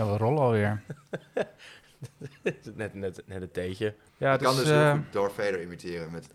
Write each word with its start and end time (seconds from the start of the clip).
Ja, 0.00 0.06
we 0.06 0.16
rollen 0.16 0.42
alweer. 0.42 0.82
net, 2.74 2.94
net, 2.94 3.22
net 3.26 3.42
een 3.42 3.50
theetje. 3.50 3.94
Ja, 4.16 4.32
ik 4.32 4.40
kan 4.40 4.56
dus, 4.56 4.68
heel 4.68 4.92
goed 4.92 5.12
Darth 5.12 5.32
Vader 5.32 5.62
imiteren 5.62 6.10
met, 6.10 6.28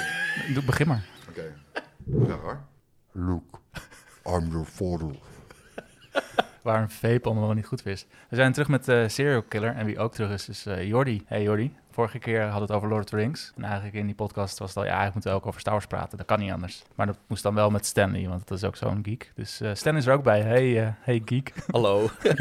doe, 0.54 0.62
begin 0.64 0.86
maar. 0.86 1.04
Oké. 1.28 1.54
Ja 2.04 2.36
hoor. 2.36 2.60
Luke, 3.12 3.58
I'm 4.24 4.50
your 4.50 4.64
father. 4.64 5.16
Waar 6.62 6.82
een 6.82 6.90
vape 6.90 7.28
allemaal 7.28 7.52
niet 7.52 7.66
goed 7.66 7.86
is. 7.86 8.06
We 8.28 8.36
zijn 8.36 8.52
terug 8.52 8.68
met 8.68 8.88
eh 8.88 9.08
Serial 9.08 9.42
Killer. 9.42 9.74
En 9.74 9.86
wie 9.86 9.98
ook 9.98 10.14
terug 10.14 10.30
is, 10.32 10.48
is 10.48 10.66
eh 10.66 10.86
Jordi. 10.88 11.22
Hey 11.26 11.42
Jordi. 11.42 11.76
Vorige 11.90 12.18
keer 12.18 12.40
hadden 12.40 12.58
we 12.58 12.66
het 12.66 12.72
over 12.72 12.88
Lord 12.88 13.02
of 13.04 13.08
the 13.10 13.16
Rings. 13.16 13.52
En 13.56 13.64
eigenlijk 13.64 13.94
in 13.94 14.06
die 14.06 14.14
podcast 14.14 14.58
was 14.58 14.68
het 14.68 14.76
al... 14.78 14.82
Ja, 14.84 14.88
eigenlijk 14.88 15.14
moeten 15.14 15.32
we 15.32 15.36
ook 15.38 15.46
over 15.46 15.60
Star 15.60 15.72
Wars 15.72 15.86
praten. 15.86 16.18
Dat 16.18 16.26
kan 16.26 16.38
niet 16.38 16.52
anders. 16.52 16.82
Maar 16.94 17.06
dat 17.06 17.18
moest 17.26 17.42
dan 17.42 17.54
wel 17.54 17.70
met 17.70 17.86
Stanley, 17.86 18.28
want 18.28 18.48
dat 18.48 18.58
is 18.58 18.64
ook 18.64 18.76
zo'n 18.76 18.98
geek. 19.02 19.32
Dus 19.34 19.60
eh 19.60 19.74
Stan 19.74 19.96
is 19.96 20.06
er 20.06 20.12
ook 20.14 20.22
bij. 20.22 20.40
Hey, 20.42 20.94
hey 21.00 21.22
geek. 21.24 21.52
Hallo. 21.70 22.08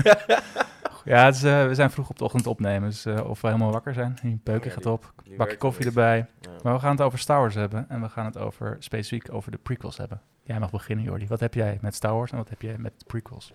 Ja, 1.03 1.31
we 1.67 1.69
zijn 1.75 1.91
vroeg 1.91 2.09
op 2.09 2.17
de 2.17 2.23
ochtend 2.23 2.47
opnemen. 2.47 2.89
Dus 2.89 3.05
of 3.05 3.41
we 3.41 3.47
helemaal 3.47 3.71
wakker 3.71 3.93
zijn. 3.93 4.17
Je 4.21 4.37
peukje 4.43 4.69
Ja, 4.69 4.75
gaat 4.75 4.85
op. 4.85 5.13
Bakje 5.37 5.57
koffie 5.57 5.85
niet. 5.85 5.95
erbij. 5.95 6.17
Ja. 6.41 6.49
Maar 6.63 6.73
we 6.73 6.79
gaan 6.79 6.91
het 6.91 7.01
over 7.01 7.19
Star 7.19 7.39
Wars 7.39 7.55
hebben. 7.55 7.85
En 7.89 8.01
we 8.01 8.09
gaan 8.09 8.25
het 8.25 8.37
over 8.37 8.75
specifiek 8.79 9.33
over 9.33 9.51
de 9.51 9.57
prequels 9.57 9.97
hebben. 9.97 10.21
Jij 10.43 10.59
mag 10.59 10.71
beginnen, 10.71 11.05
Jordi. 11.05 11.27
Wat 11.27 11.39
heb 11.39 11.53
jij 11.53 11.77
met 11.81 11.95
Star 11.95 12.13
Wars 12.13 12.31
en 12.31 12.37
wat 12.37 12.49
heb 12.49 12.61
jij 12.61 12.75
met 12.77 12.93
de 12.97 13.05
prequels? 13.05 13.53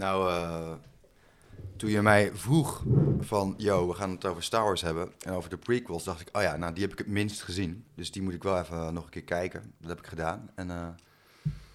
Nou, 0.00 0.30
eh, 0.30 0.72
toen 1.76 1.90
je 1.90 2.02
mij 2.02 2.30
vroeg 2.34 2.82
van, 3.20 3.54
yo, 3.56 3.88
we 3.88 3.94
gaan 3.94 4.10
het 4.10 4.24
over 4.26 4.42
Star 4.42 4.64
Wars 4.64 4.80
hebben 4.82 5.12
en 5.20 5.32
over 5.32 5.50
de 5.50 5.56
prequels, 5.56 6.04
dacht 6.04 6.20
ik, 6.20 6.28
oh 6.32 6.42
ja, 6.42 6.56
nou, 6.56 6.72
die 6.72 6.82
heb 6.82 6.92
ik 6.92 6.98
het 6.98 7.06
minst 7.06 7.42
gezien. 7.42 7.84
Dus 7.94 8.10
die 8.10 8.22
moet 8.22 8.34
ik 8.34 8.42
wel 8.42 8.58
even 8.58 8.94
nog 8.94 9.04
een 9.04 9.10
keer 9.10 9.22
kijken. 9.24 9.72
Dat 9.78 9.88
heb 9.88 9.98
ik 9.98 10.06
gedaan. 10.06 10.50
En 10.54 10.70
eh, 10.70 10.86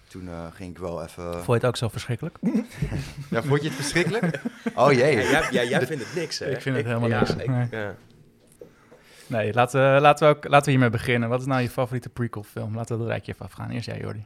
toen 0.08 0.28
eh, 0.28 0.46
ging 0.52 0.70
ik 0.70 0.78
wel 0.78 1.02
even... 1.02 1.32
Vond 1.32 1.46
je 1.46 1.52
het 1.52 1.64
ook 1.64 1.76
zo 1.76 1.88
verschrikkelijk? 1.88 2.38
Ja, 3.30 3.42
vond 3.42 3.62
je 3.62 3.66
het 3.68 3.76
verschrikkelijk? 3.76 4.40
Oh 4.74 4.92
jee. 4.92 5.16
Ja, 5.16 5.22
jij, 5.30 5.48
jij, 5.50 5.68
jij 5.68 5.86
vindt 5.86 6.04
het 6.04 6.14
niks, 6.14 6.38
hè? 6.38 6.50
Ik 6.50 6.60
vind 6.60 6.76
het 6.76 6.86
helemaal 6.86 7.08
ja, 7.08 7.18
niks. 7.18 7.30
ik- 7.30 7.46
Nee. 7.46 7.66
ja. 7.70 7.94
Nee, 9.26 9.52
laten 9.54 9.94
we, 9.94 10.00
laten, 10.00 10.28
we 10.28 10.34
ook, 10.36 10.44
laten 10.48 10.64
we 10.64 10.70
hiermee 10.70 10.90
beginnen. 10.90 11.28
Wat 11.28 11.40
is 11.40 11.46
nou 11.46 11.60
je 11.62 11.70
favoriete 11.70 12.08
prequel 12.08 12.42
film? 12.42 12.74
Laten 12.76 12.94
we 12.96 13.00
dat 13.02 13.10
rijtje 13.10 13.32
even 13.32 13.44
afgaan. 13.44 13.70
Eerst 13.70 13.86
jij, 13.86 13.98
Jordi. 14.00 14.24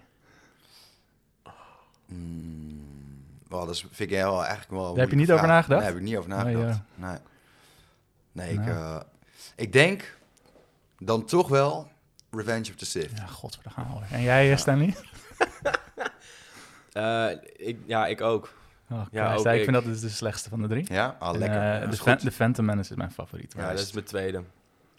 Mm, 2.06 2.89
wel, 3.50 3.66
dat 3.66 3.78
vind 3.78 4.10
ik 4.10 4.10
wel 4.10 4.38
eigenlijk 4.44 4.70
wel. 4.70 4.90
Daar 4.92 5.00
heb 5.00 5.10
je 5.10 5.16
niet 5.16 5.32
over 5.32 5.46
nagedacht? 5.46 5.80
Nee, 5.80 5.88
heb 5.90 5.98
ik 5.98 6.04
niet 6.06 6.16
over 6.16 6.30
Nee, 6.30 6.38
nagedacht. 6.54 6.80
Nee, 6.94 7.16
nee, 8.32 8.52
ik, 8.52 8.58
Nou. 8.64 8.70
eh, 8.98 9.00
ik 9.56 9.72
denk 9.72 10.16
dan 10.98 11.24
toch 11.24 11.48
wel 11.48 11.88
Revenge 12.30 12.70
of 12.70 12.76
the 12.76 12.84
Sith. 12.86 13.10
Ja, 13.16 13.26
god, 13.26 13.58
daar 13.62 13.72
gaan 13.72 13.86
we 13.86 13.92
alweer. 13.92 14.08
En 14.12 14.22
jij, 14.22 14.42
eh, 14.42 14.48
Ja. 14.50 14.56
Stanley? 14.56 14.94
Eh, 16.92 17.26
ik, 17.56 17.78
ja, 17.86 18.06
ik 18.06 18.20
ook. 18.20 18.52
Oh, 18.90 19.02
Ja, 19.10 19.34
ook 19.34 19.46
ik 19.46 19.52
ik. 19.54 19.60
vind 19.62 19.72
dat 19.72 19.84
dus 19.84 20.00
de 20.00 20.08
slechtste 20.08 20.48
van 20.48 20.62
de 20.62 20.68
drie. 20.68 20.92
Ja, 20.92 21.16
ah, 21.18 21.38
lekker. 21.38 21.82
eh, 21.82 21.90
de, 21.90 21.96
Fan- 21.96 22.18
de 22.22 22.30
Phantom 22.32 22.64
Menace 22.64 22.90
is 22.90 22.96
mijn 22.96 23.10
favoriet. 23.12 23.54
Ja, 23.56 23.68
dat 23.70 23.78
is- 23.78 23.84
is 23.86 23.92
mijn 23.92 24.04
tweede. 24.04 24.42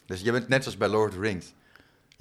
Dus 0.05 0.21
je 0.21 0.31
bent 0.31 0.47
net 0.47 0.63
zoals 0.63 0.77
bij 0.77 0.87
Lord 0.87 1.09
of 1.09 1.15
the 1.15 1.21
Rings. 1.21 1.53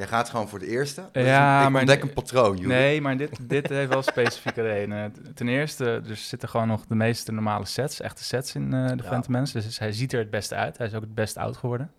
Jij 0.01 0.09
gaat 0.09 0.31
gewoon 0.31 0.49
voor 0.49 0.59
de 0.59 0.67
eerste. 0.67 1.01
Dat 1.13 1.23
is 1.23 1.29
Ja, 1.29 1.61
een, 1.61 1.65
ik 1.67 1.71
maar- 1.73 1.81
ontdek 1.81 2.03
een 2.03 2.13
patroon, 2.13 2.57
joh. 2.57 2.67
Nee, 2.67 3.01
maar 3.01 3.17
dit, 3.17 3.39
dit 3.49 3.69
heeft 3.69 3.89
wel 3.93 4.03
specifieke 4.03 4.63
redenen. 4.63 5.15
Ten 5.35 5.49
eerste, 5.49 6.03
er 6.09 6.17
zitten 6.17 6.49
gewoon 6.49 6.67
nog 6.69 6.87
de 6.87 6.95
meeste 6.95 7.33
normale 7.33 7.65
sets, 7.65 8.01
echte 8.01 8.25
sets 8.25 8.55
in 8.55 8.75
eh, 8.75 8.87
de 8.89 9.03
Ja. 9.03 9.09
Phantom 9.09 9.33
Menace. 9.33 9.53
Dus 9.61 9.79
hij 9.79 9.93
ziet 9.93 10.13
er 10.13 10.19
het 10.19 10.31
beste 10.31 10.55
uit. 10.55 10.79
Hij 10.79 10.87
is 10.87 10.95
ook 10.95 11.01
het 11.01 11.15
best 11.15 11.37
oud 11.37 11.57
geworden. 11.57 11.93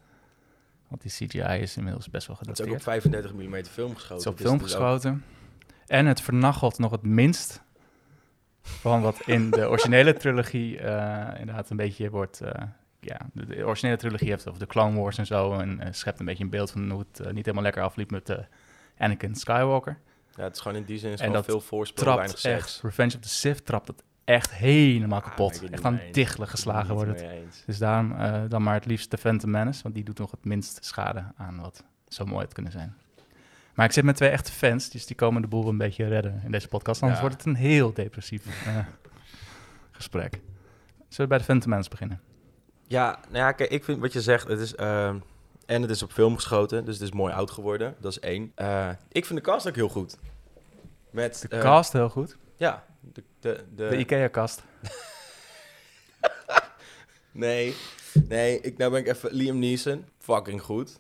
Want 0.88 1.02
die 1.02 1.12
CGI 1.12 1.62
is 1.62 1.78
inmiddels 1.78 2.10
best 2.10 2.28
wel 2.28 2.36
Het 2.40 2.46
is 2.46 2.52
ook 2.52 2.68
gedateerd. 2.80 3.06
op 3.06 3.12
35 3.12 3.34
mm 3.34 3.64
film 3.66 3.96
geschoten. 3.96 4.16
Het 4.16 4.26
is 4.26 4.32
op 4.32 4.38
dus 4.38 4.46
film 4.48 4.56
is 4.58 4.62
ook- 4.64 4.70
geschoten. 4.70 5.24
En 5.88 6.06
het 6.06 6.22
vernachelt 6.22 6.78
nog 6.78 6.92
het 6.92 7.04
minst 7.04 7.62
van 8.62 9.02
wat 9.02 9.22
in 9.26 9.50
de 9.50 9.70
originele 9.70 10.14
trilogie 10.14 10.80
eh, 10.80 11.40
inderdaad 11.40 11.70
een 11.70 11.78
beetje 11.78 12.10
wordt... 12.10 12.42
eh, 12.42 12.52
ja, 13.02 13.18
de, 13.34 13.46
de 13.46 13.66
originele 13.66 13.98
trilogie 13.98 14.30
heeft 14.30 14.48
over 14.48 14.60
de 14.60 14.68
Clone 14.68 15.00
Wars 15.00 15.18
en 15.18 15.26
zo... 15.26 15.54
en 15.54 15.80
eh, 15.80 15.88
schept 15.92 16.20
een 16.20 16.26
beetje 16.26 16.44
een 16.44 16.50
beeld 16.50 16.72
van 16.72 16.90
hoe 16.92 17.06
het 17.12 17.20
eh, 17.20 17.26
niet 17.26 17.46
helemaal 17.46 17.64
lekker 17.64 17.82
afliep 17.84 18.12
met 18.12 18.30
eh, 18.30 18.38
Anakin 18.98 19.36
Skywalker. 19.36 20.00
Ja, 20.36 20.44
het 20.44 20.56
is 20.56 20.62
gewoon 20.62 20.78
in 20.78 20.84
die 20.84 20.98
zin 20.98 21.12
is 21.12 21.20
En 21.20 21.32
dat 21.32 21.46
veel 21.46 21.62
voorspel, 21.62 22.06
weinig 22.16 22.40
seks. 22.40 22.56
echt, 22.56 22.80
Revenge 22.84 23.16
of 23.16 23.22
the 23.22 23.30
Sith 23.30 23.66
trapt 23.66 23.88
het 23.88 24.04
echt 24.24 24.52
helemaal 24.54 25.20
Ah, 25.22 25.26
kapot. 25.28 25.60
het 25.62 25.70
echt 25.72 25.84
aan 25.86 26.00
dichtelen 26.12 26.48
geslagen 26.48 26.96
het 26.96 27.06
wordt 27.06 27.22
het. 27.22 27.64
Dus 27.66 27.78
daarom 27.78 28.16
dan 28.50 28.64
maar 28.64 28.74
het 28.74 28.86
liefst 28.86 29.12
de 29.12 29.18
Phantom 29.18 29.52
Menace... 29.52 29.84
want 29.84 29.96
die 29.96 30.04
doet 30.04 30.18
nog 30.18 30.32
het 30.32 30.46
minst 30.46 30.86
schade 30.86 31.24
aan 31.38 31.60
wat 31.62 31.84
zo 32.08 32.26
mooi 32.26 32.44
had 32.44 32.54
kunnen 32.54 32.72
zijn. 32.72 32.96
Maar 33.74 33.86
ik 33.86 33.92
zit 33.92 34.04
met 34.04 34.16
twee 34.16 34.30
echte 34.30 34.52
fans, 34.52 34.90
dus 34.90 35.06
die 35.06 35.16
komen 35.16 35.42
de 35.42 35.48
boel 35.48 35.68
een 35.68 35.78
beetje 35.78 36.08
redden 36.08 36.42
in 36.46 36.52
deze 36.52 36.68
podcast. 36.68 37.02
Anders 37.02 37.22
Ja. 37.22 37.28
wordt 37.28 37.44
het 37.44 37.54
een 37.56 37.62
heel 37.62 37.94
depressief 37.94 38.46
gesprek. 39.92 40.34
Zullen 40.34 40.42
we 41.18 41.28
bij 41.28 41.38
de 41.38 41.44
Phantom 41.44 41.70
Menace 41.70 41.90
beginnen? 41.90 42.22
Ja, 42.92 43.20
nou 43.30 43.38
ja, 43.38 43.52
kijk, 43.52 43.70
ik 43.70 43.84
vind 43.84 44.00
wat 44.00 44.14
je 44.14 44.22
zegt, 44.22 44.48
het 44.48 44.60
is... 44.60 44.76
ehm, 44.76 45.18
en 45.66 45.82
het 45.82 45.92
is 45.92 46.04
op 46.04 46.12
film 46.12 46.36
geschoten, 46.36 46.86
dus 46.86 46.94
het 46.94 47.04
is 47.04 47.12
mooi 47.12 47.34
oud 47.34 47.52
geworden. 47.52 47.96
Dat 48.00 48.12
is 48.12 48.20
één. 48.20 48.52
Eh, 48.56 48.90
ik 49.12 49.26
vind 49.26 49.40
de 49.40 49.46
cast 49.46 49.68
ook 49.68 49.76
heel 49.76 49.90
goed. 49.90 50.18
Met, 51.10 51.46
De 51.50 51.56
eh, 51.56 51.62
cast 51.62 51.94
heel 51.94 52.10
goed. 52.10 52.38
Ja, 52.56 52.86
de, 53.00 53.24
de, 53.40 53.66
de, 53.76 53.88
De 53.88 53.98
IKEA-kast. 53.98 54.62
Nee, 57.34 57.76
nee, 58.28 58.62
ik, 58.62 58.78
nou 58.78 58.92
ben 58.92 59.00
ik 59.00 59.08
even... 59.08 59.34
Liam 59.34 59.60
Neeson, 59.60 60.06
fucking 60.20 60.62
goed. 60.62 61.00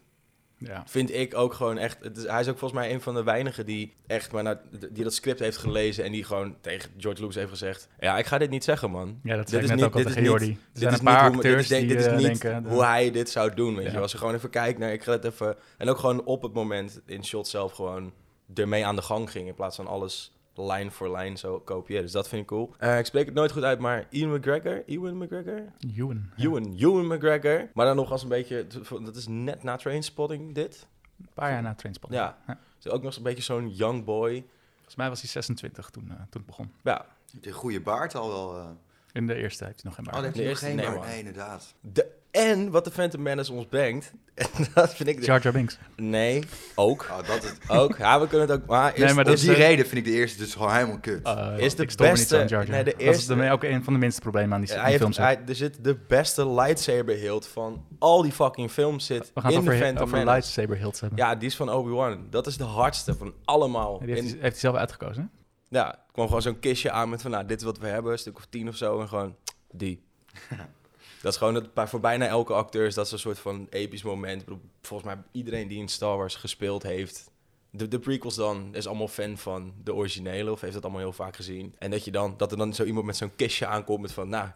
Ja. 0.65 0.83
Vind 0.87 1.13
ik 1.13 1.35
ook 1.37 1.53
gewoon 1.53 1.77
echt... 1.77 1.97
Het 2.03 2.17
is, 2.17 2.23
hij 2.27 2.39
is 2.41 2.47
ook 2.47 2.57
volgens 2.57 2.79
mij 2.81 2.93
een 2.93 3.01
van 3.01 3.13
de 3.13 3.23
weinigen 3.23 3.65
die 3.65 3.93
echt 4.07 4.31
maar 4.31 4.43
naar, 4.43 4.61
die 4.91 5.03
dat 5.03 5.13
script 5.13 5.39
heeft 5.39 5.57
gelezen... 5.57 6.03
en 6.03 6.11
die 6.11 6.23
gewoon 6.23 6.55
tegen 6.61 6.89
George 6.97 7.19
Lucas 7.21 7.35
heeft 7.35 7.49
gezegd... 7.49 7.87
Ja, 7.99 8.17
ik 8.17 8.25
ga 8.25 8.37
dit 8.37 8.49
niet 8.49 8.63
zeggen, 8.63 8.91
man. 8.91 9.19
ja, 9.23 9.35
dat 9.35 9.47
Dit 9.49 9.61
is 9.63 9.67
net 9.67 9.75
niet- 9.75 9.85
ook 9.85 9.95
al 9.95 10.01
tegen 10.03 10.23
Jordi. 10.23 10.45
Dit 10.47 10.57
zijn 10.73 10.91
is 10.93 10.99
een 10.99 11.03
paar 11.05 11.23
niet 11.23 11.33
hoe, 11.33 11.41
dit 11.43 11.51
acteurs 11.51 11.71
is, 11.71 11.79
die 11.79 11.87
dit 11.87 11.97
is 11.99 12.05
eh, 12.05 12.17
niet 12.17 12.41
denken... 12.41 12.65
hoe 12.71 12.83
hij 12.83 13.11
dit 13.11 13.29
zou 13.29 13.53
doen, 13.53 13.75
weet 13.75 13.85
Ja. 13.85 13.91
je. 13.91 13.99
Als 13.99 14.11
je 14.11 14.17
gewoon 14.17 14.33
even 14.33 14.49
kijkt 14.49 14.79
naar... 14.79 14.93
Ik 14.93 15.03
ga 15.03 15.11
het 15.11 15.25
even... 15.25 15.55
En 15.77 15.89
ook 15.89 15.97
gewoon 15.97 16.23
op 16.23 16.41
het 16.41 16.53
moment 16.53 17.01
in 17.05 17.25
shot 17.25 17.47
zelf 17.47 17.71
gewoon 17.71 18.13
ermee 18.53 18.85
aan 18.85 18.95
de 18.95 19.01
gang 19.01 19.31
ging... 19.31 19.47
in 19.47 19.53
plaats 19.55 19.75
van 19.75 19.87
alles 19.87 20.33
lijn 20.53 20.91
voor 20.91 21.11
lijn 21.11 21.37
zo 21.37 21.59
kopiëren. 21.59 22.03
Dus 22.03 22.11
dat 22.11 22.27
vind 22.27 22.41
ik 22.41 22.47
cool. 22.47 22.73
Eh, 22.77 22.97
ik 22.99 23.05
spreek 23.05 23.25
het 23.25 23.33
nooit 23.35 23.51
goed 23.51 23.63
uit, 23.63 23.79
maar 23.79 24.05
Ian 24.09 24.35
McGregor... 24.35 24.83
Ewan 24.85 25.17
McGregor? 25.17 25.61
Ewan. 25.95 26.29
ja. 26.35 26.43
Ewan, 26.45 26.75
Ewan 26.77 27.07
McGregor. 27.07 27.69
Maar 27.73 27.85
dan 27.85 27.95
nog 27.95 28.11
als 28.11 28.23
een 28.23 28.29
beetje... 28.29 28.67
Dat 29.03 29.15
is 29.15 29.27
net 29.27 29.63
na 29.63 29.75
Trainspotting, 29.75 30.53
dit. 30.55 30.87
Een 31.19 31.29
paar 31.33 31.51
jaar 31.51 31.61
na 31.61 31.75
Trainspotting. 31.75 32.21
Ja. 32.21 32.37
ja. 32.47 32.59
Dus 32.79 32.91
ook 32.91 33.03
nog 33.03 33.15
een 33.15 33.23
beetje 33.23 33.43
zo'n 33.43 33.69
young 33.69 34.03
boy. 34.03 34.45
Volgens 34.75 34.95
mij 34.95 35.09
was 35.09 35.21
hij 35.21 35.29
26 35.29 35.89
toen, 35.89 36.03
eh, 36.09 36.15
toen 36.15 36.25
het 36.31 36.45
begon. 36.45 36.71
Ja, 36.83 37.05
De 37.41 37.51
goede 37.51 37.81
baard 37.81 38.15
al 38.15 38.29
wel. 38.29 38.77
In 39.13 39.27
de 39.27 39.35
eerste 39.35 39.65
heeft 39.65 39.81
hij 39.81 39.91
nog 39.95 40.13
geen 40.13 40.25
Oh, 40.25 40.33
de 40.33 40.43
eerste- 40.43 40.65
geen 40.65 40.75
nee. 40.75 40.89
Nee, 40.89 41.17
inderdaad. 41.17 41.73
de, 41.81 42.05
en 42.31 42.71
wat 42.71 42.83
de 42.85 42.91
Phantom 42.91 43.21
Menace 43.21 43.53
ons 43.53 43.65
brengt... 43.65 44.11
En 44.35 44.47
dat 44.73 44.93
vind 44.95 45.09
ik... 45.09 45.19
de- 45.19 45.25
Jar 45.25 45.41
Jar 45.41 45.53
Binks. 45.53 45.77
nee, 45.95 46.43
ook. 46.75 47.07
Oh, 47.11 47.27
dat 47.27 47.43
is, 47.43 47.51
Ook, 47.67 47.97
ja, 47.97 48.19
we 48.21 48.27
kunnen 48.27 48.47
het 48.49 48.61
ook... 48.61 48.65
Maar 48.67 48.93
Nee, 48.97 49.07
is, 49.07 49.13
maar 49.13 49.25
om 49.25 49.31
dat 49.31 49.39
die 49.39 49.49
is, 49.51 49.57
eh, 49.57 49.61
reden 49.67 49.85
vind 49.85 50.05
ik 50.05 50.11
de 50.13 50.17
eerste 50.19 50.37
dus 50.37 50.53
gewoon 50.53 50.73
helemaal 50.73 50.99
kut. 50.99 51.27
Uh, 51.27 51.53
Is 51.57 51.75
de 51.75 51.89
beste- 51.97 52.35
Jar 52.37 52.47
Jar. 52.47 52.69
nee, 52.69 52.83
de 52.83 52.91
Dat 52.91 52.99
is 52.99 53.05
eerste- 53.05 53.35
de- 53.35 53.49
ook 53.51 53.63
een 53.63 53.83
van 53.83 53.93
de 53.93 53.99
minste 53.99 54.21
problemen 54.21 54.53
aan 54.53 54.61
die, 54.61 54.69
hij 54.69 54.77
die 54.79 54.87
heeft, 54.89 54.99
films. 55.01 55.17
hij, 55.17 55.39
er 55.47 55.55
zit 55.55 55.83
de 55.83 55.95
beste 56.07 56.49
lightsaber 56.49 57.15
hilt 57.15 57.47
van 57.47 57.85
al 57.99 58.21
die 58.21 58.31
fucking 58.31 58.71
films 58.71 59.05
zit 59.05 59.31
We 59.33 59.41
gaan 59.41 59.49
in 59.51 59.55
het 59.57 59.65
de 59.65 59.71
over, 59.71 59.83
Phantom 59.83 60.03
over 60.05 60.17
Menace. 60.17 60.33
lightsaber 60.35 60.77
hilts 60.77 60.99
hebben. 60.99 61.17
Ja, 61.19 61.35
die 61.35 61.47
is 61.47 61.55
van 61.55 61.69
Obi-Wan. 61.71 62.27
Dat 62.29 62.47
is 62.47 62.57
de 62.57 62.63
hardste 62.63 63.15
van 63.15 63.33
allemaal. 63.45 63.99
die 63.99 64.07
heeft, 64.13 64.19
In- 64.19 64.27
heeft 64.27 64.41
hij 64.41 64.51
zelf 64.59 64.75
uitgekozen. 64.75 65.21
hè? 65.21 65.39
Ja, 65.79 65.91
er 65.93 65.99
kwam 66.11 66.25
gewoon 66.27 66.41
zo'n 66.41 66.59
kistje 66.59 66.91
aan 66.91 67.09
met 67.09 67.21
van, 67.21 67.31
nou, 67.31 67.45
dit 67.45 67.57
is 67.59 67.63
wat 67.65 67.77
we 67.77 67.87
hebben, 67.87 68.11
een 68.11 68.17
stuk 68.17 68.37
of 68.37 68.45
tien 68.49 68.67
of 68.67 68.75
zo, 68.75 68.99
en 69.01 69.07
gewoon, 69.07 69.35
die. 69.71 70.03
dat 71.21 71.31
is 71.31 71.37
gewoon, 71.37 71.55
het, 71.55 71.73
bij- 71.73 71.87
voor 71.87 71.99
bijna 71.99 72.25
elke 72.27 72.53
acteur 72.53 72.85
is 72.85 72.95
dat 72.95 73.07
zo'n 73.07 73.17
soort 73.17 73.39
van 73.39 73.67
episch 73.69 74.03
moment. 74.03 74.41
Ik 74.41 74.47
volgens 74.81 75.13
mij 75.13 75.23
iedereen 75.31 75.67
die 75.67 75.79
in 75.79 75.87
Star 75.87 76.17
Wars 76.17 76.35
gespeeld 76.35 76.83
heeft, 76.83 77.31
de, 77.69 77.87
de 77.87 77.99
prequels 77.99 78.35
dan, 78.35 78.75
is 78.75 78.87
allemaal 78.87 79.07
fan 79.07 79.37
van 79.37 79.73
de 79.83 79.93
originele, 79.93 80.51
of 80.51 80.61
heeft 80.61 80.73
dat 80.73 80.83
allemaal 80.83 81.01
heel 81.01 81.13
vaak 81.13 81.35
gezien. 81.35 81.75
En 81.79 81.91
dat, 81.91 82.05
je 82.05 82.11
dan, 82.11 82.33
dat 82.37 82.51
er 82.51 82.57
dan 82.57 82.73
zo 82.73 82.83
iemand 82.83 83.05
met 83.05 83.17
zo'n 83.17 83.35
kistje 83.35 83.65
aankomt 83.67 84.01
met 84.01 84.11
van, 84.11 84.29
nou, 84.29 84.49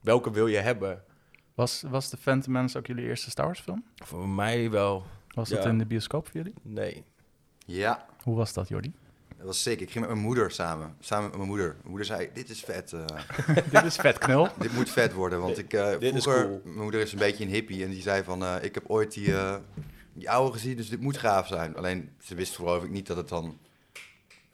welke 0.00 0.30
wil 0.30 0.46
je 0.46 0.58
hebben? 0.58 1.02
Was, 1.54 1.82
was 1.88 2.08
The 2.08 2.16
Phantom 2.16 2.52
Menace 2.52 2.78
ook 2.78 2.86
jullie 2.86 3.04
eerste 3.04 3.30
Star 3.30 3.44
Wars 3.46 3.60
film? 3.60 3.84
Voor 4.04 4.28
mij 4.28 4.70
wel, 4.70 5.04
Was 5.28 5.48
dat 5.48 5.64
in 5.64 5.78
de 5.78 5.86
bioscoop 5.86 6.24
voor 6.26 6.36
jullie? 6.36 6.54
nee. 6.62 7.04
Ja, 7.68 8.06
Hoe 8.22 8.36
was 8.36 8.52
dat, 8.52 8.68
Jordi? 8.68 8.92
Dat 9.46 9.54
was 9.54 9.62
sick. 9.62 9.80
Ik 9.80 9.90
ging 9.90 10.04
met 10.04 10.14
mijn 10.14 10.24
moeder 10.26 10.50
samen. 10.50 10.96
Samen 11.00 11.24
met 11.28 11.36
mijn 11.36 11.48
moeder. 11.48 11.66
Mijn 11.66 11.88
moeder 11.88 12.06
zei, 12.06 12.30
dit 12.32 12.48
is 12.50 12.60
vet. 12.60 12.92
eh, 12.92 13.04
Dit 13.72 13.84
is 13.84 13.96
vet 13.96 14.18
knul. 14.18 14.48
dit 14.58 14.72
moet 14.72 14.90
vet 14.90 15.12
worden. 15.12 15.40
Want 15.40 15.58
ik, 15.58 15.72
eh, 15.72 15.98
Dit 15.98 16.14
is 16.14 16.22
vroeger, 16.22 16.44
cool. 16.46 16.60
mijn 16.64 16.78
moeder 16.78 17.00
is 17.00 17.12
een 17.12 17.18
beetje 17.18 17.44
een 17.44 17.50
hippie. 17.50 17.84
En 17.84 17.90
die 17.90 18.02
zei 18.02 18.22
van, 18.24 18.42
eh, 18.44 18.54
ik 18.60 18.74
heb 18.74 18.84
ooit 18.86 19.12
die, 19.12 19.36
eh, 19.36 19.54
die 20.12 20.30
oude 20.30 20.52
gezien, 20.52 20.76
dus 20.76 20.88
dit 20.88 21.00
moet 21.00 21.16
gaaf 21.18 21.46
zijn. 21.46 21.76
Alleen, 21.76 22.10
ze 22.22 22.34
wist 22.34 22.54
geloof 22.56 22.82
ik 22.84 22.90
niet 22.90 23.06
dat 23.06 23.16
het 23.16 23.28
dan 23.28 23.58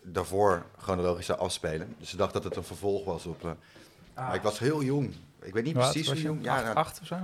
daarvoor 0.02 0.66
chronologisch 0.78 1.26
zou 1.26 1.38
afspelen. 1.38 1.94
Dus 1.98 2.10
ze 2.10 2.16
dacht 2.16 2.32
dat 2.32 2.44
het 2.44 2.56
een 2.56 2.64
vervolg 2.64 3.04
was 3.04 3.26
op... 3.26 3.44
eh, 3.44 3.50
Maar 4.14 4.34
ik 4.34 4.42
was 4.42 4.58
heel 4.58 4.82
jong. 4.82 5.14
Ik 5.42 5.52
weet 5.54 5.64
niet 5.64 5.74
precies 5.74 6.06
hoe 6.06 6.20
jong. 6.22 6.44
Ja, 6.44 6.54
acht, 6.54 6.64
nou, 6.64 6.76
acht 6.76 7.00
of 7.00 7.06
zo? 7.06 7.16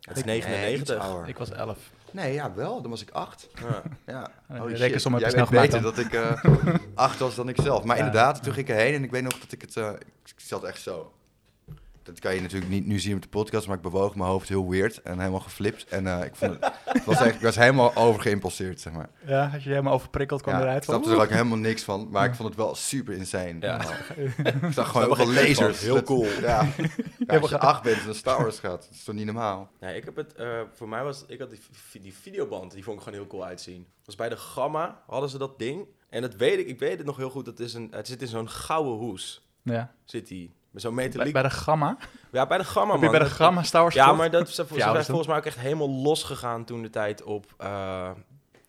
Het 0.00 0.16
is 0.16 0.24
nee, 0.24 0.36
iets 0.36 0.46
99. 0.46 0.98
ouder. 0.98 1.28
Ik 1.28 1.38
was 1.38 1.50
elf. 1.50 1.78
Nee, 2.12 2.32
ja, 2.32 2.54
wel. 2.54 2.80
Dan 2.82 2.90
was 2.90 3.02
ik 3.02 3.10
acht. 3.10 3.48
Ja. 3.60 3.82
Ja. 4.14 4.30
Uh, 4.50 4.58
Holy 4.58 4.70
de 4.70 4.76
shit. 4.76 4.86
rekensom 4.86 5.12
heb 5.14 5.20
je 5.22 5.26
Jij 5.26 5.34
snel 5.36 5.46
gemaakt 5.46 5.66
beter 5.72 5.82
dan. 5.82 5.94
dat 5.94 6.04
ik 6.04 6.12
eh, 6.74 6.74
acht 7.06 7.18
was 7.18 7.34
dan 7.34 7.48
ik 7.48 7.56
zelf. 7.60 7.84
Maar 7.84 7.96
Ja, 7.96 8.04
inderdaad, 8.04 8.42
toen 8.42 8.52
ging 8.52 8.68
ik 8.68 8.74
erheen 8.74 8.94
en 8.94 9.02
ik 9.04 9.10
weet 9.10 9.22
nog 9.22 9.38
dat 9.38 9.52
ik 9.52 9.60
het... 9.60 9.76
eh, 9.76 9.90
ik 10.24 10.32
zat 10.36 10.64
echt 10.64 10.80
zo. 10.82 11.12
Dat 12.02 12.18
kan 12.18 12.34
je 12.34 12.40
natuurlijk 12.40 12.70
niet 12.70 12.86
nu 12.86 12.98
zien 12.98 13.14
op 13.14 13.22
de 13.22 13.28
podcast, 13.28 13.66
maar 13.66 13.76
ik 13.76 13.82
bewoog 13.82 14.14
mijn 14.14 14.30
hoofd 14.30 14.48
heel 14.48 14.70
weird 14.70 15.02
en 15.02 15.18
helemaal 15.18 15.40
geflipt. 15.40 15.84
En 15.84 16.06
eh, 16.06 16.24
ik, 16.24 16.34
vond 16.36 16.52
het, 16.60 16.72
het 16.84 17.04
was 17.04 17.20
echt, 17.20 17.34
ik 17.34 17.40
was 17.40 17.56
helemaal 17.56 17.94
overgeïmpulseerd, 17.96 18.80
zeg 18.80 18.92
maar. 18.92 19.08
Ja, 19.26 19.48
had 19.48 19.62
je 19.62 19.68
helemaal 19.68 19.92
overprikkeld, 19.92 20.42
kwam 20.42 20.54
Ja, 20.54 20.60
ik 20.60 20.66
eruit. 20.66 20.84
snapte 20.84 21.10
er 21.10 21.20
ook 21.20 21.28
helemaal 21.30 21.58
niks 21.58 21.82
van, 21.82 22.08
maar 22.10 22.24
ik 22.26 22.34
vond 22.34 22.48
het 22.48 22.56
wel 22.56 22.74
super 22.74 23.14
insane. 23.14 23.56
Ja. 23.60 23.80
ik 24.42 24.72
zag 24.72 24.88
gewoon 24.90 25.06
heel 25.06 25.16
veel 25.16 25.30
ik 25.34 25.48
lasers. 25.48 25.80
Heel 25.80 25.94
Dat- 25.94 26.04
cool. 26.04 26.26
Ja. 26.40 26.68
Ja, 27.26 27.38
als 27.38 27.50
je 27.50 27.58
acht 27.58 27.82
bent 27.82 28.06
en 28.06 28.14
Star 28.14 28.42
Wars 28.42 28.58
gaat, 28.58 28.82
dat 28.82 28.90
is 28.90 29.04
toch 29.04 29.14
niet 29.14 29.24
normaal? 29.24 29.70
Nee, 29.80 29.96
ik 29.96 30.04
heb 30.04 30.16
het, 30.16 30.34
eh, 30.34 30.60
voor 30.72 30.88
mij 30.88 31.02
was, 31.02 31.24
ik 31.26 31.38
had 31.38 31.50
die, 31.50 31.60
die 32.02 32.14
videoband, 32.14 32.72
die 32.72 32.84
vond 32.84 32.96
ik 32.96 33.02
gewoon 33.02 33.18
heel 33.18 33.28
cool 33.28 33.44
uitzien. 33.44 33.86
Was 34.04 34.14
bij 34.16 34.28
de 34.28 34.36
Gamma 34.36 35.02
hadden 35.06 35.30
ze 35.30 35.38
dat 35.38 35.58
ding. 35.58 35.86
En 36.08 36.22
dat 36.22 36.34
weet 36.34 36.58
ik, 36.58 36.66
ik 36.66 36.78
weet 36.78 36.96
het 36.96 37.06
nog 37.06 37.16
heel 37.16 37.30
goed, 37.30 37.44
dat 37.44 37.60
is 37.60 37.74
een, 37.74 37.88
het 37.90 38.06
zit 38.06 38.22
in 38.22 38.28
zo'n 38.28 38.48
gouden 38.48 38.92
hoes. 38.92 39.48
Ja. 39.62 39.94
Zit 40.04 40.26
die. 40.28 40.54
Zo'n 40.74 40.94
Bij, 40.94 41.04
metaliek. 41.04 41.32
bij 41.32 41.42
de 41.42 41.50
Gamma? 41.50 41.96
ja, 42.32 42.46
bij 42.46 42.58
de 42.58 42.64
Gamma, 42.64 42.96
man. 42.96 43.10
bij 43.10 43.18
de 43.18 43.24
Gamma 43.26 43.62
Star 43.62 43.80
Wars 43.82 43.94
Ja, 43.94 44.12
maar 44.12 44.30
dat, 44.30 44.48
is 44.48 44.54
dat? 44.54 44.66
volgens 44.68 45.26
mij 45.26 45.36
ook 45.36 45.44
echt 45.44 45.58
helemaal 45.58 45.90
losgegaan 45.90 46.64
toen 46.64 46.82
de 46.82 46.90
tijd 46.90 47.22
op, 47.22 47.46
eh, 47.58 48.10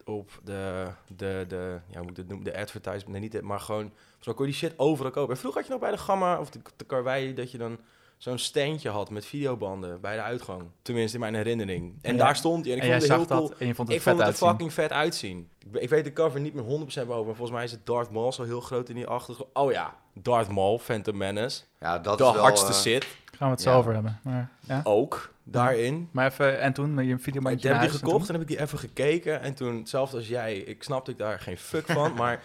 op 0.06 0.30
de, 0.44 0.88
de, 1.16 1.46
de, 1.48 1.80
ja, 1.88 1.94
hoe 1.98 2.02
moet 2.02 2.10
ik 2.12 2.18
het 2.18 2.28
noemen, 2.28 2.46
de 2.52 2.58
advertisement. 2.60 3.08
Nee, 3.08 3.20
niet 3.22 3.32
de, 3.32 3.42
maar 3.42 3.60
gewoon, 3.60 3.92
zo 4.20 4.34
kon 4.34 4.46
je 4.46 4.52
die 4.52 4.60
shit 4.60 4.74
overal 4.80 5.12
kopen. 5.12 5.34
En 5.34 5.40
vroeger 5.40 5.60
had 5.62 5.68
je 5.70 5.74
nog 5.78 5.84
bij 5.90 5.98
de 5.98 6.04
Gamma 6.04 6.40
of 6.40 6.50
de, 6.50 6.60
de 6.76 6.86
Karwei 6.86 7.34
dat 7.34 7.52
je 7.52 7.58
dan 7.58 7.78
zo'n 8.22 8.38
standje 8.38 8.90
had 8.90 9.10
met 9.10 9.26
videobanden 9.26 10.02
bij 10.02 10.16
de 10.16 10.22
uitgang. 10.22 10.64
Tenminste, 10.82 11.14
in 11.14 11.20
mijn 11.22 11.36
herinnering. 11.36 11.96
En 12.02 12.12
Ja. 12.16 12.24
daar 12.24 12.36
stond 12.36 12.66
hij 12.66 12.74
en 12.74 12.78
ik 12.80 12.84
en 12.84 12.90
jij 12.90 13.00
vond 13.00 13.10
het 13.12 13.20
zag 13.20 13.28
heel 13.30 13.38
cool. 13.38 13.50
dat 13.50 13.60
en 13.60 13.68
je 13.68 13.76
vond 13.76 13.88
het 13.88 13.98
Ik 13.98 14.04
vet 14.04 14.14
vond 14.14 14.26
het 14.28 14.38
er 14.38 14.44
uitzien. 14.44 14.50
fucking 14.50 14.74
vet 14.74 14.92
uitzien. 14.92 15.50
Ik, 15.74 15.82
ik 15.82 15.90
weet 15.90 16.04
de 16.04 16.14
cover 16.14 16.40
niet 16.40 16.54
meer 16.54 16.64
100% 16.64 16.68
boven, 16.68 17.06
maar 17.06 17.36
volgens 17.36 17.52
mij 17.52 17.64
is 17.64 17.72
het 17.72 17.86
Darth 17.86 18.12
Maul 18.12 18.32
zo 18.32 18.44
heel 18.44 18.62
groot 18.62 18.90
in 18.90 18.96
die 18.96 19.08
achtergrond. 19.08 19.50
Oh 19.54 19.72
ja, 19.72 19.96
Darth 20.14 20.50
Maul, 20.50 20.80
Phantom 20.80 21.18
Menace. 21.18 21.62
Ja, 21.80 22.00
dat 22.00 22.18
de 22.18 22.24
is 22.24 22.32
wel... 22.32 22.42
hardste 22.42 22.68
eh, 22.72 22.74
shit. 22.80 23.08
Gaan 23.38 23.48
we 23.48 23.54
het 23.54 23.62
zo 23.64 23.70
Ja. 23.72 23.76
over 23.78 23.94
hebben. 23.94 24.20
Maar, 24.24 24.50
ja. 24.60 24.82
Ook 24.84 25.34
daarin. 25.44 26.10
maar 26.12 26.26
even, 26.32 26.60
en 26.60 26.74
toen 26.74 26.94
met 26.94 27.06
je 27.06 27.14
Ik 27.14 27.22
videobandje 27.22 27.68
heb 27.68 27.78
naar 27.78 27.86
die 27.86 27.94
en 27.94 28.00
gekocht 28.06 28.26
toen? 28.26 28.36
en 28.36 28.42
heb 28.42 28.50
ik 28.50 28.56
die 28.58 28.66
even 28.66 28.80
gekeken. 28.80 29.42
En 29.42 29.54
toen, 29.54 29.78
hetzelfde 29.78 30.18
als 30.18 30.28
jij, 30.28 30.58
ik 30.58 30.84
snapte 30.84 31.12
ik 31.12 31.18
daar 31.18 31.40
geen 31.40 31.58
fuck 31.58 31.86
van. 31.86 32.14
maar 32.22 32.44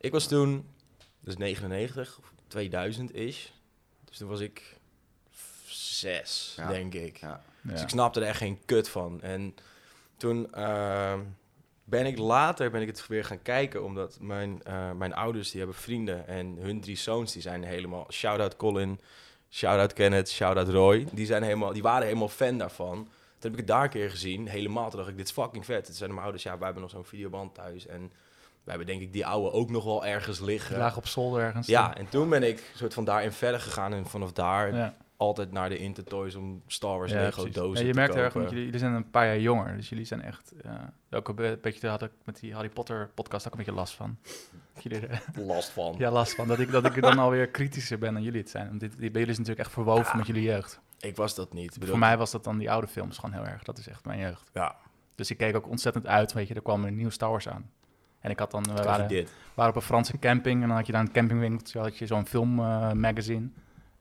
ik 0.00 0.12
was 0.12 0.26
toen, 0.26 0.66
dus 1.20 1.36
99, 1.36 2.18
of 2.22 2.32
2000 2.46 3.14
is. 3.14 3.52
Dus 4.04 4.16
toen 4.18 4.28
was 4.28 4.40
ik 4.40 4.80
zes, 6.10 6.54
Ja. 6.56 6.68
denk 6.68 6.94
ik. 6.94 7.16
Ja. 7.16 7.42
Dus 7.60 7.82
ik 7.82 7.88
snapte 7.88 8.20
er 8.20 8.26
echt 8.26 8.38
geen 8.38 8.58
kut 8.64 8.88
van. 8.88 9.20
En 9.22 9.54
toen 10.16 10.52
ehm, 10.54 11.20
ben 11.84 12.06
ik 12.06 12.18
later 12.18 12.70
ben 12.70 12.80
ik 12.80 12.86
het 12.86 13.06
weer 13.06 13.24
gaan 13.24 13.42
kijken, 13.42 13.84
omdat 13.84 14.16
mijn, 14.20 14.62
eh, 14.62 14.90
mijn 14.90 15.14
ouders 15.14 15.50
die 15.50 15.60
hebben 15.60 15.78
vrienden 15.78 16.26
en 16.26 16.56
hun 16.60 16.80
drie 16.80 16.96
zoons 16.96 17.32
die 17.32 17.42
zijn 17.42 17.62
helemaal 17.64 18.06
shout-out 18.12 18.56
Colin, 18.56 19.00
shout-out 19.50 19.92
Kenneth, 19.92 20.30
shout-out 20.30 20.68
Roy. 20.68 21.06
Die, 21.12 21.26
zijn 21.26 21.42
helemaal, 21.42 21.72
die 21.72 21.82
waren 21.82 22.06
helemaal 22.06 22.28
fan 22.28 22.58
daarvan. 22.58 22.96
Toen 23.38 23.50
heb 23.50 23.60
ik 23.60 23.66
het 23.66 23.76
daar 23.76 23.84
een 23.84 23.90
keer 23.90 24.10
gezien, 24.10 24.48
helemaal. 24.48 24.88
Toen 24.90 24.98
dacht 24.98 25.10
ik, 25.10 25.16
dit 25.16 25.26
is 25.26 25.32
fucking 25.32 25.64
vet. 25.64 25.84
Toen 25.84 25.94
zeiden 25.94 26.10
mijn 26.14 26.22
ouders, 26.22 26.42
ja, 26.42 26.54
wij 26.56 26.64
hebben 26.64 26.82
nog 26.82 26.90
zo'n 26.92 27.04
videoband 27.04 27.54
thuis. 27.54 27.86
En 27.86 28.00
wij 28.64 28.74
hebben 28.74 28.86
denk 28.86 29.00
ik 29.00 29.12
die 29.12 29.26
oude 29.26 29.52
ook 29.52 29.70
nog 29.70 29.84
wel 29.84 30.06
ergens 30.06 30.40
liggen. 30.40 30.78
Lagen 30.78 30.96
op 30.98 31.06
zolder 31.06 31.42
ergens. 31.42 31.66
Ja, 31.66 31.96
en 31.96 32.08
toen 32.08 32.28
ben 32.28 32.42
ik 32.42 32.70
soort 32.74 32.94
van 32.94 33.04
daarin 33.04 33.32
verder 33.32 33.60
gegaan. 33.60 33.92
En 33.92 34.06
vanaf 34.06 34.32
daar 34.32 34.74
Ja. 34.74 34.94
Altijd 35.22 35.52
naar 35.52 35.68
de 35.68 35.78
Intertoys 35.78 36.34
om 36.34 36.62
Star 36.66 36.98
Wars 36.98 37.12
Ja, 37.12 37.18
Lego 37.18 37.36
precies. 37.36 37.54
dozen 37.54 37.80
Ja, 37.80 37.86
je 37.86 37.92
te 37.92 37.98
merkt 37.98 38.14
erg, 38.14 38.24
kopen. 38.24 38.38
want 38.40 38.50
jullie, 38.50 38.64
jullie 38.64 38.80
zijn 38.80 38.92
een 38.92 39.10
paar 39.10 39.26
jaar 39.26 39.38
jonger. 39.40 39.76
Dus 39.76 39.88
jullie 39.88 40.04
zijn 40.04 40.22
echt... 40.22 40.52
ja, 40.62 40.92
ook 41.10 41.28
een 41.28 41.34
be- 41.34 41.58
beetje, 41.62 41.88
had 41.88 42.02
ik 42.02 42.10
met 42.24 42.40
die 42.40 42.54
Harry 42.54 42.68
Potter 42.68 43.10
podcast 43.14 43.46
ook 43.46 43.52
een 43.52 43.58
beetje 43.58 43.72
last 43.74 43.94
van. 43.94 44.16
Jullie 44.82 45.00
last 45.34 45.70
van. 45.70 45.94
ja, 45.98 46.10
last 46.10 46.34
van. 46.34 46.48
Dat 46.48 46.58
ik, 46.58 46.70
dat 46.70 46.84
ik 46.84 47.02
dan 47.02 47.18
alweer 47.18 47.48
kritischer 47.48 47.98
ben 47.98 48.12
dan 48.14 48.22
jullie 48.22 48.40
het 48.40 48.50
zijn. 48.50 48.68
Want 48.68 48.80
dit, 48.80 48.90
die, 48.90 48.98
bij 49.10 49.20
jullie 49.20 49.26
is 49.30 49.38
natuurlijk 49.38 49.66
echt 49.66 49.72
verwoven 49.74 50.10
Ja. 50.12 50.16
met 50.16 50.26
jullie 50.26 50.42
jeugd. 50.42 50.80
Ik 51.00 51.16
was 51.16 51.34
dat 51.34 51.52
niet. 51.52 51.72
Bedoel, 51.72 51.88
Voor 51.88 51.98
mij 51.98 52.16
was 52.16 52.30
dat 52.30 52.44
dan 52.44 52.58
die 52.58 52.70
oude 52.70 52.86
films 52.86 53.18
gewoon 53.18 53.34
heel 53.34 53.46
erg. 53.46 53.62
Dat 53.62 53.78
is 53.78 53.88
echt 53.88 54.04
mijn 54.04 54.18
jeugd. 54.18 54.50
Ja, 54.52 54.76
Dus 55.14 55.30
ik 55.30 55.36
keek 55.36 55.56
ook 55.56 55.68
ontzettend 55.68 56.06
uit, 56.06 56.32
weet 56.32 56.48
je. 56.48 56.54
Er 56.54 56.62
kwam 56.62 56.84
een 56.84 56.96
nieuw 56.96 57.10
Star 57.10 57.30
Wars 57.30 57.48
aan. 57.48 57.70
En 58.20 58.30
ik 58.30 58.38
had 58.38 58.50
dan... 58.50 58.62
We 58.62 58.68
krijg 58.72 58.84
je 58.84 59.14
waren, 59.14 59.26
waren 59.54 59.70
op 59.70 59.76
een 59.76 59.86
Franse 59.86 60.18
camping 60.18 60.62
en 60.62 60.68
dan 60.68 60.76
had 60.76 60.86
je 60.86 60.92
daar 60.92 61.00
een 61.00 61.12
campingwinkeltje, 61.12 61.78
had 61.78 61.98
je 61.98 62.06
zo'n 62.06 62.26
filmmagazine. 62.26 63.48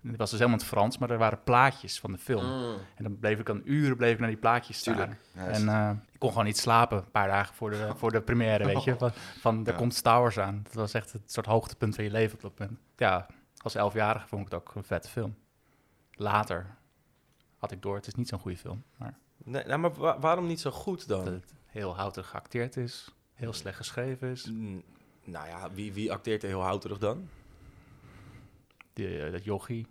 Het 0.07 0.17
was 0.17 0.29
dus 0.29 0.39
helemaal 0.39 0.59
in 0.59 0.65
het 0.65 0.73
Frans, 0.73 0.97
maar 0.97 1.09
er 1.09 1.17
waren 1.17 1.43
plaatjes 1.43 1.99
van 1.99 2.11
de 2.11 2.17
film. 2.17 2.45
Mm. 2.45 2.75
En 2.95 3.03
dan 3.03 3.19
bleef 3.19 3.39
ik 3.39 3.45
dan 3.45 3.61
uren 3.65 3.97
bleef 3.97 4.13
ik 4.13 4.19
naar 4.19 4.27
die 4.27 4.37
plaatjes 4.37 4.77
staan. 4.77 4.95
Tuurlijk. 4.95 5.19
Ja, 5.33 5.45
En 5.47 5.69
eh, 5.69 5.91
ik 6.11 6.19
kon 6.19 6.29
gewoon 6.29 6.45
niet 6.45 6.57
slapen 6.57 6.97
een 6.97 7.11
paar 7.11 7.27
dagen 7.27 7.55
voor 7.55 7.69
de, 7.69 7.91
voor 7.97 8.11
de 8.11 8.21
première, 8.21 8.65
weet 8.65 8.83
je. 8.83 8.95
Van, 8.97 9.11
van 9.39 9.65
er 9.65 9.71
Ja. 9.71 9.77
komt 9.77 9.93
Star 9.95 10.19
Wars 10.21 10.39
aan. 10.39 10.59
Dat 10.63 10.73
was 10.73 10.93
echt 10.93 11.11
het 11.11 11.31
soort 11.31 11.45
hoogtepunt 11.45 11.95
van 11.95 12.03
je 12.03 12.11
leven 12.11 12.35
op 12.35 12.41
dat 12.41 12.59
moment. 12.59 12.79
Ja, 12.95 13.27
als 13.57 13.75
elfjarige 13.75 14.27
vond 14.27 14.45
ik 14.45 14.51
het 14.51 14.61
ook 14.61 14.75
een 14.75 14.83
vette 14.83 15.09
film. 15.09 15.35
Later 16.11 16.75
had 17.57 17.71
ik 17.71 17.81
door, 17.81 17.95
het 17.95 18.07
is 18.07 18.13
niet 18.15 18.27
zo'n 18.27 18.39
goede 18.39 18.57
film. 18.57 18.83
Maar 18.97 19.17
Nee, 19.43 19.63
nou, 19.65 19.79
maar 19.79 19.93
wa- 19.93 20.19
waarom 20.19 20.47
niet 20.47 20.59
zo 20.59 20.71
goed 20.71 21.07
dan? 21.07 21.25
dat 21.25 21.33
het 21.33 21.53
heel 21.65 21.95
houterig 21.95 22.29
geacteerd 22.29 22.77
is, 22.77 23.13
heel 23.33 23.53
slecht 23.53 23.77
geschreven 23.77 24.29
is. 24.31 24.45
Mm, 24.51 24.83
nou 25.23 25.47
ja, 25.47 25.71
wie, 25.71 25.93
wie 25.93 26.11
acteert 26.11 26.43
er 26.43 26.49
heel 26.49 26.61
houterig 26.61 26.97
dan? 26.97 27.29
Die, 29.07 29.23
eh, 29.25 29.31
dat 29.31 29.43
jochie. 29.43 29.87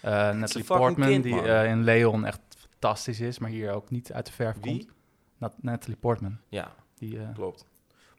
Eh 0.00 0.12
Natalie 0.30 0.64
Portman, 0.66 1.08
kind, 1.08 1.22
die 1.24 1.40
eh, 1.42 1.70
in 1.70 1.82
Leon 1.84 2.24
echt 2.24 2.40
fantastisch 2.70 3.20
is, 3.20 3.38
maar 3.38 3.50
hier 3.50 3.72
ook 3.72 3.90
niet 3.90 4.12
uit 4.12 4.26
de 4.26 4.32
verf 4.32 4.56
Wie? 4.60 4.78
komt. 4.78 4.94
Nat- 5.38 5.62
Natalie 5.62 5.96
Portman. 5.96 6.36
Ja, 6.48 6.74
Die, 6.98 7.18
klopt. 7.34 7.64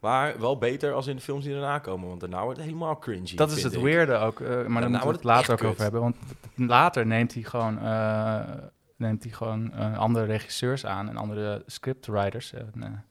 Maar 0.01 0.39
wel 0.39 0.57
beter 0.57 0.93
als 0.93 1.07
in 1.07 1.15
de 1.15 1.21
films 1.21 1.43
die 1.43 1.53
daarna 1.53 1.79
komen, 1.79 2.07
want 2.07 2.19
daarna 2.19 2.43
wordt 2.43 2.57
het 2.57 2.67
helemaal 2.67 2.97
cringy. 2.99 3.35
Dat 3.35 3.51
is 3.51 3.63
het 3.63 3.73
ik. 3.73 3.81
weirde 3.81 4.15
ook, 4.15 4.39
maar 4.39 4.49
daar 4.49 4.69
moeten 4.69 4.91
we 4.91 4.99
wordt 4.99 5.17
het 5.17 5.23
later 5.23 5.53
ook 5.53 5.63
over 5.63 5.81
hebben. 5.81 6.01
Want 6.01 6.15
later 6.55 7.05
neemt 7.05 7.33
hij 7.33 7.43
gewoon, 7.43 7.73
neemt 8.95 9.23
hij 9.23 9.31
gewoon 9.31 9.73
andere 9.95 10.25
regisseurs 10.25 10.85
aan 10.85 11.09
en 11.09 11.17
andere 11.17 11.63
scriptwriters. 11.65 12.53
En, 12.53 13.05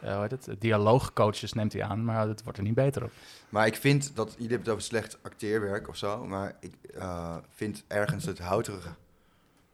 eh, 0.00 0.12
hoe 0.12 0.20
heet 0.20 0.46
het? 0.46 0.60
Dialoogcoaches 0.60 1.52
neemt 1.52 1.72
hij 1.72 1.82
aan, 1.82 2.04
maar 2.04 2.28
het 2.28 2.42
wordt 2.42 2.58
er 2.58 2.64
niet 2.64 2.74
beter 2.74 3.04
op. 3.04 3.10
Maar 3.48 3.66
ik 3.66 3.76
vind 3.76 4.16
dat, 4.16 4.28
jullie 4.32 4.48
hebben 4.48 4.66
het 4.66 4.68
over 4.68 4.82
slecht 4.82 5.18
acteerwerk 5.22 5.88
of 5.88 5.96
zo, 5.96 6.26
maar 6.26 6.56
ik 6.60 6.74
eh, 6.94 7.36
vind 7.48 7.84
ergens 7.88 8.24
het 8.24 8.38
houterige 8.38 8.94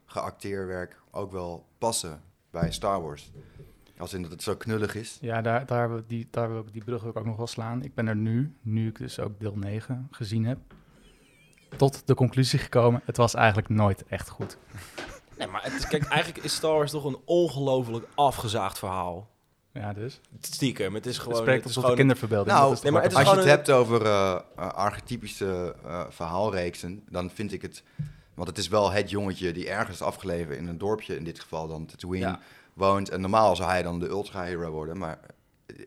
geacteerwerk 0.06 1.00
ook 1.10 1.32
wel 1.32 1.66
passen 1.78 2.20
bij 2.50 2.72
Star 2.72 3.02
Wars. 3.02 3.30
Als 3.98 4.14
in 4.14 4.22
dat 4.22 4.30
het 4.30 4.42
zo 4.42 4.56
knullig 4.56 4.94
is. 4.94 5.18
Ja, 5.20 5.40
daar, 5.40 5.66
daar, 5.66 5.88
wil 5.88 5.98
ik 5.98 6.08
die, 6.08 6.28
daar 6.30 6.48
wil 6.48 6.60
ik 6.60 6.72
die 6.72 6.84
brug 6.84 7.04
ook 7.04 7.24
nog 7.24 7.36
wel 7.36 7.46
slaan. 7.46 7.82
Ik 7.82 7.94
ben 7.94 8.06
er 8.06 8.16
nu, 8.16 8.54
nu 8.62 8.88
ik 8.88 8.98
dus 8.98 9.20
ook 9.20 9.40
deel 9.40 9.56
9 9.56 10.08
gezien 10.10 10.44
heb, 10.44 10.58
tot 11.76 12.06
de 12.06 12.14
conclusie 12.14 12.58
gekomen, 12.58 13.02
het 13.04 13.16
was 13.16 13.34
eigenlijk 13.34 13.68
nooit 13.68 14.04
echt 14.06 14.28
goed. 14.28 14.58
Nee, 15.38 15.46
maar 15.46 15.62
het 15.62 15.72
is, 15.72 15.86
kijk, 15.86 16.04
eigenlijk 16.04 16.44
is 16.44 16.54
Star 16.54 16.72
Wars 16.72 16.90
toch 16.90 17.04
een 17.04 17.18
ongelooflijk 17.24 18.06
afgezaagd 18.14 18.78
verhaal. 18.78 19.28
Ja, 19.76 19.92
dus. 19.92 20.20
Stiekem, 20.40 20.94
het 20.94 21.06
is 21.06 21.14
Het 21.14 21.22
gewoon... 21.22 21.38
spreekt 21.38 21.58
het 21.58 21.68
is 21.68 21.72
tot 21.72 21.74
de 21.74 21.80
gewoon 21.80 21.96
kinderverbeelding. 21.96 22.56
Nou, 22.56 22.76
nee, 22.82 22.92
maar 22.92 23.02
het 23.02 23.14
Als 23.14 23.30
je 23.30 23.36
het 23.36 23.44
hebt 23.44 23.70
over 23.70 24.04
eh, 24.06 24.38
eh, 24.56 24.68
archetypische 24.68 25.74
eh, 25.84 26.04
verhaalreeksen, 26.08 27.02
dan 27.08 27.30
vind 27.30 27.52
ik 27.52 27.62
het... 27.62 27.82
Want 28.34 28.48
het 28.48 28.58
is 28.58 28.68
wel 28.68 28.90
het 28.90 29.10
jongetje 29.10 29.52
die 29.52 29.68
ergens 29.68 30.02
afgeleverd 30.02 30.58
in 30.58 30.66
een 30.68 30.78
dorpje, 30.78 31.16
in 31.16 31.24
dit 31.24 31.40
geval 31.40 31.68
dan 31.68 31.86
Tatooine, 31.86 32.26
Ja. 32.26 32.40
woont. 32.72 33.08
En 33.08 33.20
normaal 33.20 33.56
zou 33.56 33.70
hij 33.70 33.82
dan 33.82 33.98
de 34.00 34.08
ultra-hero 34.08 34.70
worden, 34.70 34.98
maar 34.98 35.18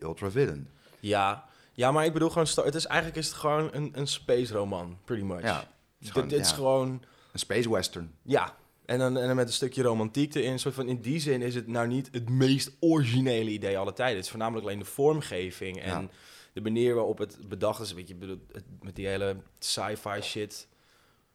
ultra-villain. 0.00 0.68
Ja, 1.00 1.44
ja, 1.72 1.92
maar 1.92 2.04
ik 2.04 2.12
bedoel 2.12 2.28
gewoon... 2.30 2.46
Het 2.64 2.74
is 2.74 2.86
eigenlijk 2.86 3.18
is 3.20 3.26
het 3.26 3.36
gewoon 3.36 3.68
een, 3.72 3.90
een 3.94 4.06
space 4.06 4.52
roman, 4.54 4.98
pretty 5.04 5.24
much. 5.24 5.42
Ja, 5.42 5.56
het 5.56 5.66
is 5.98 6.06
Dit, 6.06 6.12
gewoon, 6.12 6.28
dit 6.28 6.40
is 6.40 6.52
gewoon... 6.52 7.02
een 7.32 7.38
space 7.38 7.70
western. 7.70 8.14
Ja, 8.22 8.54
en 8.90 8.98
dan, 8.98 9.16
en 9.18 9.26
dan 9.26 9.36
met 9.36 9.46
een 9.46 9.52
stukje 9.52 9.82
romantiek 9.82 10.34
erin. 10.34 10.58
Soort 10.58 10.74
van, 10.74 10.88
in 10.88 11.00
die 11.00 11.18
zin 11.20 11.42
is 11.42 11.54
het 11.54 11.66
nou 11.66 11.86
niet 11.88 12.08
het 12.12 12.28
meest 12.28 12.70
originele 12.80 13.50
idee 13.50 13.78
aller 13.78 13.94
tijden. 13.94 14.16
Het 14.16 14.24
is 14.24 14.30
voornamelijk 14.30 14.66
alleen 14.66 14.78
de 14.78 14.84
vormgeving 14.84 15.80
en 15.80 16.00
Ja. 16.02 16.08
de 16.52 16.60
manier 16.60 16.94
waarop 16.94 17.18
het 17.18 17.48
bedacht 17.48 17.80
is. 17.80 17.92
Weet 17.92 18.08
je, 18.08 18.38
het, 18.52 18.64
met 18.80 18.96
die 18.96 19.06
hele 19.06 19.36
sci-fi 19.58 20.20
shit. 20.20 20.68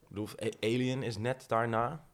Ik 0.01 0.07
bedoel, 0.07 0.27
Alien 0.59 1.03
is 1.03 1.17
net 1.17 1.43
daarna. 1.47 2.05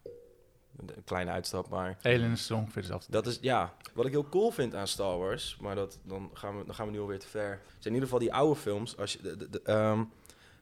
Een 0.77 1.03
kleine 1.03 1.31
uitstap, 1.31 1.69
maar 1.69 1.97
Alien 2.01 2.31
is 2.31 2.51
ongeveer 2.51 2.81
dezelfde. 2.81 3.11
dat 3.11 3.27
is, 3.27 3.37
ja, 3.41 3.73
wat 3.93 4.05
ik 4.05 4.11
heel 4.11 4.29
cool 4.29 4.51
vind 4.51 4.75
aan 4.75 4.87
Star 4.87 5.17
Wars, 5.17 5.57
maar 5.61 5.75
dat, 5.75 5.99
dan, 6.03 6.29
gaan 6.33 6.57
we, 6.57 6.65
dan 6.65 6.75
gaan 6.75 6.85
we 6.85 6.91
nu 6.91 6.99
alweer 6.99 7.19
te 7.19 7.27
ver. 7.27 7.61
Zijn 7.67 7.79
in 7.83 7.93
ieder 7.93 8.03
geval 8.03 8.19
die 8.19 8.33
oude 8.33 8.59
films. 8.59 8.97
Als 8.97 9.13
je, 9.13 9.21
de, 9.21 9.37
de- 9.37 9.49
de, 9.49 9.61
ehm, 9.61 10.03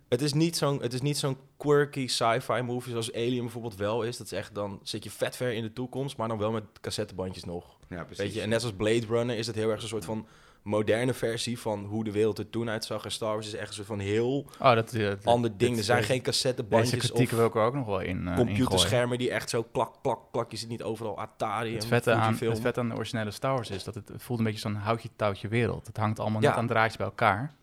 het 0.09 0.21
is 0.21 0.33
niet 0.33 0.57
zo'n 0.57 0.81
het 0.81 0.93
is 0.93 1.01
niet 1.01 1.17
zo'n 1.17 1.37
quirky 1.57 2.07
sci-fi 2.07 2.61
movie 2.61 2.91
zoals 2.91 3.13
Alien 3.13 3.41
bijvoorbeeld 3.41 3.75
wel 3.75 4.03
is. 4.03 4.17
Dat 4.17 4.25
is 4.25 4.33
echt, 4.33 4.55
dan 4.55 4.79
zit 4.83 5.03
je 5.03 5.09
vet 5.11 5.35
ver 5.35 5.53
in 5.53 5.63
de 5.63 5.73
toekomst, 5.73 6.17
maar 6.17 6.27
dan 6.27 6.37
wel 6.37 6.51
met 6.51 6.63
cassettebandjes 6.81 7.43
nog. 7.43 7.77
Ja, 7.89 8.03
precies. 8.03 8.17
Weet 8.23 8.33
je, 8.33 8.41
en 8.41 8.49
net 8.49 8.63
als 8.63 8.73
Blade 8.73 9.05
Runner 9.09 9.37
is 9.37 9.47
het 9.47 9.55
heel 9.55 9.69
erg 9.69 9.81
een 9.81 9.87
soort 9.87 10.05
van 10.05 10.27
moderne 10.63 11.13
versie 11.13 11.59
van 11.59 11.85
hoe 11.85 12.03
de 12.03 12.11
wereld 12.11 12.37
er 12.39 12.49
toen 12.49 12.69
uitzag. 12.69 13.03
En 13.05 13.11
Star 13.11 13.33
Wars 13.33 13.47
is 13.47 13.53
echt 13.55 13.67
een 13.67 13.73
soort 13.73 13.87
van 13.87 13.99
heel 13.99 14.45
Oh, 14.61 14.73
dat, 14.75 14.93
eh, 14.93 15.07
dat- 15.07 15.25
ander 15.25 15.57
ding. 15.57 15.77
Er 15.77 15.83
zijn 15.83 15.97
deze- 15.97 16.09
geen 16.09 16.19
Deze 16.23 16.29
cassettebandjes 16.31 16.99
kritieken 16.99 17.31
of 17.33 17.37
wil 17.39 17.45
ik 17.47 17.55
er 17.55 17.61
ook 17.61 17.73
nog 17.73 17.85
wel 17.85 17.99
in 17.99 18.21
uh, 18.27 18.35
computerschermen 18.35 19.17
die 19.17 19.31
echt 19.31 19.49
zo 19.49 19.63
klak, 19.63 19.93
klak, 20.01 20.19
klak. 20.31 20.51
Je 20.51 20.57
zit 20.57 20.69
niet 20.69 20.83
overal 20.83 21.19
Atari 21.19 21.73
Het 21.73 21.81
en 21.83 21.87
vette, 21.89 22.11
aan, 22.11 22.37
het 22.39 22.59
vet 22.59 22.77
aan 22.77 22.89
de 22.89 22.95
originele 22.95 23.31
Star 23.31 23.53
Wars 23.53 23.69
is 23.69 23.83
dat 23.83 23.95
het 23.95 24.11
voelt 24.17 24.39
een 24.39 24.45
beetje 24.45 24.59
zo'n 24.59 24.75
houtje-touwtje 24.75 25.47
wereld. 25.47 25.87
Het 25.87 25.97
hangt 25.97 26.19
allemaal 26.19 26.41
Ja. 26.41 26.49
net 26.49 26.57
aan 26.57 26.67
draadjes 26.67 26.97
bij 26.97 27.05
elkaar. 27.05 27.53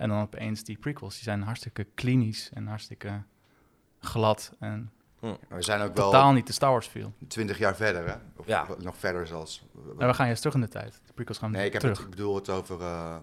En 0.00 0.08
dan 0.08 0.20
opeens 0.20 0.64
die 0.64 0.78
prequels, 0.78 1.14
die 1.14 1.22
zijn 1.22 1.42
hartstikke 1.42 1.84
klinisch 1.94 2.50
en 2.52 2.66
hartstikke 2.66 3.22
glad. 4.00 4.52
En 4.58 4.92
Maar 5.20 5.36
we 5.48 5.62
zijn 5.62 5.80
ook 5.80 5.94
wel 5.96 6.04
Totaal 6.10 6.32
niet 6.32 6.46
de 6.46 6.52
Star 6.52 6.70
Wars 6.70 6.86
feel. 6.86 7.12
20 7.28 7.58
jaar 7.58 7.76
verder, 7.76 8.08
hè? 8.08 8.14
Of 8.36 8.46
Ja. 8.46 8.66
nog 8.78 8.96
verder 8.96 9.26
zelfs. 9.26 9.64
En 9.98 10.06
we 10.06 10.14
gaan 10.14 10.26
juist 10.26 10.40
terug 10.40 10.54
in 10.56 10.60
de 10.60 10.68
tijd. 10.68 11.00
De 11.06 11.12
prequels 11.12 11.38
gaan 11.38 11.50
Nee, 11.50 11.66
ik, 11.66 11.72
heb 11.72 11.80
terug. 11.80 11.96
het, 11.96 12.04
ik 12.06 12.10
bedoel 12.10 12.34
het 12.34 12.48
over 12.48 12.80
eh, 12.80 13.16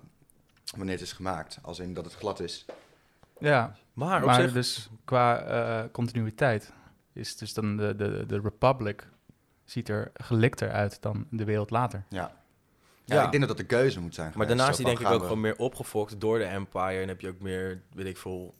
wanneer 0.76 0.94
het 0.94 1.04
is 1.04 1.12
gemaakt. 1.14 1.60
Als 1.62 1.80
in 1.80 1.94
dat 1.94 2.06
het 2.06 2.14
glad 2.16 2.40
is. 2.40 2.66
Ja, 3.40 3.76
Maar 3.94 4.20
op 4.20 4.26
maar 4.26 4.42
zich... 4.42 4.52
dus 4.54 4.90
qua 5.06 5.40
eh, 5.40 5.92
continuïteit 5.92 6.74
is 7.14 7.38
dus 7.38 7.54
dan 7.54 7.78
de, 7.78 7.96
de, 7.96 8.24
de 8.28 8.40
Republic 8.40 9.08
ziet 9.66 9.90
er 9.90 10.12
gelikter 10.14 10.72
uit 10.72 11.02
dan 11.02 11.28
de 11.32 11.44
wereld 11.44 11.70
later. 11.70 12.04
Ja. 12.10 12.32
Ja, 13.08 13.16
Ja. 13.16 13.24
ik 13.26 13.32
denk 13.32 13.48
dat 13.48 13.58
dat 13.58 13.68
de 13.70 13.76
keuze 13.76 14.00
moet 14.00 14.16
zijn. 14.16 14.32
Maar 14.36 14.48
daarnaast 14.48 14.78
die 14.78 14.86
denk 14.86 15.00
ik 15.00 15.08
ook 15.08 15.22
gewoon 15.22 15.40
meer 15.42 15.58
opgefokt 15.58 16.22
door 16.22 16.38
de 16.38 16.44
Empire. 16.44 17.02
En 17.02 17.08
heb 17.08 17.22
je 17.22 17.28
ook 17.28 17.40
meer, 17.40 17.82
weet 17.94 18.06
ik 18.06 18.18
veel, 18.18 18.54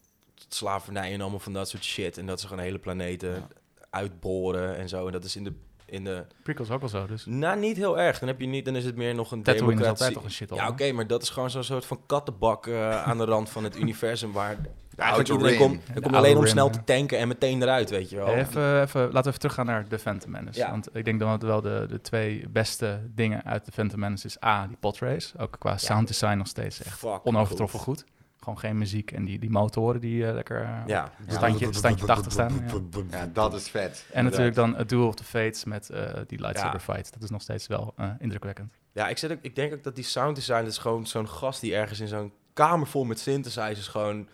slavernij 0.48 1.14
en 1.14 1.22
allemaal 1.22 1.40
van 1.40 1.54
dat 1.54 1.70
soort 1.70 1.84
shit. 1.84 2.18
En 2.18 2.26
dat 2.26 2.40
ze 2.42 2.48
gewoon 2.48 2.64
hele 2.64 2.80
planeten 2.80 3.30
Ja. 3.30 3.48
uitboren 3.90 4.78
en 4.78 4.90
zo. 4.90 5.06
En 5.06 5.12
dat 5.12 5.24
is 5.24 5.36
in 5.36 5.44
de... 5.44 5.54
In 5.90 6.04
de 6.04 6.26
Prequels 6.44 6.70
ook 6.70 6.82
al 6.82 6.90
zo, 6.90 7.06
dus 7.08 7.26
nou, 7.26 7.60
niet 7.60 7.78
heel 7.78 8.00
erg. 8.00 8.20
Dan, 8.20 8.28
heb 8.28 8.40
je 8.40 8.48
niet, 8.48 8.66
dan 8.66 8.76
is 8.76 8.86
het 8.86 8.96
meer 8.96 9.16
nog 9.16 9.32
een 9.32 9.44
Tatooine 9.44 9.72
is 9.72 9.78
democratie. 9.78 10.06
altijd 10.06 10.14
toch 10.14 10.24
een 10.24 10.32
shit 10.32 10.50
Ja, 10.56 10.68
oké, 10.68 10.92
maar 10.92 11.08
dat 11.08 11.22
is 11.22 11.30
gewoon 11.30 11.50
zo'n 11.50 11.64
soort 11.64 11.86
van 11.86 12.02
kattenbak 12.06 12.68
eh, 12.68 13.04
aan 13.04 13.18
de 13.18 13.24
rand 13.26 13.50
van 13.50 13.64
het 13.64 13.78
universum 13.84 14.32
waar 14.32 14.58
eigenlijk 14.98 15.30
iedereen 15.30 15.58
komt. 15.58 15.74
Ja, 15.74 15.86
Dan 15.86 15.96
de 15.96 16.02
kom 16.02 16.12
je 16.12 16.18
alleen 16.18 16.38
om 16.38 16.48
snel 16.48 16.70
te 16.70 16.84
tanken 16.84 17.18
en 17.18 17.28
meteen 17.28 17.62
eruit, 17.62 17.90
weet 17.90 18.10
je 18.10 18.16
wel. 18.16 18.28
Even, 18.28 18.82
even, 18.82 19.02
laten 19.02 19.22
we 19.24 19.28
even 19.28 19.40
teruggaan 19.40 19.66
naar 19.66 19.88
The 19.88 20.00
Phantom 20.00 20.32
Menace. 20.32 20.60
Ja. 20.60 20.70
Want 20.70 20.96
ik 20.96 21.06
denk 21.06 21.20
dat 21.20 21.42
wel 21.42 21.62
de, 21.62 21.86
de 21.90 22.02
twee 22.02 22.50
beste 22.50 23.00
dingen 23.16 23.44
uit 23.44 23.64
The 23.66 23.72
Phantom 23.72 24.00
Menace 24.00 24.26
is 24.26 24.44
A, 24.44 24.68
die 24.68 24.78
podrace. 24.80 25.38
Ook 25.38 25.56
qua 25.60 25.78
sound 25.78 26.08
design 26.08 26.38
nog 26.38 26.48
steeds 26.48 26.84
echt 26.84 26.98
Fuck, 26.98 27.20
onovertroffen 27.24 27.80
goed. 27.80 28.06
Gewoon 28.40 28.60
geen 28.60 28.78
muziek 28.78 29.12
en 29.12 29.26
die, 29.26 29.40
die 29.40 29.50
motoren 29.50 30.02
die 30.02 30.28
eh, 30.28 30.34
lekker 30.34 30.62
eh, 30.62 30.70
Ja. 30.86 31.12
standje, 31.28 31.74
standje 31.74 32.06
80 32.06 32.32
staan. 32.32 32.62
Ja. 32.68 33.02
Ja, 33.18 33.30
dat 33.34 33.54
is 33.54 33.70
vet. 33.70 34.06
En 34.14 34.24
natuurlijk 34.24 34.56
dan 34.56 34.76
A 34.78 34.84
Duel 34.84 35.08
of 35.08 35.16
the 35.16 35.24
Fates 35.24 35.64
met 35.64 35.90
eh, 35.90 36.02
die 36.28 36.40
lightsaber 36.42 36.82
Ja. 36.88 36.94
fight. 36.94 37.14
Dat 37.14 37.24
is 37.24 37.30
nog 37.30 37.42
steeds 37.42 37.68
wel 37.68 37.94
eh, 37.98 38.10
indrukwekkend. 38.20 38.74
Ja, 38.92 39.08
ik, 39.08 39.18
zit 39.18 39.32
ook, 39.32 39.38
ik 39.42 39.56
denk 39.56 39.74
ook 39.74 39.84
dat 39.84 39.96
die 39.96 40.04
sound 40.04 40.36
design 40.36 40.66
is 40.66 40.78
gewoon 40.78 41.06
zo'n 41.08 41.28
gast 41.30 41.62
die 41.62 41.76
ergens 41.76 42.00
in 42.00 42.08
zo'n 42.08 42.32
kamer 42.54 42.88
vol 42.88 43.04
met 43.04 43.20
synthesizers 43.20 43.88
gewoon 43.88 44.28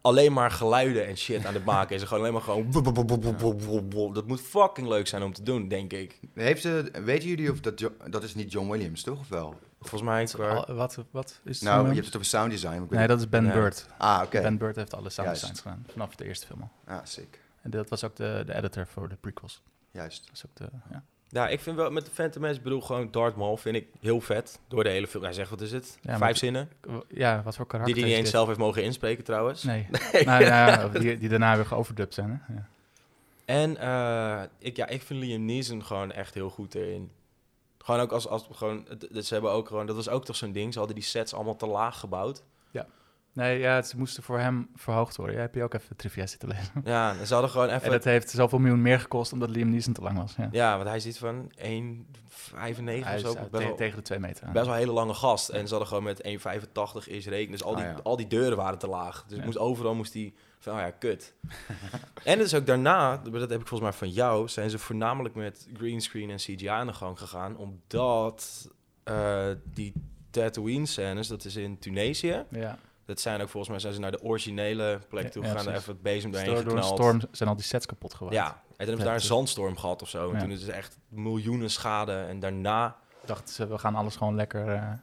alleen 0.00 0.32
maar 0.32 0.50
geluiden 0.50 1.06
en 1.06 1.16
shit 1.16 1.46
aan 1.46 1.54
het 1.54 1.64
maken 1.64 1.96
is. 1.96 2.02
Gewoon 2.02 2.18
alleen 2.20 2.32
maar 2.32 2.42
gewoon... 2.42 4.12
Dat 4.12 4.26
moet 4.26 4.40
fucking 4.40 4.88
leuk 4.88 5.06
zijn 5.06 5.22
om 5.22 5.32
te 5.32 5.42
doen, 5.42 5.68
denk 5.68 5.92
ik. 5.92 6.20
Heeft, 6.34 6.62
ze 6.62 6.90
weten 7.04 7.28
jullie 7.28 7.50
of 7.50 7.60
dat... 7.60 7.90
Dat 8.10 8.22
is 8.22 8.34
niet 8.34 8.52
John 8.52 8.70
Williams, 8.70 9.02
toch? 9.02 9.18
Of 9.18 9.28
wel? 9.28 9.58
Volgens 9.80 10.02
mij... 10.02 10.48
Al- 10.48 10.74
wat, 10.74 10.98
wat 11.10 11.40
is 11.44 11.60
het? 11.60 11.68
Nou, 11.68 11.88
je 11.88 11.94
hebt 11.94 12.06
het 12.06 12.14
over 12.14 12.26
sound 12.28 12.50
design. 12.50 12.72
maar 12.74 12.82
ik 12.82 12.88
weet 12.88 12.98
Nee, 12.98 13.08
dat 13.08 13.18
is 13.18 13.28
Ben 13.28 13.44
Ja. 13.44 13.52
Bird. 13.52 13.86
Ah, 13.98 14.20
oké. 14.24 14.40
Ben 14.40 14.58
Bird 14.58 14.76
heeft 14.76 14.94
alle 14.94 15.10
sound 15.10 15.28
Juist. 15.28 15.40
designs 15.40 15.60
gedaan. 15.60 15.86
Vanaf 15.92 16.14
de 16.14 16.24
eerste 16.24 16.46
film 16.46 16.60
al. 16.60 16.94
Ah, 16.94 17.00
sick. 17.04 17.40
En 17.62 17.70
dat 17.70 17.88
was 17.88 18.04
ook 18.04 18.16
de, 18.16 18.42
de 18.46 18.54
editor 18.54 18.86
voor 18.86 19.08
de 19.08 19.16
prequels. 19.20 19.62
Juist. 19.90 20.22
Dat 20.26 20.34
is 20.34 20.44
ook 20.46 20.56
de, 20.56 20.68
ja. 20.90 21.04
Ja, 21.32 21.48
ik 21.48 21.60
vind 21.60 21.76
wel 21.76 21.90
met 21.90 22.04
de 22.04 22.10
Phantom 22.10 22.42
Menace, 22.42 22.60
bedoel 22.60 22.80
gewoon 22.80 23.10
Darth 23.10 23.36
Maul 23.36 23.56
vind 23.56 23.76
ik 23.76 23.86
heel 24.00 24.20
vet. 24.20 24.58
Door 24.68 24.84
de 24.84 24.90
hele 24.90 25.06
film. 25.06 25.22
Hij 25.22 25.32
zegt, 25.32 25.50
wat 25.50 25.60
is 25.60 25.72
het? 25.72 25.98
Ja, 26.02 26.16
Vijf 26.18 26.36
zinnen. 26.36 26.68
ja, 27.08 27.42
wat 27.42 27.56
voor 27.56 27.66
karakter 27.66 27.94
Die 27.94 28.02
hij 28.02 28.12
niet 28.12 28.20
eens 28.22 28.30
dit? 28.30 28.34
zelf 28.38 28.46
heeft 28.46 28.58
mogen 28.58 28.82
inspreken 28.82 29.24
trouwens. 29.24 29.62
Nee, 29.62 29.86
nou, 30.24 30.44
ja, 30.44 30.88
die, 30.88 31.18
die 31.18 31.28
daarna 31.28 31.56
weer 31.56 31.66
geoverdubbed 31.66 32.14
zijn. 32.14 32.42
Hè? 32.46 32.54
Ja. 32.54 32.68
En 33.44 33.76
eh, 33.76 34.42
ik, 34.58 34.76
ja, 34.76 34.86
ik 34.86 35.02
vind 35.02 35.20
Liam 35.22 35.44
Neeson 35.44 35.84
gewoon 35.84 36.12
echt 36.12 36.34
heel 36.34 36.50
goed 36.50 36.74
erin. 36.74 37.10
Gewoon 37.78 38.00
ook 38.00 38.12
als, 38.12 38.28
als 38.28 38.46
gewoon, 38.52 38.84
het- 38.88 39.08
het- 39.12 39.26
ze 39.26 39.32
hebben 39.34 39.50
ook 39.52 39.66
gewoon, 39.68 39.86
dat 39.86 39.96
was 39.96 40.08
ook 40.08 40.24
toch 40.24 40.36
zo'n 40.36 40.52
ding. 40.52 40.72
Ze 40.72 40.78
hadden 40.78 40.96
die 40.96 41.06
sets 41.06 41.34
allemaal 41.34 41.56
te 41.56 41.66
laag 41.66 41.98
gebouwd. 42.00 42.42
Nee, 43.40 43.58
ja, 43.58 43.74
het 43.74 43.94
moesten 43.96 44.22
voor 44.22 44.38
hem 44.38 44.68
verhoogd 44.74 45.16
worden. 45.16 45.34
Jij 45.34 45.44
heb 45.44 45.54
je 45.54 45.62
ook 45.62 45.74
even 45.74 45.96
trivia 45.96 46.26
zitten 46.26 46.48
lezen. 46.48 46.72
Ja, 46.84 47.16
en 47.18 47.26
ze 47.26 47.32
hadden 47.32 47.50
gewoon 47.50 47.68
En 47.68 47.76
even, 47.76 47.90
dat 47.90 48.04
heeft 48.04 48.30
zoveel 48.30 48.58
miljoen 48.58 48.82
meer 48.82 49.00
gekost 49.00 49.32
omdat 49.32 49.50
Liam 49.50 49.70
Neeson 49.70 49.92
te 49.92 50.00
lang 50.02 50.18
was. 50.18 50.34
Ja. 50.36 50.48
ja, 50.52 50.74
want 50.76 50.88
hij 50.88 50.96
is 50.96 51.06
iets 51.06 51.18
van 51.18 51.52
1,95 51.54 51.54
Hij 53.04 53.14
of 53.14 53.20
zo. 53.20 53.32
Best 53.34 53.50
te- 53.52 53.58
wel, 53.58 53.74
tegen 53.76 53.96
de 53.96 54.02
twee 54.02 54.18
meter. 54.18 54.46
aan. 54.46 54.52
best 54.52 54.64
wel 54.64 54.74
een 54.74 54.80
hele 54.80 54.92
lange 54.92 55.14
gast. 55.14 55.48
En 55.48 55.64
ze 55.64 55.70
hadden 55.70 55.88
gewoon 55.88 56.02
met 56.04 56.22
1,85 56.22 57.08
is 57.08 57.26
rekenen. 57.26 57.50
Dus 57.58 57.62
al 57.62 57.74
die, 57.74 57.84
Ah, 57.84 57.90
ja. 57.90 58.00
al 58.02 58.16
die 58.16 58.26
deuren 58.26 58.56
waren 58.56 58.78
te 58.78 58.86
laag. 58.88 59.24
Dus 59.28 59.38
Ja. 59.38 59.44
moest, 59.44 59.58
overal 59.58 59.94
moest 59.94 60.12
hij 60.14 60.32
van, 60.58 60.72
oh 60.74 60.78
ja, 60.80 60.90
kut. 60.90 61.34
en 62.24 62.40
is 62.40 62.54
ook 62.54 62.66
daarna, 62.66 63.16
dat 63.16 63.50
heb 63.50 63.60
ik 63.60 63.66
volgens 63.66 63.80
mij 63.80 63.92
van 63.92 64.10
jou, 64.10 64.48
zijn 64.48 64.70
ze 64.70 64.78
voornamelijk 64.78 65.34
met 65.34 65.68
greenscreen 65.76 66.30
en 66.30 66.36
CGI 66.36 66.66
aan 66.68 66.86
de 66.86 66.92
gang 66.92 67.18
gegaan. 67.18 67.56
Omdat 67.56 68.68
eh, 69.04 69.46
die 69.64 69.92
Tatooine 70.30 70.86
scènes, 70.86 71.28
dat 71.28 71.44
is 71.44 71.56
in 71.56 71.78
Tunesië. 71.78 72.44
Ja. 72.50 72.78
Dat 73.10 73.20
zijn 73.20 73.40
ook 73.40 73.48
volgens 73.48 73.68
mij 73.70 73.80
zijn 73.80 73.92
ze 73.92 74.00
naar 74.00 74.10
de 74.10 74.22
originele 74.22 74.98
plek 75.08 75.22
Ja, 75.24 75.28
toe 75.30 75.42
ja, 75.42 75.48
gegaan. 75.48 75.64
en 75.66 75.70
precies. 75.72 75.80
even 75.88 75.92
het 75.92 76.02
bezem 76.02 76.30
doorheen 76.30 76.54
Door, 76.54 76.64
door 76.64 76.72
een 76.76 76.82
geknald. 76.82 77.00
storm 77.00 77.20
zijn 77.32 77.48
al 77.48 77.54
die 77.56 77.64
sets 77.64 77.86
kapot 77.86 78.14
geworden. 78.14 78.38
Ja, 78.42 78.46
en 78.46 78.52
toen 78.56 78.62
hebben 78.76 78.86
ze 78.86 78.96
Ja, 79.00 79.04
daar 79.04 79.14
een 79.14 79.18
dus- 79.20 79.28
zandstorm 79.28 79.76
gehad 79.76 80.02
of 80.02 80.08
zo. 80.08 80.28
En 80.28 80.34
Ja. 80.34 80.40
toen 80.40 80.50
is 80.50 80.60
het 80.60 80.70
echt 80.70 80.98
miljoenen 81.08 81.70
schade. 81.70 82.12
En 82.12 82.40
daarna... 82.40 82.96
Dachten 83.24 83.54
ze, 83.54 83.66
we 83.68 83.78
gaan 83.78 83.94
alles 83.94 84.16
gewoon 84.16 84.34
lekker... 84.34 84.60
eh, 84.60 84.74
Ja, 84.74 85.00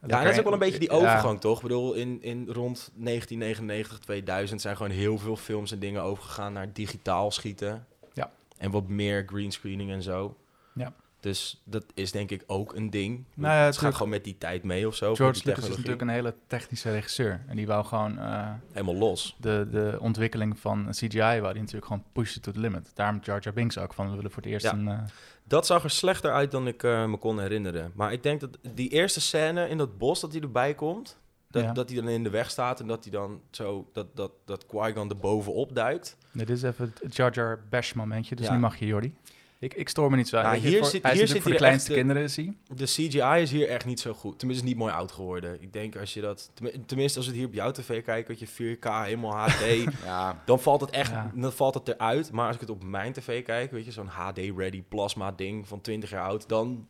lekker 0.00 0.18
en 0.18 0.24
dat 0.24 0.32
is 0.32 0.38
ook 0.38 0.44
wel 0.44 0.52
een 0.52 0.58
beetje 0.58 0.78
die 0.78 0.90
ja. 0.90 0.96
overgang, 0.96 1.40
toch? 1.40 1.56
Ik 1.56 1.62
bedoel, 1.62 1.92
in, 1.94 2.22
in 2.22 2.48
rond 2.48 2.90
1999, 2.94 3.98
2000 3.98 4.60
zijn 4.60 4.76
gewoon 4.76 4.92
heel 4.92 5.18
veel 5.18 5.36
films 5.36 5.72
en 5.72 5.78
dingen 5.78 6.02
overgegaan 6.02 6.52
naar 6.52 6.72
digitaal 6.72 7.30
schieten. 7.30 7.86
Ja. 8.12 8.30
En 8.58 8.70
wat 8.70 8.88
meer 8.88 9.22
greenscreening 9.26 9.90
en 9.90 10.02
zo. 10.02 10.36
Ja. 10.74 10.92
Dus 11.22 11.62
dat 11.64 11.84
is 11.94 12.12
denk 12.12 12.30
ik 12.30 12.42
ook 12.46 12.74
een 12.74 12.90
ding. 12.90 13.24
Nou 13.34 13.54
ja, 13.54 13.64
het 13.64 13.76
gaat 13.78 13.94
gewoon 13.94 14.08
met 14.08 14.24
die 14.24 14.38
tijd 14.38 14.62
mee 14.62 14.86
of 14.86 14.94
zo. 14.94 15.14
George 15.14 15.40
Lucas 15.44 15.62
is 15.64 15.68
natuurlijk 15.70 16.00
een 16.00 16.08
hele 16.08 16.34
technische 16.46 16.90
regisseur. 16.90 17.44
En 17.46 17.56
die 17.56 17.66
wou 17.66 17.84
gewoon 17.84 18.18
eh, 18.18 18.50
Helemaal 18.72 18.94
los. 18.94 19.36
de, 19.40 19.68
de 19.70 19.96
ontwikkeling 20.00 20.58
van 20.58 20.86
CGI... 20.90 21.18
wou 21.18 21.52
die 21.52 21.60
natuurlijk 21.60 21.86
gewoon 21.86 22.04
pushen 22.12 22.40
to 22.42 22.52
the 22.52 22.58
limit. 22.60 22.90
Daarom 22.94 23.20
Jar 23.22 23.40
Jar 23.42 23.52
Binks 23.54 23.78
ook 23.78 23.94
van... 23.94 24.10
we 24.10 24.16
willen 24.16 24.30
voor 24.30 24.42
het 24.42 24.50
eerst 24.52 24.64
Ja. 24.64 24.72
een... 24.72 24.88
eh, 24.88 24.98
Dat 25.44 25.66
zag 25.66 25.84
er 25.84 25.90
slechter 25.90 26.32
uit 26.32 26.50
dan 26.50 26.66
ik 26.66 26.82
eh, 26.82 27.06
me 27.06 27.16
kon 27.16 27.40
herinneren. 27.40 27.92
Maar 27.94 28.12
ik 28.12 28.22
denk 28.22 28.40
dat 28.40 28.58
die 28.74 28.88
eerste 28.88 29.20
scène 29.20 29.68
in 29.68 29.78
dat 29.78 29.98
bos 29.98 30.20
dat 30.20 30.32
hij 30.32 30.40
erbij 30.40 30.74
komt... 30.74 31.20
Dat, 31.50 31.62
Ja. 31.62 31.72
dat 31.72 31.88
hij 31.90 31.98
dan 32.00 32.08
in 32.08 32.22
de 32.22 32.30
weg 32.30 32.50
staat 32.50 32.80
en 32.80 32.86
dat 32.86 33.02
hij 33.02 33.12
dan 33.12 33.40
zo... 33.50 33.88
dat, 33.92 34.16
dat, 34.16 34.32
dat 34.44 34.66
Qui-Gon 34.66 35.08
er 35.10 35.16
bovenop 35.16 35.74
duikt. 35.74 36.16
Nee, 36.30 36.46
dit 36.46 36.56
is 36.56 36.62
even 36.62 36.92
het 37.02 37.16
Jar 37.16 37.32
Jar 37.32 37.60
Bash 37.70 37.92
momentje, 37.92 38.34
dus 38.36 38.50
nu 38.50 38.58
mag 38.58 38.76
je, 38.76 38.86
Jordi. 38.86 39.14
Ik, 39.62 39.74
ik 39.74 39.88
stoor 39.88 40.10
me 40.10 40.16
niet 40.16 40.28
zo 40.28 40.36
aan. 40.36 40.42
Nou, 40.42 40.56
hier 40.56 40.78
voor- 40.78 40.86
zit- 40.88 41.02
hij 41.02 41.14
hier 41.14 41.28
zit 41.28 41.42
voor 41.42 41.50
de 41.50 41.56
kleinste 41.56 41.92
kinderen, 41.92 42.30
zie 42.30 42.58
De 42.74 42.84
CGI 42.84 43.40
is 43.42 43.50
hier 43.50 43.68
echt 43.68 43.84
niet 43.84 44.00
zo 44.00 44.12
goed. 44.12 44.38
Tenminste, 44.38 44.64
niet 44.66 44.76
mooi 44.76 44.92
oud 44.92 45.12
geworden. 45.12 45.62
Ik 45.62 45.72
denk 45.72 45.96
als 45.96 46.14
je 46.14 46.20
dat... 46.20 46.50
tenmi- 46.54 46.84
Tenminste, 46.86 47.18
als 47.18 47.26
we 47.26 47.32
het 47.32 47.40
hier 47.40 47.50
op 47.50 47.54
jouw 47.54 47.70
tv 47.70 48.02
kijken... 48.04 48.36
dat 48.38 48.48
je 48.56 48.76
4K, 48.76 48.84
helemaal 49.04 49.36
HD... 49.38 49.60
Ja, 50.04 50.42
dan 50.44 50.60
valt 50.60 50.80
het 50.80 50.90
echt 50.90 51.10
Ja. 51.10 51.32
dan 51.34 51.52
valt 51.52 51.74
het 51.74 51.88
eruit. 51.88 52.32
Maar 52.32 52.46
als 52.46 52.54
ik 52.54 52.60
het 52.60 52.70
op 52.70 52.84
mijn 52.84 53.12
tv 53.12 53.42
kijk... 53.44 53.70
weet 53.70 53.84
je, 53.84 53.92
zo'n 53.92 54.06
HD-ready 54.06 54.82
plasma 54.88 55.32
ding 55.32 55.68
van 55.68 55.80
20 55.80 56.10
jaar 56.10 56.24
oud... 56.24 56.48
dan 56.48 56.86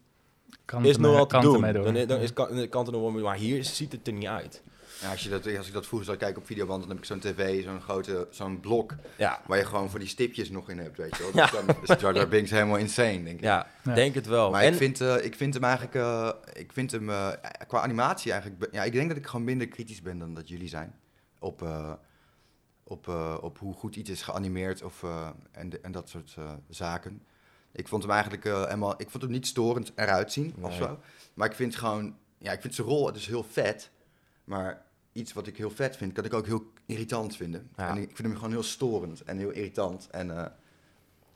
kan 0.65 0.85
is 0.85 0.91
het 0.93 1.01
nog 1.01 1.27
te 1.27 1.39
doen. 1.39 1.61
Dan, 2.07 2.21
is, 2.21 2.33
kan, 2.33 2.69
kan 2.69 2.83
het 2.85 2.93
nog 2.95 3.13
wel 3.13 3.23
Maar 3.23 3.37
hier 3.37 3.65
ziet 3.65 3.93
het 3.93 4.07
er 4.07 4.13
niet 4.13 4.27
uit. 4.27 4.63
Ja 5.03 5.11
als, 5.11 5.23
je 5.23 5.29
dat, 5.29 5.57
als 5.57 5.67
ik 5.67 5.73
dat 5.73 5.87
vroeger 5.87 6.07
zou 6.07 6.19
kijken 6.19 6.41
op 6.41 6.47
Videoband, 6.47 6.81
dan 6.81 6.89
heb 6.91 6.99
ik 6.99 7.05
zo'n 7.05 7.19
tv, 7.19 7.65
zo'n 7.65 7.81
grote, 7.81 8.27
zo'n 8.31 8.61
blok, 8.61 8.95
Ja, 9.17 9.41
waar 9.47 9.59
je 9.59 9.65
gewoon 9.65 9.91
voor 9.91 9.99
die 9.99 10.09
stipjes 10.09 10.51
nog 10.51 10.69
in 10.71 10.79
hebt, 10.79 10.97
weet 10.97 11.17
je 11.17 11.23
wel. 11.23 11.31
Ja. 11.35 11.43
Dus 11.51 11.65
dan 11.67 11.97
is 11.97 12.01
Jar 12.01 12.15
Jar 12.15 12.29
Binks 12.29 12.51
helemaal 12.51 12.77
insane, 12.77 13.23
denk 13.23 13.37
ik. 13.39 13.41
ja, 13.41 13.67
Ja. 13.85 13.95
denk 13.95 14.15
het 14.15 14.27
wel. 14.27 14.51
Maar 14.51 14.63
en, 14.63 14.73
ik, 14.73 14.79
vind, 14.79 15.01
eh, 15.01 15.25
ik 15.25 15.35
vind 15.37 15.55
hem 15.55 15.65
eigenlijk, 15.65 15.95
eh, 15.95 16.31
ik 16.53 16.73
vind 16.73 16.91
hem 16.91 17.11
eh, 17.11 17.29
qua 17.67 17.81
animatie 17.81 18.33
eigenlijk, 18.33 18.69
ja, 18.75 18.83
ik 18.85 18.93
denk 18.93 19.09
dat 19.09 19.17
ik 19.17 19.27
gewoon 19.27 19.45
minder 19.45 19.69
kritisch 19.69 20.03
ben 20.03 20.19
dan 20.19 20.35
dat 20.35 20.49
jullie 20.49 20.69
zijn. 20.69 20.95
Op, 21.39 21.63
eh, 21.63 21.93
op, 22.85 23.09
eh, 23.09 23.37
op 23.41 23.59
hoe 23.59 23.75
goed 23.75 23.97
iets 23.97 24.11
is 24.11 24.23
geanimeerd 24.23 24.83
of, 24.83 25.03
eh, 25.03 25.29
en, 25.51 25.69
de- 25.69 25.81
en 25.81 25.93
dat 25.93 26.09
soort 26.09 26.35
eh, 26.39 26.53
zaken. 26.69 27.23
Ik 27.73 27.89
vond 27.89 28.03
hem 28.03 28.13
eigenlijk 28.13 28.45
eh, 28.45 28.63
helemaal, 28.65 28.95
ik 28.97 29.11
vond 29.11 29.23
hem 29.23 29.33
niet 29.33 29.47
storend 29.47 29.93
eruit 29.95 30.33
zien 30.33 30.55
of 30.61 30.69
Nee. 30.71 30.79
zo. 30.79 30.99
Maar 31.35 31.49
ik 31.49 31.55
vind 31.55 31.77
gewoon, 31.77 32.17
ja, 32.39 32.53
ik 32.53 32.61
vind 32.61 32.75
zijn 32.75 32.87
rol 32.87 33.13
dus 33.13 33.27
heel 33.27 33.45
vet. 33.51 33.91
Maar 34.45 34.83
iets 35.13 35.33
wat 35.33 35.47
ik 35.47 35.57
heel 35.57 35.71
vet 35.71 35.97
vind, 35.97 36.13
kan 36.13 36.25
ik 36.25 36.35
ook 36.35 36.47
heel 36.47 36.73
irritant 36.87 37.37
vinden. 37.37 37.69
Ja. 37.77 37.89
En 37.89 37.97
ik 37.97 38.11
vind 38.17 38.29
hem 38.29 38.35
gewoon 38.37 38.51
heel 38.51 38.63
storend 38.63 39.23
en 39.23 39.39
heel 39.39 39.51
irritant. 39.51 40.09
En 40.11 40.39
eh, 40.39 40.45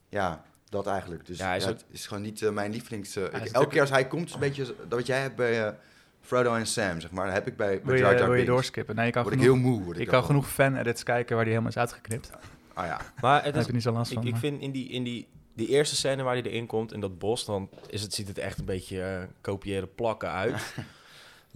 ja, 0.08 0.44
dat 0.68 0.86
eigenlijk. 0.86 1.26
Dus 1.26 1.38
Ja, 1.38 1.54
is 1.54 1.64
het 1.64 1.84
is 1.90 2.06
gewoon 2.06 2.22
niet 2.22 2.42
eh, 2.42 2.50
mijn 2.50 2.70
lievelings... 2.72 3.16
eh, 3.16 3.24
ik- 3.24 3.32
elke 3.52 3.68
keer 3.68 3.80
als 3.80 3.90
hij 3.90 4.06
komt, 4.06 4.26
is 4.28 4.34
een 4.34 4.40
beetje 4.40 4.64
dat 4.64 4.98
wat 4.98 5.06
jij 5.06 5.20
hebt 5.20 5.36
bij 5.36 5.76
Frodo 6.20 6.54
en 6.54 6.66
Sam, 6.66 7.00
zeg 7.00 7.10
maar. 7.10 7.24
Dat 7.24 7.34
heb 7.34 7.46
ik 7.46 7.56
bij, 7.56 7.80
bij 7.82 8.00
Wil 8.00 8.10
je, 8.10 8.26
wil 8.30 8.44
doorskippen? 8.44 8.94
Nee, 8.96 9.06
je 9.06 9.12
kan 9.12 9.22
Word 9.22 9.34
ik 9.34 9.40
genoeg, 9.40 9.56
heel 9.56 9.70
moe. 9.70 9.82
Word 9.84 9.98
ik 9.98 10.06
kan 10.06 10.24
genoeg 10.24 10.48
fan-edits 10.50 11.02
kijken 11.02 11.34
waar 11.36 11.44
die 11.44 11.52
helemaal 11.54 11.74
is 11.74 11.78
uitgeknipt. 11.80 12.30
Ah 12.74 12.86
ja. 12.86 13.00
maar 13.20 13.36
het 13.44 13.44
heb 13.52 13.60
is, 13.60 13.66
je 13.66 13.72
niet 13.72 13.82
zo 13.82 13.92
last 13.92 14.10
ik, 14.10 14.16
van. 14.16 14.26
ik 14.26 14.30
maar- 14.32 14.40
vind 14.40 14.60
in 14.60 14.70
die, 14.70 14.88
in 14.88 15.02
die, 15.04 15.28
die 15.54 15.68
eerste 15.68 15.96
scène 15.96 16.22
waar 16.22 16.34
hij 16.34 16.42
erin 16.42 16.66
komt, 16.66 16.92
in 16.92 17.00
dat 17.00 17.18
bos... 17.18 17.44
dan 17.44 17.70
is 17.88 18.02
het, 18.02 18.14
ziet 18.14 18.28
het 18.28 18.38
echt 18.38 18.58
een 18.58 18.64
beetje 18.64 19.28
kopiëren 19.40 19.94
plakken 19.94 20.30
uit. 20.32 20.54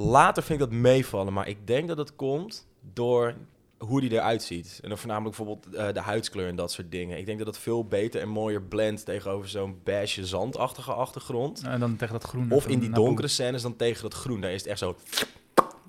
Later 0.01 0.43
vind 0.43 0.61
ik 0.61 0.69
dat 0.71 0.79
meevallen, 0.79 1.33
maar 1.33 1.49
ik 1.49 1.67
denk 1.67 1.89
dat 1.89 1.99
het 1.99 2.17
komt 2.17 2.67
door 2.95 3.35
hoe 3.79 4.01
die 4.01 4.13
eruit 4.13 4.43
ziet. 4.43 4.79
En 4.83 4.89
dan 4.89 4.99
voornamelijk 4.99 5.37
bijvoorbeeld 5.37 5.75
eh, 5.75 5.93
de 5.93 6.01
huidskleur 6.01 6.49
en 6.49 6.57
dat 6.57 6.73
soort 6.73 6.91
dingen. 6.91 7.19
Ik 7.19 7.27
denk 7.27 7.39
dat 7.39 7.47
het 7.47 7.59
veel 7.59 7.85
beter 7.85 8.21
en 8.21 8.29
mooier 8.29 8.63
blendt 8.63 9.05
tegenover 9.05 9.49
zo'n 9.49 9.81
beige 9.85 10.27
zandachtige 10.27 10.93
achtergrond. 10.93 11.63
En 11.63 11.81
dan 11.81 11.97
tegen 11.97 12.13
dat 12.15 12.25
groen. 12.25 12.51
Of 12.51 12.67
in 12.67 12.79
die 12.79 12.91
donkere 12.91 13.29
scènes 13.29 13.63
dan 13.63 13.77
tegen 13.77 14.03
dat 14.03 14.15
groen. 14.15 14.41
Daar 14.41 14.53
is 14.53 14.61
het 14.61 14.71
echt 14.71 14.79
zo 14.79 14.97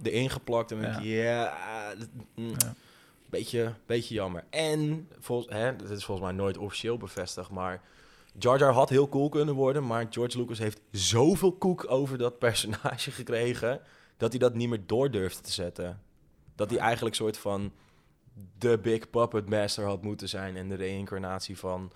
erin 0.04 0.30
geplakt. 0.30 0.72
En 0.72 0.82
dan 0.82 0.92
denk 0.92 1.04
je, 1.04 1.10
ja... 1.10 1.54
dat- 1.98 2.08
mm. 2.36 2.50
Ja. 2.50 2.74
beetje, 3.30 3.74
beetje 3.86 4.14
jammer. 4.14 4.44
En, 4.50 5.08
vol, 5.20 5.46
hè, 5.48 5.76
dit 5.76 5.90
is 5.90 6.06
volgens 6.06 6.28
mij 6.28 6.36
nooit 6.36 6.58
officieel 6.58 6.98
bevestigd, 6.98 7.50
maar... 7.50 7.82
Jar 8.40 8.60
Jar 8.60 8.74
had 8.74 8.90
heel 8.90 9.10
cool 9.10 9.30
kunnen 9.30 9.56
worden, 9.56 9.86
maar 9.86 10.08
George 10.10 10.38
Lucas 10.38 10.58
heeft 10.60 10.82
zoveel 10.92 11.52
koek 11.52 11.86
over 11.92 12.18
dat 12.18 12.40
personage 12.48 13.12
gekregen... 13.12 13.82
dat 14.22 14.30
hij 14.32 14.40
dat 14.40 14.54
niet 14.54 14.70
meer 14.70 14.82
door 14.86 15.12
durfde 15.12 15.42
te 15.42 15.52
zetten. 15.52 16.02
Dat 16.56 16.70
hij 16.70 16.80
eigenlijk 16.80 17.16
soort 17.16 17.38
van 17.38 17.72
de 18.58 18.78
Big 18.82 19.10
Puppet 19.10 19.50
Master 19.50 19.86
had 19.86 20.02
moeten 20.04 20.30
zijn... 20.30 20.56
en 20.58 20.70
de 20.70 20.76
reïncarnatie 20.76 21.58
van 21.58 21.92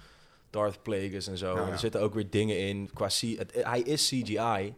Darth 0.49 0.81
Plagueis 0.83 1.27
en 1.27 1.37
zo. 1.37 1.53
Ja, 1.55 1.59
En 1.61 1.65
ja. 1.65 1.71
Er 1.71 1.79
zitten 1.79 2.01
ook 2.01 2.13
weer 2.13 2.29
dingen 2.29 2.59
in 2.59 2.89
qua... 2.93 3.07
C 3.07 3.19
het, 3.37 3.51
hij 3.53 3.81
is 3.81 4.07
CGI, 4.07 4.73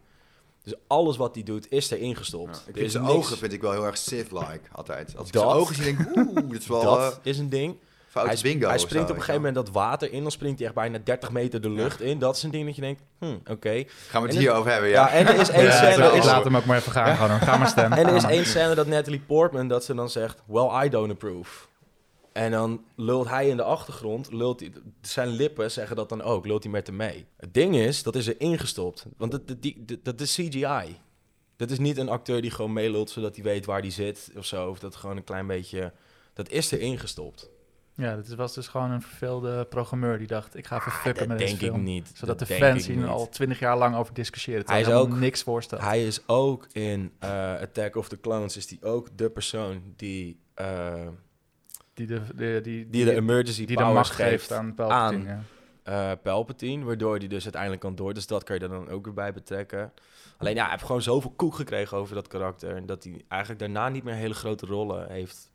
dus 0.62 0.74
alles 0.86 1.16
wat 1.16 1.34
hij 1.34 1.44
doet 1.44 1.70
is 1.72 1.90
erin 1.90 2.16
gestopt. 2.16 2.56
Ja, 2.56 2.60
ik 2.60 2.66
Er 2.66 2.72
vind 2.72 2.86
is 2.86 2.92
zijn 2.92 3.04
niks- 3.04 3.16
ogen 3.16 3.36
vind 3.38 3.52
ik 3.52 3.60
wel 3.60 3.72
heel 3.72 3.84
erg 3.86 3.96
Sith-like, 3.98 4.60
altijd. 4.72 5.16
Als 5.16 5.26
ik 5.26 5.32
Dat- 5.32 5.42
zijn 5.42 5.54
ogen 5.56 5.74
zie, 5.74 5.84
denk 5.84 5.98
ik, 6.00 6.16
oeh, 6.16 6.50
dit 6.50 6.60
is 6.60 6.66
wel 6.66 6.82
dat 6.94 7.12
eh, 7.12 7.18
is 7.22 7.38
een 7.38 7.48
ding. 7.48 7.76
Foute 8.08 8.32
hij, 8.32 8.42
bingo. 8.42 8.68
hij 8.68 8.78
springt 8.78 9.06
zo, 9.06 9.12
op 9.12 9.18
een 9.18 9.24
gegeven 9.24 9.34
moment 9.46 9.54
dat 9.54 9.74
water 9.74 10.12
in, 10.12 10.22
dan 10.22 10.30
springt 10.30 10.58
hij 10.58 10.66
echt 10.66 10.76
bijna 10.76 10.98
30 11.04 11.30
meter 11.30 11.60
de 11.60 11.70
lucht 11.70 12.00
in. 12.00 12.18
Dat 12.18 12.36
is 12.36 12.42
een 12.42 12.50
ding 12.50 12.66
dat 12.66 12.74
je 12.74 12.80
denkt, 12.80 13.02
hm, 13.18 13.36
oké. 13.50 13.84
Gaan 14.08 14.22
we 14.22 14.26
het 14.28 14.36
En 14.36 14.42
hier 14.42 14.52
over 14.52 14.70
hebben, 14.70 14.90
Ja. 14.90 15.08
ja. 15.08 15.12
en 15.12 15.26
er 15.26 15.40
is 15.40 15.48
één 15.60 15.64
Ja, 15.64 15.70
scène... 15.92 16.16
is- 16.16 16.24
laat 16.24 16.44
hem 16.44 16.56
ook 16.56 16.64
maar 16.64 16.76
even 16.78 16.92
gaan. 16.92 17.16
Gewoon, 17.16 17.40
ga 17.40 17.56
maar 17.56 17.68
stem. 17.68 17.92
en 17.98 18.06
er 18.06 18.14
is 18.14 18.24
één 18.24 18.46
scène 18.46 18.74
dat 18.74 18.86
Natalie 18.86 19.20
Portman, 19.20 19.68
dat 19.68 19.84
ze 19.84 19.94
dan 19.94 20.10
zegt, 20.10 20.42
well, 20.46 20.84
I 20.84 20.88
don't 20.88 21.10
approve. 21.10 21.66
En 22.32 22.50
dan 22.50 22.84
lult 22.96 23.28
hij 23.28 23.48
in 23.48 23.56
de 23.56 23.62
achtergrond, 23.62 24.32
lult 24.32 24.60
hij, 24.60 24.72
zijn 25.02 25.28
lippen 25.28 25.70
zeggen 25.70 25.96
dat 25.96 26.08
dan 26.08 26.22
ook, 26.22 26.46
lult 26.46 26.62
hij 26.62 26.72
met 26.72 26.86
hem 26.86 26.96
mee. 26.96 27.26
Het 27.36 27.54
ding 27.54 27.76
is, 27.76 28.02
dat 28.02 28.14
is 28.16 28.26
er 28.26 28.34
ingestopt. 28.40 29.06
Want 29.16 29.30
dat, 29.30 29.48
dat, 29.48 29.62
die- 29.62 29.84
dat, 29.84 29.98
dat 30.02 30.20
is 30.20 30.34
CGI. 30.34 30.96
Dat 31.56 31.70
is 31.70 31.78
niet 31.78 31.96
een 31.96 32.08
acteur 32.08 32.40
die 32.42 32.50
gewoon 32.50 32.72
meelult 32.72 33.10
zodat 33.10 33.34
hij 33.34 33.44
weet 33.44 33.66
waar 33.66 33.80
hij 33.80 33.90
zit 33.90 34.30
of 34.36 34.44
zo. 34.44 34.68
Of 34.68 34.78
dat 34.78 34.96
gewoon 34.96 35.16
een 35.16 35.24
klein 35.24 35.46
beetje... 35.46 35.92
Dat 36.34 36.48
is 36.48 36.72
er 36.72 36.80
ingestopt. 36.80 37.50
Ja, 38.00 38.16
dit 38.16 38.34
was 38.34 38.54
dus 38.54 38.68
gewoon 38.68 38.90
een 38.90 39.02
verveelde 39.02 39.64
programmeur 39.64 40.18
die 40.18 40.26
dacht, 40.26 40.56
ik 40.56 40.66
ga 40.66 40.76
even 40.76 40.92
fucken 40.92 41.10
Ah, 41.12 41.18
dat 41.18 41.28
met 41.28 41.38
denk 41.38 41.50
deze 41.50 41.64
ik 41.64 41.70
film. 41.72 41.82
niet. 41.84 42.10
Zodat 42.14 42.38
Dat 42.38 42.48
de 42.48 42.54
fans 42.54 42.86
hier 42.86 43.06
al 43.06 43.28
twintig 43.28 43.58
jaar 43.58 43.78
lang 43.78 43.96
over 43.96 44.14
discussiëren. 44.14 44.62
Hij 44.66 44.80
Hij 44.82 44.90
is 44.92 44.98
ook- 44.98 45.16
niks 45.16 45.42
voorstelt. 45.42 45.80
Hij 45.80 46.06
is 46.06 46.22
ook 46.28 46.66
in 46.72 47.12
eh, 47.18 47.30
Attack 47.60 47.96
of 47.96 48.08
the 48.08 48.20
Clones, 48.20 48.56
is 48.56 48.66
die 48.66 48.82
ook 48.82 49.08
de 49.16 49.30
persoon 49.30 49.82
die, 49.96 50.40
eh, 50.54 51.06
die 51.94 52.06
de, 52.06 52.20
de, 52.36 52.60
die, 52.62 52.90
die 52.90 53.04
de 53.04 53.14
emergency 53.14 53.64
die 53.66 53.76
de 53.76 53.82
macht 53.82 54.10
geeft 54.10 54.52
aan 54.52 54.74
Palpatine. 54.74 55.30
aan. 55.30 55.44
ja. 55.84 56.10
eh, 56.12 56.16
Palpatine, 56.22 56.84
waardoor 56.84 57.16
hij 57.18 57.28
dus 57.28 57.42
uiteindelijk 57.42 57.82
kan 57.82 57.94
door. 57.94 58.14
Dus 58.14 58.26
dat 58.26 58.44
kan 58.44 58.56
je 58.56 58.62
er 58.62 58.68
dan 58.68 58.88
ook 58.88 59.04
weer 59.04 59.14
bij 59.14 59.32
betrekken. 59.32 59.92
Alleen 60.36 60.54
ja, 60.54 60.62
hij 60.62 60.70
heeft 60.70 60.84
gewoon 60.84 61.02
zoveel 61.02 61.30
koek 61.36 61.54
gekregen 61.54 61.96
over 61.96 62.14
dat 62.14 62.28
karakter. 62.28 62.76
En 62.76 62.86
dat 62.86 63.04
hij 63.04 63.24
eigenlijk 63.28 63.60
daarna 63.60 63.88
niet 63.88 64.04
meer 64.04 64.14
hele 64.14 64.34
grote 64.34 64.66
rollen 64.66 65.10
heeft 65.10 65.47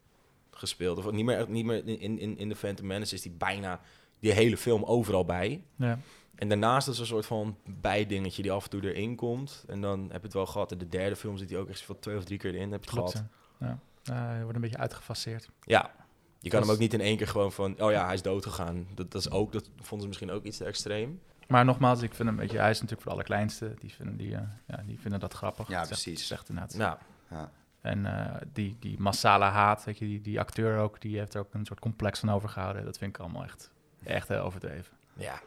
gespeeld. 0.54 0.98
Of 0.98 1.12
niet 1.12 1.26
meer, 1.26 1.50
niet 1.50 1.66
meer 1.66 1.88
in, 1.88 2.20
in, 2.20 2.38
in 2.38 2.50
de 2.50 2.56
Phantom 2.56 2.88
Menace 2.88 3.16
is 3.16 3.24
hij 3.24 3.34
bijna 3.38 3.80
die 4.20 4.32
hele 4.32 4.58
film 4.58 4.84
overal 4.84 5.26
bij. 5.26 5.64
Ja. 5.76 6.00
En 6.36 6.50
daarnaast 6.50 6.88
is 6.88 6.96
er 6.96 7.02
een 7.02 7.08
soort 7.08 7.26
van 7.26 7.58
bijdingetje 7.66 8.42
die 8.42 8.52
af 8.52 8.64
en 8.64 8.70
toe 8.70 8.94
erin 8.94 9.16
komt. 9.16 9.64
En 9.68 9.82
dan 9.82 10.02
heb 10.02 10.20
je 10.20 10.26
het 10.28 10.34
wel 10.34 10.46
gehad. 10.46 10.72
In 10.72 10.78
de 10.78 10.90
derde 10.90 11.16
film 11.16 11.38
zit 11.38 11.50
hij 11.50 11.60
ook 11.60 11.70
echt 11.70 11.82
van 11.82 12.00
twee 12.00 12.18
of 12.18 12.24
drie 12.24 12.38
keer 12.38 12.54
erin. 12.54 12.72
Heb 12.72 12.84
je 12.84 12.90
het 12.90 13.00
Klopt, 13.00 13.12
gehad. 13.12 13.80
ja. 14.04 14.42
Wordt 14.42 14.56
een 14.56 14.62
beetje 14.62 14.78
uitgefaseerd. 14.78 15.50
Ja. 15.62 15.92
Je 16.40 16.50
kan 16.50 16.62
hem 16.62 16.72
ook 16.72 16.78
niet 16.78 16.94
in 16.94 17.02
één 17.02 17.18
keer 17.18 17.28
gewoon 17.28 17.52
van... 17.52 17.82
Oh 17.82 17.92
ja, 17.92 18.06
hij 18.06 18.14
is 18.14 18.22
dood 18.22 18.44
gegaan. 18.46 18.88
Dat, 18.96 19.12
dat, 19.12 19.22
is 19.22 19.30
ook, 19.32 19.52
dat 19.52 19.70
vonden 19.76 20.02
ze 20.02 20.08
misschien 20.08 20.32
ook 20.32 20.44
iets 20.44 20.58
te 20.58 20.66
extreem. 20.66 21.22
Maar 21.48 21.66
nogmaals, 21.66 22.02
ik 22.02 22.14
vind 22.14 22.30
hem, 22.30 22.38
weet 22.38 22.52
je, 22.52 22.58
hij 22.58 22.70
is 22.70 22.82
natuurlijk 22.82 23.02
voor 23.02 23.12
de 23.12 23.18
allerkleinste. 23.18 23.74
Die 23.80 23.94
vinden, 23.94 24.18
die, 24.18 24.36
eh, 24.36 24.42
ja, 24.68 24.84
die 24.86 25.00
vinden 25.00 25.20
dat 25.20 25.34
grappig. 25.34 25.68
Ja, 25.68 25.86
precies. 25.86 26.32
echt 26.32 26.50
inderdaad. 26.50 26.76
Nou, 26.78 26.98
Ja. 27.30 27.52
En 27.84 28.06
eh, 28.06 28.42
die, 28.54 28.76
die 28.80 29.00
massale 29.00 29.46
haat, 29.46 29.84
weet 29.84 29.98
je, 29.98 30.06
die, 30.06 30.22
die 30.22 30.40
acteur 30.40 30.78
ook, 30.78 31.02
die 31.02 31.18
heeft 31.18 31.34
er 31.34 31.40
ook 31.40 31.54
een 31.54 31.66
soort 31.66 31.80
complex 31.80 32.20
van 32.20 32.30
overgehouden. 32.32 32.86
Dat 32.86 32.98
vind 32.98 33.16
ik 33.16 33.22
allemaal 33.22 33.44
echt, 33.44 33.72
echt 34.04 34.28
heel 34.28 34.40
overdreven. 34.42 34.94
ja. 35.14 35.40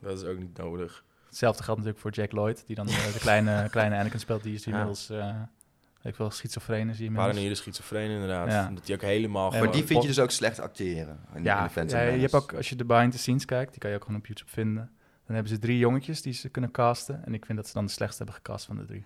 Dat 0.00 0.18
is 0.22 0.24
ook 0.24 0.38
niet 0.38 0.56
nodig. 0.56 1.04
Hetzelfde 1.26 1.62
geldt 1.62 1.80
natuurlijk 1.80 2.06
voor 2.06 2.22
Jack 2.22 2.32
Lloyd, 2.32 2.66
die 2.66 2.76
dan 2.76 2.86
de 3.14 3.16
kleine, 3.20 3.68
kleine 3.70 3.96
Anakin 3.96 4.18
speelt. 4.20 4.42
Die 4.42 4.54
is 4.54 4.64
Ja. 4.64 4.70
inmiddels, 4.70 5.10
eh 5.10 5.34
ik 6.02 6.16
wel 6.16 6.30
schizofreen 6.30 6.88
is 6.88 6.98
inmiddels. 7.00 7.26
Paranoïde 7.26 7.54
schizofreen 7.54 8.10
inderdaad. 8.10 8.48
Ja. 8.48 8.70
Dat 8.74 8.86
hij 8.86 8.94
ook 8.96 9.02
helemaal... 9.02 9.52
Ja, 9.52 9.58
Maar 9.58 9.72
die 9.72 9.84
vind 9.84 10.02
je 10.02 10.08
dus 10.08 10.18
ook 10.18 10.30
slecht 10.30 10.60
acteren. 10.60 11.20
In, 11.34 11.42
Ja, 11.44 11.68
de 11.74 11.84
ja, 11.86 12.00
je 12.00 12.20
hebt 12.20 12.34
ook, 12.34 12.54
als 12.54 12.68
je 12.68 12.76
de 12.76 12.84
behind 12.84 13.12
the 13.12 13.18
scenes 13.18 13.44
kijkt, 13.44 13.70
die 13.70 13.80
kan 13.80 13.90
je 13.90 13.96
ook 13.96 14.04
gewoon 14.04 14.18
op 14.20 14.26
YouTube 14.26 14.50
vinden. 14.50 14.90
Dan 15.26 15.34
hebben 15.34 15.52
ze 15.52 15.58
drie 15.58 15.78
jongetjes 15.78 16.22
die 16.22 16.32
ze 16.32 16.48
kunnen 16.48 16.70
casten. 16.70 17.24
En 17.24 17.34
ik 17.34 17.44
vind 17.46 17.58
dat 17.58 17.66
ze 17.66 17.72
dan 17.72 17.84
de 17.86 17.90
slechtste 17.92 18.22
hebben 18.22 18.42
gecast 18.42 18.64
van 18.64 18.76
de 18.76 18.84
drie. 18.84 19.04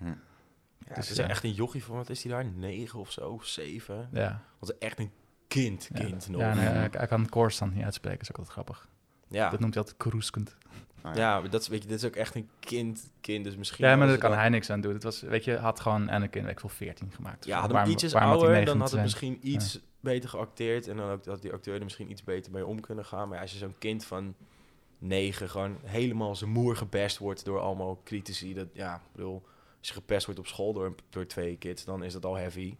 Ja, 0.88 0.94
Dus, 0.94 1.08
het 1.08 1.18
is 1.18 1.24
echt 1.24 1.44
een 1.44 1.52
jochie 1.52 1.84
van, 1.84 1.96
wat 1.96 2.08
is 2.10 2.22
hij 2.22 2.32
daar? 2.32 2.44
Negen 2.44 2.98
of 2.98 3.10
zo, 3.12 3.38
zeven? 3.42 4.08
Ja, 4.12 4.42
is 4.60 4.78
echt 4.78 4.98
een 4.98 5.10
kind, 5.48 5.88
ja. 5.94 6.04
kind 6.04 6.28
nog. 6.28 6.40
ja 6.40 6.50
en 6.50 6.56
Ja, 6.82 6.88
hij, 6.98 7.06
kan 7.06 7.28
Coruscant 7.28 7.74
niet 7.74 7.84
uitspreken, 7.84 8.20
is 8.20 8.30
ook 8.30 8.36
altijd 8.38 8.54
grappig. 8.54 8.88
ja. 9.28 9.50
Dat 9.50 9.60
noemt 9.60 9.74
hij 9.74 9.82
altijd. 9.84 10.54
Ah, 11.02 11.14
ja. 11.14 11.40
maar 11.40 11.50
dat 11.50 11.60
is, 11.60 11.68
weet 11.68 11.82
je, 11.82 11.88
dit 11.88 11.98
is 11.98 12.04
ook 12.04 12.16
echt 12.16 12.34
een 12.34 12.48
kind, 12.60 13.10
kind 13.20 13.44
dus 13.44 13.56
misschien... 13.56 13.86
Ja, 13.86 13.96
maar 13.96 14.06
daar 14.06 14.18
kan 14.18 14.30
dan- 14.30 14.38
hij 14.38 14.48
niks 14.48 14.70
aan 14.70 14.80
doen. 14.80 14.92
Het 14.94 15.02
was, 15.02 15.20
weet 15.20 15.44
je, 15.44 15.56
had 15.56 15.80
gewoon 15.80 16.10
Anakin, 16.10 16.42
weet 16.42 16.52
ik 16.52 16.60
veel, 16.60 16.68
14 16.68 17.12
gemaakt. 17.12 17.44
Ja, 17.44 17.54
had 17.54 17.62
hem 17.64 17.72
Waarom- 17.72 17.92
ietsjes 17.92 18.12
waarom 18.12 18.30
had 18.30 18.40
ouder, 18.42 18.64
dan 18.64 18.80
had 18.80 18.90
het 18.90 19.00
misschien 19.02 19.38
iets 19.42 19.80
beter 20.00 20.28
geacteerd. 20.28 20.88
En 20.88 20.96
dan 20.96 21.10
ook 21.10 21.24
dat 21.24 21.42
die 21.42 21.52
acteur 21.52 21.74
er 21.76 21.82
misschien 21.84 22.10
iets 22.10 22.24
beter 22.24 22.52
mee 22.52 22.66
om 22.66 22.80
kunnen 22.80 23.04
gaan. 23.04 23.28
Maar 23.28 23.40
als 23.40 23.52
je 23.52 23.58
zo'n 23.58 23.74
kind 23.78 24.04
van 24.04 24.34
negen 24.98 25.48
gewoon 25.48 25.76
helemaal 25.84 26.36
zijn 26.36 26.50
moer 26.50 26.76
gepest 26.76 27.18
wordt 27.18 27.44
door 27.44 27.60
allemaal 27.60 28.00
critici. 28.04 28.54
Dat, 28.54 28.66
ja, 28.72 28.94
ik 28.94 29.00
bedoel, 29.12 29.42
als 29.78 29.88
je 29.88 29.94
gepest 29.94 30.24
wordt 30.26 30.40
op 30.40 30.46
school 30.46 30.72
door, 30.72 30.94
door 31.10 31.26
twee 31.26 31.56
kids, 31.56 31.84
dan 31.84 32.02
is 32.02 32.12
dat 32.12 32.24
al 32.24 32.34
heavy. 32.36 32.76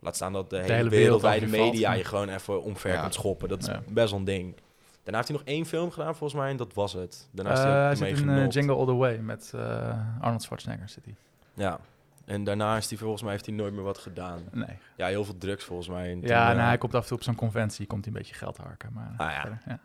Laat 0.00 0.14
staan 0.16 0.32
dat 0.32 0.50
de, 0.50 0.56
hele, 0.56 0.72
hele 0.72 0.88
wereld 0.88 1.20
wereldwijde 1.22 1.46
media 1.46 1.92
je 1.92 2.04
gewoon 2.04 2.28
even 2.28 2.62
omver 2.62 2.92
Ja. 2.92 3.00
kan 3.00 3.12
schoppen. 3.12 3.48
Dat 3.48 3.60
is 3.60 3.66
Ja. 3.66 3.82
best 3.88 4.10
wel 4.10 4.18
een 4.18 4.24
ding. 4.24 4.54
Daarna 5.02 5.16
heeft 5.18 5.28
hij 5.28 5.36
nog 5.38 5.46
één 5.46 5.66
film 5.66 5.90
gedaan, 5.90 6.16
volgens 6.16 6.40
mij, 6.40 6.50
en 6.50 6.56
dat 6.56 6.74
was 6.74 6.92
het. 6.92 7.28
Daarna 7.32 7.52
is 7.52 7.58
hij 7.58 7.68
ook 7.68 7.98
hij 7.98 8.14
zit 8.16 8.26
in. 8.26 8.48
Jingle 8.48 8.74
All 8.74 8.86
The 8.86 8.94
Way 8.94 9.16
met 9.16 9.52
eh, 9.54 9.98
Arnold 10.20 10.42
Schwarzenegger 10.42 10.88
zit 10.88 11.04
hij. 11.04 11.14
Ja. 11.54 11.78
En 12.24 12.44
daarna 12.44 12.76
is 12.76 12.88
hij 12.88 12.98
volgens 12.98 13.22
mij 13.22 13.30
heeft 13.32 13.46
hij 13.46 13.54
nooit 13.54 13.72
meer 13.72 13.82
wat 13.82 13.98
gedaan. 13.98 14.40
Nee. 14.52 14.78
Ja, 14.96 15.06
heel 15.06 15.24
veel 15.24 15.38
drugs 15.38 15.64
volgens 15.64 15.88
mij. 15.88 16.10
En 16.12 16.20
Ja, 16.20 16.52
nou, 16.52 16.66
hij 16.66 16.78
komt 16.78 16.94
af 16.94 17.02
en 17.02 17.08
toe 17.08 17.16
op 17.16 17.22
zo'n 17.22 17.34
conventie, 17.34 17.86
komt 17.86 18.04
hij 18.04 18.14
een 18.14 18.18
beetje 18.20 18.34
geld 18.34 18.56
harken. 18.56 18.90
Maar, 18.92 19.14
Ah, 19.16 19.30
ja. 19.30 19.40
verder, 19.40 19.62
ja. 19.66 19.78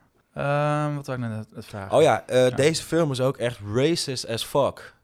Ehm, 0.86 0.96
wat 0.96 1.08
wou 1.08 1.24
ik 1.24 1.30
net 1.30 1.48
het 1.56 1.66
vragen? 1.66 1.98
Oh 1.98 2.02
ja, 2.02 2.24
Ja. 2.28 2.50
deze 2.50 2.84
film 2.84 3.12
is 3.12 3.22
ook 3.22 3.38
echt 3.38 3.60
racist 3.74 4.28
as 4.28 4.44
fuck. 4.46 4.96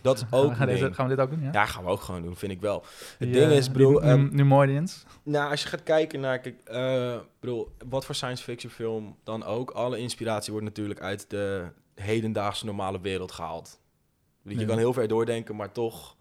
Dat 0.00 0.16
is 0.16 0.22
ook 0.30 0.54
gaan, 0.56 0.66
we 0.68 0.94
gaan 0.94 1.08
we 1.08 1.14
dit 1.14 1.24
ook 1.24 1.30
doen? 1.30 1.42
Ja, 1.42 1.48
Ja, 1.52 1.66
gaan 1.66 1.84
we 1.84 1.90
ook 1.90 2.00
gewoon 2.00 2.22
doen, 2.22 2.36
vind 2.36 2.52
ik 2.52 2.60
wel. 2.60 2.84
Het 2.98 3.18
Die, 3.18 3.30
ding 3.30 3.50
eh, 3.50 3.56
is, 3.56 3.64
die 3.64 3.72
bedoel, 3.72 4.00
Nu- 4.00 4.28
Nemoidians. 4.32 5.04
nou, 5.22 5.50
als 5.50 5.62
je 5.62 5.68
gaat 5.68 5.82
kijken 5.82 6.20
naar, 6.20 6.38
kijk, 6.38 6.60
eh, 6.64 7.16
bedoel, 7.40 7.68
wat 7.88 8.04
voor 8.04 8.14
science 8.14 8.42
fiction 8.42 8.72
film 8.72 9.16
dan 9.24 9.44
ook, 9.44 9.70
alle 9.70 9.98
inspiratie 9.98 10.52
wordt 10.52 10.66
natuurlijk 10.66 11.00
uit 11.00 11.30
de 11.30 11.66
hedendaagse 11.94 12.64
normale 12.64 13.00
wereld 13.00 13.32
gehaald. 13.32 13.80
Je 14.42 14.58
Ja. 14.58 14.66
kan 14.66 14.78
heel 14.78 14.92
ver 14.92 15.08
doordenken, 15.08 15.56
maar 15.56 15.72
toch 15.72 16.16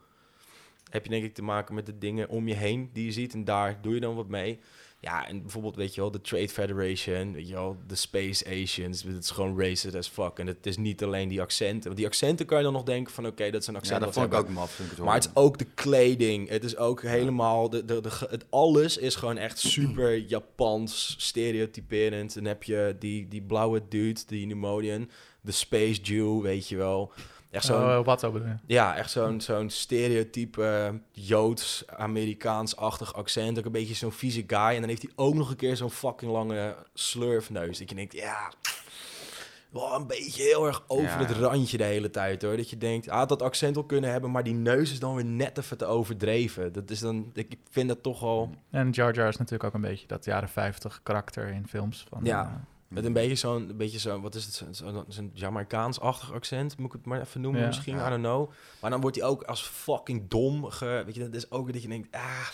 heb 0.90 1.04
je 1.04 1.10
denk 1.10 1.24
ik 1.24 1.34
te 1.34 1.44
maken 1.44 1.76
met 1.76 1.86
de 1.86 1.98
dingen 1.98 2.30
om 2.30 2.48
je 2.48 2.54
heen 2.54 2.90
die 2.94 3.06
je 3.06 3.12
ziet 3.12 3.34
en 3.34 3.44
daar 3.44 3.78
doe 3.82 3.94
je 3.94 4.00
dan 4.00 4.16
wat 4.16 4.28
mee. 4.28 4.60
Ja, 5.08 5.28
en 5.28 5.42
bijvoorbeeld, 5.42 5.76
weet 5.76 5.96
je 5.96 6.02
wel, 6.02 6.12
de 6.12 6.22
Trade 6.22 6.50
Federation, 6.50 7.34
weet 7.34 7.48
je 7.48 7.54
wel, 7.54 7.78
de 7.88 7.96
Space 7.96 8.46
Asians, 8.46 9.04
het 9.04 9.24
is 9.24 9.30
gewoon 9.30 9.60
racist 9.60 9.96
as 9.96 10.08
fuck. 10.08 10.40
En 10.40 10.48
het 10.48 10.66
is 10.66 10.78
niet 10.78 11.04
alleen 11.04 11.28
die 11.28 11.42
accenten, 11.42 11.84
want 11.84 11.96
die 11.96 12.06
accenten 12.06 12.46
kan 12.46 12.58
je 12.58 12.64
dan 12.64 12.74
nog 12.74 12.84
denken 12.84 13.14
van, 13.14 13.26
oké, 13.26 13.50
dat 13.50 13.62
is 13.62 13.68
een 13.68 13.76
accent. 13.76 14.00
Ja, 14.00 14.06
dat 14.06 14.14
vond 14.14 14.26
ik 14.26 14.34
ook 14.34 14.50
maf. 14.50 14.80
Maar 15.04 15.14
het 15.14 15.26
is 15.26 15.32
ook 15.34 15.58
de 15.58 15.68
kleding. 15.76 16.50
Het 16.50 16.64
is 16.64 16.78
ook 16.78 17.02
helemaal... 17.02 17.70
De, 17.70 17.86
de, 17.86 18.02
de, 18.02 18.10
het 18.30 18.46
alles 18.50 18.98
is 18.98 19.16
gewoon 19.16 19.38
echt 19.38 19.60
super 19.60 20.18
Japans, 20.18 21.16
stereotyperend. 21.18 22.34
Dan 22.34 22.46
heb 22.46 22.64
je 22.64 22.96
die, 23.00 23.28
die 23.28 23.42
blauwe 23.42 23.82
dude, 23.90 24.22
die 24.28 24.46
Pneumonian. 24.46 25.10
De 25.42 25.52
Space 25.52 26.02
Jew, 26.02 26.42
weet 26.42 26.68
je 26.68 26.76
wel. 26.76 27.12
Echt 27.58 27.66
zo'n... 27.66 27.84
Oh, 27.84 28.06
wat 28.06 28.20
zo 28.20 28.32
bedoel 28.32 28.48
je? 28.48 28.56
Ja, 28.66 28.96
echt 28.96 29.12
zo'n 29.12 29.42
zo'n 29.42 29.70
stereotype 29.70 30.64
eh, 30.64 30.90
Joods-Amerikaans-achtig 31.12 33.14
accent. 33.14 33.60
Ook 33.60 33.66
een 33.66 33.72
beetje 33.72 33.94
zo'n 33.94 34.12
vieze 34.12 34.44
guy. 34.48 34.60
En 34.60 34.80
dan 34.80 34.90
heeft 34.90 35.02
hij 35.02 35.12
ook 35.16 35.34
nog 35.34 35.50
een 35.50 35.56
keer 35.56 35.78
zo'n 35.78 35.92
fucking 35.92 36.32
lange 36.32 36.76
slurfneus. 36.94 37.80
Dat 37.80 37.90
je 37.90 37.96
denkt, 37.96 38.14
ja... 38.14 38.52
Wel 39.70 39.96
een 39.96 40.08
beetje 40.08 40.44
heel 40.44 40.66
erg 40.66 40.84
over 40.88 41.06
Ja, 41.06 41.18
het 41.18 41.32
randje 41.32 41.78
de 41.78 41.84
hele 41.84 42.10
tijd 42.10 42.42
hoor. 42.42 42.58
Dat 42.58 42.70
je 42.70 42.78
denkt, 42.78 43.06
had 43.06 43.30
dat 43.30 43.42
accent 43.42 43.76
wel 43.76 43.84
kunnen 43.84 44.12
hebben, 44.12 44.32
maar 44.32 44.44
die 44.44 44.54
neus 44.54 44.92
is 44.92 45.00
dan 45.00 45.16
weer 45.16 45.26
net 45.26 45.58
even 45.58 45.78
te 45.78 45.86
overdreven. 45.86 46.74
Dat 46.74 46.90
is 46.90 47.00
dan, 47.00 47.32
ik 47.34 47.58
vind 47.70 47.88
dat 47.88 48.04
toch 48.04 48.24
al 48.24 48.56
En 48.72 48.90
Jar 48.90 49.16
Jar 49.16 49.28
is 49.28 49.38
natuurlijk 49.38 49.64
ook 49.64 49.74
een 49.74 49.90
beetje 49.90 50.08
dat 50.08 50.26
jaren 50.26 50.50
50 50.50 51.00
karakter 51.04 51.48
in 51.48 51.68
films. 51.68 52.06
Van, 52.10 52.20
Ja. 52.24 52.64
Met 52.90 53.06
een 53.06 53.14
beetje 53.14 53.36
zo'n, 53.36 53.70
een 53.70 53.78
beetje 53.78 54.00
zo'n, 54.00 54.22
wat 54.22 54.36
is 54.36 54.46
het, 54.46 54.54
zo'n- 54.76 55.04
zo'n 55.08 55.32
Jamaicaans-achtig 55.34 56.34
accent, 56.34 56.78
moet 56.78 56.88
ik 56.88 56.94
het 56.94 57.06
maar 57.06 57.22
even 57.22 57.42
noemen 57.42 57.62
Ja. 57.62 57.68
misschien, 57.68 57.96
Ja. 57.96 58.06
I 58.08 58.10
don't 58.10 58.22
know. 58.24 58.50
Maar 58.82 58.90
dan 58.90 59.02
wordt 59.02 59.16
hij 59.18 59.26
ook 59.26 59.44
als 59.44 59.62
fucking 59.62 60.30
dom, 60.30 60.64
ge, 60.66 61.02
weet 61.06 61.16
je, 61.16 61.22
dat 61.22 61.34
is 61.34 61.52
ook 61.52 61.74
dat 61.74 61.82
je 61.82 61.88
denkt, 61.88 62.08
ah, 62.16 62.48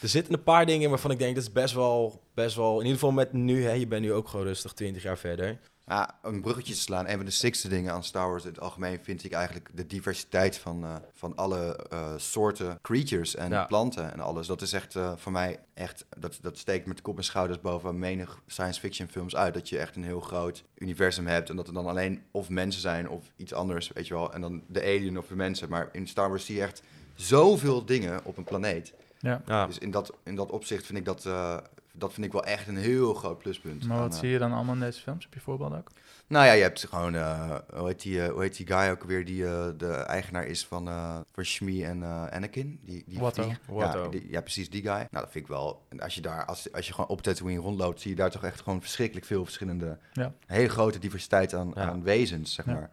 er 0.00 0.08
zitten 0.08 0.34
een 0.34 0.42
paar 0.42 0.66
dingen 0.66 0.88
waarvan 0.90 1.10
ik 1.10 1.18
denk, 1.18 1.34
dat 1.34 1.44
is 1.44 1.52
best 1.52 1.74
wel, 1.74 2.22
best 2.34 2.56
wel, 2.56 2.72
in 2.72 2.78
ieder 2.86 2.92
geval 2.92 3.12
met 3.12 3.32
nu, 3.32 3.64
hè, 3.64 3.72
je 3.72 3.86
bent 3.86 4.02
nu 4.02 4.12
ook 4.12 4.28
gewoon 4.28 4.46
rustig 4.46 4.72
20 4.72 5.02
jaar 5.02 5.18
verder. 5.18 5.58
Ja, 5.86 6.18
een 6.22 6.40
bruggetje 6.40 6.74
te 6.74 6.80
slaan. 6.80 7.08
Een 7.08 7.16
van 7.16 7.24
de 7.24 7.30
sixte 7.30 7.68
dingen 7.68 7.92
aan 7.92 8.04
Star 8.04 8.28
Wars 8.28 8.42
in 8.44 8.48
het 8.50 8.60
algemeen 8.60 8.98
vind 9.02 9.24
ik 9.24 9.32
eigenlijk 9.32 9.68
de 9.74 9.86
diversiteit 9.86 10.58
van, 10.58 10.84
eh, 10.84 10.94
van 11.12 11.36
alle 11.36 11.76
eh, 11.90 12.12
soorten 12.16 12.78
creatures 12.82 13.34
en 13.34 13.50
Ja. 13.50 13.64
planten 13.64 14.12
en 14.12 14.20
alles. 14.20 14.46
Dat 14.46 14.62
is 14.62 14.72
echt 14.72 14.96
eh, 14.96 15.12
voor 15.16 15.32
mij 15.32 15.58
echt, 15.74 16.04
dat, 16.18 16.38
dat 16.42 16.58
steekt 16.58 16.86
met 16.86 17.02
kop 17.02 17.16
en 17.16 17.24
schouders 17.24 17.60
boven 17.60 17.98
menig 17.98 18.40
science 18.46 18.80
fiction 18.80 19.08
films 19.08 19.36
uit. 19.36 19.54
Dat 19.54 19.68
je 19.68 19.78
echt 19.78 19.96
een 19.96 20.04
heel 20.04 20.20
groot 20.20 20.64
universum 20.78 21.26
hebt 21.26 21.50
en 21.50 21.56
dat 21.56 21.66
er 21.66 21.74
dan 21.74 21.86
alleen 21.86 22.22
of 22.30 22.48
mensen 22.48 22.80
zijn 22.80 23.08
of 23.08 23.24
iets 23.36 23.52
anders, 23.52 23.90
weet 23.94 24.06
je 24.06 24.14
wel. 24.14 24.32
En 24.32 24.40
dan 24.40 24.62
de 24.68 24.82
alien 24.82 25.18
of 25.18 25.26
de 25.26 25.36
mensen. 25.36 25.68
Maar 25.68 25.88
in 25.92 26.08
Star 26.08 26.28
Wars 26.28 26.44
zie 26.44 26.54
je 26.56 26.62
echt 26.62 26.82
zoveel 27.14 27.84
dingen 27.84 28.24
op 28.24 28.36
een 28.36 28.44
planeet. 28.44 28.92
Ja. 29.18 29.42
Ja. 29.46 29.66
Dus 29.66 29.78
in 29.78 29.90
dat, 29.90 30.12
in 30.22 30.34
dat 30.36 30.50
opzicht 30.50 30.86
vind 30.86 30.98
ik 30.98 31.04
dat, 31.04 31.24
eh, 31.26 31.56
dat 31.96 32.12
vind 32.12 32.26
ik 32.26 32.32
wel 32.32 32.44
echt 32.44 32.68
een 32.68 32.76
heel 32.76 33.14
groot 33.14 33.38
pluspunt. 33.38 33.86
Maar 33.86 33.98
wat 33.98 34.12
eh, 34.12 34.18
zie 34.18 34.28
je 34.28 34.38
dan 34.38 34.52
allemaal 34.52 34.74
in 34.74 34.80
deze 34.80 35.00
films? 35.00 35.24
Heb 35.24 35.34
je 35.34 35.40
voorbeelden 35.40 35.78
ook? 35.78 35.90
nou 36.26 36.46
ja, 36.46 36.52
je 36.52 36.62
hebt 36.62 36.86
gewoon, 36.88 37.14
eh, 37.14 37.56
hoe, 37.74 37.86
heet 37.86 38.02
die, 38.02 38.22
eh, 38.22 38.28
hoe 38.32 38.42
heet 38.42 38.56
die 38.56 38.66
guy 38.66 38.90
ook 38.90 39.04
weer 39.04 39.24
die 39.24 39.46
eh, 39.46 39.66
de 39.76 39.86
eigenaar 39.92 40.46
is 40.46 40.66
van, 40.66 40.88
eh 40.88 41.16
van 41.32 41.44
Shmi 41.44 41.84
en 41.84 42.02
eh, 42.02 42.26
Anakin? 42.26 42.80
Die, 42.82 43.04
die 43.06 43.18
Watto. 43.18 43.42
vlieg- 43.42 43.60
Watto. 43.66 44.02
Ja, 44.02 44.08
die- 44.08 44.30
ja, 44.30 44.40
precies 44.40 44.70
die 44.70 44.82
guy. 44.82 44.90
Nou, 44.92 45.06
dat 45.10 45.30
vind 45.30 45.44
ik 45.44 45.50
wel. 45.50 45.84
En 45.88 46.00
als 46.00 46.14
je 46.14 46.20
daar, 46.20 46.44
als, 46.44 46.72
als 46.72 46.86
je 46.86 46.92
gewoon 46.92 47.10
op 47.10 47.22
Tatooine 47.22 47.60
rondloopt, 47.60 48.00
zie 48.00 48.10
je 48.10 48.16
daar 48.16 48.30
toch 48.30 48.44
echt 48.44 48.60
gewoon 48.60 48.80
verschrikkelijk 48.80 49.26
veel 49.26 49.44
verschillende, 49.44 49.98
Ja. 50.12 50.32
hele 50.46 50.68
grote 50.68 50.98
diversiteit 50.98 51.54
aan, 51.54 51.72
Ja. 51.74 51.82
aan 51.82 52.02
wezens, 52.02 52.54
zeg 52.54 52.66
Ja. 52.66 52.72
maar. 52.72 52.90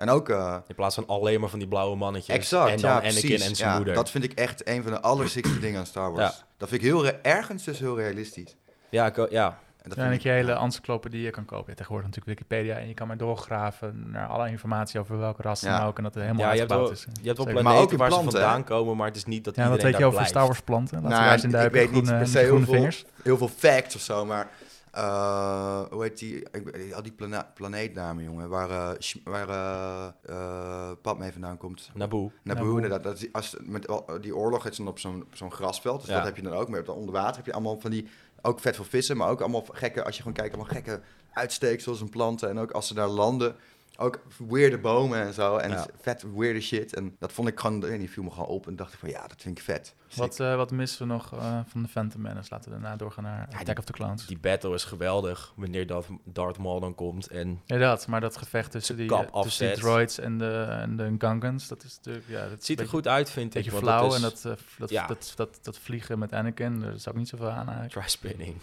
En 0.00 0.08
ook, 0.10 0.28
eh, 0.28 0.56
In 0.66 0.74
plaats 0.74 0.94
van 0.94 1.06
alleen 1.06 1.40
maar 1.40 1.48
van 1.48 1.58
die 1.58 1.68
blauwe 1.68 1.96
mannetjes. 1.96 2.36
exact, 2.36 2.70
En 2.70 2.80
dan 2.80 2.90
ja, 2.90 2.96
Anakin 2.96 3.18
precies. 3.20 3.48
en 3.48 3.56
zijn 3.56 3.70
Ja, 3.70 3.76
moeder. 3.76 3.94
Dat 3.94 4.10
vind 4.10 4.24
ik 4.24 4.32
echt 4.32 4.68
een 4.68 4.82
van 4.82 4.92
de 4.92 5.00
allerziekste 5.00 5.58
dingen 5.58 5.78
aan 5.80 5.86
Star 5.86 6.12
Wars. 6.12 6.36
Ja. 6.36 6.44
Dat 6.56 6.68
vind 6.68 6.82
ik 6.82 6.86
heel, 6.88 7.04
re- 7.04 7.18
ergens 7.22 7.64
dus 7.64 7.78
heel 7.78 7.96
realistisch. 7.96 8.56
Ja, 8.88 9.06
ik, 9.06 9.30
ja. 9.30 9.58
En 9.82 9.88
dat 9.88 9.98
vind 9.98 10.10
dat 10.10 10.22
je 10.22 10.28
hele 10.28 10.52
encyclopedie 10.52 11.30
kan 11.30 11.44
kopen. 11.44 11.64
Ja, 11.68 11.74
tegenwoordig 11.74 12.08
natuurlijk 12.10 12.38
Wikipedia. 12.38 12.76
En 12.76 12.88
je 12.88 12.94
kan 12.94 13.06
maar 13.06 13.16
doorgraven 13.16 14.10
naar 14.10 14.26
alle 14.26 14.48
informatie 14.50 15.00
over 15.00 15.18
welke 15.18 15.42
ras 15.42 15.60
dan 15.60 15.72
Ja. 15.72 15.86
ook. 15.86 15.96
En 15.96 16.02
dat 16.02 16.14
het 16.14 16.22
helemaal 16.22 16.44
ja, 16.46 16.52
je 16.52 16.58
hebt 16.58 16.70
uitgebouwd 16.72 17.04
wel, 17.04 17.12
is. 17.14 17.20
je 17.22 17.26
hebt 17.26 17.36
wel 17.36 17.46
Zeker. 17.46 17.62
Maar 17.62 17.72
planeten 17.72 17.92
ook 17.92 17.98
waar 17.98 18.08
planten, 18.08 18.30
ze 18.32 18.38
vandaan 18.38 18.64
komen, 18.64 18.96
maar 18.96 19.06
het 19.06 19.16
is 19.16 19.24
niet 19.24 19.44
dat 19.44 19.56
Ja, 19.56 19.62
iedereen 19.62 19.86
weet 19.90 19.98
je 20.00 20.04
over. 20.04 20.26
Star 20.26 20.46
Wars 20.46 20.60
planten? 20.60 20.94
Laten 21.02 21.10
Nou, 21.10 21.22
we 21.22 21.28
wijzen 21.28 21.50
in 21.50 21.56
de 21.58 21.64
ik 21.64 21.72
weet 21.72 21.90
niet 21.92 22.02
groene, 22.02 22.18
per 22.18 22.26
se 22.26 22.38
die 22.38 22.46
heel 22.46 22.58
veel- 22.60 22.72
vingers. 22.74 23.04
heel 23.22 23.36
veel 23.36 23.48
facts 23.56 23.94
of 23.94 24.00
zo, 24.00 24.24
maar 24.24 24.48
eh, 24.90 25.82
hoe 25.90 26.02
heet 26.02 26.18
die, 26.18 26.46
ik, 26.52 26.92
al 26.94 27.02
die 27.02 27.14
planeetnamen, 27.54 28.24
jongen, 28.24 28.48
waar, 28.48 28.96
Sh- 29.02 29.16
waar 29.24 29.48
eh 29.48 30.08
eh, 30.22 30.90
Padme 31.02 31.32
vandaan 31.32 31.56
komt. 31.56 31.90
Naboo. 31.94 32.32
Naboo, 32.42 32.62
Naboo. 32.62 32.74
inderdaad. 32.74 33.02
Dat, 33.02 33.20
is- 33.22 33.32
als, 33.32 33.56
met 33.62 33.88
die 34.20 34.36
oorlog 34.36 34.66
is 34.66 34.76
dan 34.76 34.88
op 34.88 34.98
zo'n 34.98 35.52
grasveld, 35.52 36.00
dus 36.00 36.08
Ja. 36.08 36.14
dat 36.16 36.24
heb 36.24 36.36
je 36.36 36.42
dan 36.42 36.52
ook. 36.52 36.68
Maar 36.68 36.84
dan 36.84 36.96
onder 36.96 37.14
water 37.14 37.36
heb 37.36 37.46
je 37.46 37.52
allemaal 37.52 37.80
van 37.80 37.90
die, 37.90 38.06
ook 38.42 38.60
vet 38.60 38.76
veel 38.76 38.84
vissen, 38.84 39.16
maar 39.16 39.28
ook 39.30 39.40
allemaal 39.40 39.64
gekke, 39.72 40.04
als 40.04 40.14
je 40.16 40.22
gewoon 40.22 40.36
kijkt, 40.36 40.54
allemaal 40.54 40.72
gekke 40.74 41.00
uitsteeksels 41.32 42.00
en 42.00 42.08
planten. 42.08 42.48
En 42.48 42.58
ook 42.58 42.70
als 42.70 42.86
ze 42.86 42.94
daar 42.94 43.08
landen, 43.08 43.56
ook 44.00 44.20
weirde 44.48 44.78
bomen 44.78 45.18
en 45.20 45.32
zo. 45.32 45.56
En 45.56 45.70
Ja. 45.70 45.86
vet 46.00 46.24
weirde 46.36 46.60
shit. 46.60 46.94
En 46.94 47.16
dat 47.18 47.32
vond 47.32 47.48
ik 47.48 47.60
gewoon, 47.60 47.80
die 47.80 48.10
viel 48.10 48.22
me 48.22 48.30
gewoon 48.30 48.46
op 48.46 48.66
en 48.66 48.76
dacht 48.76 48.92
ik 48.92 48.98
van, 48.98 49.08
ja, 49.08 49.26
dat 49.26 49.40
vind 49.42 49.58
ik 49.58 49.64
vet. 49.64 49.94
Wat, 50.16 50.40
eh, 50.40 50.56
wat 50.56 50.70
missen 50.70 51.06
we 51.06 51.12
nog 51.12 51.32
eh, 51.32 51.60
van 51.66 51.82
de 51.82 51.88
Phantom 51.88 52.20
Menace? 52.22 52.48
Laten 52.50 52.70
we 52.72 52.80
daarna 52.80 52.96
doorgaan 52.96 53.24
naar 53.24 53.46
Ja, 53.50 53.58
Attack 53.58 53.78
of 53.78 53.84
the 53.84 53.92
Clowns. 53.92 54.26
Die 54.26 54.38
battle 54.38 54.74
is 54.74 54.84
geweldig 54.84 55.52
wanneer 55.56 55.86
dat 55.86 56.06
Darth 56.24 56.58
Maul 56.58 56.80
dan 56.80 56.94
komt. 56.94 57.26
En 57.28 57.60
Ja, 57.64 57.78
dat, 57.78 58.06
maar 58.06 58.20
dat 58.20 58.36
gevecht 58.36 58.70
tussen 58.70 58.96
die, 58.96 59.14
eh, 59.16 59.40
tussen 59.42 59.66
die 59.66 59.76
droids 59.76 60.18
en 60.18 60.38
de, 60.38 60.66
en 60.68 60.96
de 60.96 61.14
Gungans, 61.18 61.68
dat 61.68 61.84
is 61.84 61.96
natuurlijk... 61.96 62.26
Ja, 62.28 62.42
dat 62.42 62.50
het 62.50 62.64
ziet 62.64 62.78
er 62.78 62.82
beetje- 62.84 62.98
goed 62.98 63.08
uit, 63.08 63.30
vind 63.30 63.54
ik. 63.54 63.64
beetje 63.64 63.78
flauw 63.78 64.06
is 64.08 64.14
en 64.14 64.20
dat, 64.22 64.42
dat, 64.78 64.90
ja. 64.90 65.06
dat, 65.06 65.32
dat, 65.36 65.58
dat, 65.62 65.78
vliegen 65.78 66.18
met 66.18 66.32
Anakin, 66.32 66.80
daar 66.80 66.98
zou 66.98 67.14
ik 67.14 67.20
niet 67.20 67.28
zoveel 67.28 67.48
aan 67.50 67.68
eigenlijk. 67.68 67.92
Try-spinning. 67.92 68.56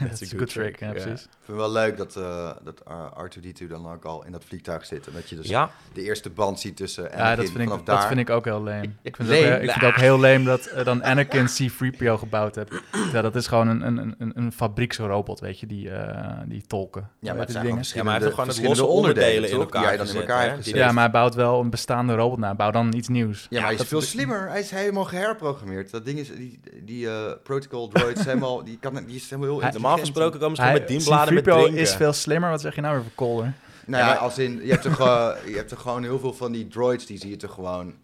Dat 0.00 0.20
is 0.20 0.32
een 0.32 0.38
good 0.38 0.48
trick, 0.52 0.80
ja, 0.80 0.86
ja. 0.86 0.92
precies. 0.92 1.22
Ik 1.24 1.28
vind 1.30 1.46
het 1.46 1.56
wel 1.56 1.70
leuk 1.72 1.96
dat, 1.96 2.16
eh 2.16 2.50
dat 2.64 2.82
R- 2.84 3.24
R2-D2 3.38 3.66
dan 3.68 3.86
ook 3.92 4.04
al 4.04 4.24
in 4.24 4.32
dat 4.32 4.44
vliegtuig 4.44 4.75
zit. 4.84 5.06
En 5.06 5.12
dat 5.14 5.28
je 5.28 5.36
dus 5.36 5.48
Ja, 5.48 5.70
de 5.92 6.02
eerste 6.02 6.30
band 6.30 6.60
ziet 6.60 6.76
tussen 6.76 7.02
Ja, 7.04 7.10
Anakin 7.10 7.36
dat 7.36 7.44
vind, 7.50 7.62
vanaf 7.62 7.78
ik, 7.78 7.86
daar. 7.86 7.96
dat 7.98 8.06
vind 8.06 8.20
ik 8.20 8.30
ook 8.30 8.44
heel 8.44 8.62
lame. 8.62 8.88
Ik 9.02 9.16
vind, 9.16 9.28
het 9.28 9.38
ook, 9.38 9.60
ik 9.62 9.70
vind 9.70 9.84
ook 9.84 9.96
heel 9.96 10.18
lame 10.18 10.44
dat 10.44 10.66
eh, 10.66 10.84
dan 10.84 11.02
Anakin 11.04 11.46
C-3PO 11.46 12.12
gebouwd 12.18 12.54
heeft. 12.54 12.72
Ja, 13.12 13.22
dat 13.22 13.36
is 13.36 13.46
gewoon 13.46 13.68
een, 13.68 13.86
een, 13.86 14.14
een, 14.18 14.32
een 14.34 14.52
fabrieksrobot, 14.52 15.40
weet 15.40 15.60
je, 15.60 15.66
die, 15.66 15.90
eh, 15.90 16.32
die 16.46 16.62
tolken. 16.66 17.08
Ja, 17.20 17.28
maar 17.30 17.36
het 17.36 17.46
die 17.46 17.56
zijn 17.56 17.66
dingen? 17.66 17.84
gewoon 17.84 17.96
Ja, 18.06 18.10
maar 18.10 18.20
hij 18.20 18.22
heeft 18.22 18.34
verschillende, 18.34 18.34
gewoon 18.34 18.46
het 18.46 18.54
verschillende 18.56 18.80
losse 18.80 18.96
onderdelen 18.96 19.34
onderdelen 19.34 19.50
in 19.50 19.60
elkaar 19.60 19.80
Die 19.80 19.88
jij 19.88 19.96
dan 19.96 20.08
in 20.14 20.20
elkaar 20.20 20.50
hebt. 20.50 20.64
Ja, 20.66 20.92
maar 20.92 21.02
hij 21.02 21.12
bouwt 21.12 21.34
wel 21.34 21.60
een 21.60 21.70
bestaande 21.70 22.14
robot 22.14 22.38
na. 22.38 22.54
Bouw 22.54 22.70
dan 22.70 22.94
iets 22.94 23.08
nieuws. 23.08 23.40
Ja, 23.42 23.48
maar 23.50 23.62
hij 23.62 23.72
is 23.72 23.78
dat- 23.78 23.86
veel 23.86 24.00
slimmer. 24.00 24.48
Hij 24.48 24.60
is 24.60 24.70
helemaal 24.70 25.04
geherprogrammeerd. 25.04 25.90
Dat 25.90 26.04
ding 26.04 26.18
is, 26.18 26.28
die, 26.36 26.60
die 26.82 27.08
eh, 27.08 27.32
protocol 27.42 27.88
droid 27.88 28.18
is 28.18 28.24
helemaal, 28.32 28.64
die, 28.64 28.78
kan, 28.80 28.94
die 29.06 29.16
is 29.16 29.30
helemaal 29.30 29.50
heel 29.50 29.60
Hij- 29.62 29.70
normaal 29.72 29.98
gesproken 29.98 30.40
komen 30.40 30.56
ze 30.56 30.62
met 30.62 30.88
dienbladen 30.88 31.34
met 31.34 31.44
C-3PO 31.44 31.50
drinken. 31.52 31.76
is 31.76 31.94
veel 31.94 32.12
slimmer. 32.12 32.50
Wat 32.50 32.60
zeg 32.60 32.74
je 32.74 32.80
nou 32.80 32.94
weer 32.94 33.02
voor 33.02 33.12
Colder? 33.14 33.52
Nou 33.86 34.04
ja, 34.04 34.14
als 34.14 34.38
in, 34.38 34.60
je 34.64 34.70
hebt, 34.70 34.82
toch, 34.82 35.00
eh, 35.00 35.32
je 35.46 35.56
hebt 35.56 35.68
toch 35.68 35.80
gewoon 35.80 36.02
heel 36.02 36.18
veel 36.18 36.32
van 36.32 36.52
die 36.52 36.68
droids, 36.68 37.06
die 37.06 37.18
zie 37.18 37.30
je 37.30 37.36
toch 37.36 37.54
gewoon 37.54 37.94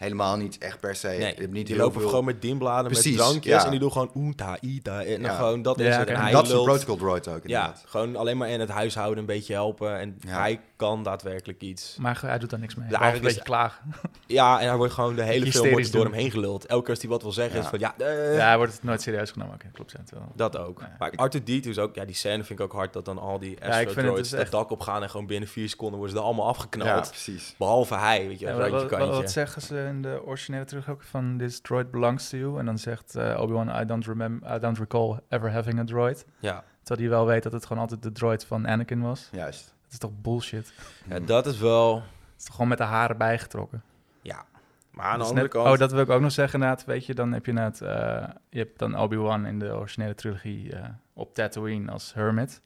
helemaal 0.00 0.36
niet 0.36 0.58
echt 0.58 0.80
per 0.80 0.94
se. 0.96 1.08
Nee, 1.08 1.48
niet 1.48 1.66
die 1.66 1.76
lopen 1.76 2.00
veel... 2.00 2.08
gewoon 2.08 2.24
met 2.24 2.42
dienbladen, 2.42 2.90
Precies, 2.90 3.16
met 3.16 3.26
drankjes. 3.26 3.54
ja. 3.54 3.64
En 3.64 3.70
die 3.70 3.80
doen 3.80 3.92
gewoon 3.92 4.10
oeta, 4.14 4.56
ita. 4.60 5.04
En 5.04 5.22
dan 5.22 5.30
Ja. 5.30 5.36
gewoon, 5.36 5.62
dat 5.62 5.78
Ja, 5.78 5.84
is 5.88 5.96
het. 5.96 6.08
En 6.08 6.20
hij 6.20 6.32
dat 6.32 6.46
is 6.46 6.52
een 6.52 6.62
protocol 6.62 6.96
droid 6.96 7.28
ook, 7.28 7.34
Ja, 7.46 7.58
inderdaad. 7.60 7.84
gewoon 7.86 8.16
alleen 8.16 8.36
maar 8.36 8.48
in 8.48 8.60
het 8.60 8.68
huishouden 8.68 9.18
een 9.18 9.26
beetje 9.26 9.52
helpen. 9.52 9.98
En 9.98 10.16
Ja. 10.20 10.38
hij 10.38 10.60
kan 10.76 11.02
daadwerkelijk 11.02 11.60
iets. 11.60 11.96
Maar 12.00 12.18
hij 12.26 12.38
doet 12.38 12.50
daar 12.50 12.58
niks 12.60 12.74
mee. 12.74 12.84
Ja, 12.88 12.90
Behalve 12.98 13.16
een 13.16 13.22
eigenlijk 13.22 13.44
beetje 13.46 13.64
is- 13.64 13.80
klagen. 13.90 14.18
Ja, 14.40 14.60
en 14.60 14.66
hij 14.68 14.76
wordt 14.76 14.92
gewoon 14.92 15.14
de 15.14 15.22
hele 15.22 15.52
film 15.52 15.70
wordt 15.70 15.92
door 15.92 16.02
doen. 16.04 16.12
hem 16.12 16.20
heen 16.20 16.30
geluld. 16.30 16.66
Elke 16.66 16.82
keer 16.82 16.90
als 16.90 17.00
hij 17.02 17.10
wat 17.10 17.22
wil 17.22 17.32
zeggen 17.32 17.56
Ja. 17.56 17.62
is 17.62 17.68
van 17.68 17.78
ja, 17.78 17.94
eh, 17.98 18.36
Ja, 18.36 18.46
hij 18.46 18.56
wordt 18.56 18.72
het 18.72 18.82
nooit 18.82 19.02
serieus 19.02 19.30
genomen. 19.30 19.54
Oké, 19.54 19.68
klopt. 19.72 19.92
het 19.92 20.10
wel. 20.10 20.32
dat 20.34 20.56
ook. 20.58 20.80
Ja. 20.80 20.96
Maar 20.98 21.12
Arthur 21.16 21.42
D 21.44 21.66
is 21.66 21.78
ook, 21.78 21.94
ja, 21.94 22.04
die 22.04 22.14
scène 22.14 22.44
vind 22.44 22.58
ik 22.58 22.64
ook 22.64 22.72
hard 22.72 22.92
dat 22.92 23.04
dan 23.04 23.18
al 23.18 23.38
die 23.38 23.50
ik 23.50 23.58
vind 23.62 23.74
het 23.74 23.96
astro 23.96 24.14
dus 24.14 24.30
dat 24.30 24.40
echt- 24.40 24.50
dak 24.50 24.70
opgaan 24.70 25.02
en 25.02 25.10
gewoon 25.10 25.26
binnen 25.26 25.48
vier 25.48 25.68
seconden 25.68 25.96
worden 25.98 26.14
ze 26.16 26.20
er 26.22 26.26
allemaal 26.28 26.44
Ja, 26.44 26.50
afgeknald. 26.50 27.08
precies. 27.08 27.54
Behalve 27.58 27.94
hij, 27.94 28.26
weet 28.28 28.38
je, 28.40 28.46
Ja, 28.46 28.70
wat 28.98 29.30
zeggen 29.30 29.62
ze 29.62 29.74
in 29.90 30.02
de 30.02 30.22
originele 30.24 30.66
ook 30.88 31.02
van 31.02 31.36
this 31.38 31.60
droid 31.60 31.90
belongs 31.90 32.28
to 32.28 32.36
you? 32.38 32.58
En 32.58 32.64
dan 32.64 32.78
zegt 32.78 33.14
eh, 33.16 33.40
Obi-Wan, 33.40 33.80
I 33.80 33.84
don't, 33.84 34.06
remember, 34.06 34.54
I 34.56 34.58
don't 34.58 34.78
recall 34.78 35.18
ever 35.28 35.52
having 35.52 35.78
a 35.78 35.84
droid. 35.84 36.26
Ja. 36.38 36.64
Terwijl 36.82 37.08
hij 37.08 37.18
wel 37.18 37.26
weet 37.26 37.42
dat 37.42 37.52
het 37.52 37.66
gewoon 37.66 37.82
altijd 37.82 38.02
de 38.02 38.12
droid 38.12 38.44
van 38.44 38.66
Anakin 38.66 39.00
was. 39.00 39.28
Juist. 39.32 39.74
Dat 39.82 39.92
is 39.92 39.98
toch 39.98 40.20
bullshit? 40.20 40.72
ja, 41.08 41.18
dat 41.20 41.46
is 41.46 41.58
wel, 41.58 41.94
Het 41.96 42.04
is 42.38 42.44
toch 42.44 42.54
gewoon 42.54 42.68
met 42.68 42.78
de 42.78 42.84
haren 42.84 43.18
bijgetrokken. 43.18 43.82
ja. 44.22 44.44
Maar 44.90 45.06
aan 45.06 45.18
de 45.18 45.24
andere 45.24 45.42
net- 45.42 45.50
kant, 45.50 45.66
Oh, 45.68 45.78
dat 45.78 45.92
wil 45.92 46.00
ik 46.00 46.08
ook 46.10 46.20
nog 46.20 46.32
zeggen 46.32 46.60
inderdaad. 46.60 46.84
Weet 46.86 47.06
je, 47.06 47.14
dan 47.14 47.32
heb 47.32 47.46
je 47.46 47.52
net, 47.52 47.80
eh, 47.80 48.28
je 48.48 48.58
hebt 48.58 48.78
dan 48.78 48.98
Obi-Wan 48.98 49.46
in 49.46 49.58
de 49.58 49.74
originele 49.74 50.14
trilogie 50.14 50.72
eh, 50.76 50.88
op 51.12 51.34
Tatooine 51.34 51.90
als 51.92 52.14
hermit. 52.14 52.62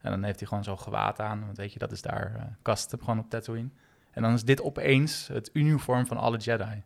En 0.00 0.10
dan 0.10 0.22
heeft 0.22 0.38
hij 0.38 0.48
gewoon 0.48 0.64
zo'n 0.64 0.78
gewaad 0.78 1.20
aan. 1.20 1.44
Want 1.44 1.56
weet 1.56 1.72
je, 1.72 1.78
dat 1.78 1.92
is 1.92 2.02
daar 2.02 2.56
custom 2.62 2.98
gewoon 2.98 3.18
op 3.18 3.30
Tatooine. 3.30 3.68
En 4.18 4.24
dan 4.24 4.32
is 4.32 4.44
dit 4.44 4.62
opeens 4.62 5.28
het 5.32 5.50
uniform 5.52 6.06
van 6.06 6.16
alle 6.16 6.36
Jedi. 6.36 6.82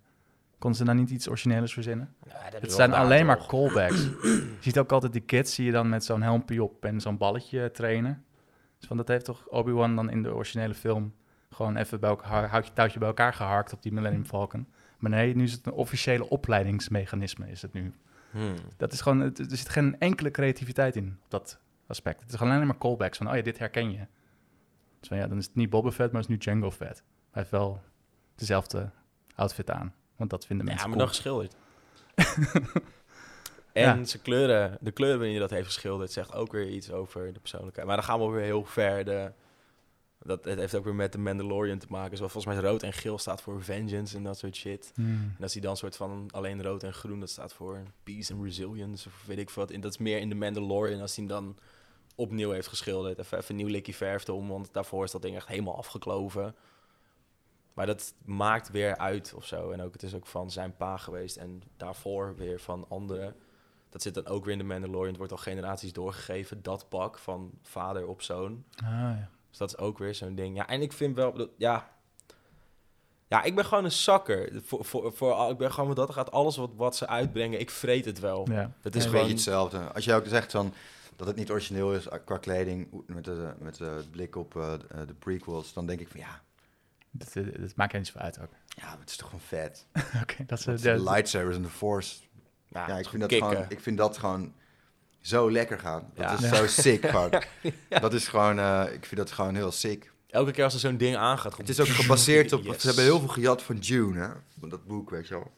Konden 0.58 0.78
ze 0.78 0.84
dan 0.84 0.96
niet 0.96 1.10
iets 1.10 1.28
origineels 1.28 1.72
verzinnen? 1.72 2.14
Het 2.60 2.72
zijn 2.72 2.92
alleen 2.92 3.26
maar 3.26 3.46
callbacks. 3.46 4.02
je 4.22 4.56
ziet 4.60 4.78
ook 4.78 4.92
altijd 4.92 5.12
die 5.12 5.22
kids, 5.22 5.54
zie 5.54 5.64
je 5.64 5.72
dan 5.72 5.88
met 5.88 6.04
zo'n 6.04 6.22
helmpje 6.22 6.62
op 6.62 6.84
en 6.84 7.00
zo'n 7.00 7.16
balletje 7.16 7.70
trainen. 7.70 8.24
Dus 8.78 8.86
van 8.88 8.96
dat 8.96 9.08
heeft 9.08 9.24
toch 9.24 9.48
Obi-Wan 9.48 9.96
dan 9.96 10.10
in 10.10 10.22
de 10.22 10.34
originele 10.34 10.74
film 10.74 11.14
gewoon 11.50 11.76
even 11.76 12.00
bij 12.00 12.10
elkaar, 12.10 12.72
touwtje 12.72 12.98
bij 12.98 13.08
elkaar 13.08 13.34
geharkt 13.34 13.72
op 13.72 13.82
die 13.82 13.92
Millennium 13.92 14.24
Falcon. 14.24 14.66
Maar 14.98 15.10
nee, 15.10 15.36
nu 15.36 15.42
is 15.42 15.52
het 15.52 15.66
een 15.66 15.72
officiële 15.72 16.28
opleidingsmechanisme, 16.28 17.50
is 17.50 17.62
het 17.62 17.72
nu. 17.72 17.92
Hmm. 18.30 18.54
Dat 18.76 18.92
is 18.92 19.00
gewoon, 19.00 19.20
er 19.20 19.32
zit 19.34 19.68
geen 19.68 19.98
enkele 19.98 20.30
creativiteit 20.30 20.96
in, 20.96 21.18
op 21.24 21.30
dat 21.30 21.58
aspect. 21.86 22.20
Het 22.20 22.30
is 22.30 22.36
gewoon 22.36 22.52
alleen 22.52 22.66
maar 22.66 22.78
callbacks 22.78 23.18
van, 23.18 23.28
oh 23.28 23.36
ja, 23.36 23.42
dit 23.42 23.58
herken 23.58 23.92
je. 23.92 24.06
Dus 25.00 25.08
van 25.08 25.16
ja, 25.16 25.26
dan 25.26 25.38
is 25.38 25.46
het 25.46 25.54
niet 25.54 25.70
Boba 25.70 25.90
Fett, 25.90 26.12
maar 26.12 26.20
het 26.20 26.30
is 26.30 26.36
nu 26.36 26.42
Django 26.42 26.70
Fett. 26.70 27.04
Hij 27.32 27.40
heeft 27.42 27.50
wel 27.50 27.80
dezelfde 28.34 28.90
outfit 29.34 29.70
aan, 29.70 29.94
want 30.16 30.30
dat 30.30 30.46
vinden 30.46 30.66
Ja, 30.66 30.72
mensen 30.72 30.90
maar 30.90 30.98
cool. 30.98 31.08
dan 31.08 31.14
geschilderd. 31.16 31.54
en 33.72 33.82
Ja. 33.98 34.04
zijn 34.04 34.22
kleuren, 34.22 34.78
de 34.80 34.90
kleuren 34.90 35.18
waarin 35.18 35.36
hij 35.36 35.46
dat 35.48 35.56
heeft 35.56 35.66
geschilderd, 35.66 36.12
zegt 36.12 36.32
ook 36.34 36.52
weer 36.52 36.68
iets 36.68 36.90
over 36.90 37.32
de 37.32 37.40
persoonlijkheid. 37.40 37.86
Maar 37.86 37.96
dan 37.96 38.04
gaan 38.04 38.20
we 38.20 38.26
weer 38.26 38.44
heel 38.44 38.64
ver. 38.64 39.04
De, 39.04 39.32
dat, 40.24 40.44
het 40.44 40.58
heeft 40.58 40.74
ook 40.74 40.84
weer 40.84 40.94
met 40.94 41.12
de 41.12 41.18
Mandalorian 41.18 41.78
te 41.78 41.86
maken. 41.88 42.16
Zoals 42.16 42.32
volgens 42.32 42.54
mij 42.54 42.64
rood 42.64 42.82
en 42.82 42.92
geel 42.92 43.18
staat 43.18 43.42
voor 43.42 43.62
vengeance 43.62 44.16
en 44.16 44.22
dat 44.22 44.38
soort 44.38 44.56
shit. 44.56 44.92
Hmm. 44.94 45.34
En 45.36 45.42
als 45.42 45.52
hij 45.52 45.62
dan 45.62 45.76
soort 45.76 45.96
van 45.96 46.28
alleen 46.30 46.62
rood 46.62 46.82
en 46.82 46.92
groen, 46.92 47.20
dat 47.20 47.30
staat 47.30 47.52
voor 47.52 47.82
peace 48.02 48.32
and 48.32 48.42
resilience 48.44 49.08
of 49.08 49.22
weet 49.26 49.38
ik 49.38 49.50
wat. 49.50 49.70
En 49.70 49.80
dat 49.80 49.90
is 49.90 49.98
meer 49.98 50.18
in 50.18 50.28
de 50.28 50.34
Mandalorian 50.34 51.00
als 51.00 51.16
hij 51.16 51.24
hem 51.24 51.34
dan 51.34 51.56
opnieuw 52.14 52.50
heeft 52.50 52.68
geschilderd. 52.68 53.18
Even, 53.18 53.38
even 53.38 53.50
een 53.50 53.56
nieuw 53.56 53.68
likje 53.72 53.94
verf 53.94 54.28
om, 54.28 54.48
want 54.48 54.68
daarvoor 54.72 55.04
is 55.04 55.10
dat 55.10 55.22
ding 55.22 55.36
echt 55.36 55.48
helemaal 55.48 55.76
afgekloven. 55.76 56.54
Maar 57.74 57.86
dat 57.86 58.14
maakt 58.24 58.70
weer 58.70 58.96
uit 58.96 59.32
of 59.36 59.46
zo. 59.46 59.70
En 59.70 59.80
ook, 59.82 59.92
het 59.92 60.02
is 60.02 60.14
ook 60.14 60.26
van 60.26 60.50
zijn 60.50 60.76
pa 60.76 60.96
geweest 60.96 61.36
en 61.36 61.62
daarvoor 61.76 62.34
weer 62.36 62.60
van 62.60 62.86
anderen. 62.88 63.34
Dat 63.90 64.02
zit 64.02 64.14
dan 64.14 64.26
ook 64.26 64.44
weer 64.44 64.52
in 64.52 64.58
de 64.58 64.64
Mandalorian. 64.64 65.08
Het 65.08 65.16
wordt 65.16 65.32
al 65.32 65.38
generaties 65.38 65.92
doorgegeven, 65.92 66.62
dat 66.62 66.88
pak 66.88 67.18
van 67.18 67.50
vader 67.62 68.06
op 68.06 68.22
zoon. 68.22 68.64
Ah, 68.76 68.88
ja. 68.90 69.28
Dus 69.48 69.58
dat 69.58 69.68
is 69.68 69.78
ook 69.78 69.98
weer 69.98 70.14
zo'n 70.14 70.34
ding. 70.34 70.56
Ja, 70.56 70.68
en 70.68 70.82
ik 70.82 70.92
vind 70.92 71.16
wel, 71.16 71.32
dat- 71.32 71.50
ja... 71.56 71.90
Ja, 73.28 73.42
ik 73.42 73.54
ben 73.54 73.64
gewoon 73.64 73.84
een 73.84 73.92
zakker. 73.92 74.60
Voor, 74.64 74.84
voor, 74.84 75.12
voor, 75.12 75.50
ik 75.50 75.56
ben 75.56 75.72
gewoon 75.72 75.88
wat 75.88 75.96
dat 75.96 76.10
gaat. 76.10 76.30
Alles 76.30 76.56
wat, 76.56 76.70
wat 76.76 76.96
ze 76.96 77.06
uitbrengen, 77.06 77.60
ik 77.60 77.70
vreet 77.70 78.04
het 78.04 78.18
wel. 78.18 78.46
Ja. 78.50 78.72
Is 78.94 79.04
een 79.04 79.10
gewoon... 79.10 79.12
beetje 79.12 79.32
hetzelfde. 79.34 79.78
Als 79.92 80.04
je 80.04 80.14
ook 80.14 80.26
zegt 80.26 80.50
van, 80.50 80.74
dat 81.16 81.26
het 81.26 81.36
niet 81.36 81.50
origineel 81.50 81.94
is 81.94 82.08
eh, 82.08 82.18
qua 82.24 82.36
kleding, 82.38 83.02
met 83.06 83.24
de, 83.24 83.52
met 83.58 83.76
de 83.76 84.04
blik 84.10 84.36
op 84.36 84.56
eh, 84.56 84.72
de- 84.88 85.04
de 85.06 85.14
prequels, 85.14 85.72
dan 85.72 85.86
denk 85.86 86.00
ik 86.00 86.08
van 86.08 86.20
ja, 86.20 86.42
Dat, 87.14 87.32
dat, 87.32 87.44
dat 87.60 87.76
maakt 87.76 87.92
er 87.92 87.98
niet 87.98 88.06
zoveel 88.06 88.22
uit 88.22 88.40
ook. 88.40 88.50
ja, 88.66 88.96
het 89.00 89.10
is 89.10 89.16
toch 89.16 89.26
gewoon 89.28 89.44
vet. 89.46 89.86
Oké, 90.22 90.44
dat 90.46 90.58
is... 90.58 90.66
Eh, 90.66 90.74
de 90.76 90.82
de- 90.82 91.02
lightsabers 91.10 91.56
en 91.56 91.62
de 91.62 91.68
force. 91.68 92.20
Ja, 92.68 92.98
ik 92.98 93.08
vind, 93.08 93.20
dat 93.20 93.30
kicken. 93.30 93.48
gewoon, 93.48 93.64
ik 93.68 93.80
vind 93.80 93.98
dat 93.98 94.18
gewoon 94.18 94.52
zo 95.20 95.50
lekker 95.50 95.78
gaan. 95.78 96.10
Dat 96.14 96.24
Ja. 96.24 96.34
is 96.34 96.40
Ja. 96.40 96.54
zo 96.54 96.66
sick 96.66 97.06
gewoon. 97.14 97.32
Dat 97.88 98.12
is 98.12 98.28
gewoon, 98.28 98.58
eh, 98.58 98.84
ik 98.92 99.04
vind 99.06 99.20
dat 99.20 99.30
gewoon 99.32 99.54
heel 99.54 99.72
sick. 99.72 100.12
Elke 100.30 100.50
keer 100.50 100.64
als 100.64 100.74
er 100.74 100.80
zo'n 100.80 100.96
ding 100.96 101.16
aangaat... 101.16 101.56
Het 101.56 101.68
is 101.68 101.80
ook 101.80 101.86
gebaseerd 101.86 102.52
op, 102.52 102.62
Yes. 102.64 102.80
ze 102.80 102.86
hebben 102.86 103.04
heel 103.04 103.18
veel 103.18 103.28
gejat 103.28 103.62
van 103.62 103.76
Dune, 103.76 104.18
hè. 104.20 104.28
Van 104.60 104.68
dat 104.68 104.86
boek, 104.86 105.10
weet 105.10 105.28
je 105.28 105.34
wel. 105.34 105.50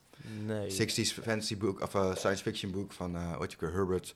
Nee. 0.44 0.70
60s 0.70 1.22
fantasy 1.22 1.56
boek, 1.56 1.80
of 1.80 1.94
eh, 1.94 2.14
science 2.14 2.42
fiction 2.42 2.72
boek 2.72 2.92
van, 2.92 3.16
eh 3.16 3.36
wat 3.36 3.52
je 3.52 3.66
Herbert. 3.66 4.14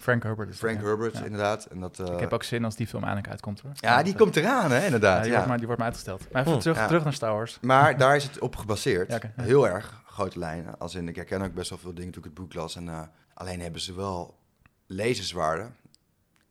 Frank 0.00 0.22
Herbert 0.22 0.48
is 0.48 0.58
Frank. 0.58 0.80
Herbert, 0.80 1.16
Ja. 1.18 1.24
inderdaad. 1.24 1.64
En 1.64 1.80
dat, 1.80 1.98
eh, 1.98 2.12
Ik 2.14 2.20
heb 2.20 2.32
ook 2.32 2.42
zin 2.42 2.64
als 2.64 2.76
die 2.76 2.86
film 2.86 3.02
eindelijk 3.02 3.30
uitkomt 3.30 3.60
hoor. 3.60 3.70
ja, 3.74 4.02
die 4.02 4.12
Eh, 4.12 4.18
komt 4.18 4.36
eraan, 4.36 4.70
hè, 4.70 4.78
ja, 4.78 4.84
inderdaad. 4.84 5.16
die, 5.22 5.26
Ja, 5.26 5.32
Wordt 5.32 5.48
maar, 5.48 5.56
die 5.56 5.66
wordt 5.66 5.80
maar 5.82 5.90
uitgesteld. 5.90 6.32
Maar 6.32 6.40
even 6.42 6.52
Hm, 6.54 6.60
terug, 6.60 6.76
ja. 6.76 6.86
terug 6.86 7.04
naar 7.04 7.12
Star 7.12 7.32
Wars. 7.32 7.58
Maar 7.60 7.96
daar 7.96 8.16
is 8.16 8.24
het 8.24 8.38
op 8.38 8.56
gebaseerd. 8.56 9.18
Heel 9.36 9.68
erg, 9.68 10.02
grote 10.06 10.38
lijnen. 10.38 10.78
Als 10.78 10.94
in, 10.94 11.08
ik 11.08 11.16
herken 11.16 11.42
ook 11.42 11.54
best 11.54 11.70
wel 11.70 11.78
veel 11.78 11.94
dingen 11.94 12.10
toen 12.12 12.22
ik 12.22 12.28
het 12.28 12.38
boek 12.38 12.54
las. 12.54 12.76
En, 12.76 12.88
eh, 12.88 13.00
alleen 13.34 13.60
hebben 13.60 13.80
ze 13.80 13.94
wel 13.94 14.38
laserzwaarden 14.86 15.74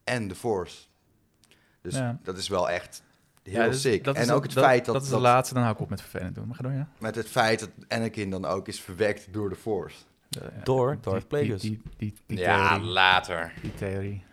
en 0.04 0.28
de 0.28 0.36
Force. 0.36 0.78
Dus 1.82 1.96
Ja. 1.96 2.18
dat 2.24 2.38
is 2.38 2.48
wel 2.48 2.70
echt 2.70 3.04
heel 3.44 3.54
Ja, 3.62 3.66
dus 3.68 3.82
sick. 3.82 4.04
dat 4.04 4.16
is 4.16 4.22
en 4.22 4.28
het- 4.28 4.36
ook 4.38 4.44
het 4.44 4.54
feit 4.54 4.86
dat, 4.86 4.94
Dat 4.94 5.04
is 5.04 5.10
dat 5.10 5.18
de 5.20 5.24
laatste, 5.26 5.54
dan 5.54 5.64
hou 5.64 5.76
ik 5.76 5.82
op 5.82 5.90
met 5.90 6.02
vervelend 6.02 6.36
doen. 6.36 6.48
Maar 6.48 6.56
ga 6.56 6.64
door, 6.64 6.72
ja? 6.72 6.88
met 7.00 7.16
het 7.16 7.28
feit 7.30 7.60
dat 7.60 7.70
Anakin 7.88 8.30
dan 8.30 8.46
ook 8.46 8.68
is 8.68 8.82
verwekt 8.82 9.34
door 9.34 9.50
de 9.50 9.56
Force. 9.56 9.98
Door 10.64 10.98
Darth 11.02 11.20
die- 11.20 11.28
Plagueis. 11.28 11.62
Die, 11.62 11.82
die, 11.82 11.98
die, 11.98 12.14
die 12.26 12.38
ja, 12.38 12.70
theorie. 12.70 12.86
later. 12.92 13.54
Die 13.62 13.74
theorie. 13.74 14.24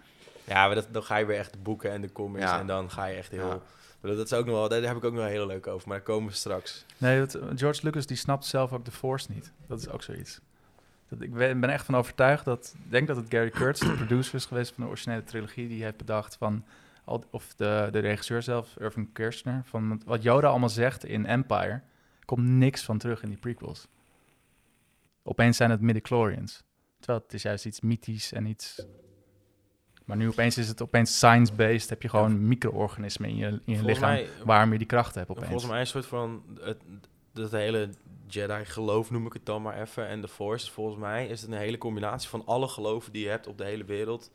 Ja, 0.44 0.66
maar 0.66 0.74
dat, 0.74 0.88
dan 0.90 1.02
ga 1.02 1.16
je 1.16 1.24
weer 1.26 1.38
echt 1.38 1.52
de 1.52 1.59
boeken 1.59 1.90
en 1.90 2.00
de 2.00 2.12
comics 2.12 2.44
Ja. 2.44 2.61
en 2.61 2.66
dan 2.66 2.90
ga 2.90 3.04
je 3.04 3.16
echt 3.16 3.30
heel... 3.30 3.62
Dat 4.00 4.18
is 4.26 4.32
ook 4.32 4.46
nog 4.46 4.54
wel, 4.54 4.68
daar 4.68 4.82
heb 4.82 4.96
ik 4.96 5.04
ook 5.04 5.12
nog 5.12 5.20
wel 5.22 5.30
heel 5.30 5.46
leuk 5.46 5.66
over, 5.66 5.88
maar 5.88 5.96
daar 5.96 6.06
komen 6.06 6.28
we 6.28 6.35
straks. 6.35 6.85
Nee, 6.98 7.18
dat, 7.18 7.38
George 7.54 7.80
Lucas 7.82 8.06
die 8.06 8.16
snapt 8.16 8.44
zelf 8.44 8.72
ook 8.72 8.85
de 8.85 8.90
Force 8.90 9.32
niet. 9.32 9.52
Dat 9.66 9.78
is 9.80 9.88
ook 9.88 10.02
zoiets. 10.02 10.40
Dat, 11.09 11.20
ik 11.20 11.35
ben 11.35 11.61
ben 11.61 11.70
echt 11.70 11.85
van 11.85 11.96
overtuigd 11.96 12.44
dat... 12.44 12.74
Ik 12.85 12.90
denk 12.90 13.06
dat 13.06 13.16
het 13.16 13.26
Gary 13.28 13.50
Kurtz, 13.50 13.80
de 13.80 13.92
producer 13.92 14.35
is 14.35 14.44
geweest 14.44 14.72
van 14.74 14.82
de 14.85 14.90
originele 14.90 15.24
trilogie... 15.24 15.68
die 15.68 15.82
heeft 15.82 15.96
bedacht 15.96 16.37
van... 16.37 16.64
Of 17.30 17.54
de, 17.56 17.88
de 17.92 17.98
regisseur 17.98 18.42
zelf, 18.42 18.76
Irving 18.78 19.09
Kirchner... 19.12 19.62
van 19.64 20.02
wat 20.04 20.22
Yoda 20.22 20.48
allemaal 20.48 20.68
zegt 20.68 21.04
in 21.04 21.26
Empire... 21.26 21.80
komt 22.24 22.46
niks 22.46 22.85
van 22.85 22.98
terug 22.98 23.22
in 23.22 23.28
die 23.28 23.38
prequels. 23.38 23.87
Opeens 25.28 25.56
zijn 25.56 25.70
het 25.70 25.80
midichlorians. 25.80 26.62
Terwijl 26.98 27.20
het 27.24 27.34
is 27.34 27.42
juist 27.42 27.66
iets 27.66 27.80
mythisch 27.80 28.32
en 28.32 28.46
iets... 28.46 28.86
Maar 30.04 30.16
nu 30.16 30.28
opeens 30.28 30.58
is 30.58 30.68
het 30.68 30.82
opeens 30.82 31.16
science-based. 31.16 31.90
Heb 31.90 32.02
je 32.02 32.08
gewoon 32.08 32.46
micro-organismen 32.48 33.28
in 33.28 33.36
je, 33.36 33.46
in 33.46 33.74
je 33.74 33.84
lichaam... 33.84 34.10
mij- 34.10 34.28
waarom 34.44 34.72
je 34.72 34.78
die 34.78 34.86
krachten 34.86 35.18
hebt 35.18 35.30
opeens. 35.30 35.46
Volgens 35.46 35.70
mij 35.70 35.80
een 35.80 35.86
soort 35.86 36.06
van, 36.06 36.42
het, 36.60 36.78
dat 37.32 37.50
hele 37.50 37.90
Jedi-geloof 38.26 39.10
noem 39.10 39.26
ik 39.26 39.32
het 39.32 39.46
dan 39.46 39.62
maar 39.62 39.80
even, 39.80 40.08
en 40.08 40.20
de 40.20 40.28
Force, 40.28 40.70
volgens 40.72 40.96
mij 40.96 41.26
is 41.26 41.40
het 41.40 41.50
een 41.50 41.56
hele 41.56 41.78
combinatie 41.78 42.28
van 42.28 42.42
alle 42.46 42.68
geloven 42.68 43.12
die 43.12 43.22
je 43.22 43.28
hebt 43.28 43.46
op 43.46 43.58
de 43.58 43.64
hele 43.64 43.84
wereld, 43.84 44.30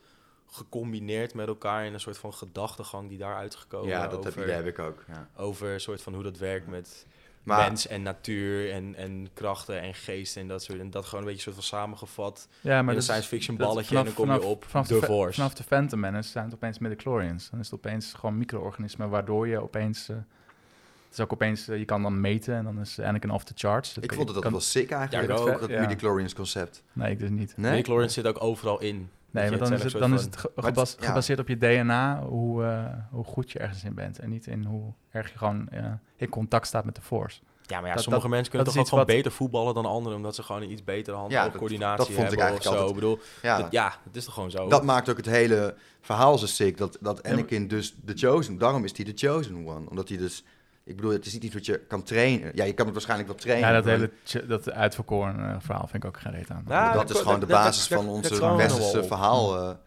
gecombineerd 0.47 1.33
met 1.33 1.47
elkaar 1.47 1.85
in 1.85 1.93
een 1.93 1.99
soort 1.99 2.17
van 2.17 2.33
gedachtegang 2.33 3.09
die 3.09 3.17
daaruit 3.17 3.55
gekomen 3.55 3.89
ja, 3.89 4.07
dat 4.07 4.23
heb, 4.23 4.37
over, 4.37 4.53
heb 4.53 4.65
ik 4.65 4.79
ook. 4.79 5.03
Ja. 5.07 5.29
over 5.35 5.69
een 5.69 5.79
soort 5.79 6.01
van 6.01 6.13
hoe 6.13 6.23
dat 6.23 6.37
werkt 6.37 6.67
met 6.67 7.07
Maar 7.43 7.67
mens 7.67 7.87
en 7.87 8.01
natuur 8.01 8.71
en, 8.71 8.95
en 8.95 9.27
krachten 9.33 9.81
en 9.81 9.93
geest 9.93 10.37
en 10.37 10.47
dat 10.47 10.63
soort. 10.63 10.79
En 10.79 10.89
dat 10.89 11.05
gewoon 11.05 11.19
een 11.19 11.25
beetje 11.25 11.41
soort 11.43 11.55
van 11.55 11.63
samengevat 11.63 12.47
Ja, 12.61 12.77
in 12.77 12.85
maar 12.85 12.87
een 12.93 12.93
dat 12.99 13.03
science 13.03 13.27
fiction 13.27 13.57
balletje 13.57 13.97
en 13.97 14.03
dan 14.05 14.13
kom 14.13 14.31
je 14.31 14.41
op 14.43 14.65
vanaf 14.67 14.87
de, 14.87 15.01
Force. 15.01 15.33
Vanaf 15.39 15.53
de 15.53 15.63
Phantom 15.63 15.99
Menace 15.99 16.29
zijn 16.29 16.45
het 16.45 16.53
opeens 16.53 16.79
midichlorians. 16.79 17.49
Dan 17.49 17.59
is 17.59 17.65
het 17.71 17.75
opeens 17.75 18.13
gewoon 18.13 18.37
micro-organismen, 18.37 19.09
waardoor 19.09 19.47
je 19.47 19.61
opeens... 19.61 20.09
eh, 20.09 20.15
het 20.15 21.19
is 21.19 21.19
ook 21.19 21.33
opeens, 21.33 21.67
eh, 21.67 21.77
je 21.77 21.85
kan 21.85 22.01
dan 22.01 22.21
meten 22.21 22.55
en 22.55 22.63
dan 22.63 22.79
is 22.79 22.99
Anakin 22.99 23.29
off 23.31 23.43
the 23.43 23.53
charts. 23.55 23.93
Dat 23.93 24.03
ik 24.03 24.13
vond 24.13 24.25
het 24.25 24.33
dat 24.33 24.43
kan- 24.43 24.51
wel 24.51 24.61
sick 24.61 24.91
eigenlijk, 24.91 25.31
Ja, 25.31 25.37
ook. 25.37 25.59
dat 25.59 25.69
Ja. 25.69 25.79
midi-chlorians 25.81 26.33
concept. 26.33 26.83
Nee, 26.93 27.11
ik 27.11 27.19
dus 27.19 27.29
niet. 27.29 27.53
Nee? 27.57 27.71
Midichlorians 27.71 28.13
zit 28.13 28.27
ook 28.27 28.43
overal 28.43 28.79
in. 28.81 29.09
Nee, 29.31 29.51
je, 29.51 29.57
dan 29.57 29.73
is 29.73 29.83
het, 29.83 29.91
dan 29.91 30.13
is 30.13 30.21
het 30.23 30.41
het- 30.41 30.51
gebas- 30.65 30.95
gebaseerd 30.99 31.39
op 31.39 31.47
je 31.47 31.57
DNA, 31.57 32.21
hoe, 32.23 32.63
eh, 32.63 32.85
hoe 33.11 33.23
goed 33.23 33.51
je 33.51 33.59
ergens 33.59 33.83
in 33.83 33.93
bent. 33.93 34.19
En 34.19 34.29
niet 34.29 34.47
in 34.47 34.63
hoe 34.63 34.93
erg 35.11 35.31
je 35.31 35.37
gewoon 35.37 35.69
eh, 35.69 35.85
in 36.15 36.29
contact 36.29 36.67
staat 36.67 36.85
met 36.85 36.95
de 36.95 37.01
Force. 37.01 37.39
Ja, 37.65 37.77
maar 37.79 37.87
ja, 37.87 37.93
Dat- 37.93 38.03
sommige 38.03 38.25
dat- 38.27 38.31
mensen 38.35 38.51
kunnen 38.51 38.73
toch 38.73 38.81
ook 38.81 38.87
gewoon 38.87 39.01
iets 39.03 39.13
wat- 39.13 39.17
beter 39.17 39.31
voetballen 39.37 39.73
dan 39.73 39.85
anderen, 39.85 40.17
omdat 40.17 40.35
ze 40.35 40.43
gewoon 40.43 40.61
een 40.61 40.71
iets 40.71 40.83
betere 40.83 41.17
hand 41.17 41.31
Ja, 41.31 41.49
coördinatie 41.49 41.97
dat 41.97 42.05
vond 42.15 42.17
ik 42.31 42.37
hebben 42.39 42.39
eigenlijk 42.45 42.57
of 42.57 42.63
zo. 42.63 42.69
altijd- 42.69 42.89
Ik 42.89 42.95
bedoel, 42.95 43.19
Ja, 43.41 43.57
dat, 43.61 43.71
ja, 43.71 43.95
dat 44.05 44.15
is 44.15 44.25
toch 44.25 44.33
gewoon 44.33 44.51
zo. 44.51 44.67
dat 44.69 44.83
maakt 44.83 45.09
ook 45.09 45.17
het 45.17 45.25
hele 45.25 45.75
verhaal 46.01 46.37
zo 46.37 46.45
sick. 46.45 46.77
Dat, 46.77 46.97
dat 47.01 47.19
Ja, 47.23 47.29
maar- 47.29 47.31
Anakin 47.39 47.67
dus 47.67 47.95
de 48.05 48.13
Chosen, 48.15 48.57
daarom 48.57 48.83
is 48.83 48.95
hij 48.95 49.05
de 49.05 49.11
Chosen 49.15 49.67
One. 49.67 49.89
Omdat 49.89 50.09
hij 50.09 50.17
dus, 50.17 50.43
ik 50.83 50.95
bedoel, 50.95 51.11
het 51.11 51.25
is 51.25 51.33
niet 51.33 51.43
iets 51.43 51.53
wat 51.53 51.65
je 51.65 51.79
kan 51.79 52.03
trainen. 52.03 52.51
Ja, 52.55 52.63
je 52.63 52.73
kan 52.73 52.85
het 52.85 52.93
waarschijnlijk 52.93 53.29
wel 53.29 53.37
trainen. 53.39 53.67
Ja, 53.69 53.73
dat 53.75 53.85
maar 53.85 54.09
hele 54.33 54.47
dat 54.47 54.71
uitverkoren 54.71 55.49
eh, 55.49 55.55
verhaal 55.59 55.87
vind 55.87 56.03
ik 56.03 56.09
ook 56.09 56.19
geen 56.19 56.31
reet 56.33 56.49
aan. 56.49 56.63
Ja, 56.67 56.93
dat 56.93 57.07
dat- 57.07 57.17
is 57.17 57.23
gewoon 57.23 57.39
de 57.39 57.45
basis 57.45 57.87
dat- 57.87 57.99
van 57.99 58.09
onze 58.09 58.55
westerse 58.55 59.03
verhaalopbouw. 59.03 59.77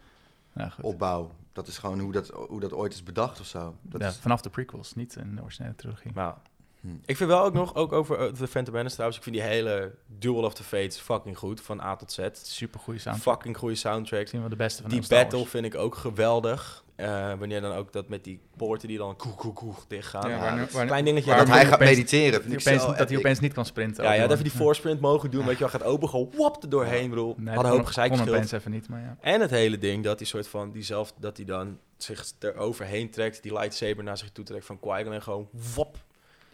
Ja, 0.55 0.69
goed. 0.69 1.29
dat 1.53 1.67
is 1.67 1.77
gewoon 1.77 1.99
hoe 1.99 2.11
dat, 2.11 2.29
hoe 2.29 2.59
dat 2.59 2.73
ooit 2.73 2.93
is 2.93 3.03
bedacht 3.03 3.39
of 3.39 3.45
zo. 3.45 3.75
Dat 3.81 4.01
Ja, 4.01 4.07
is, 4.07 4.15
vanaf 4.17 4.41
de 4.41 4.49
prequels, 4.49 4.93
niet 4.95 5.15
in 5.15 5.35
de 5.35 5.41
originele 5.41 5.75
trilogie. 5.75 6.11
Nou, 6.15 6.33
Hm. 6.81 6.87
ik 7.05 7.17
vind 7.17 7.29
wel 7.29 7.43
ook 7.43 7.53
nog, 7.53 7.75
ook 7.75 7.91
over 7.91 8.19
uh, 8.21 8.31
The 8.33 8.47
Phantom 8.47 8.73
Menace 8.73 8.93
trouwens, 8.93 9.17
ik 9.17 9.23
vind 9.23 9.35
die 9.35 9.45
hele 9.45 9.95
Duel 10.07 10.43
of 10.43 10.53
the 10.53 10.63
Fates 10.63 10.97
fucking 10.97 11.37
goed, 11.37 11.61
van 11.61 11.81
A 11.81 11.95
tot 11.95 12.11
Z. 12.11 12.27
Super 12.31 12.79
goede 12.79 12.99
soundtrack. 12.99 13.35
Fucking 13.35 13.57
goede 13.57 13.75
soundtrack. 13.75 14.19
Misschien 14.19 14.39
wel 14.39 14.49
de 14.49 14.55
beste 14.55 14.81
van 14.81 14.91
Die 14.91 15.03
battle 15.09 15.45
vind 15.45 15.65
ik 15.65 15.75
ook 15.75 15.95
geweldig. 15.95 16.83
Eh, 16.95 17.33
wanneer 17.39 17.61
dan 17.61 17.71
ook 17.71 17.93
dat 17.93 18.09
met 18.09 18.23
die 18.23 18.39
poorten 18.57 18.87
die 18.87 18.97
dan 18.97 19.15
koek 19.15 19.37
koek 19.37 19.55
koek 19.55 19.83
dicht 19.87 20.07
gaan. 20.07 20.29
Ja, 20.29 20.39
waar- 20.39 20.67
waar- 20.71 20.85
klein 20.85 21.05
dingetje. 21.05 21.29
waar- 21.29 21.37
dat 21.37 21.47
dat 21.47 21.55
hij 21.55 21.63
hij 21.65 21.71
gaat 21.73 21.81
opeens- 21.81 21.97
mediteren, 21.97 22.31
Dat 22.31 22.41
vind 22.41 22.53
hij 22.53 22.61
ik 22.61 22.67
opeens, 22.67 22.81
zo 22.81 22.87
dat 22.87 22.97
hij 22.97 23.05
epic. 23.07 23.17
opeens 23.19 23.39
niet 23.39 23.53
kan 23.53 23.65
sprinten. 23.65 24.03
ja, 24.03 24.13
ja, 24.13 24.21
dat 24.21 24.31
even 24.31 24.43
die 24.43 24.53
force 24.53 24.79
sprint 24.79 24.99
mogen 25.01 25.31
doen. 25.31 25.45
Weet 25.45 25.53
je 25.53 25.59
wel, 25.59 25.69
gaat 25.69 25.83
open 25.83 26.09
gewoon 26.09 26.31
wop 26.35 26.63
er 26.63 26.69
doorheen, 26.69 27.09
bro. 27.09 27.25
Nee, 27.37 27.45
Had 27.45 27.55
dat 27.55 27.63
een 27.63 27.69
hoop 27.69 27.77
kon- 27.77 27.87
gezeik 27.87 28.11
even 28.51 28.71
niet, 28.71 28.89
maar 28.89 29.01
ja. 29.01 29.17
En 29.21 29.41
het 29.41 29.49
hele 29.49 29.77
ding 29.77 30.03
dat 30.03 30.19
hij 30.19 30.27
soort 30.27 30.47
van 30.47 30.71
diezelf, 30.71 31.13
dat 31.19 31.37
hij 31.37 31.45
dan 31.45 31.79
zich 31.97 32.25
eroverheen 32.39 33.09
trekt, 33.09 33.43
die 33.43 33.53
lightsaber 33.53 34.03
naar 34.03 34.17
zich 34.17 34.31
toe 34.31 34.45
trekt 34.45 34.65
van 34.65 34.79
Qui-Gon 34.79 35.13
en 35.13 35.21
gewoon 35.21 35.47
wop 35.75 35.97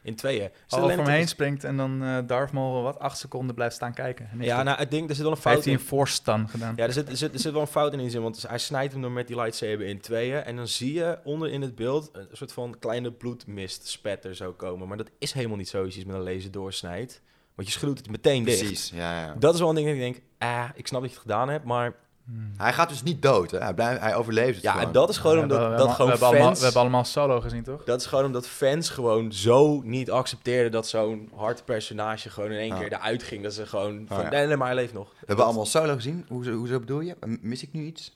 in 0.03 0.15
tweeën. 0.15 0.43
Is 0.43 0.49
dat 0.67 0.79
Al 0.79 0.83
alleen 0.85 0.89
voor 0.95 1.03
hem 1.03 1.11
het- 1.13 1.15
heen 1.19 1.27
springt 1.27 1.63
en 1.63 1.77
dan 1.77 2.03
eh 2.03 2.17
Darth 2.27 2.51
Maul 2.51 2.81
wat 2.83 2.99
acht 2.99 3.17
seconden 3.17 3.55
blijft 3.55 3.75
staan 3.75 3.93
kijken. 3.93 4.29
Ja, 4.39 4.63
nou 4.63 4.77
het 4.77 4.91
ding, 4.91 5.09
er 5.09 5.15
zit 5.15 5.23
wel 5.23 5.31
een 5.33 5.37
heeft 5.43 5.47
fout 5.53 5.63
hij 5.63 5.73
in. 5.73 5.79
een 5.79 5.85
force 5.85 6.13
stun 6.13 6.49
gedaan. 6.49 6.73
Ja, 6.75 6.83
er 6.85 6.93
zit, 6.93 7.09
er, 7.09 7.17
zit, 7.17 7.33
er 7.33 7.39
zit 7.39 7.51
wel 7.51 7.61
een 7.61 7.67
fout 7.67 7.87
in 7.93 7.97
in 7.97 8.03
die 8.03 8.09
zin, 8.13 8.21
want 8.21 8.47
hij 8.47 8.57
snijdt 8.57 8.93
hem 8.93 9.01
dan 9.01 9.13
met 9.13 9.27
die 9.27 9.35
lightsaber 9.35 9.81
in 9.85 9.99
tweeën. 9.99 10.43
En 10.43 10.55
dan 10.55 10.67
zie 10.67 10.93
je 10.93 11.19
onder 11.23 11.49
in 11.49 11.61
het 11.61 11.75
beeld 11.75 12.09
een 12.13 12.27
soort 12.31 12.53
van 12.53 12.75
kleine 12.79 13.11
bloedmist 13.11 13.87
spatter 13.87 14.35
zo 14.35 14.51
komen. 14.53 14.87
Maar 14.87 14.97
dat 14.97 15.09
is 15.19 15.31
helemaal 15.33 15.57
niet 15.57 15.69
zo 15.69 15.83
als 15.83 15.93
je 15.93 15.99
iets 15.99 16.07
met 16.09 16.15
een 16.15 16.33
laser 16.33 16.51
doorsnijdt. 16.51 17.21
Want 17.55 17.67
je 17.67 17.79
schroeit 17.79 17.97
het 17.97 18.09
meteen 18.09 18.43
dicht. 18.43 18.57
Precies, 18.59 18.89
ja, 18.93 19.21
ja. 19.21 19.35
Dat 19.39 19.53
is 19.53 19.59
wel 19.59 19.69
een 19.69 19.75
ding 19.75 19.87
dat 19.87 19.95
ik 19.95 20.01
denk, 20.01 20.21
ah, 20.37 20.69
ik 20.75 20.87
snap 20.87 21.01
dat 21.01 21.09
je 21.09 21.15
het 21.15 21.25
gedaan 21.27 21.49
hebt, 21.49 21.65
maar 21.65 21.95
Hmm. 22.25 22.51
Hij 22.57 22.73
gaat 22.73 22.89
dus 22.89 23.03
niet 23.03 23.21
dood, 23.21 23.51
hè? 23.51 23.57
Hij, 23.57 23.73
blijft, 23.73 24.01
hij 24.01 24.15
overleeft 24.15 24.53
het 24.55 24.63
ja, 24.63 24.71
gewoon. 24.71 24.88
en 24.88 24.91
dat 24.93 25.10
is 25.10 25.17
gewoon 25.17 25.36
We 25.36 25.41
omdat 25.41 25.57
hebben- 25.60 25.77
we 25.77 25.84
dat 25.84 25.91
gewoon 25.95 26.05
we 26.05 26.12
hebben 26.12 26.27
allemaal- 26.27 26.45
fans... 26.47 26.60
We 26.60 26.63
hebben 26.65 26.81
allemaal 26.81 27.03
solo 27.05 27.41
gezien, 27.41 27.63
toch? 27.63 27.84
Dat 27.84 27.99
is 28.01 28.05
gewoon 28.07 28.25
omdat 28.25 28.47
fans 28.47 28.89
gewoon 28.89 29.31
zo 29.34 29.81
niet 29.84 30.12
accepteerden 30.12 30.71
dat 30.71 30.88
zo'n 30.88 31.29
hard 31.36 31.65
personage 31.65 32.29
gewoon 32.29 32.51
in 32.51 32.57
één 32.57 32.67
Ja. 32.67 32.77
keer 32.79 32.93
eruit 32.93 33.23
ging. 33.23 33.43
Dat 33.43 33.53
ze 33.53 33.65
gewoon 33.65 34.05
van, 34.07 34.21
ja. 34.21 34.29
nee, 34.29 34.47
nee, 34.47 34.57
maar 34.57 34.67
hij 34.67 34.75
leeft 34.75 34.93
nog. 34.93 35.10
We 35.19 35.25
hebben 35.25 35.45
allemaal 35.45 35.65
solo 35.65 35.93
gezien. 35.93 36.25
Hoezo, 36.27 36.51
hoezo 36.51 36.79
bedoel 36.79 36.99
je? 36.99 37.15
Mis 37.41 37.63
ik 37.63 37.69
nu 37.73 37.86
iets? 37.86 38.13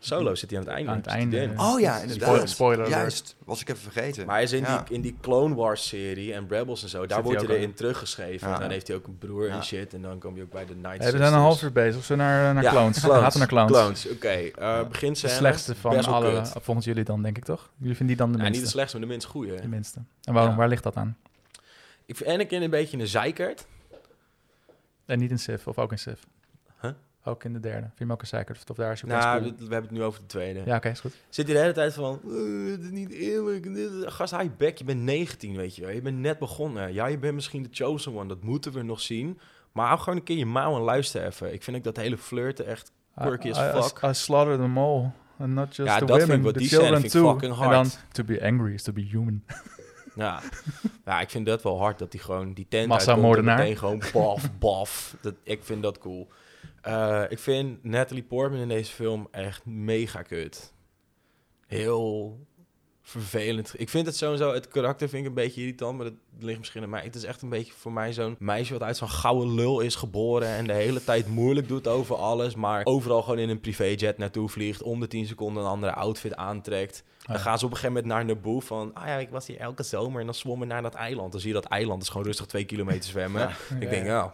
Solo 0.00 0.34
zit 0.34 0.50
hij 0.50 0.58
aan 0.58 0.64
het 0.64 0.74
einde. 0.74 0.90
Aan 0.90 0.96
het 0.96 1.06
einde. 1.06 1.36
Oh 1.56 1.80
ja, 1.80 1.94
Spoiler- 1.96 2.02
inderdaad. 2.02 2.48
spoiler 2.50 2.84
alert. 2.84 3.00
Juist, 3.00 3.36
was 3.44 3.60
ik 3.60 3.68
even 3.68 3.82
vergeten. 3.92 4.26
Maar 4.26 4.34
hij 4.34 4.44
is 4.44 4.52
in, 4.52 4.60
Ja. 4.60 4.82
die, 4.86 4.94
in 4.94 5.00
die 5.00 5.16
Clone 5.20 5.54
Wars 5.54 5.88
serie 5.88 6.32
en 6.34 6.46
Rebels 6.48 6.82
en 6.82 6.88
zo, 6.88 7.06
daar 7.06 7.22
wordt 7.22 7.46
hij 7.46 7.56
erin 7.56 7.74
teruggeschreven. 7.74 8.48
Ja. 8.48 8.54
En 8.54 8.60
dan 8.60 8.70
heeft 8.70 8.86
hij 8.88 8.96
ook 8.96 9.06
een 9.06 9.18
broer 9.18 9.46
Ja. 9.46 9.54
en 9.54 9.64
shit. 9.64 9.94
En 9.94 10.02
dan 10.02 10.18
kom 10.18 10.36
je 10.36 10.42
ook 10.42 10.50
bij 10.50 10.66
de 10.66 10.74
Night 10.74 11.04
we 11.04 11.10
zijn 11.18 11.22
een 11.32 11.38
half 11.38 11.62
uur 11.62 11.72
bezig. 11.72 12.04
Zullen 12.04 12.24
we 12.26 12.30
naar, 12.32 12.54
naar 12.54 12.62
Ja, 12.62 12.70
clones? 12.70 13.00
clones. 13.00 13.20
Laten 13.20 13.32
we 13.32 13.38
naar 13.38 13.66
clones. 13.66 13.72
Clones, 14.02 14.08
oké. 14.10 14.28
Eh 14.28 14.88
begint 14.88 15.20
De 15.20 15.28
ze 15.28 15.34
slechtste 15.34 15.74
van 15.74 16.04
alle, 16.04 16.32
kut. 16.32 16.52
volgens 16.62 16.86
jullie 16.86 17.04
dan, 17.04 17.22
denk 17.22 17.36
ik 17.36 17.44
toch? 17.44 17.70
Jullie 17.76 17.96
vinden 17.96 18.16
die 18.16 18.24
dan 18.26 18.32
de 18.32 18.38
Ja, 18.38 18.44
niet 18.44 18.52
minste? 18.52 18.64
de 18.64 18.72
slechtste, 18.74 18.98
maar 18.98 19.06
de 19.06 19.12
minst 19.12 19.28
goede. 19.28 19.60
de 19.60 19.68
minste. 19.68 19.98
En 20.22 20.32
waarom, 20.32 20.50
Ja. 20.52 20.56
waar 20.58 20.68
ligt 20.68 20.82
dat 20.82 20.96
aan? 20.96 21.16
Ik 22.06 22.16
vind 22.16 22.30
Anakin 22.30 22.62
een 22.62 22.70
beetje 22.70 22.98
een 22.98 23.06
zeikert. 23.08 23.66
En 25.06 25.18
niet 25.18 25.30
in 25.30 25.38
Sif, 25.38 25.66
of 25.66 25.78
ook 25.78 25.90
in 25.90 25.98
Sif? 25.98 26.20
Ook 27.28 27.44
in 27.44 27.52
de 27.52 27.60
derde. 27.60 27.80
Vind 27.80 27.92
je 27.98 28.04
hem 28.04 28.12
ook 28.12 28.20
een 28.20 28.26
zeker? 28.26 28.56
Of 28.70 28.76
daar 28.76 28.92
is 28.92 29.00
hij 29.00 29.10
Nou, 29.10 29.42
we, 29.42 29.48
we 29.48 29.60
hebben 29.60 29.82
het 29.82 29.90
nu 29.90 30.02
over 30.02 30.20
de 30.20 30.26
tweede. 30.26 30.62
Ja, 30.64 30.76
oké, 30.76 30.88
is 30.88 31.00
goed. 31.00 31.14
Zit 31.28 31.44
hij 31.46 31.54
de 31.54 31.60
hele 31.60 31.72
tijd 31.72 31.94
van, 31.94 32.20
"Eh, 32.24 32.70
het 32.70 32.82
is 32.82 32.90
niet 32.90 33.10
eerlijk. 33.10 33.74
dit- 33.74 33.90
Gast, 34.12 34.30
hij 34.32 34.50
bek, 34.56 34.78
je 34.78 34.84
bent 34.84 35.00
19, 35.00 35.56
weet 35.56 35.76
je 35.76 35.82
wel. 35.82 35.90
Je 35.90 36.02
bent 36.02 36.18
net 36.18 36.38
begonnen. 36.38 36.92
Ja, 36.92 37.06
je 37.06 37.18
bent 37.18 37.34
misschien 37.34 37.62
de 37.62 37.68
chosen 37.72 38.14
one, 38.14 38.28
dat 38.28 38.42
moeten 38.42 38.72
we 38.72 38.82
nog 38.82 39.00
zien. 39.00 39.38
Maar 39.72 39.86
hou 39.86 39.98
gewoon 39.98 40.18
een 40.18 40.24
keer 40.24 40.36
je 40.36 40.46
mouw 40.46 40.76
en 40.76 40.82
luister 40.82 41.24
even. 41.26 41.52
Ik 41.52 41.62
vind 41.62 41.76
ook 41.76 41.84
dat 41.84 41.96
hele 41.96 42.18
flirten 42.18 42.66
echt 42.66 42.92
quirky 43.16 43.50
as 43.50 43.58
I, 43.58 43.78
I, 43.78 43.82
fuck. 43.82 44.02
I, 44.02 44.06
I 44.08 44.14
slaughtered 44.14 44.58
them 44.60 44.78
all. 44.78 45.10
And 45.38 45.54
not 45.54 45.76
just 45.76 45.88
Ja, 45.88 45.98
the 45.98 46.04
dat 46.04 46.16
vind 46.16 46.28
women, 46.30 46.36
ik 46.36 46.42
wat 46.54 46.62
the 46.62 46.68
children 46.68 46.92
vind 47.00 47.04
ik 47.04 47.10
too. 47.20 47.30
fucking 47.32 47.52
En 47.52 47.58
dan, 47.58 47.68
hard. 47.72 47.98
to 48.12 48.24
be 48.24 48.42
angry 48.44 48.72
is 48.74 48.82
to 48.82 48.92
be 48.92 49.00
human. 49.00 49.42
Ja. 50.14 50.40
ja, 51.04 51.20
ik 51.20 51.30
vind 51.30 51.46
dat 51.46 51.62
wel 51.62 51.78
hard 51.78 51.98
dat 51.98 52.12
hij 52.12 52.22
gewoon 52.22 52.52
die 52.52 52.66
tent 52.68 52.92
uitkomt 52.92 53.36
en 53.36 53.44
meteen 53.44 53.76
gewoon 53.76 54.02
baf, 54.12 54.50
baf. 54.58 55.16
Dat, 55.20 55.34
ik 55.42 55.64
vind 55.64 55.82
dat 55.82 55.98
cool. 55.98 56.28
Eh, 56.88 57.22
ik 57.28 57.38
vind 57.38 57.84
Natalie 57.84 58.22
Portman 58.22 58.60
in 58.60 58.68
deze 58.68 58.92
film 58.92 59.28
echt 59.30 59.64
mega 59.66 60.22
kut. 60.22 60.72
Heel 61.66 62.38
vervelend. 63.02 63.72
Ik 63.76 63.88
vind 63.88 64.06
het 64.06 64.16
sowieso, 64.16 64.52
het 64.52 64.68
karakter 64.68 65.08
vind 65.08 65.22
ik 65.22 65.28
een 65.28 65.34
beetje 65.34 65.60
irritant, 65.60 65.96
maar 65.96 66.04
dat 66.06 66.14
ligt 66.38 66.58
misschien 66.58 66.82
aan 66.82 66.88
mij. 66.88 67.02
Het 67.02 67.14
is 67.14 67.24
echt 67.24 67.42
een 67.42 67.48
beetje 67.48 67.72
voor 67.72 67.92
mij 67.92 68.12
zo'n 68.12 68.36
meisje 68.38 68.72
wat 68.72 68.82
uit 68.82 68.96
zo'n 68.96 69.08
gouden 69.10 69.54
lul 69.54 69.80
is 69.80 69.94
geboren 69.94 70.48
en 70.48 70.66
de 70.66 70.72
hele 70.72 71.04
tijd 71.04 71.26
moeilijk 71.26 71.68
doet 71.68 71.86
over 71.88 72.16
alles, 72.16 72.54
maar 72.54 72.80
overal 72.84 73.22
gewoon 73.22 73.38
in 73.38 73.48
een 73.48 73.60
privéjet 73.60 74.18
naartoe 74.18 74.48
vliegt, 74.48 74.82
om 74.82 75.00
de 75.00 75.06
10 75.06 75.26
seconden 75.26 75.62
een 75.62 75.68
andere 75.68 75.92
outfit 75.92 76.34
aantrekt. 76.36 77.04
Dan 77.26 77.36
Ja. 77.36 77.42
gaan 77.42 77.58
ze 77.58 77.64
op 77.64 77.70
een 77.70 77.76
gegeven 77.76 77.96
moment 78.02 78.12
naar 78.14 78.24
Naboo 78.36 78.60
van, 78.60 78.94
ah 78.94 79.06
ja, 79.06 79.16
ik 79.16 79.30
was 79.30 79.46
hier 79.46 79.58
elke 79.58 79.82
zomer 79.82 80.20
en 80.20 80.26
dan 80.26 80.34
zwommen 80.34 80.68
naar 80.68 80.82
dat 80.82 80.94
eiland. 80.94 81.32
Dan 81.32 81.40
zie 81.40 81.48
je 81.54 81.60
dat 81.60 81.64
eiland, 81.70 82.02
is 82.02 82.08
gewoon 82.08 82.26
rustig 82.26 82.46
twee 82.46 82.64
kilometer 82.64 83.10
zwemmen. 83.10 83.40
Ja. 83.40 83.76
Ik 83.80 83.90
denk, 83.90 84.06
ja, 84.06 84.32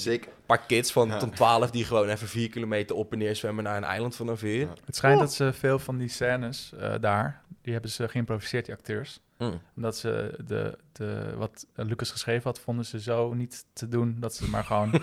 Sick. 0.00 0.24
een 0.24 0.30
paar 0.46 0.66
kids 0.66 0.92
van 0.92 1.08
Ja. 1.08 1.16
tot 1.18 1.36
12 1.36 1.70
die 1.70 1.84
gewoon 1.84 2.08
even 2.08 2.28
vier 2.28 2.48
kilometer 2.50 2.96
op 2.96 3.12
en 3.12 3.18
neer 3.18 3.36
zwemmen 3.36 3.64
naar 3.64 3.76
een 3.76 3.84
eiland 3.84 4.16
van 4.16 4.28
een 4.28 4.38
veer. 4.38 4.60
Ja. 4.60 4.72
Het 4.84 4.96
schijnt 4.96 5.20
dat 5.20 5.32
ze 5.32 5.52
veel 5.52 5.78
van 5.78 5.98
die 5.98 6.08
scènes 6.08 6.72
eh, 6.78 6.94
daar, 7.00 7.42
die 7.62 7.72
hebben 7.72 7.90
ze 7.90 8.08
geïmproviseerd, 8.08 8.64
die 8.64 8.74
acteurs. 8.74 9.20
Mm. 9.38 9.60
Omdat 9.76 9.96
ze 9.96 10.38
de, 10.46 10.78
de, 10.92 11.34
wat 11.36 11.66
Lucas 11.74 12.10
geschreven 12.10 12.42
had, 12.42 12.60
vonden 12.60 12.84
ze 12.84 13.00
zo 13.00 13.34
niet 13.34 13.64
te 13.72 13.88
doen 13.88 14.16
dat 14.20 14.34
ze 14.34 14.48
maar 14.50 14.64
gewoon. 14.64 14.90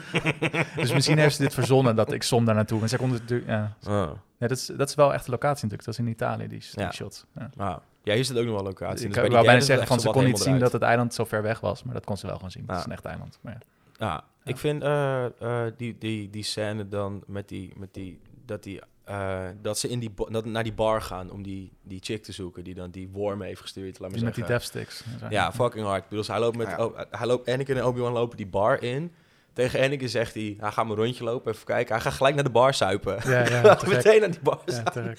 dus 0.75 0.93
misschien 0.93 1.17
heeft 1.17 1.35
ze 1.35 1.41
dit 1.41 1.53
verzonnen 1.53 1.95
dat 1.95 2.11
ik 2.11 2.23
som 2.23 2.45
daar 2.45 2.55
naartoe. 2.55 2.81
En 2.81 2.89
zij 2.89 2.97
konden 2.97 3.21
het. 3.25 3.43
Ja. 3.45 3.75
Ah. 3.83 4.09
Ja, 4.37 4.47
dat, 4.47 4.57
is, 4.57 4.65
dat 4.65 4.89
is 4.89 4.95
wel 4.95 5.13
echt 5.13 5.25
de 5.25 5.31
locatie 5.31 5.53
natuurlijk. 5.67 5.83
Dat 5.85 5.93
is 5.93 5.99
in 5.99 6.07
Italië, 6.07 6.47
die, 6.47 6.59
die 6.59 6.81
Ja. 6.83 6.91
shot. 6.91 7.25
Ja. 7.35 7.49
Ah. 7.57 7.77
Ja, 8.03 8.13
hier 8.13 8.25
zit 8.25 8.37
ook 8.37 8.45
nog 8.45 8.53
wel 8.53 8.63
locatie. 8.63 9.07
ik 9.07 9.13
Dus 9.13 9.27
wou 9.29 9.45
bijna 9.45 9.59
zeggen 9.61 9.87
van 9.87 9.99
ze 9.99 10.09
kon 10.09 10.23
niet 10.25 10.39
zien 10.39 10.59
dat 10.59 10.71
het 10.71 10.81
eiland 10.81 11.13
zo 11.13 11.25
ver 11.25 11.41
weg 11.41 11.59
was, 11.59 11.83
maar 11.83 11.93
dat 11.93 12.05
kon 12.05 12.17
ze 12.17 12.25
wel 12.27 12.35
gewoon 12.35 12.51
zien. 12.51 12.61
Het 12.61 12.71
Ja. 12.71 12.77
is 12.79 12.85
een 12.85 12.91
echt 12.91 13.05
eiland. 13.05 13.39
Maar 13.41 13.57
ja. 13.97 14.23
Ik 14.45 14.57
vind 14.57 14.83
eh, 14.83 15.25
eh, 15.25 15.71
die, 15.77 15.97
die, 15.97 16.29
die 16.29 16.43
scène 16.43 16.87
dan 16.87 17.23
met 17.27 17.47
die, 17.49 17.73
met 17.77 17.93
die, 17.93 18.19
dat, 18.45 18.63
die 18.63 18.81
eh, 19.03 19.47
dat 19.61 19.77
ze 19.79 19.87
in 19.89 19.99
die, 19.99 20.11
dat, 20.29 20.45
naar 20.45 20.63
die 20.63 20.73
bar 20.73 21.01
gaan 21.01 21.31
om 21.31 21.43
die, 21.43 21.71
die 21.83 21.99
chick 22.03 22.23
te 22.23 22.31
zoeken 22.31 22.63
die 22.63 22.73
dan 22.73 22.91
die 22.91 23.09
worm 23.09 23.41
heeft 23.41 23.61
gestuurd, 23.61 23.99
laat 23.99 24.09
me 24.11 24.15
Die 24.15 24.25
met 24.25 24.35
die 24.35 24.45
zeggen. 24.45 24.71
deathsticks. 24.71 25.03
en 25.13 25.19
zo. 25.19 25.25
Ja, 25.29 25.51
fucking 25.53 25.85
hard. 25.85 26.03
Ik 26.03 26.09
bedoel, 26.09 26.25
hij 26.27 26.39
loopt 26.39 26.57
met, 26.57 26.67
Ja. 26.67 26.85
oh, 26.85 26.99
hij 27.09 27.27
loopt, 27.27 27.49
Anakin 27.49 27.77
en 27.77 27.85
Obi-Wan 27.85 28.11
lopen 28.13 28.37
die 28.37 28.47
bar 28.47 28.83
in. 28.83 29.11
Tegen 29.55 29.81
Anakin 29.83 30.09
zegt 30.09 30.33
hij, 30.33 30.55
hij 30.59 30.71
gaat 30.71 30.85
een 30.89 30.95
rondje 30.95 31.23
lopen, 31.23 31.53
even 31.53 31.65
kijken. 31.65 31.93
Hij 31.93 32.03
gaat 32.03 32.13
gelijk 32.13 32.35
naar 32.35 32.43
de 32.43 32.49
bar 32.49 32.73
suipen. 32.73 33.17
Ja, 33.29 33.49
ja. 33.49 33.77
Meteen 33.87 34.19
naar 34.19 34.31
die 34.31 34.39
bar 34.43 34.59
suipen. 34.65 35.15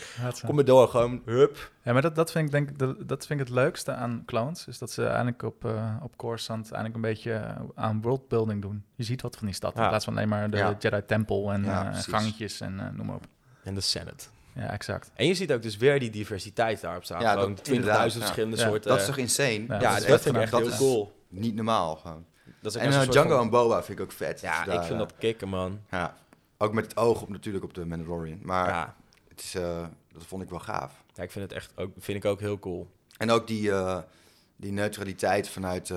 Kom 0.47 0.55
maar 0.55 0.65
door, 0.65 0.89
gewoon, 0.89 1.23
hup. 1.25 1.71
Ja, 1.83 1.93
maar 1.93 2.03
dat, 2.03 2.15
dat 2.15 2.31
vind 2.33 2.45
ik 2.45 2.51
denk 2.51 2.99
dat 3.09 3.27
vind 3.27 3.41
ik 3.41 3.47
het 3.47 3.55
leukste 3.55 3.93
aan 3.93 4.23
clones. 4.27 4.67
Is 4.67 4.79
dat 4.79 4.91
ze 4.91 5.07
eigenlijk 5.07 5.43
op, 5.43 5.65
eh 5.65 5.97
op 6.03 6.17
Coruscant 6.17 6.73
eigenlijk 6.73 6.95
een 6.95 7.11
beetje 7.11 7.33
eh, 7.33 7.57
aan 7.75 8.01
worldbuilding 8.03 8.63
doen. 8.63 8.85
Je 8.95 9.05
ziet 9.05 9.23
wat 9.23 9.37
van 9.37 9.47
die 9.47 9.55
stad. 9.55 9.73
Ja. 9.77 9.83
In 9.83 9.89
plaats 9.89 10.05
van 10.05 10.17
alleen 10.17 10.29
maar 10.29 10.51
de 10.51 10.57
Ja. 10.57 10.77
Jedi 10.79 11.05
Tempel 11.07 11.53
en 11.53 11.65
Ja, 11.65 11.93
eh, 11.93 11.99
gangetjes 11.99 12.61
en 12.61 12.93
noem 12.97 13.07
maar 13.07 13.17
op. 13.17 13.25
En 13.63 13.75
de 13.75 13.81
Senate. 13.81 14.25
Ja, 14.55 14.71
exact. 14.73 15.11
En 15.15 15.27
je 15.27 15.35
ziet 15.35 15.53
ook 15.53 15.63
dus 15.63 15.77
weer 15.77 16.01
die 16.01 16.11
diversiteit 16.11 16.81
daarop 16.81 17.05
staan. 17.05 17.21
Ja, 17.21 17.33
gewoon 17.33 17.55
dat- 17.55 17.65
20.000 17.65 17.73
inderdaad, 17.77 18.13
ja. 18.13 18.19
verschillende 18.21 18.57
Ja, 18.57 18.67
soorten... 18.69 18.91
Dat 18.91 19.01
is 19.01 19.07
toch 19.07 19.17
insane? 19.17 19.53
Ja, 19.53 19.65
ja, 19.69 19.79
dat 19.79 19.81
dat, 19.81 19.99
is 19.99 20.05
vet 20.05 20.23
vind 20.23 20.37
ik 20.37 20.43
echt 20.43 20.53
heel 20.53 20.77
cool. 20.77 21.13
Niet 21.29 21.55
normaal 21.55 21.97
gewoon. 21.97 22.25
Dat 22.61 22.75
is 22.75 22.81
ook 22.81 22.87
En 22.87 22.93
eh, 22.93 23.01
een 23.03 23.11
Django 23.11 23.35
van- 23.35 23.41
en 23.45 23.51
Boba 23.51 23.83
vind 23.83 23.99
ik 23.99 24.05
ook 24.05 24.13
vet. 24.13 24.41
Ja, 24.41 24.65
Dus 24.65 24.75
ik 24.75 24.81
vind 24.81 24.93
eh, 24.93 24.99
dat 24.99 25.13
kicken, 25.19 25.49
man. 25.49 25.81
Ja, 25.91 26.17
ook 26.59 26.73
met 26.73 26.85
het 26.85 26.97
oog 26.97 27.23
op, 27.23 27.29
natuurlijk 27.29 27.65
op 27.65 27.75
de 27.75 27.87
Mandalorian. 27.87 28.39
Maar 28.43 28.69
Ja. 28.69 28.95
het 29.29 29.41
is, 29.41 29.55
eh, 29.55 29.87
dat 30.13 30.25
vond 30.27 30.43
ik 30.43 30.49
wel 30.51 30.59
gaaf. 30.61 31.05
ja, 31.15 31.23
ik 31.23 31.31
vind 31.31 31.45
het 31.45 31.53
echt 31.59 31.73
ook, 31.77 31.91
vind 31.99 32.25
ik 32.25 32.31
ook 32.31 32.41
heel 32.41 32.59
cool. 32.59 32.91
En 33.19 33.31
ook 33.31 33.47
die, 33.47 33.71
die 34.57 34.73
neutraliteit 34.73 35.49
vanuit, 35.49 35.93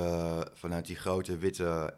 vanuit 0.53 0.85
die 0.85 0.95
grote 0.95 1.37
witte 1.37 1.93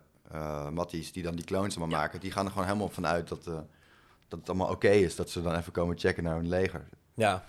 matties 0.72 1.12
die 1.12 1.24
dan 1.24 1.36
die 1.36 1.46
clones 1.46 1.78
allemaal 1.78 2.00
maken. 2.00 2.20
Die 2.20 2.32
gaan 2.32 2.46
er 2.46 2.52
gewoon 2.52 2.68
helemaal 2.68 2.90
vanuit 2.90 3.28
dat, 3.28 3.44
dat 3.44 4.40
het 4.40 4.50
allemaal 4.50 4.70
oké 4.70 4.90
is. 4.90 5.16
Dat 5.16 5.30
ze 5.30 5.42
dan 5.42 5.56
even 5.56 5.72
komen 5.72 5.98
checken 6.00 6.24
naar 6.24 6.36
hun 6.36 6.48
leger. 6.50 6.88
Ja. 7.14 7.44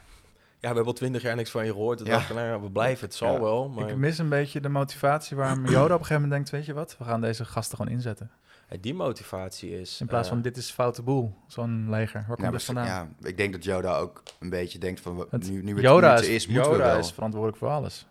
Ja, 0.63 0.69
we 0.69 0.75
hebben 0.75 0.93
al 0.93 0.99
twintig 0.99 1.23
jaar 1.23 1.37
niks 1.37 1.51
van 1.51 1.65
je 1.65 1.71
gehoord. 1.71 2.07
Ja. 2.07 2.23
nou 2.35 2.41
ja, 2.47 2.61
we 2.61 2.71
blijven, 2.71 3.05
het 3.07 3.15
zal 3.15 3.33
Ja. 3.33 3.41
wel. 3.41 3.69
Maar 3.69 3.89
Ik 3.89 3.97
mis 3.97 4.19
een 4.19 4.29
beetje 4.29 4.61
de 4.61 4.69
motivatie 4.69 5.37
waarom 5.37 5.65
Yoda 5.67 5.81
op 5.83 5.91
een 5.91 5.97
gegeven 6.07 6.15
moment 6.15 6.31
denkt, 6.33 6.51
weet 6.51 6.65
je 6.67 6.73
wat, 6.73 6.97
we 6.99 7.05
gaan 7.05 7.21
deze 7.21 7.45
gasten 7.45 7.77
gewoon 7.77 7.93
inzetten. 7.93 8.31
Ja, 8.71 8.77
die 8.81 8.95
motivatie 8.95 9.81
is... 9.81 10.01
In 10.01 10.07
plaats 10.07 10.29
eh, 10.29 10.33
van 10.35 10.43
dit 10.43 10.57
is 10.57 10.71
foute 10.71 11.03
boel, 11.03 11.35
zo'n 11.47 11.87
leger. 11.91 12.25
Waar 12.29 12.37
komt 12.37 12.39
Ja, 12.39 12.45
dit 12.45 12.53
maar 12.53 12.61
vandaan? 12.85 12.87
ja, 13.21 13.29
ik 13.29 13.37
denk 13.37 13.53
dat 13.53 13.65
Yoda 13.65 13.97
ook 13.97 14.23
een 14.41 14.51
beetje 14.51 14.79
denkt 14.79 15.01
van 15.01 15.27
Het- 15.31 15.51
nu, 15.51 15.63
nu 15.63 15.73
het 15.75 15.83
Yoda 15.83 16.15
is, 16.15 16.21
het 16.21 16.29
is, 16.29 16.47
moeten 16.47 16.71
we 16.71 16.77
wel. 16.77 16.99
is 16.99 17.13
verantwoordelijk 17.13 17.59
voor 17.59 17.69
alles. 17.69 18.07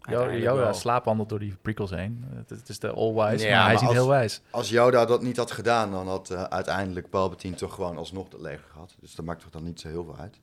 Wel. 0.00 0.74
slaapwandelt 0.74 1.28
door 1.28 1.38
die 1.38 1.56
prequels 1.62 1.90
heen. 1.90 2.24
Het, 2.34 2.50
het 2.50 2.68
is 2.68 2.78
de 2.78 2.90
all-wise, 2.92 3.46
Ja, 3.46 3.50
maar 3.50 3.64
hij 3.64 3.64
maar 3.64 3.72
is 3.74 3.80
niet 3.80 3.88
als- 3.88 3.98
heel 3.98 4.08
wijs. 4.08 4.40
Als 4.50 4.68
Yoda 4.70 5.04
dat 5.04 5.22
niet 5.22 5.36
had 5.36 5.50
gedaan, 5.50 5.90
dan 5.90 6.08
had 6.08 6.30
eh, 6.30 6.42
uiteindelijk 6.42 7.10
Palpatine 7.10 7.54
toch 7.56 7.74
gewoon 7.74 7.96
alsnog 7.96 8.28
dat 8.28 8.40
leger 8.40 8.64
gehad. 8.72 8.94
Dus 9.00 9.14
dat 9.14 9.24
maakt 9.24 9.40
toch 9.40 9.50
dan 9.50 9.64
niet 9.64 9.80
zo 9.80 9.88
heel 9.88 10.04
veel 10.04 10.16
uit. 10.18 10.38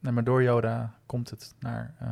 Nee, 0.00 0.12
maar 0.12 0.24
door 0.24 0.42
Yoda 0.42 0.94
komt 1.06 1.30
het 1.30 1.54
naar... 1.60 1.94
eh, 1.98 2.06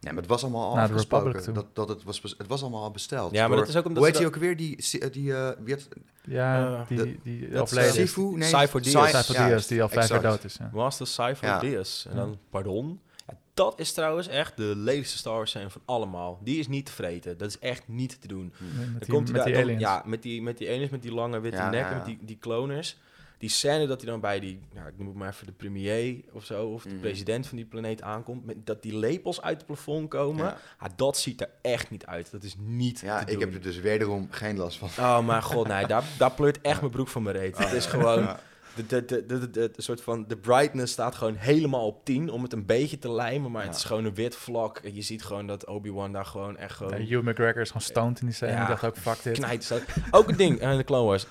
Ja, 0.00 0.08
maar 0.12 0.16
het 0.22 0.26
was 0.26 0.42
allemaal 0.42 0.68
al 0.70 0.78
afgesproken. 0.78 1.54
Dat, 1.54 1.66
dat 1.74 1.88
het, 1.88 2.02
was, 2.04 2.22
het 2.38 2.46
was 2.46 2.62
allemaal 2.62 2.82
al 2.82 2.90
besteld. 2.90 3.32
Ja, 3.32 3.40
maar 3.40 3.48
Door- 3.48 3.58
dat 3.58 3.68
is 3.68 3.76
ook 3.76 3.86
omdat 3.86 4.02
Hoe 4.02 4.12
ze 4.12 4.18
heet 4.18 4.30
die 4.32 4.40
dat- 4.40 4.42
ook 4.42 4.42
weer? 4.42 4.56
Die, 4.56 5.00
eh, 5.00 5.12
die, 5.12 5.34
eh, 5.34 5.64
wie 5.64 5.74
had- 5.74 5.88
ja, 6.24 6.84
die, 6.88 6.96
de- 6.96 7.18
die 7.22 7.48
dat. 7.50 7.68
Sifu? 7.68 8.22
Nee, 8.36 8.48
Cypher. 8.48 8.84
Cy- 8.84 8.90
Cypher 8.90 9.34
ja, 9.34 9.46
Dyas, 9.48 9.66
die 9.66 9.82
al 9.82 9.88
vijf 9.88 10.08
jaar 10.08 10.22
dood 10.22 10.44
is. 10.44 10.56
Ja. 10.58 10.70
Master 10.72 11.06
Cypher 11.06 11.48
Ja. 11.48 11.58
Dyas. 11.58 12.06
En 12.10 12.16
dan, 12.16 12.38
pardon? 12.50 13.00
Ja, 13.26 13.34
dat 13.54 13.80
is 13.80 13.92
trouwens 13.92 14.28
echt 14.28 14.56
de 14.56 14.72
lelijkste 14.76 15.18
Star 15.18 15.34
Wars 15.34 15.50
scène 15.50 15.70
van 15.70 15.80
allemaal. 15.84 16.38
Die 16.42 16.58
is 16.58 16.68
niet 16.68 16.86
te 16.86 16.92
vreten. 16.92 17.38
Dat 17.38 17.48
is 17.48 17.58
echt 17.58 17.82
niet 17.88 18.20
te 18.20 18.28
doen. 18.28 18.52
Met 18.58 18.76
Dan 18.90 18.98
die, 18.98 19.08
komt 19.08 19.32
met 19.32 19.42
hij 19.42 19.52
die 19.52 19.62
aliens. 19.62 19.80
Ja, 19.80 20.02
met 20.06 20.22
die, 20.22 20.42
met 20.42 20.58
die 20.58 20.68
aliens 20.68 20.90
met 20.90 21.02
die 21.02 21.12
lange 21.14 21.40
witte 21.40 21.58
Ja, 21.58 21.70
nekken, 21.70 21.90
ja, 21.90 21.96
met 21.96 22.04
die, 22.06 22.18
die 22.22 22.36
kloners. 22.40 22.98
Die 23.38 23.48
scène 23.50 23.86
dat 23.86 24.00
hij 24.00 24.10
dan 24.10 24.20
bij 24.20 24.40
die, 24.40 24.60
ja, 24.74 24.86
ik 24.86 24.92
noem 24.98 25.06
het 25.06 25.16
maar 25.16 25.28
even 25.28 25.46
de 25.46 25.52
premier 25.52 26.16
of 26.32 26.44
zo, 26.44 26.66
of 26.66 26.82
de 26.82 26.88
Mhm. 26.88 27.00
president 27.00 27.46
van 27.46 27.56
die 27.56 27.66
planeet 27.66 28.02
aankomt, 28.02 28.44
met, 28.46 28.66
dat 28.66 28.82
die 28.82 28.96
lepels 28.96 29.42
uit 29.42 29.56
het 29.56 29.66
plafond 29.66 30.08
komen. 30.08 30.44
Ja. 30.44 30.56
Ja, 30.80 30.88
dat 30.96 31.16
ziet 31.18 31.40
er 31.40 31.50
echt 31.62 31.90
niet 31.90 32.06
uit. 32.06 32.30
Dat 32.30 32.42
is 32.42 32.56
niet 32.58 33.00
Ja, 33.00 33.18
te 33.18 33.24
ik 33.32 33.32
doen. 33.32 33.40
heb 33.40 33.54
er 33.54 33.60
dus 33.62 33.78
wederom 33.80 34.26
geen 34.30 34.56
last 34.56 34.78
van. 34.78 34.88
Oh 35.04 35.26
mijn 35.26 35.42
god, 35.42 35.68
nee, 35.68 35.86
daar, 35.86 36.04
daar 36.18 36.32
pleurt 36.32 36.60
echt 36.60 36.80
mijn 36.80 36.92
broek 36.92 37.08
van 37.08 37.22
mijn 37.22 37.36
reet. 37.36 37.58
Het 37.58 37.72
is 37.72 37.86
gewoon, 37.86 38.20
Ja. 38.22 38.40
de, 38.74 38.86
de, 38.86 39.04
de, 39.04 39.26
de, 39.26 39.38
de, 39.38 39.50
de- 39.50 39.70
de 39.76 39.82
soort 39.82 40.00
van, 40.02 40.24
de 40.28 40.36
brightness 40.36 40.92
staat 40.92 41.14
gewoon 41.14 41.34
helemaal 41.34 41.86
op 41.86 42.04
10 42.04 42.30
om 42.30 42.42
het 42.42 42.52
een 42.52 42.66
beetje 42.66 42.98
te 42.98 43.10
lijmen, 43.12 43.50
maar 43.50 43.64
het 43.64 43.76
is 43.76 43.84
gewoon 43.84 44.04
een 44.04 44.14
wit 44.14 44.36
vlak. 44.36 44.78
En 44.78 44.94
je 44.94 45.02
ziet 45.02 45.24
gewoon 45.24 45.46
dat 45.46 45.66
Obi-Wan 45.66 46.12
daar 46.12 46.26
gewoon 46.26 46.56
echt 46.56 46.76
gewoon 46.76 46.98
Ja, 47.06 47.06
Hugh 47.06 47.26
McGregor 47.28 47.60
is 47.60 47.66
gewoon 47.68 47.82
stoned 47.82 48.20
in 48.20 48.26
die 48.26 48.34
scène. 48.34 48.52
Ja. 48.52 48.62
Ik 48.62 48.68
dacht 48.68 48.84
ook, 48.84 48.96
fuck 48.96 49.22
dit. 49.22 49.32
knijt. 49.38 49.82
Ook 50.10 50.28
een 50.28 50.36
ding 50.36 50.58
eh, 50.60 50.70
in 50.70 50.76
de 50.76 50.84
Clone 50.84 51.06
Wars. 51.06 51.26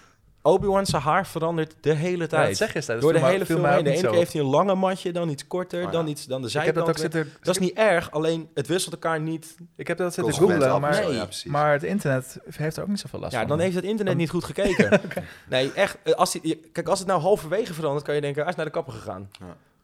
Obi-Wan 0.47 0.85
zijn 0.85 1.01
haar 1.01 1.27
verandert 1.27 1.75
de 1.81 1.93
hele 1.93 2.17
Ja, 2.23 2.27
tijd. 2.27 2.47
dat 2.47 2.57
zeg 2.57 2.73
je 2.73 2.81
steeds. 2.81 3.01
Door 3.01 3.13
de 3.13 3.25
hele 3.25 3.45
film 3.45 3.65
heen. 3.65 3.83
De 3.83 3.89
ene 3.91 4.01
keer 4.01 4.11
heeft 4.13 4.33
hij 4.33 4.41
een 4.41 4.47
lange 4.47 4.75
matje, 4.75 5.11
dan 5.11 5.29
iets 5.29 5.47
korter, 5.47 5.79
Oh, 5.79 5.85
ja. 5.85 5.91
dan, 5.91 6.07
iets, 6.07 6.25
dan 6.25 6.41
de 6.41 6.47
Ik 6.47 6.53
heb 6.53 6.63
dat 6.63 6.85
zijkant. 6.85 6.89
ook 6.97 7.11
zitten... 7.13 7.33
Dat 7.43 7.55
is 7.55 7.61
niet 7.61 7.73
erg, 7.77 8.11
alleen 8.11 8.49
het 8.53 8.67
wisselt 8.67 8.93
elkaar 8.93 9.19
niet. 9.19 9.55
Ik 9.75 9.87
heb 9.87 9.97
dat 9.97 10.13
zitten 10.13 10.33
googlen, 10.33 10.81
maar, 10.81 11.01
nee, 11.05 11.13
ja, 11.13 11.27
maar 11.45 11.71
het 11.71 11.83
internet 11.83 12.37
heeft 12.51 12.75
er 12.77 12.83
ook 12.83 12.89
niet 12.89 12.99
zoveel 12.99 13.19
last 13.19 13.31
Ja, 13.33 13.39
van. 13.39 13.47
dan 13.47 13.59
heeft 13.59 13.75
het 13.75 13.83
internet 13.83 14.07
Dan- 14.07 14.17
niet 14.17 14.29
goed 14.29 14.43
gekeken. 14.43 15.01
Nee, 15.49 15.71
echt. 15.73 15.97
eh, 16.03 16.13
Als 16.13 16.31
die, 16.31 16.41
je- 16.47 16.55
kijk, 16.71 16.87
als 16.87 16.99
het 16.99 17.07
nou 17.07 17.21
halverwege 17.21 17.73
verandert, 17.73 18.05
kan 18.05 18.15
je 18.15 18.21
denken, 18.21 18.41
hij 18.41 18.49
is 18.51 18.55
naar 18.57 18.65
de 18.65 18.71
kapper 18.71 18.93
gegaan. 18.93 19.29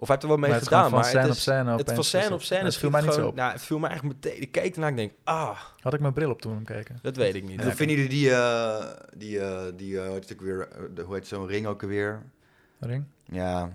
Ja. 0.03 0.07
Of 0.07 0.07
hij 0.07 0.17
heeft 0.17 0.21
er 0.23 0.27
wel 0.27 0.37
mee 0.37 0.49
Maar 0.49 0.59
het 0.59 0.67
gedaan. 0.67 0.91
Maar 0.91 1.03
scène 1.05 1.19
het, 1.21 1.29
op 1.29 1.35
is, 1.35 1.41
scène 1.41 1.71
het 1.77 1.95
van 1.95 2.03
scène 2.03 2.23
dus 2.23 2.31
op 2.33 2.41
scène. 2.41 2.63
dat 2.63 2.71
schiet 2.73 2.81
viel 2.81 2.89
mij 2.89 2.99
het 2.99 3.09
niet 3.09 3.19
zo 3.19 3.27
op. 3.27 3.35
Nou, 3.35 3.51
het 3.51 3.61
viel 3.61 3.79
me 3.79 3.87
eigenlijk 3.87 4.23
meteen. 4.23 4.41
Ik 4.41 4.51
keek 4.51 4.73
ernaar 4.73 4.89
en 4.91 4.97
ik 4.97 4.99
denk, 4.99 5.11
ah, 5.23 5.59
Had 5.79 5.93
ik 5.93 5.99
mijn 5.99 6.13
bril 6.13 6.29
op 6.31 6.41
toen 6.41 6.53
hem 6.53 6.63
keken. 6.63 6.99
dat 7.01 7.15
weet 7.15 7.35
ik 7.35 7.43
niet. 7.43 7.59
En 7.59 7.65
dan 7.65 7.75
vinden 7.75 7.95
jullie 7.95 8.11
die, 8.11 8.31
eh, 8.31 8.85
die, 9.17 9.39
eh, 9.39 9.61
die 9.75 9.97
eh, 9.99 10.03
hoe 10.05 10.13
heet 10.13 10.29
het 10.29 10.33
ook 10.33 10.41
weer, 10.45 10.67
eh, 10.71 10.81
de- 10.95 11.01
hoe 11.01 11.15
heet 11.15 11.27
zo'n 11.27 11.47
ring 11.47 11.65
ook 11.67 11.81
weer? 11.81 12.21
Ring? 12.79 13.03
Ja, 13.25 13.69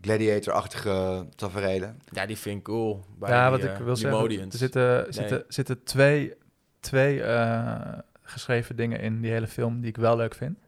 gladiator-achtige 0.00 1.26
tafereelen. 1.36 1.98
Ja, 2.10 2.26
die 2.26 2.36
vind 2.38 2.58
ik 2.58 2.64
cool. 2.64 3.04
Bij 3.18 3.30
ja, 3.30 3.50
die, 3.50 3.58
wat 3.58 3.66
eh, 3.68 3.72
ik 3.72 3.84
wil 3.84 3.94
die 3.94 4.02
zeggen, 4.02 4.20
Modians. 4.20 4.52
er 4.52 4.58
zitten, 4.58 5.06
zitten, 5.14 5.44
zitten 5.48 5.82
twee, 5.82 6.34
twee 6.80 7.22
eh, 7.22 7.98
geschreven 8.22 8.76
dingen 8.76 9.00
in 9.00 9.20
die 9.20 9.30
hele 9.30 9.46
film 9.46 9.80
die 9.80 9.88
ik 9.90 9.96
wel 9.96 10.16
leuk 10.16 10.34
vind. 10.34 10.58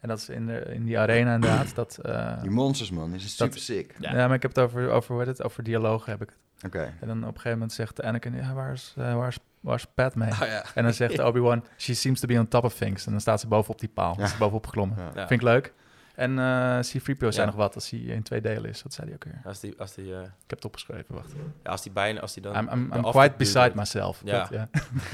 En 0.00 0.08
dat 0.08 0.18
is 0.18 0.28
in, 0.28 0.46
de, 0.46 0.58
in 0.60 0.84
die 0.84 0.98
arena 0.98 1.34
inderdaad. 1.34 1.74
Dat, 1.74 1.98
eh, 2.02 2.40
Die 2.42 2.50
monsters, 2.50 2.90
man, 2.90 3.14
is 3.14 3.22
Dat- 3.36 3.46
super 3.48 3.60
sick. 3.60 3.94
Ja. 3.98 4.10
ja. 4.16 4.26
maar 4.26 4.36
ik 4.36 4.42
heb 4.42 4.54
het 4.54 4.64
over, 4.64 4.90
over, 4.90 5.14
hoe 5.14 5.24
het, 5.24 5.42
over 5.42 5.62
dialogen 5.62 6.10
heb 6.12 6.22
ik 6.22 6.28
het. 6.28 6.38
Oké. 6.66 6.92
En 7.00 7.06
dan 7.06 7.18
op 7.18 7.24
een 7.24 7.32
gegeven 7.34 7.50
moment 7.52 7.72
zegt 7.72 8.02
Anakin, 8.02 8.34
ja, 8.34 8.52
waar 8.54 8.72
is, 8.72 8.94
eh, 8.98 9.14
waar 9.14 9.28
is, 9.28 9.38
waar 9.60 9.74
is 9.76 9.86
Padme? 9.94 10.30
Ah, 10.30 10.38
ja. 10.38 10.64
En 10.74 10.82
dan 10.82 10.92
zegt 10.92 11.18
Obi-Wan, 11.28 11.64
she 11.76 11.94
seems 11.94 12.20
to 12.20 12.26
be 12.26 12.38
on 12.38 12.48
top 12.48 12.64
of 12.64 12.74
things. 12.74 13.06
En 13.06 13.12
dan 13.12 13.20
staat 13.20 13.40
ze 13.40 13.46
bovenop 13.46 13.80
die 13.80 13.88
paal. 13.88 14.12
Ja. 14.12 14.18
Ja. 14.18 14.24
Is 14.24 14.30
ze 14.30 14.36
bovenop 14.38 14.66
geklommen. 14.66 14.96
Ja. 14.98 15.04
Ja. 15.14 15.26
Vind 15.26 15.40
ik 15.40 15.42
leuk. 15.42 15.72
En 16.14 16.38
eh 16.38 16.78
C-3PO 16.78 17.18
zei 17.18 17.34
Ja. 17.36 17.44
nog 17.44 17.54
wat 17.54 17.74
als 17.74 17.90
hij 17.90 18.00
in 18.00 18.22
twee 18.22 18.40
delen 18.40 18.70
is. 18.70 18.82
Wat 18.82 18.92
zei 18.94 19.06
hij 19.06 19.14
ook 19.16 19.24
weer? 19.24 19.40
Als 19.44 19.60
die, 19.60 19.74
als 19.78 19.94
die, 19.94 20.14
eh, 20.14 20.20
Ik 20.20 20.26
heb 20.46 20.58
het 20.58 20.64
opgeschreven, 20.64 21.14
wacht. 21.14 21.32
ja, 21.64 21.70
als 21.70 21.82
die 21.82 21.92
bijna, 21.92 22.20
als 22.20 22.32
die 22.34 22.42
dan... 22.42 22.56
I'm, 22.56 22.92
I'm, 22.94 23.02
quite 23.02 23.34
beside 23.36 23.70
myself. 23.74 24.20
Ja. 24.24 24.38
Dat, 24.38 24.48
ja. 24.50 24.68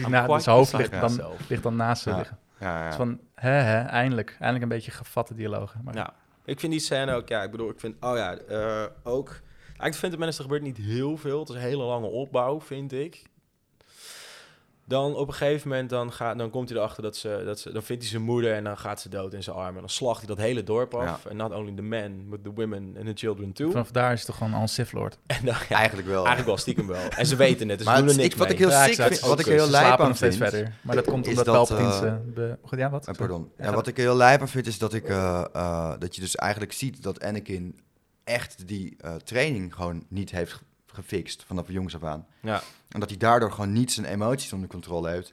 I'm 0.04 0.10
Na, 0.10 0.24
quite 0.24 0.40
zijn 0.42 0.56
hoofd 0.56 0.76
beside 0.76 0.96
ligt 1.00 1.16
dan, 1.18 1.30
ligt 1.48 1.62
dan 1.62 1.76
naast 1.76 2.02
ze 2.02 2.14
liggen. 2.14 2.38
Ja. 2.64 2.86
Dus 2.86 2.96
van, 2.96 3.20
hè, 3.34 3.50
hè, 3.50 3.82
eindelijk. 3.82 4.30
Eindelijk 4.30 4.62
een 4.62 4.68
beetje 4.68 4.90
gevatte 4.90 5.34
dialogen. 5.34 5.80
Maar 5.84 5.94
Ja, 5.94 6.14
ik 6.44 6.60
vind 6.60 6.72
die 6.72 6.80
scène 6.80 7.14
ook, 7.14 7.28
ja, 7.28 7.42
ik 7.42 7.50
bedoel, 7.50 7.70
ik 7.70 7.80
vind, 7.80 7.96
oh 8.00 8.16
ja, 8.16 8.36
eh, 8.36 8.84
ook... 9.02 9.28
Eigenlijk 9.66 9.94
vind 9.94 10.12
ik 10.12 10.20
er 10.20 10.32
gebeurt 10.32 10.62
niet 10.62 10.76
heel 10.76 11.16
veel. 11.16 11.40
Het 11.40 11.48
is 11.48 11.54
een 11.54 11.60
hele 11.60 11.82
lange 11.82 12.06
opbouw, 12.06 12.60
vind 12.60 12.92
ik. 12.92 13.22
Dan 14.86 15.16
op 15.16 15.28
een 15.28 15.34
gegeven 15.34 15.68
moment 15.68 15.90
dan 15.90 16.12
gaat, 16.12 16.38
dan 16.38 16.50
komt 16.50 16.68
hij 16.68 16.78
erachter 16.78 17.02
dat 17.02 17.16
ze, 17.16 17.42
dat 17.44 17.60
ze... 17.60 17.72
Dan 17.72 17.82
vindt 17.82 18.02
hij 18.02 18.10
zijn 18.10 18.22
moeder 18.22 18.52
en 18.54 18.64
dan 18.64 18.78
gaat 18.78 19.00
ze 19.00 19.08
dood 19.08 19.32
in 19.34 19.42
zijn 19.42 19.56
armen. 19.56 19.74
En 19.74 19.80
dan 19.80 19.88
slacht 19.88 20.18
hij 20.18 20.26
dat 20.26 20.38
hele 20.38 20.62
dorp 20.62 20.94
af. 20.94 21.26
En 21.26 21.36
not 21.36 21.52
only 21.52 21.72
the 21.76 21.82
men, 21.82 22.28
but 22.28 22.44
the 22.44 22.52
women 22.54 22.94
and 22.96 23.06
the 23.06 23.12
children 23.14 23.52
too. 23.52 23.70
Vanaf 23.70 23.90
daar 23.90 24.12
is 24.12 24.18
het 24.18 24.26
toch 24.26 24.36
gewoon 24.36 24.54
al 24.54 24.60
een 24.62 24.68
Sith 24.68 24.92
Lord. 24.92 25.18
En 25.26 25.38
dan, 25.44 25.54
ja, 25.68 25.76
Eigenlijk 25.76 26.08
wel. 26.08 26.16
eigenlijk 26.16 26.46
wel 26.46 26.56
stiekem 26.56 26.86
wel. 26.86 27.08
En 27.16 27.26
ze 27.26 27.36
weten 27.36 27.68
het, 27.68 27.78
dus 27.78 27.86
Maar 27.86 27.96
ze 27.96 28.02
doen 28.02 28.10
er 28.10 28.16
niks 28.16 28.32
ik- 28.32 28.38
wat 28.38 28.48
mee. 28.48 28.56
ik 28.56 28.62
heel 28.62 28.70
Ja, 28.72 28.80
sick 28.80 28.88
exact. 28.90 29.08
vind, 29.08 29.20
wat 29.30 29.38
ik 29.40 29.46
heel 29.46 29.64
Ze 29.64 29.70
lijp 29.70 30.00
aan 30.00 30.16
vind... 30.16 30.36
verder. 30.36 30.72
Maar 30.82 30.94
dat 30.96 31.04
komt 31.12 31.26
omdat 31.28 31.44
dat, 31.44 31.54
Palpatine 31.54 31.88
eh, 31.92 31.98
ze... 31.98 32.30
be- 32.34 32.58
Goed, 32.62 32.78
ja, 32.78 32.90
wat? 32.90 33.08
Eh, 33.08 33.14
pardon. 33.14 33.50
Ja, 33.58 33.72
wat 33.74 33.86
ik 33.86 33.96
er 33.96 34.02
heel 34.02 34.16
lijp 34.16 34.40
aan 34.40 34.48
vind 34.48 34.66
is 34.66 34.78
dat, 34.78 34.94
ik, 34.94 35.08
eh, 35.08 35.44
eh, 35.52 35.92
dat 35.98 36.14
je 36.14 36.20
dus 36.20 36.36
eigenlijk 36.36 36.72
ziet 36.72 37.02
dat 37.02 37.22
Anakin 37.24 37.80
echt 38.24 38.68
die 38.68 38.96
eh, 39.00 39.14
training 39.14 39.74
gewoon 39.74 40.04
niet 40.08 40.30
heeft 40.30 40.62
gefixt 40.94 41.44
vanaf 41.44 41.68
jongs 41.68 41.94
af 41.94 42.04
aan. 42.04 42.26
Ja. 42.40 42.60
En 42.88 43.00
dat 43.00 43.08
hij 43.08 43.18
daardoor 43.18 43.52
gewoon 43.52 43.72
niet 43.72 43.92
zijn 43.92 44.06
emoties 44.06 44.52
onder 44.52 44.68
controle 44.68 45.10
heeft. 45.10 45.32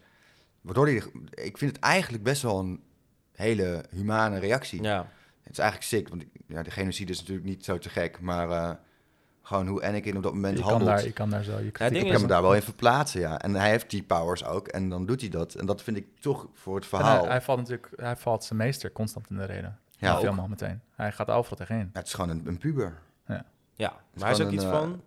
Waardoor 0.62 0.86
hij, 0.86 0.95
ik 1.32 1.57
vind 1.57 1.76
het 1.76 1.80
eigenlijk 1.84 2.24
best 2.24 2.41
wel 2.41 2.59
een 2.59 2.84
hele 3.32 3.86
humane 3.89 4.39
reactie. 4.39 4.82
ja. 4.84 5.07
Het 5.41 5.51
is 5.51 5.57
eigenlijk 5.59 5.89
sick, 5.89 6.09
want 6.09 6.24
ja, 6.47 6.64
de 6.64 6.72
genocide 6.72 7.12
is 7.12 7.20
natuurlijk 7.20 7.47
niet 7.47 7.66
zo 7.66 7.78
te 7.78 7.89
gek, 7.89 8.20
maar 8.20 8.49
eh, 8.49 8.72
gewoon 9.41 9.68
hoe 9.68 9.84
Anakin 9.86 10.18
op 10.18 10.24
dat 10.24 10.34
moment 10.34 10.57
je, 10.57 10.64
kan 10.64 10.72
handelt. 10.72 10.95
daar, 10.97 11.05
je 11.05 11.12
kan 11.14 11.30
daar 11.30 11.43
zo 11.43 11.59
je 11.59 11.72
kritiek 11.72 11.78
ding 11.80 11.91
op 11.91 11.95
Ik 11.99 12.05
is- 12.05 12.12
kan 12.12 12.22
me 12.22 12.28
daar 12.28 12.41
wel 12.41 12.55
in 12.55 12.62
verplaatsen, 12.62 13.20
ja. 13.22 13.39
En 13.39 13.53
hij 13.55 13.70
heeft 13.70 13.89
die 13.89 14.03
powers 14.03 14.45
ook, 14.45 14.68
en 14.68 14.89
dan 14.89 15.05
doet 15.05 15.22
hij 15.22 15.30
dat. 15.30 15.53
En 15.53 15.66
dat 15.66 15.82
vind 15.84 15.97
ik 15.97 16.05
toch 16.20 16.47
voor 16.53 16.76
het 16.76 16.86
verhaal... 16.86 17.20
Hij, 17.22 17.30
hij 17.30 17.41
valt 17.41 17.57
natuurlijk, 17.59 17.89
hij 17.95 18.16
valt 18.16 18.43
zijn 18.43 18.59
meester 18.59 18.91
constant 18.91 19.30
in 19.30 19.36
de 19.38 19.45
reden. 19.45 19.80
Ja, 19.97 20.07
Ja, 20.07 20.14
ook. 20.16 20.22
film 20.22 20.39
al 20.39 20.47
meteen. 20.47 20.82
Hij 20.95 21.12
gaat 21.12 21.28
overal 21.30 21.57
tegenin. 21.57 21.89
Ja, 21.93 21.99
het 21.99 22.07
is 22.07 22.14
gewoon 22.14 22.30
een, 22.30 22.47
een 22.47 22.57
puber, 22.57 22.97
Ja, 23.28 23.45
maar 23.89 24.23
hij 24.29 24.32
is 24.32 24.41
ook 24.45 24.51
iets 24.51 24.63
van 24.65 25.01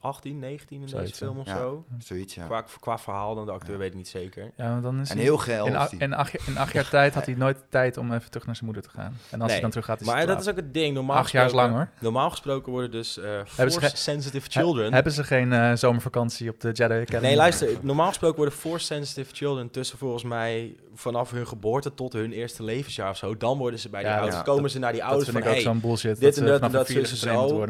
18, 0.00 0.38
19 0.38 0.82
in 0.82 0.88
Zoiets, 0.88 1.10
deze 1.10 1.24
film 1.24 1.38
of 1.38 1.46
ja. 1.46 1.56
zo. 1.56 1.84
zoiets, 1.98 2.34
ja. 2.34 2.44
Qua, 2.44 2.64
qua 2.80 2.98
verhaal 2.98 3.34
dan 3.34 3.46
de 3.46 3.52
acteur 3.52 3.78
weet 3.78 3.88
ik 3.90 3.94
niet 3.94 4.08
zeker. 4.08 4.50
Ja, 4.56 4.70
want 4.70 4.82
dan 4.82 5.00
is 5.00 5.10
En 5.10 5.18
heel 5.18 5.36
geil 5.38 5.66
in, 5.66 5.76
a- 5.76 5.88
in, 5.98 6.14
acht, 6.14 6.32
jaar- 6.32 6.48
in 6.48 6.58
acht 6.58 6.72
jaar 6.72 6.88
tijd 6.88 7.14
had 7.14 7.26
hij 7.26 7.34
nooit 7.44 7.56
tijd 7.68 7.96
om 7.96 8.12
even 8.12 8.30
terug 8.30 8.46
naar 8.46 8.54
zijn 8.54 8.66
moeder 8.66 8.84
te 8.84 8.90
gaan. 8.90 9.16
En 9.30 9.40
als 9.40 9.40
Nee, 9.40 9.50
hij 9.50 9.60
dan 9.60 9.70
terug 9.70 9.84
gaat, 9.86 10.00
is 10.00 10.06
Maar 10.06 10.26
dat 10.26 10.40
is 10.40 10.48
ook 10.48 10.56
het 10.56 10.74
ding. 10.74 10.94
Normaal 10.94 11.16
Acht 11.16 11.30
jaar 11.30 11.50
lang, 11.52 11.74
hoor. 11.74 11.88
Normaal 12.00 12.30
gesproken 12.30 12.72
worden 12.72 12.90
dus 12.90 13.18
eh 13.18 13.24
ze 13.24 13.42
force 13.70 13.80
ge- 13.80 13.96
sensitive 13.96 14.48
laat. 14.54 14.64
children. 14.64 14.86
He- 14.88 14.94
hebben 14.94 15.12
ze 15.12 15.24
geen 15.24 15.52
eh, 15.52 15.72
zomervakantie 15.74 16.50
op 16.50 16.60
de 16.60 16.68
Jedi 16.72 16.94
Academy? 17.00 17.26
Nee, 17.26 17.36
luister. 17.36 17.68
Normaal 17.80 18.08
gesproken 18.08 18.36
worden 18.36 18.54
force 18.54 18.84
sensitive 18.86 19.34
children 19.34 19.70
tussen 19.70 19.98
volgens 19.98 20.22
mij 20.24 20.76
vanaf 20.94 21.30
hun 21.30 21.46
geboorte 21.46 21.94
tot 21.94 22.12
hun 22.12 22.32
eerste 22.32 22.62
levensjaar 22.62 23.10
of 23.10 23.16
zo. 23.16 23.36
Dan 23.36 23.58
worden 23.58 23.80
ze 23.80 23.88
bij 23.88 24.00
die 24.00 24.08
Ja, 24.10 24.16
ouders. 24.16 24.36
ja, 24.36 24.42
komen 24.42 24.62
dat- 24.62 24.70
ze 24.70 24.78
naar 24.78 24.92
die 24.92 25.00
Dat 25.00 25.10
ouders 25.10 25.30
vind 25.30 25.42
van 25.44 25.52
ik 25.52 25.58
ook 25.58 25.64
hey, 25.64 25.72
zo'n 25.72 25.80
bullshit. 25.88 26.10
dit 26.12 26.20
dat 26.20 26.28
en 26.28 26.34
ze 26.34 26.40
dat 26.40 26.62
en 26.62 26.70
dat, 26.72 26.86
zo. 27.18 27.66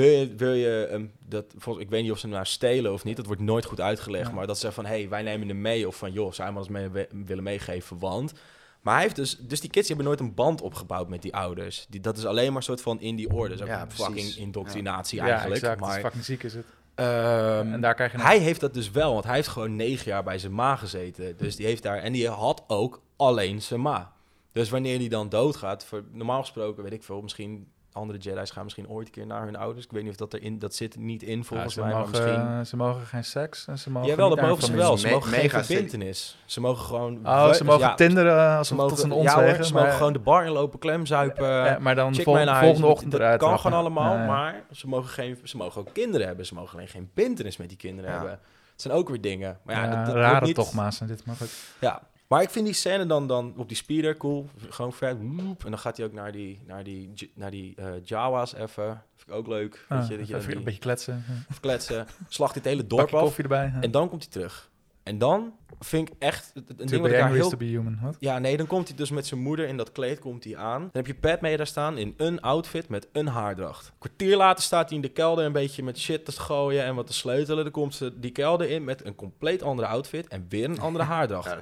Ja. 0.00 0.06
Wil 0.06 0.18
je, 0.18 0.34
wil 0.34 0.52
je 0.52 0.86
ehm, 0.90 1.04
dat, 1.28 1.44
volgens, 1.58 1.84
ik 1.84 1.90
weet 1.90 2.02
niet 2.02 2.10
of 2.12 2.18
ze 2.18 2.26
hem 2.26 2.34
nou 2.34 2.46
stelen 2.46 2.92
of 2.92 3.04
niet, 3.04 3.16
dat 3.16 3.26
wordt 3.26 3.40
nooit 3.42 3.64
goed 3.64 3.80
uitgelegd, 3.80 4.28
Ja. 4.28 4.34
maar 4.34 4.46
dat 4.46 4.58
ze 4.58 4.72
van, 4.72 4.84
hé, 4.86 4.98
hey, 4.98 5.08
wij 5.08 5.22
nemen 5.22 5.48
hem 5.48 5.60
mee, 5.60 5.86
of 5.88 5.96
van, 5.96 6.12
joh, 6.12 6.32
zou 6.32 6.48
je 6.48 6.54
hem 6.54 6.62
eens 6.62 6.72
mee 6.72 6.88
we- 6.88 7.08
willen 7.26 7.44
meegeven, 7.44 7.98
want... 7.98 8.32
Maar 8.80 8.94
hij 8.94 9.02
heeft 9.02 9.16
dus, 9.16 9.36
dus 9.38 9.60
die 9.60 9.70
kids 9.70 9.86
die 9.86 9.96
hebben 9.96 10.14
nooit 10.14 10.20
een 10.30 10.34
band 10.34 10.60
opgebouwd 10.60 11.08
met 11.08 11.22
die 11.22 11.34
ouders. 11.34 11.86
Die, 11.88 12.00
dat 12.00 12.16
is 12.16 12.24
alleen 12.26 12.46
maar 12.48 12.56
een 12.56 12.62
soort 12.62 12.82
van 12.82 13.00
in 13.00 13.16
die 13.16 13.30
orde. 13.32 13.56
Ja, 13.56 13.86
precies. 13.86 14.04
fucking 14.04 14.34
indoctrinatie 14.36 15.18
Ja, 15.18 15.24
eigenlijk. 15.28 15.60
exact. 15.62 15.80
Maar, 15.80 16.00
fucking 16.00 16.24
ziek 16.24 16.42
is 16.42 16.54
het. 16.54 16.64
ehm, 16.94 17.72
en 17.72 17.80
daar 17.80 17.94
krijg 17.94 18.12
je 18.12 18.18
een- 18.18 18.24
hij 18.24 18.38
heeft 18.38 18.60
dat 18.60 18.74
dus 18.74 18.90
wel, 18.90 19.12
want 19.12 19.24
hij 19.24 19.34
heeft 19.34 19.48
gewoon 19.48 19.76
negen 19.76 20.10
jaar 20.10 20.22
bij 20.22 20.38
zijn 20.38 20.54
ma 20.54 20.76
gezeten. 20.76 21.36
Dus 21.36 21.56
die 21.56 21.66
heeft 21.66 21.82
daar, 21.82 21.98
en 21.98 22.12
die 22.12 22.28
had 22.28 22.64
ook 22.66 23.00
alleen 23.16 23.62
zijn 23.62 23.80
ma. 23.80 24.12
Dus 24.52 24.70
wanneer 24.70 24.98
die 24.98 25.08
dan 25.08 25.28
doodgaat, 25.28 25.84
voor, 25.84 26.04
normaal 26.12 26.40
gesproken, 26.40 26.82
weet 26.82 26.92
ik 26.92 27.02
veel, 27.02 27.22
misschien 27.22 27.66
andere 27.92 28.18
Jedi's 28.18 28.50
gaan 28.50 28.62
misschien 28.62 28.88
ooit 28.88 29.06
een 29.06 29.12
keer 29.12 29.26
naar 29.26 29.44
hun 29.44 29.56
ouders. 29.56 29.84
Ik 29.84 29.90
weet 29.90 30.02
niet 30.02 30.10
of 30.10 30.16
dat 30.16 30.34
erin, 30.34 30.58
dat 30.58 30.74
zit 30.74 30.96
niet 30.98 31.22
in 31.22 31.44
volgens 31.44 31.74
Ja, 31.74 31.80
mij, 31.82 31.90
ze, 31.90 31.96
maar 31.98 32.06
mogen, 32.08 32.24
misschien. 32.24 32.66
ze 32.66 32.76
mogen 32.76 33.06
geen 33.06 33.24
seks. 33.24 33.66
En 33.66 33.78
ze 33.78 33.90
mogen 33.90 34.08
Jawel, 34.08 34.28
dat 34.28 34.40
mogen 34.40 34.62
ze 34.62 34.76
wel. 34.76 34.96
Ze 34.98 35.06
Me- 35.06 35.12
mogen 35.12 35.32
geen 35.32 35.50
verbintenis. 35.50 36.38
Ze 36.44 36.60
mogen 36.60 36.84
gewoon... 36.84 37.18
Oh, 37.26 37.52
ze 37.52 37.64
mogen 37.64 37.80
ja, 37.80 37.94
tinderen 37.94 38.56
als 38.56 38.68
ze 38.68 38.74
mogen, 38.74 38.96
tot 38.96 39.06
ja, 39.06 39.12
ons 39.14 39.32
hoor, 39.32 39.42
wegen. 39.42 39.64
ze 39.64 39.72
maar, 39.72 39.82
mogen 39.82 39.96
gewoon 39.96 40.12
de 40.12 40.18
bar 40.18 40.44
inlopen, 40.44 40.78
klemzuipen, 40.78 41.82
maar 41.82 41.94
dan 41.94 42.14
vol- 42.14 42.34
volgende 42.34 42.86
ochtend 42.86 43.10
dat 43.10 43.20
eruit 43.20 43.40
kan 43.40 43.58
gewoon 43.58 43.78
allemaal, 43.78 44.14
Ja, 44.14 44.20
ja. 44.20 44.26
maar 44.26 44.62
ze 44.72 44.86
mogen, 44.88 45.08
geen, 45.10 45.38
ze 45.44 45.56
mogen 45.56 45.80
ook 45.80 45.88
kinderen 45.92 46.26
hebben. 46.26 46.46
Ze 46.46 46.54
mogen 46.54 46.74
alleen 46.76 46.88
geen 46.88 47.10
bintenis 47.14 47.56
met 47.56 47.68
die 47.68 47.78
kinderen 47.78 48.10
Ja. 48.10 48.16
hebben. 48.16 48.38
Het 48.72 48.88
zijn 48.88 48.94
ook 48.94 49.08
weer 49.08 49.20
dingen. 49.20 49.58
Maar 49.62 49.74
ja, 49.74 49.84
Ja, 49.84 49.96
dat, 49.96 50.06
dat 50.06 50.14
rare 50.14 50.46
niet, 50.46 50.56
dogma's 50.56 51.00
en 51.00 51.06
dit 51.06 51.24
mag 51.26 51.42
ook. 51.42 51.48
Ja, 51.80 52.02
maar 52.30 52.42
ik 52.42 52.50
vind 52.50 52.64
die 52.64 52.74
scène 52.74 53.06
dan, 53.06 53.26
dan 53.26 53.54
op 53.56 53.68
die 53.68 53.76
speeder 53.76 54.16
cool. 54.16 54.48
Gewoon 54.68 54.92
vet. 54.92 55.16
woep, 55.20 55.64
En 55.64 55.70
dan 55.70 55.78
gaat 55.78 55.96
hij 55.96 56.06
ook 56.06 56.12
naar 56.12 56.32
die, 56.32 56.60
naar 56.66 56.84
die, 56.84 57.10
naar 57.34 57.50
die 57.50 57.74
eh, 57.76 57.86
Jawa's 58.04 58.54
even. 58.54 59.02
Vind 59.16 59.28
ik 59.28 59.34
ook 59.34 59.46
leuk. 59.46 59.84
Ah, 59.88 59.98
weet 59.98 60.08
je, 60.08 60.16
dat 60.16 60.28
je 60.28 60.36
even 60.36 60.56
een 60.56 60.64
beetje 60.64 60.80
kletsen. 60.80 61.24
Even 61.50 61.60
kletsen. 61.66 62.06
Slacht 62.28 62.54
dit 62.54 62.64
hele 62.64 62.86
dorp 62.86 63.14
af. 63.14 63.20
koffie 63.20 63.42
erbij. 63.42 63.70
ja. 63.74 63.80
En 63.80 63.90
dan 63.90 64.08
komt 64.08 64.22
hij 64.22 64.32
terug. 64.32 64.70
En 65.02 65.18
dan 65.18 65.54
vind 65.80 66.08
ik 66.08 66.14
echt... 66.18 66.52
Een 66.54 66.64
ding 66.86 67.00
wat 67.02 67.10
ik 67.10 67.16
daar 67.16 67.30
is 67.30 67.36
heel... 67.36 67.48
to 67.48 67.56
be 67.56 67.64
human. 67.64 68.14
Ja, 68.18 68.38
nee, 68.38 68.56
dan 68.56 68.66
komt 68.66 68.88
hij 68.88 68.96
dus 68.96 69.10
met 69.10 69.26
zijn 69.26 69.40
moeder 69.40 69.66
in 69.66 69.76
dat 69.76 69.92
kleed 69.92 70.18
komt 70.18 70.44
hij 70.44 70.56
aan. 70.56 70.80
Dan 70.80 70.90
heb 70.92 71.06
je 71.06 71.14
Padme 71.14 71.56
daar 71.56 71.66
staan 71.66 71.98
in 71.98 72.14
een 72.16 72.40
outfit 72.40 72.88
met 72.88 73.08
een 73.12 73.26
haardracht. 73.26 73.86
Een 73.86 73.92
kwartier 73.98 74.36
later 74.36 74.64
staat 74.64 74.88
hij 74.88 74.96
in 74.96 75.02
de 75.02 75.08
kelder 75.08 75.44
een 75.44 75.52
beetje 75.52 75.82
met 75.82 75.98
shit 75.98 76.24
te 76.24 76.32
gooien 76.32 76.84
en 76.84 76.94
wat 76.94 77.06
te 77.06 77.12
sleutelen. 77.12 77.62
Dan 77.64 77.72
komt 77.72 77.94
ze 77.94 78.12
die 78.20 78.30
kelder 78.30 78.70
in 78.70 78.84
met 78.84 79.04
een 79.04 79.14
compleet 79.14 79.62
andere 79.62 79.88
outfit 79.88 80.28
en 80.28 80.46
weer 80.48 80.64
een 80.64 80.80
andere 80.80 81.04
haardracht. 81.14 81.56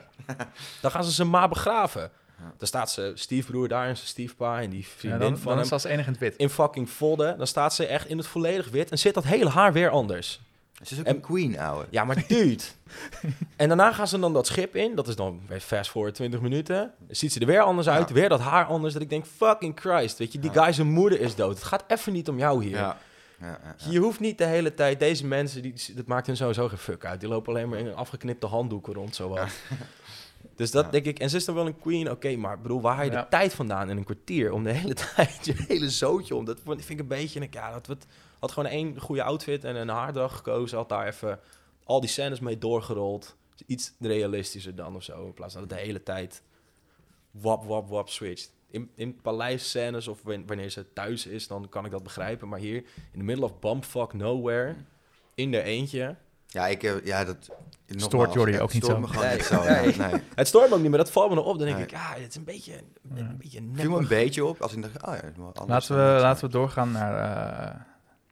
Dan 0.81 0.91
gaan 0.91 1.05
ze 1.05 1.11
zijn 1.11 1.31
ma 1.31 1.49
begraven. 1.49 2.11
Dan 2.59 2.67
staat 2.67 2.91
ze 2.91 3.13
stiefbroer 3.15 3.69
daar 3.69 3.87
en 3.89 3.97
zijn 3.97 4.09
stiefpa 4.09 4.61
en 4.61 4.71
die 4.71 4.81
Ja, 4.81 4.87
vriendin 4.97 5.21
dan, 5.21 5.37
van 5.37 5.43
dan 5.43 5.53
hem 5.53 5.61
is 5.61 5.69
ze 5.69 5.75
als 5.75 5.85
enige 5.85 6.07
in 6.07 6.11
het 6.13 6.19
wit. 6.21 6.37
in 6.37 6.49
fucking 6.51 6.91
vodden. 6.91 7.39
Dan 7.39 7.47
staat 7.47 7.75
ze 7.75 7.87
echt 7.87 8.09
in 8.09 8.19
het 8.19 8.27
volledig 8.27 8.69
wit 8.71 8.91
en 8.91 8.99
zit 8.99 9.15
dat 9.15 9.25
hele 9.25 9.49
haar 9.49 9.73
weer 9.73 9.91
anders. 9.91 10.41
Ze 10.83 10.95
is 10.95 10.99
ook 11.01 11.07
En- 11.07 11.15
een 11.15 11.21
queen, 11.21 11.59
ouwe. 11.59 11.87
Ja, 11.91 12.05
maar 12.05 12.25
dude. 12.29 12.63
en 13.57 13.69
daarna 13.69 13.93
gaan 13.93 14.09
ze 14.09 14.19
dan 14.19 14.33
dat 14.33 14.47
schip 14.47 14.77
in. 14.77 14.95
Dat 14.95 15.09
is 15.09 15.17
dan 15.17 15.41
weer 15.49 15.61
fast 15.61 15.91
voor 15.91 16.13
20 16.13 16.41
minuten. 16.41 16.77
Dan 16.99 17.17
ziet 17.17 17.33
ze 17.33 17.41
er 17.41 17.47
weer 17.47 17.61
anders 17.61 17.89
uit. 17.89 18.09
Ja. 18.09 18.15
Weer 18.15 18.29
dat 18.29 18.41
haar 18.41 18.65
anders. 18.65 18.93
Dat 18.93 19.03
ik 19.03 19.11
denk, 19.11 19.27
fucking 19.37 19.81
Christ. 19.81 20.19
Weet 20.19 20.33
je, 20.33 20.39
die 20.39 20.53
Ja. 20.53 20.63
guy 20.63 20.73
zijn 20.73 20.91
moeder 20.91 21.21
is 21.21 21.35
dood. 21.35 21.55
Het 21.55 21.65
gaat 21.65 21.85
even 21.89 22.13
niet 22.13 22.29
om 22.29 22.39
jou 22.39 22.65
hier. 22.65 22.77
Ja. 22.77 22.97
Je 23.91 23.99
hoeft 23.99 24.21
niet 24.21 24.39
de 24.39 24.45
hele 24.45 24.75
tijd... 24.75 24.99
Deze 25.01 25.27
mensen, 25.27 25.63
die, 25.63 25.75
dat 25.95 26.07
maakt 26.07 26.27
hun 26.27 26.37
sowieso 26.37 26.69
geen 26.69 26.79
fuck 26.79 27.05
uit. 27.05 27.21
Die 27.21 27.29
lopen 27.29 27.53
alleen 27.55 27.69
maar 27.69 27.79
in 27.79 27.87
een 27.87 27.95
afgeknipte 27.95 28.47
handdoeken 28.47 28.95
rond. 28.95 29.15
Zo 29.15 29.29
wat. 29.29 29.49
Dus 30.57 30.71
dat 30.71 30.93
denk 30.93 31.05
ik... 31.05 31.19
En 31.19 31.31
ze 31.31 31.37
is 31.37 31.45
dan 31.45 31.55
wel 31.55 31.67
een 31.67 31.79
queen. 31.79 32.11
Oké, 32.11 32.37
maar 32.37 32.61
bedoel, 32.61 32.81
waar 32.81 32.95
haal 32.97 33.05
je 33.05 33.11
de 33.11 33.27
tijd 33.31 33.55
vandaan 33.55 33.91
in 33.91 33.97
een 33.97 34.05
kwartier? 34.05 34.53
Om 34.53 34.65
de 34.65 34.73
hele 34.73 34.95
tijd 35.15 35.39
je 35.43 35.55
hele 35.69 35.91
zootje 35.91 36.35
om. 36.35 36.45
Dat 36.45 36.59
vind 36.65 36.91
ik 36.91 36.99
een 36.99 37.07
beetje... 37.07 37.47
Ja, 37.51 37.73
dat 37.73 37.87
wat, 37.87 38.07
had 38.39 38.53
gewoon 38.53 38.71
één 38.71 39.01
goede 39.01 39.23
outfit 39.23 39.65
en 39.65 39.77
een 39.77 39.89
haardag 39.89 40.37
gekozen. 40.37 40.77
Had 40.79 40.89
daar 40.89 41.07
even 41.07 41.41
al 41.85 42.01
die 42.01 42.09
scènes 42.09 42.41
mee 42.41 42.59
doorgerold. 42.59 43.37
Iets 43.67 43.93
realistischer 44.01 44.75
dan 44.75 44.97
of 44.97 45.03
zo. 45.03 45.25
In 45.27 45.35
plaats 45.35 45.53
van 45.53 45.63
dat 45.63 45.71
het 45.71 45.79
de 45.81 45.85
hele 45.87 46.03
tijd 46.03 46.43
wap, 47.31 47.65
wap, 47.65 47.89
wap 47.89 48.09
switcht. 48.09 48.53
In, 48.71 48.91
in 48.95 49.21
paleisscènes 49.21 50.09
of 50.09 50.23
wan- 50.23 50.47
wanneer 50.47 50.71
ze 50.71 50.93
thuis 50.93 51.27
is, 51.27 51.47
dan 51.47 51.69
kan 51.69 51.85
ik 51.85 51.91
dat 51.91 52.03
begrijpen. 52.03 52.49
Maar 52.49 52.59
hier, 52.59 52.77
in 53.13 53.19
the 53.19 53.23
middle 53.25 53.45
of 53.45 53.59
bumfuck 53.59 54.13
nowhere, 54.13 54.75
in 55.35 55.51
de 55.51 55.63
eentje. 55.63 56.17
Ja, 56.47 56.67
ik, 56.67 56.83
eh, 56.83 57.05
ja, 57.05 57.25
dat... 57.25 57.49
Stoort 57.87 58.33
Jordi 58.33 58.61
ook 58.61 58.73
niet 58.73 58.85
zo? 58.85 58.99
Nee. 58.99 59.35
niet 59.37 59.45
zo. 59.45 59.63
Nee. 59.65 59.95
ja, 59.97 60.11
nee. 60.11 60.21
Het 60.35 60.47
stoort 60.47 60.69
me 60.69 60.75
ook 60.75 60.81
niet, 60.81 60.89
maar 60.91 60.99
dat 60.99 61.11
valt 61.11 61.29
me 61.29 61.35
nog 61.35 61.45
op. 61.47 61.57
Dan 61.59 61.67
denk 61.67 61.77
Nee. 61.77 61.87
ik, 61.87 61.91
ja, 61.91 62.13
het 62.15 62.29
is 62.29 62.37
een 62.37 62.45
beetje, 62.45 62.73
een, 62.75 63.17
een 63.17 63.37
beetje 63.39 63.61
me 63.63 63.83
een 63.97 64.07
beetje 64.09 64.45
op 64.45 64.61
als 64.63 64.73
ik 64.73 64.83
dacht, 64.83 65.07
oh 65.07 65.15
ja, 65.15 65.65
Laten 65.67 65.97
we, 65.97 66.21
laten 66.21 66.45
we 66.45 66.51
doorgaan 66.51 66.93
naar 66.93 67.15
eh, 67.75 67.81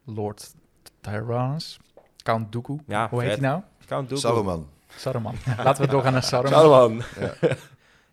Lord 0.06 0.54
Tyrannus. 1.00 1.78
Count 2.22 2.52
Dooku. 2.52 2.78
Ja, 2.86 3.08
Hoe 3.10 3.22
heet 3.22 3.30
hij 3.30 3.40
nou? 3.40 3.60
Count 3.86 4.08
Dooku. 4.08 4.20
Saruman. 4.20 4.68
Saruman. 4.96 5.34
Laten 5.64 5.84
we 5.84 5.90
doorgaan 5.90 6.12
naar 6.12 6.22
Saruman. 6.32 6.52
Saruman. 6.52 7.02
Ja. 7.20 7.48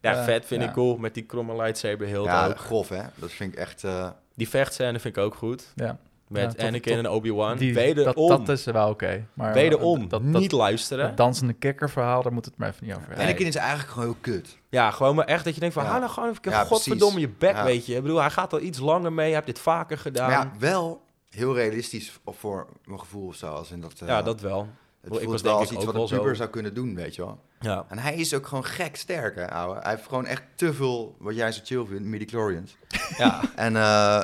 Ja, 0.02 0.12
Ja, 0.12 0.24
vet 0.24 0.46
vind 0.46 0.62
ja. 0.62 0.68
ik 0.68 0.74
cool. 0.74 0.98
Met 0.98 1.14
die 1.14 1.24
kromme 1.24 1.56
lightsaber 1.56 2.08
heel 2.08 2.24
Ja, 2.24 2.48
ook. 2.48 2.58
grof 2.58 2.90
hè. 2.90 3.02
Dat 3.16 3.32
vind 3.32 3.54
ik 3.54 3.60
echt... 3.60 3.84
eh, 3.84 4.10
Die 4.36 4.50
vechtscène 4.50 5.00
vind 5.00 5.18
ik 5.18 5.24
ook 5.24 5.36
goed. 5.36 5.72
Ja. 5.76 5.98
Met 6.28 6.42
Ja, 6.42 6.48
tot- 6.50 6.60
Anakin 6.60 6.96
tot- 6.96 7.06
en 7.06 7.10
Obi-Wan. 7.12 7.58
Die, 7.58 7.74
Wederom. 7.74 8.28
dat, 8.28 8.46
dat 8.46 8.58
is 8.58 8.66
wel 8.66 8.90
oké. 8.90 9.26
maar 9.34 9.54
Wederom. 9.54 10.00
dat, 10.00 10.10
dat, 10.10 10.22
niet 10.22 10.52
luisteren. 10.52 11.08
dat 11.08 11.18
dansende 11.18 11.54
kikkerverhaal, 11.54 12.22
daar 12.24 12.34
moet 12.34 12.46
het 12.46 12.58
maar 12.58 12.70
even 12.70 12.86
niet 12.86 12.96
over 12.96 13.08
hebben. 13.08 13.26
Anakin 13.26 13.46
is 13.48 13.56
eigenlijk 13.56 13.90
gewoon 13.90 14.06
heel 14.08 14.18
kut. 14.22 14.58
Ja, 14.70 14.92
gewoon 14.92 15.16
maar 15.16 15.26
echt 15.26 15.44
dat 15.44 15.54
je 15.54 15.60
denkt 15.60 15.76
van, 15.76 15.84
Ja. 15.84 15.90
hou 15.90 16.02
nou 16.02 16.14
gewoon 16.14 16.30
even 16.30 16.52
Ja, 16.52 16.64
godverdomme 16.64 17.20
je 17.20 17.30
bek, 17.30 17.56
Ja. 17.56 17.64
weet 17.64 17.86
je. 17.86 17.96
Ik 17.96 18.02
bedoel, 18.02 18.20
hij 18.20 18.30
gaat 18.30 18.54
al 18.54 18.60
iets 18.62 18.80
langer 18.80 19.14
mee, 19.14 19.26
hij 19.26 19.34
heeft 19.36 19.46
dit 19.48 19.60
vaker 19.60 19.98
gedaan. 19.98 20.30
Maar 20.30 20.40
ja, 20.46 20.52
wel 20.60 21.02
heel 21.36 21.56
realistisch 21.56 22.20
of 22.24 22.38
voor 22.38 22.68
mijn 22.86 23.00
gevoel 23.00 23.28
of 23.28 23.36
zo. 23.36 23.54
Als 23.54 23.72
in 23.72 23.82
dat, 23.82 23.94
eh, 24.02 24.26
dat 24.26 24.42
wel. 24.42 24.68
het 25.02 25.14
ik 25.14 25.20
voelt 25.20 25.32
was 25.32 25.42
wel 25.42 25.52
denk 25.52 25.62
als 25.62 25.72
ik 25.72 25.78
iets 25.78 25.88
ook 25.88 25.94
wat 25.96 26.12
een 26.12 26.18
puber 26.18 26.36
zou 26.36 26.50
kunnen 26.50 26.74
doen, 26.74 26.96
weet 26.96 27.16
je 27.16 27.22
wel. 27.26 27.40
Ja. 27.60 27.86
En 27.90 27.98
hij 28.00 28.16
is 28.16 28.34
ook 28.34 28.48
gewoon 28.48 28.66
gek 28.66 28.96
sterk, 28.96 29.36
hè, 29.36 29.52
ouwe. 29.52 29.80
Hij 29.82 29.92
heeft 29.92 30.08
gewoon 30.08 30.26
echt 30.26 30.44
te 30.56 30.74
veel, 30.74 31.16
wat 31.20 31.36
jij 31.36 31.52
zo 31.52 31.62
chill 31.64 31.86
vindt, 31.86 32.04
midichlorians. 32.04 32.76
ja. 33.18 33.42
En 33.56 33.76
eh 33.76 33.82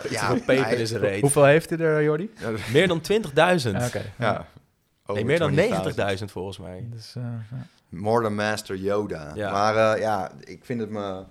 ja, 0.10 0.26
veel 0.28 0.42
peper 0.46 0.88
zijn 0.88 1.02
reet. 1.02 1.22
Hoeveel 1.22 1.44
heeft 1.46 1.70
hij 1.70 1.80
er, 1.80 2.04
Jordi? 2.04 2.30
Ja, 2.40 2.52
dat- 2.52 2.60
Meer 2.74 2.88
dan 2.88 3.02
20.000. 3.02 3.78
Ja, 3.80 3.86
Oké. 3.86 4.14
ja. 4.18 4.46
nee, 5.08 5.26
meer 5.26 5.40
dan 5.40 5.52
20.000. 5.52 5.56
90.000 6.20 6.26
volgens 6.32 6.58
mij. 6.58 6.88
Dus, 6.94 7.16
eh, 7.16 7.24
ja. 7.24 7.66
More 7.90 8.24
than 8.24 8.36
Master 8.36 8.76
Yoda. 8.76 9.32
Ja. 9.36 9.52
Maar 9.52 9.94
eh, 9.96 10.02
ja, 10.02 10.32
ik 10.40 10.66
vind 10.66 10.80
het 10.80 10.90
me... 10.90 11.24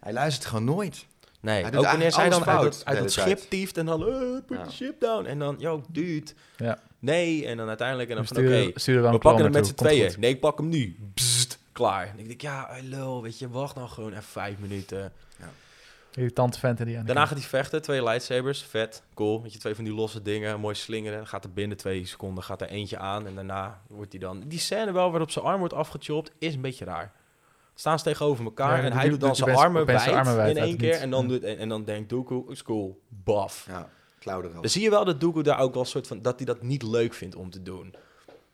Hij 0.00 0.12
luistert 0.12 0.46
gewoon 0.46 0.64
nooit. 0.64 1.06
Nee, 1.44 1.64
ook 1.64 1.84
wanneer 1.84 2.12
zij 2.12 2.28
dan 2.28 2.44
uit, 2.44 2.62
dat- 2.62 2.82
uit 2.84 2.98
dat 2.98 3.14
hele 3.14 3.28
schip 3.28 3.50
tieft 3.50 3.76
en 3.78 3.86
dan, 3.86 4.06
eh, 4.08 4.16
put 4.46 4.58
Ja. 4.58 4.64
the 4.64 4.72
ship 4.72 5.00
down. 5.00 5.24
En 5.26 5.38
dan, 5.38 5.56
yo, 5.58 5.82
dude, 5.88 6.30
Ja. 6.56 6.78
nee. 6.98 7.46
En 7.46 7.56
dan 7.56 7.68
uiteindelijk 7.68 8.08
en 8.10 8.16
dan 8.16 8.26
van, 8.26 8.36
oké, 8.36 8.48
wel 9.00 9.12
we 9.12 9.18
pakken 9.18 9.42
hem 9.44 9.52
met 9.52 9.66
z'n 9.66 9.74
tweeën. 9.74 10.08
goed. 10.08 10.18
Nee, 10.18 10.30
ik 10.30 10.40
pak 10.40 10.58
hem 10.58 10.68
nu. 10.68 10.96
Klaar. 11.72 12.06
En 12.08 12.18
ik 12.18 12.26
denk, 12.28 12.40
ja, 12.40 12.66
hey, 12.70 12.82
lul, 12.82 13.22
weet 13.22 13.38
je, 13.38 13.48
wacht 13.48 13.74
nou 13.74 13.88
gewoon 13.88 14.10
even 14.10 14.22
vijf 14.22 14.58
minuten. 14.58 15.12
Irritante 16.14 16.58
vent 16.58 16.80
in 16.80 16.86
die. 16.86 17.02
Daarna 17.02 17.26
gaat 17.26 17.38
hij 17.38 17.46
vechten, 17.46 17.82
twee 17.82 18.02
lightsabers, 18.02 18.62
vet, 18.62 19.02
cool. 19.14 19.42
Weet 19.42 19.52
je, 19.52 19.58
twee 19.58 19.74
van 19.74 19.84
die 19.84 19.92
losse 19.94 20.22
dingen, 20.22 20.60
mooi 20.60 20.74
slingeren. 20.74 21.26
Gaat 21.26 21.44
er 21.44 21.52
binnen 21.52 21.76
twee 21.76 22.06
seconden, 22.06 22.44
gaat 22.44 22.60
er 22.60 22.68
eentje 22.68 22.98
aan 22.98 23.26
en 23.26 23.34
daarna 23.34 23.80
wordt 23.88 24.12
hij 24.12 24.20
dan... 24.20 24.42
Die 24.46 24.58
scène 24.58 24.92
wel 24.92 25.10
waarop 25.10 25.30
zijn 25.30 25.44
arm 25.44 25.58
wordt 25.58 25.74
afgechopt, 25.74 26.30
is 26.38 26.54
een 26.54 26.60
beetje 26.60 26.84
raar. 26.84 27.12
Staan 27.74 27.98
ze 27.98 28.04
tegenover 28.04 28.44
elkaar 28.44 28.76
Ja, 28.78 28.84
en 28.84 28.92
hij 28.92 29.08
doet 29.08 29.20
dan 29.20 29.36
zijn 29.36 29.50
armen 29.56 29.86
armen 29.86 30.36
wijd 30.36 30.56
in 30.56 30.62
één 30.62 30.76
keer. 30.76 30.94
En 30.94 31.10
dan, 31.10 31.22
Ja. 31.22 31.28
doet, 31.28 31.42
en, 31.42 31.58
en 31.58 31.68
dan 31.68 31.84
denkt 31.84 32.08
Dooku, 32.08 32.42
is 32.48 32.62
cool, 32.62 33.00
baf. 33.08 33.66
Ja. 33.68 33.88
Dan 34.24 34.68
zie 34.68 34.82
je 34.82 34.90
wel 34.90 35.04
dat 35.04 35.20
Dooku 35.20 35.42
daar 35.42 35.58
ook 35.58 35.72
wel 35.72 35.82
een 35.82 35.88
soort 35.88 36.06
van... 36.06 36.22
dat 36.22 36.36
hij 36.36 36.46
dat 36.46 36.62
niet 36.62 36.82
leuk 36.82 37.14
vindt 37.14 37.34
om 37.34 37.50
te 37.50 37.62
doen. 37.62 37.94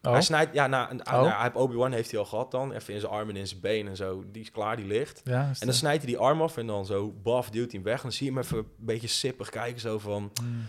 Oh, 0.03 0.13
Hij 0.13 0.23
snijdt, 0.23 0.55
ja, 0.55 0.67
na, 0.67 0.93
na, 0.93 1.19
Oh. 1.21 1.23
na- 1.27 1.43
heeft 1.43 1.55
Obi-Wan 1.55 1.93
heeft 1.93 2.11
hij 2.11 2.21
al 2.21 2.27
gehad 2.27 2.51
dan. 2.51 2.73
Even 2.73 2.95
in 2.95 3.01
zijn 3.01 3.13
armen 3.13 3.35
en 3.35 3.41
in 3.41 3.47
zijn 3.47 3.61
benen 3.61 3.91
en 3.91 3.97
zo. 3.97 4.25
Die 4.33 4.43
is 4.43 4.51
klaar, 4.51 4.77
die 4.77 4.87
ligt. 4.87 5.21
ja, 5.25 5.41
En 5.61 5.67
dan 5.67 5.75
snijdt 5.75 6.03
hij 6.03 6.13
die 6.13 6.21
arm 6.21 6.43
af 6.43 6.57
en 6.57 6.67
dan 6.67 6.87
zo, 6.87 7.15
baf, 7.23 7.51
duwt 7.51 7.65
hij 7.73 7.81
hem 7.81 7.83
weg. 7.83 7.97
En 7.97 8.03
dan 8.03 8.13
zie 8.13 8.27
je 8.27 8.33
hem 8.33 8.43
even 8.43 8.59
een 8.59 8.67
beetje 8.77 9.07
sippig 9.07 9.49
kijken, 9.51 9.81
zo 9.81 9.99
van... 9.99 10.31
Hmm. 10.41 10.67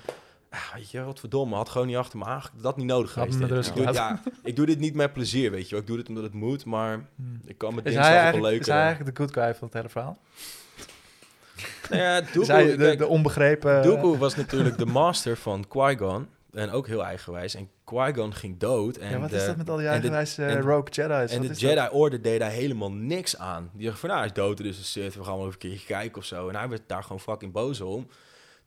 Ah, 0.54 0.74
weet 0.74 0.91
je, 0.91 1.04
wat 1.04 1.20
verdomme, 1.20 1.56
had 1.56 1.70
gewoon 1.70 1.88
niet 1.88 1.95
achter 1.95 2.18
me 2.20 2.26
aan. 2.26 2.41
Dat 2.62 2.78
niet 2.78 2.86
nodig 2.86 3.12
geweest. 3.12 3.39
ik, 3.70 3.76
doe, 3.76 3.93
ja, 3.93 4.22
ik 4.43 4.56
doe 4.56 4.66
dit 4.66 4.80
niet 4.80 4.93
met 4.93 5.14
plezier, 5.14 5.52
weet 5.52 5.64
je 5.66 5.72
wel. 5.72 5.80
Ik 5.80 5.88
doe 5.88 5.97
dit 5.97 6.08
omdat 6.10 6.24
het 6.24 6.34
moet, 6.34 6.66
maar 6.66 6.93
Hmm. 7.16 7.39
ik 7.45 7.58
kan 7.58 7.76
met 7.76 7.86
Is 7.86 7.91
dingen 7.91 8.08
wel 8.08 8.18
eigenlijk, 8.18 8.45
is 8.45 8.52
leuker. 8.60 8.74
hij 8.74 8.84
eigenlijk 8.84 9.16
de 9.18 9.24
good 9.24 9.34
guy 9.34 9.56
van 9.56 9.68
het 9.68 9.74
hele 9.78 9.89
verhaal? 9.89 10.18
Nou 11.89 12.02
ja, 12.02 12.12
hij 12.54 12.76
Dooku, 12.78 12.95
de, 12.97 13.08
onbegrepen... 13.08 13.84
Dooku 13.84 14.18
was 14.18 14.36
natuurlijk 14.36 14.78
de 14.78 14.86
master 14.86 15.38
van 15.38 15.68
Qui-Gon. 15.68 16.28
En 16.54 16.72
ook 16.72 16.88
heel 16.88 17.06
eigenwijs. 17.06 17.56
En 17.56 17.70
Qui-Gon 17.84 18.34
ging 18.34 18.58
dood. 18.60 18.97
En 18.97 19.10
ja, 19.12 19.20
wat 19.20 19.30
de, 19.30 19.36
is 19.36 19.45
dat 19.45 19.58
met 19.58 19.70
al 19.70 19.78
die 19.78 19.88
eigenwijze 19.88 20.45
en 20.45 20.56
de- 20.62 20.68
rogue 20.68 20.89
Jedi's? 20.91 21.32
En 21.36 21.41
de 21.41 21.54
Jedi 21.54 21.76
dat? 21.76 21.91
Order 21.91 22.22
deed 22.22 22.39
daar 22.39 22.49
helemaal 22.52 22.91
niks 22.91 23.38
aan. 23.38 23.70
Die 23.74 23.88
dacht 23.88 23.99
van, 23.99 24.10
nou, 24.10 24.22
hij 24.22 24.30
is 24.30 24.36
dood, 24.36 24.58
dus. 24.58 24.93
We 24.93 25.12
gaan 25.12 25.24
wel 25.24 25.36
even 25.38 25.45
een 25.52 25.58
keertje 25.58 25.86
kijken 25.86 26.18
of 26.18 26.26
zo. 26.26 26.49
En 26.49 26.56
hij 26.56 26.70
werd 26.70 26.82
daar 26.88 27.04
gewoon 27.04 27.20
fucking 27.20 27.52
boos 27.52 27.82
om. 27.82 28.08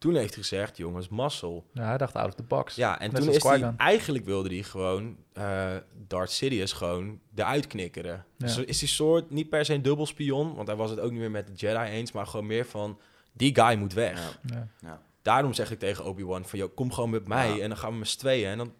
Toen 0.04 0.14
heeft 0.14 0.34
hij 0.34 0.42
gezegd, 0.42 0.76
jongens, 0.76 1.08
muscle. 1.08 1.62
Ja, 1.72 1.84
hij 1.84 1.98
dacht 1.98 2.14
out 2.14 2.28
of 2.28 2.34
the 2.34 2.42
box. 2.42 2.74
Ja, 2.74 3.00
en 3.00 3.12
Net 3.12 3.20
toen 3.22 3.34
is 3.34 3.42
hij... 3.42 3.74
Eigenlijk 3.76 4.24
wilde 4.24 4.48
hij 4.48 4.62
gewoon 4.62 5.16
eh 5.32 5.76
Darth 6.06 6.30
Sidious 6.30 6.72
gewoon 6.72 7.20
eruit 7.34 7.66
knikkeren. 7.66 8.24
Ja. 8.36 8.46
Dus 8.46 8.58
is 8.58 8.78
die 8.78 8.88
soort 8.88 9.30
niet 9.30 9.48
per 9.48 9.64
se 9.64 9.74
een 9.74 9.82
dubbelspion. 9.82 10.54
Want 10.54 10.68
hij 10.68 10.76
was 10.76 10.90
het 10.90 11.00
ook 11.00 11.10
niet 11.10 11.20
meer 11.20 11.30
met 11.30 11.46
de 11.46 11.52
Jedi 11.52 11.90
eens. 11.90 12.12
Maar 12.12 12.26
gewoon 12.26 12.46
meer 12.46 12.66
van, 12.66 13.00
die 13.32 13.54
guy 13.54 13.76
moet 13.76 13.92
weg. 13.92 14.40
Ja. 14.42 14.68
Ja. 14.80 15.02
Daarom 15.22 15.52
zeg 15.52 15.70
ik 15.70 15.78
tegen 15.78 16.04
Obi-Wan 16.04 16.44
van, 16.44 16.58
joh, 16.58 16.74
kom 16.74 16.92
gewoon 16.92 17.10
met 17.10 17.28
mij. 17.28 17.54
Ja. 17.54 17.62
En 17.62 17.68
dan 17.68 17.78
gaan 17.78 17.92
we 17.92 17.98
met 17.98 18.08
z'n 18.08 18.18
tweeën. 18.18 18.50
En 18.50 18.58
dan 18.58 18.72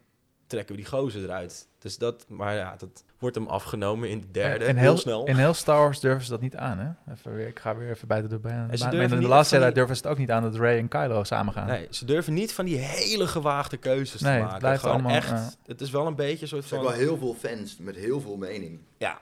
trekken 0.47 0.75
we 0.75 0.81
die 0.81 0.91
gozer 0.91 1.23
eruit. 1.23 1.67
Dus 1.85 1.97
dat, 1.97 2.25
maar 2.29 2.55
ja, 2.55 2.75
dat 2.77 3.03
wordt 3.19 3.35
hem 3.35 3.47
afgenomen 3.47 4.09
in 4.09 4.21
de 4.21 4.31
derde. 4.31 4.65
in, 4.65 4.75
heel, 4.75 4.83
heel, 4.83 4.97
snel. 4.97 5.25
in 5.25 5.35
heel 5.35 5.53
Star 5.53 5.77
Wars 5.79 5.99
durven 5.99 6.23
ze 6.25 6.29
dat 6.31 6.41
niet 6.41 6.55
aan, 6.55 6.77
hè? 6.79 7.13
Even 7.13 7.35
weer, 7.35 7.47
ik 7.47 7.59
ga 7.59 7.75
weer 7.75 7.89
even 7.89 8.07
buiten 8.07 8.29
de 8.29 8.39
baan. 8.39 8.69
En 8.71 9.01
in 9.01 9.09
de 9.09 9.27
laatste 9.27 9.55
van 9.55 9.65
die- 9.65 9.73
durven 9.73 9.95
ze 9.95 10.01
het 10.01 10.11
ook 10.11 10.17
niet 10.17 10.31
aan 10.31 10.41
dat 10.43 10.55
Rey 10.55 10.77
en 10.77 10.87
Kylo 10.87 11.23
samen 11.23 11.53
gaan. 11.53 11.67
Nee, 11.67 11.87
ze 11.89 12.05
durven 12.05 12.33
niet 12.33 12.53
van 12.53 12.65
die 12.65 12.77
hele 12.77 13.27
gewaagde 13.27 13.77
keuzes 13.77 14.21
Nee, 14.21 14.31
te 14.31 14.35
het 14.37 14.43
maken. 14.45 14.59
blijft 14.59 14.81
Gewoon 14.81 14.95
allemaal, 14.95 15.15
echt, 15.15 15.57
het 15.65 15.81
is 15.81 15.89
wel 15.91 16.07
een 16.07 16.15
beetje 16.15 16.41
een 16.41 16.47
soort 16.47 16.61
Er 16.63 16.67
zijn 16.67 16.81
van... 16.81 16.89
wel 16.89 16.99
heel 16.99 17.17
veel 17.17 17.33
fans 17.33 17.77
met 17.77 17.95
heel 17.95 18.21
veel 18.21 18.37
mening. 18.37 18.79
Ja, 18.97 19.19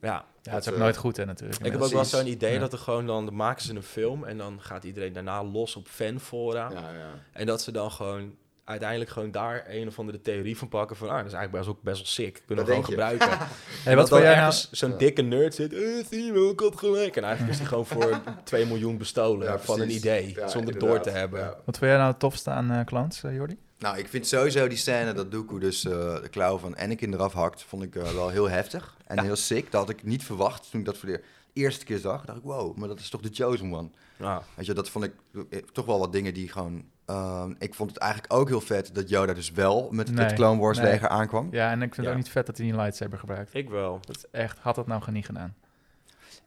ja. 0.00 0.24
Ja, 0.42 0.54
het 0.54 0.66
is 0.66 0.72
ook 0.72 0.78
nooit 0.78 0.96
goed, 0.96 1.16
hè, 1.16 1.24
natuurlijk. 1.24 1.64
Ik 1.64 1.72
heb 1.72 1.80
ook 1.82 1.90
wel 1.92 2.04
zo'n 2.04 2.26
idee 2.26 2.52
Ja. 2.52 2.58
dat 2.58 2.72
er 2.72 2.78
gewoon 2.78 3.06
dan, 3.06 3.24
dan 3.24 3.34
maken 3.34 3.62
ze 3.64 3.74
een 3.74 3.82
film 3.82 4.24
en 4.24 4.38
dan 4.38 4.60
gaat 4.60 4.84
iedereen 4.84 5.12
daarna 5.12 5.44
los 5.44 5.76
op 5.76 5.88
fanfora. 5.88 6.70
Ja, 6.72 6.80
ja. 6.80 7.10
En 7.32 7.46
dat 7.46 7.62
ze 7.62 7.72
dan 7.72 7.90
gewoon 7.90 8.34
uiteindelijk 8.68 9.10
gewoon 9.10 9.30
daar 9.30 9.64
een 9.68 9.86
of 9.88 9.98
andere 9.98 10.20
theorie 10.20 10.56
van 10.58 10.68
pakken 10.68 10.96
van, 10.96 11.08
ah, 11.08 11.16
dat 11.16 11.26
is 11.26 11.32
eigenlijk 11.32 11.64
best, 11.64 11.76
ook 11.76 11.82
best 11.82 11.96
wel 11.96 12.06
sick. 12.06 12.42
Kunnen 12.46 12.64
we 12.64 12.70
gewoon 12.70 12.86
je. 12.86 12.92
gebruiken. 12.92 13.28
Hey, 13.38 13.92
En 13.92 13.96
wat 13.96 14.08
vond 14.08 14.20
jij 14.22 14.30
nou... 14.34 14.44
ergens 14.46 14.70
zo'n 14.70 14.96
dikke 14.98 15.22
nerd 15.22 15.54
zit, 15.54 15.72
eh, 15.72 15.80
zie 16.10 16.24
je 16.24 16.32
wel, 16.32 16.50
ik 16.50 16.60
had 16.60 16.78
gelijk. 16.78 17.16
En 17.16 17.22
eigenlijk 17.22 17.52
is 17.52 17.58
hij 17.58 17.68
gewoon 17.68 17.86
voor 17.86 18.20
2 18.44 18.66
miljoen 18.66 18.98
bestolen 18.98 19.46
Ja, 19.46 19.58
van 19.58 19.80
een 19.80 19.90
idee, 19.90 20.28
Ja, 20.34 20.48
zonder 20.48 20.72
inderdaad. 20.74 20.80
door 21.04 21.12
te 21.12 21.18
hebben. 21.18 21.40
Ja. 21.40 21.46
Wat 21.48 21.78
vond 21.78 21.90
jij 21.90 21.96
nou 21.96 22.10
het 22.10 22.18
tofste 22.18 22.50
aan 22.50 22.70
eh 22.70 22.84
Clones, 22.84 23.22
eh, 23.24 23.34
Jordi? 23.34 23.56
Nou, 23.78 23.98
ik 23.98 24.08
vind 24.08 24.26
sowieso 24.26 24.68
die 24.68 24.78
scène 24.78 25.12
dat 25.12 25.32
Dooku 25.32 25.58
dus 25.58 25.84
eh, 25.84 25.92
de 26.22 26.28
klauw 26.30 26.58
van 26.58 26.76
Anakin 26.76 27.12
eraf 27.14 27.32
hakt, 27.32 27.62
vond 27.62 27.82
ik 27.82 27.94
wel 27.94 28.28
heel 28.28 28.48
heftig 28.50 28.96
en 29.06 29.16
Ja. 29.16 29.22
heel 29.22 29.36
sick. 29.36 29.70
Dat 29.70 29.80
had 29.80 29.90
ik 29.90 30.02
niet 30.02 30.24
verwacht 30.24 30.70
toen 30.70 30.80
ik 30.80 30.86
dat 30.86 30.98
voor 30.98 31.08
de 31.08 31.20
eerste 31.58 31.84
keer 31.84 31.98
zag. 31.98 32.24
dacht 32.24 32.38
ik, 32.38 32.44
wow, 32.44 32.76
maar 32.76 32.88
dat 32.88 33.00
is 33.00 33.08
toch 33.08 33.20
de 33.20 33.30
Chosen 33.32 33.72
One. 33.72 33.88
Ja. 34.16 34.42
Weet 34.54 34.66
je, 34.66 34.72
dat 34.72 34.88
vond 34.88 35.04
ik 35.04 35.12
eh, 35.50 35.58
toch 35.72 35.86
wel 35.86 35.98
wat 35.98 36.12
dingen 36.12 36.34
die 36.34 36.48
gewoon... 36.48 36.84
ehm, 37.04 37.54
ik 37.58 37.74
vond 37.74 37.90
het 37.90 37.98
eigenlijk 37.98 38.32
ook 38.32 38.48
heel 38.48 38.60
vet 38.60 38.90
dat 38.94 39.08
Yoda 39.08 39.32
dus 39.32 39.50
wel 39.50 39.88
met 39.90 40.10
Nee, 40.10 40.24
het 40.24 40.34
Clone 40.34 40.60
Wars 40.60 40.78
nee. 40.78 40.90
leger 40.90 41.08
aankwam. 41.08 41.48
Ja, 41.50 41.70
en 41.70 41.82
ik 41.82 41.94
vind 41.94 42.06
het 42.06 42.16
ook 42.16 42.22
niet 42.22 42.30
vet 42.30 42.46
dat 42.46 42.58
hij 42.58 42.68
een 42.68 42.76
lightsaber 42.76 43.18
gebruikt. 43.18 43.54
Ik 43.54 43.68
wel. 43.68 44.00
Dat 44.04 44.16
is 44.16 44.24
echt, 44.30 44.58
had 44.58 44.74
dat 44.74 44.86
nou 44.86 45.10
niet 45.10 45.26
gedaan. 45.26 45.54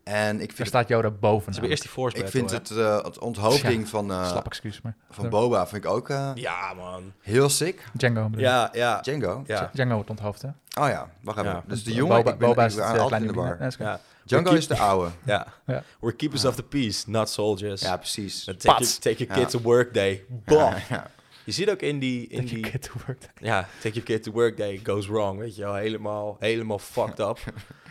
En 0.04 0.34
ik 0.34 0.38
Daar 0.38 0.48
vind, 0.48 0.58
het, 0.58 0.68
staat 0.68 0.88
Yoda 0.88 1.10
boven. 1.10 1.54
Ze 1.54 1.68
eerst 1.68 1.82
die 1.82 1.92
force 1.92 2.18
ik 2.18 2.28
vind 2.28 2.52
het, 2.52 2.70
eh, 2.70 3.04
het 3.04 3.20
onthoofding 3.20 3.88
van, 3.90 4.12
eh, 4.12 4.28
Slap 4.28 4.46
excuus, 4.46 4.82
maar... 4.82 4.96
van 5.10 5.30
Boba 5.30 5.68
vind 5.68 5.86
ik 5.86 5.92
ook 5.92 6.10
eh, 6.10 6.32
Ja, 6.34 6.74
man. 6.74 7.14
heel 7.22 7.50
sick. 7.50 7.84
Django. 7.94 8.30
Ja, 8.36 8.70
ja. 8.74 9.02
Django? 9.02 9.44
Ja. 9.46 9.70
Django 9.74 9.94
wordt 9.94 10.10
onthoofd, 10.10 10.42
hè? 10.42 10.48
Oh 10.82 10.88
ja, 10.88 11.10
wacht 11.22 11.38
even. 11.38 11.52
Ja. 11.52 11.64
Dus 11.68 11.84
de 11.84 11.94
jongen, 11.94 12.18
Boba, 12.18 12.32
ik 12.32 12.38
ben, 12.38 12.48
Boba 12.48 12.64
ik 12.64 12.70
is 12.70 12.76
ben 12.76 12.88
het 12.88 13.00
altijd 13.00 13.22
in 13.22 13.28
kleine 13.28 13.48
de 13.48 13.50
bar. 13.50 13.60
Nee, 13.60 13.68
is 13.68 13.76
goed. 13.76 13.86
ja. 13.86 14.00
Django 14.40 14.54
is 14.58 14.68
de 14.68 14.78
oude. 14.78 15.12
Ja. 15.26 15.48
Ja. 15.66 15.84
We're 16.00 16.16
keepers 16.16 16.46
of 16.46 16.56
the 16.56 16.64
peace, 16.64 17.10
not 17.10 17.30
soldiers. 17.30 17.82
Ja, 17.82 17.98
precies. 17.98 18.44
Take, 18.44 18.58
your, 18.68 19.00
take 19.00 19.24
your 19.26 19.34
kid 19.42 19.50
to 19.50 19.60
work 19.62 19.94
day. 19.94 20.26
Bam. 20.46 20.58
Ja, 20.58 20.78
ja. 20.90 21.12
Je 21.46 21.52
ziet 21.52 21.70
ook 21.70 21.82
in 21.82 22.00
die... 22.00 22.28
In 22.28 22.42
je 22.48 22.54
die 22.56 22.60
kid 22.70 22.82
to 22.82 22.92
work. 23.08 23.30
ja, 23.40 23.68
take 23.82 23.94
your 23.94 24.04
kid 24.04 24.24
to 24.24 24.32
work 24.32 24.58
day 24.58 24.80
goes 24.84 25.08
wrong. 25.08 25.40
Weet 25.40 25.56
je 25.56 25.62
wel, 25.64 25.74
helemaal, 25.76 26.36
helemaal 26.40 26.80
fucked 26.80 27.20
up. 27.20 27.40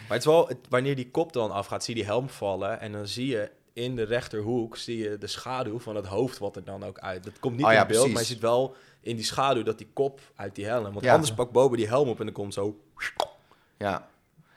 Maar 0.09 0.18
het 0.18 0.26
is 0.28 0.32
wel, 0.34 0.49
het- 0.49 0.66
wanneer 0.68 0.97
die 0.97 1.11
kop 1.11 1.32
dan 1.32 1.51
afgaat, 1.51 1.84
zie 1.84 1.95
je 1.95 2.01
die 2.01 2.11
helm 2.11 2.28
vallen. 2.28 2.80
En 2.80 2.93
dan 2.93 3.07
zie 3.07 3.26
je 3.26 3.51
in 3.72 3.97
de 3.97 4.03
rechterhoek 4.03 4.76
zie 4.76 4.97
je 4.99 5.18
de 5.18 5.26
schaduw 5.26 5.78
van 5.78 5.97
het 5.97 6.07
hoofd 6.07 6.38
wat 6.38 6.57
er 6.57 6.64
dan 6.64 6.84
ook 6.84 6.99
uit. 6.99 7.24
Dat 7.24 7.38
komt 7.41 7.57
niet 7.57 7.66
Oh 7.66 7.72
ja, 7.72 7.80
in 7.80 7.86
beeld, 7.86 7.97
precies. 7.99 8.12
maar 8.14 8.22
je 8.22 8.28
ziet 8.28 8.41
wel 8.41 8.74
in 9.01 9.16
die 9.16 9.24
schaduw 9.24 9.62
dat 9.62 9.78
die 9.78 9.88
kop 9.93 10.20
uit 10.36 10.55
die 10.55 10.64
helm. 10.66 10.82
Want 10.93 11.05
Ja. 11.05 11.12
anders 11.14 11.34
pakt 11.34 11.51
Boba 11.53 11.76
die 11.76 11.86
helm 11.88 12.09
op 12.09 12.18
en 12.18 12.24
dan 12.24 12.34
komt 12.34 12.55
zo... 12.55 12.80
Ja. 13.78 14.09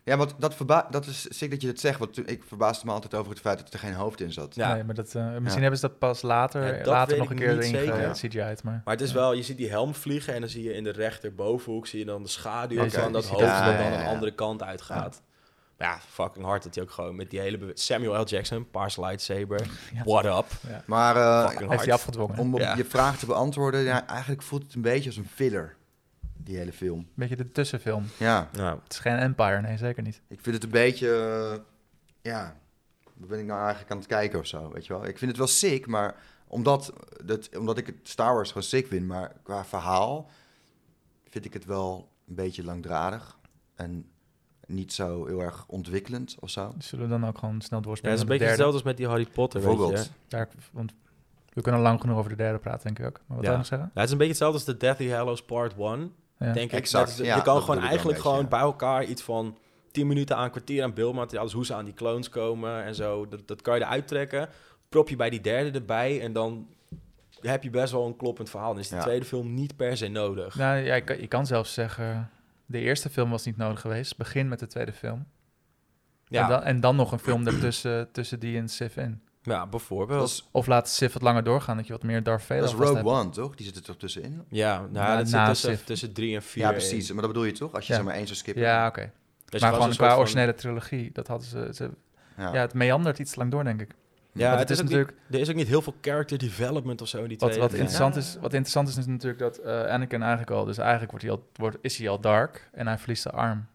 Ja, 0.06 0.18
want 0.18 0.34
dat, 0.38 0.56
verba 0.56 0.88
dat 0.90 1.06
is 1.06 1.38
sick 1.38 1.52
dat 1.52 1.62
je 1.62 1.68
het 1.68 1.80
zegt, 1.80 2.00
want 2.00 2.30
ik 2.30 2.44
verbaasde 2.48 2.86
me 2.86 2.92
altijd 2.92 3.14
over 3.14 3.32
het 3.32 3.40
feit 3.42 3.58
dat 3.60 3.74
er 3.74 3.80
geen 3.80 3.94
hoofd 3.94 4.22
in 4.22 4.32
zat. 4.32 4.56
Ja. 4.56 4.74
Nee, 4.74 4.84
maar 4.84 4.96
dat, 4.96 5.16
eh, 5.16 5.24
misschien 5.24 5.44
Ja. 5.54 5.60
hebben 5.60 5.80
ze 5.80 5.88
dat 5.88 5.98
pas 6.00 6.22
later, 6.22 6.66
Ja, 6.66 6.78
dat 6.78 6.86
later 6.86 7.18
nog 7.18 7.30
een 7.30 7.36
keer 7.36 7.50
erin 7.50 7.64
zeker. 7.64 8.16
ge- 8.16 8.28
CGI'd. 8.28 8.64
Maar, 8.64 8.82
Maar 8.86 8.94
het 8.94 9.02
is 9.04 9.12
wel, 9.12 9.34
je 9.34 9.44
ziet 9.44 9.58
die 9.58 9.70
helm 9.70 9.94
vliegen 9.96 10.34
en 10.34 10.40
dan 10.40 10.50
zie 10.50 10.64
je 10.64 10.74
in 10.74 10.84
de 10.84 10.92
rechterbovenhoek 10.92 11.88
zie 11.88 12.00
je 12.00 12.06
dan 12.06 12.24
de 12.24 12.30
schaduw 12.30 12.90
van 12.90 13.12
dat 13.12 13.26
hoofd 13.28 13.40
dat- 13.42 13.50
dat 13.50 13.58
Ja, 13.60 13.66
dan 13.78 13.86
ja, 13.86 13.94
een 13.98 14.04
ja. 14.04 14.10
andere 14.10 14.34
kant 14.34 14.64
uitgaat. 14.64 15.22
Ja, 15.78 16.00
fucking 16.10 16.46
hard 16.46 16.64
dat 16.64 16.76
hij 16.76 16.84
ook 16.84 16.92
gewoon 16.92 17.16
met 17.16 17.30
die 17.30 17.40
hele... 17.40 17.72
Samuel 17.74 18.22
L. 18.22 18.26
Jackson, 18.26 18.70
paars 18.72 18.98
lightsaber, 18.98 19.60
Ja. 19.94 20.04
what 20.04 20.26
up? 20.26 20.46
ja. 20.70 20.84
Maar 20.86 21.16
eh, 21.16 21.50
Fucking 21.50 21.70
Heeft 21.70 21.84
hij 21.86 21.94
afgedwongen. 21.94 22.38
om 22.38 22.54
op 22.54 22.60
Ja. 22.60 22.76
je 22.76 22.86
vraag 22.86 23.18
te 23.18 23.26
beantwoorden, 23.26 23.82
ja, 23.82 24.08
eigenlijk 24.08 24.42
voelt 24.42 24.64
het 24.64 24.74
een 24.76 24.82
beetje 24.82 25.10
als 25.10 25.18
een 25.18 25.28
filler, 25.34 25.76
die 26.44 26.58
hele 26.58 26.74
film. 26.74 27.00
Een 27.00 27.08
beetje 27.16 27.36
de 27.36 27.52
tussenfilm. 27.52 28.06
Ja, 28.20 28.50
Ja. 28.54 28.80
Het 28.84 28.92
is 28.94 29.00
geen 29.00 29.18
Empire, 29.18 29.62
nee, 29.62 29.78
zeker 29.78 30.04
niet. 30.04 30.22
ik 30.28 30.40
vind 30.42 30.56
het 30.56 30.64
een 30.64 30.70
beetje, 30.70 31.10
eh, 31.54 31.60
ja, 32.22 32.56
wat 33.14 33.28
ben 33.30 33.40
ik 33.40 33.46
nou 33.46 33.60
eigenlijk 33.60 33.92
aan 33.92 33.98
het 33.98 34.08
kijken 34.08 34.40
of 34.40 34.46
zo, 34.46 34.72
weet 34.72 34.86
je 34.86 34.94
wel. 34.94 35.06
Ik 35.06 35.18
vind 35.18 35.30
het 35.32 35.40
wel 35.40 35.48
sick, 35.48 35.88
maar 35.88 36.16
omdat, 36.48 36.94
dat, 37.26 37.58
omdat 37.58 37.78
ik 37.78 37.86
het 37.86 37.96
Star 38.04 38.34
Wars 38.34 38.48
gewoon 38.48 38.64
sick 38.64 38.88
vind, 38.88 39.08
maar 39.08 39.32
qua 39.44 39.66
verhaal 39.66 40.30
vind 41.30 41.46
ik 41.46 41.54
het 41.54 41.66
wel 41.66 42.12
een 42.28 42.36
beetje 42.36 42.64
langdradig 42.64 43.38
en 43.76 44.06
niet 44.68 44.94
zo 44.94 45.26
heel 45.26 45.40
erg 45.42 45.66
ontwikkelend 45.68 46.36
of 46.40 46.50
zo. 46.50 46.74
Dus 46.76 46.88
zullen 46.88 47.06
we 47.06 47.12
dan 47.20 47.26
ook 47.28 47.38
gewoon 47.38 47.62
snel 47.62 47.80
Ja, 47.80 47.86
doorspelen 47.86 48.16
het 48.18 48.24
is 48.24 48.30
een 48.30 48.38
beetje 48.38 48.46
derde? 48.56 48.64
hetzelfde 48.64 48.74
als 48.78 48.84
met 48.84 48.98
die 48.98 49.08
Harry 49.08 49.28
Potter, 49.34 49.62
weet 49.62 49.70
je. 49.70 49.76
Bijvoorbeeld. 49.78 50.12
Ja, 50.28 50.42
ik- 50.42 50.50
want 50.72 50.94
we 51.54 51.62
kunnen 51.62 51.82
lang 51.82 52.02
genoeg 52.02 52.18
over 52.18 52.30
de 52.30 52.36
derde 52.36 52.60
praten, 52.60 52.84
denk 52.84 53.00
ik 53.00 53.06
ook. 53.06 53.22
Maar 53.28 53.38
wat 53.38 53.38
Ja. 53.38 53.42
wil 53.42 53.52
je 53.52 53.58
nog 53.58 53.66
zeggen? 53.68 53.88
Ja, 53.94 54.00
het 54.00 54.04
is 54.06 54.12
een 54.12 54.18
beetje 54.18 54.34
hetzelfde 54.34 54.58
als 54.58 54.66
de 54.68 54.78
Deathly 54.78 55.10
Hallows 55.12 55.44
Part 55.44 55.74
1, 55.78 56.00
Ja. 56.00 56.08
Denk 56.52 56.72
ik. 56.72 56.78
Exact, 56.80 57.18
Dat 57.18 57.26
je 57.26 57.42
kan 57.42 57.62
gewoon 57.62 57.82
eigenlijk 57.84 58.20
gewoon 58.20 58.48
bij 58.48 58.60
elkaar 58.60 59.04
iets 59.04 59.22
van 59.22 59.58
10 59.92 60.08
minuten 60.08 60.36
aan 60.38 60.44
een 60.44 60.52
kwartier 60.52 60.84
aan 60.84 60.94
beeldmateriaal, 60.94 61.44
dus 61.44 61.54
hoe 61.54 61.66
ze 61.66 61.74
aan 61.74 61.86
die 61.86 61.94
clones 61.94 62.30
komen 62.30 62.84
en 62.84 62.96
zo, 62.96 63.28
dat, 63.28 63.48
dat 63.48 63.62
kan 63.62 63.76
je 63.76 63.82
eruit 63.82 64.08
trekken. 64.08 64.50
Prop 64.90 65.10
je 65.10 65.16
bij 65.16 65.30
die 65.30 65.42
derde 65.42 65.72
erbij 65.80 66.22
en 66.22 66.34
dan 66.34 66.68
heb 67.42 67.64
je 67.64 67.70
best 67.70 67.92
wel 67.92 68.06
een 68.06 68.16
kloppend 68.16 68.50
verhaal. 68.50 68.72
Dan 68.72 68.80
is 68.80 68.88
die 68.88 68.98
Ja. 68.98 69.04
tweede 69.04 69.26
film 69.26 69.54
niet 69.54 69.76
per 69.76 69.98
se 69.98 70.08
nodig. 70.08 70.56
Nou, 70.56 70.78
ja, 70.78 70.96
je, 70.96 71.02
kan, 71.02 71.20
je 71.22 71.28
kan 71.28 71.46
zelfs 71.46 71.74
zeggen, 71.74 72.30
de 72.66 72.80
eerste 72.80 73.10
film 73.10 73.30
was 73.30 73.46
niet 73.46 73.58
nodig 73.58 73.82
geweest. 73.82 74.18
Begin 74.18 74.48
met 74.48 74.60
de 74.60 74.68
tweede 74.68 74.94
film. 74.94 75.26
Ja, 76.26 76.42
En, 76.44 76.50
dan, 76.50 76.64
en 76.64 76.80
dan 76.80 76.96
nog 76.96 77.12
een 77.12 77.20
film 77.20 77.48
ertussen 77.48 78.12
tussen 78.12 78.40
die 78.40 78.58
en 78.58 78.70
Sif 78.70 78.98
in. 78.98 79.22
Ja 79.44 79.68
bijvoorbeeld. 79.68 80.30
Is, 80.30 80.48
Of 80.52 80.68
laat 80.68 80.90
Sif 80.90 81.14
wat 81.14 81.22
langer 81.22 81.44
doorgaan, 81.44 81.78
dat 81.78 81.88
je 81.88 81.94
wat 81.94 82.04
meer 82.04 82.24
Darth 82.24 82.42
Vader 82.42 82.58
dat 82.64 82.72
is 82.74 82.76
Rogue 82.80 82.96
hebt. 82.96 83.08
One, 83.08 83.30
toch? 83.30 83.56
Die 83.56 83.66
zit 83.66 83.76
er 83.76 83.82
toch 83.82 83.98
tussenin? 83.98 84.44
ja, 84.50 84.78
nou, 84.80 84.92
Na- 84.92 85.18
dat 85.18 85.28
zit 85.28 85.46
tussen, 85.46 85.86
tussen 85.86 86.14
drie 86.14 86.36
en 86.36 86.44
vier. 86.44 86.64
Ja, 86.64 86.70
in. 86.70 86.76
precies. 86.76 87.12
Maar 87.12 87.22
dat 87.22 87.32
bedoel 87.32 87.46
je 87.46 87.52
toch? 87.52 87.74
Als 87.74 87.86
je 87.88 87.92
Ja. 87.92 87.98
zeg 88.00 88.08
maar 88.08 88.16
één 88.18 88.26
zou 88.26 88.38
skippen. 88.38 88.64
Ja, 88.64 88.88
oké. 88.88 89.12
Dus 89.50 89.62
Maar 89.62 89.74
gewoon 89.74 89.90
een 89.90 89.96
qua 89.96 90.10
van- 90.10 90.18
originele 90.18 90.54
trilogie, 90.54 91.10
dat 91.14 91.28
hadden 91.28 91.48
ze, 91.48 91.70
ze... 91.74 91.90
Ja. 92.38 92.54
Ja, 92.54 92.62
het 92.62 92.74
meandert 92.74 93.20
iets 93.20 93.32
te 93.32 93.38
lang 93.38 93.52
door, 93.52 93.64
denk 93.64 93.82
ik. 93.82 93.92
Ja, 94.36 94.58
het 94.58 94.70
is, 94.70 94.82
natuurlijk... 94.82 95.14
er 95.32 95.40
is 95.40 95.50
ook 95.50 95.56
niet 95.56 95.68
heel 95.68 95.82
veel 95.82 95.96
character 96.02 96.38
development 96.38 97.02
of 97.02 97.08
zo 97.08 97.22
in 97.22 97.28
die 97.28 97.38
Wat, 97.38 97.50
tweede 97.52 97.68
wat, 97.70 97.72
interessant 97.80 98.14
Ja. 98.16 98.20
is, 98.22 98.34
wat 98.42 98.54
interessant 98.54 98.88
is, 98.88 98.98
is 98.98 99.06
natuurlijk 99.06 99.40
dat 99.40 99.58
eh 99.58 99.84
Anakin 99.86 100.22
eigenlijk 100.22 100.52
al... 100.52 100.66
Dus 100.66 100.78
eigenlijk 100.78 101.12
wordt 101.12 101.26
hij 101.26 101.34
al, 101.36 101.48
wordt, 101.56 101.78
is 101.82 101.98
hij 101.98 102.10
al 102.10 102.20
dark 102.20 102.70
en 102.72 102.88
hij 102.88 102.98
verliest 102.98 103.22
zijn 103.22 103.34
arm. 103.36 103.66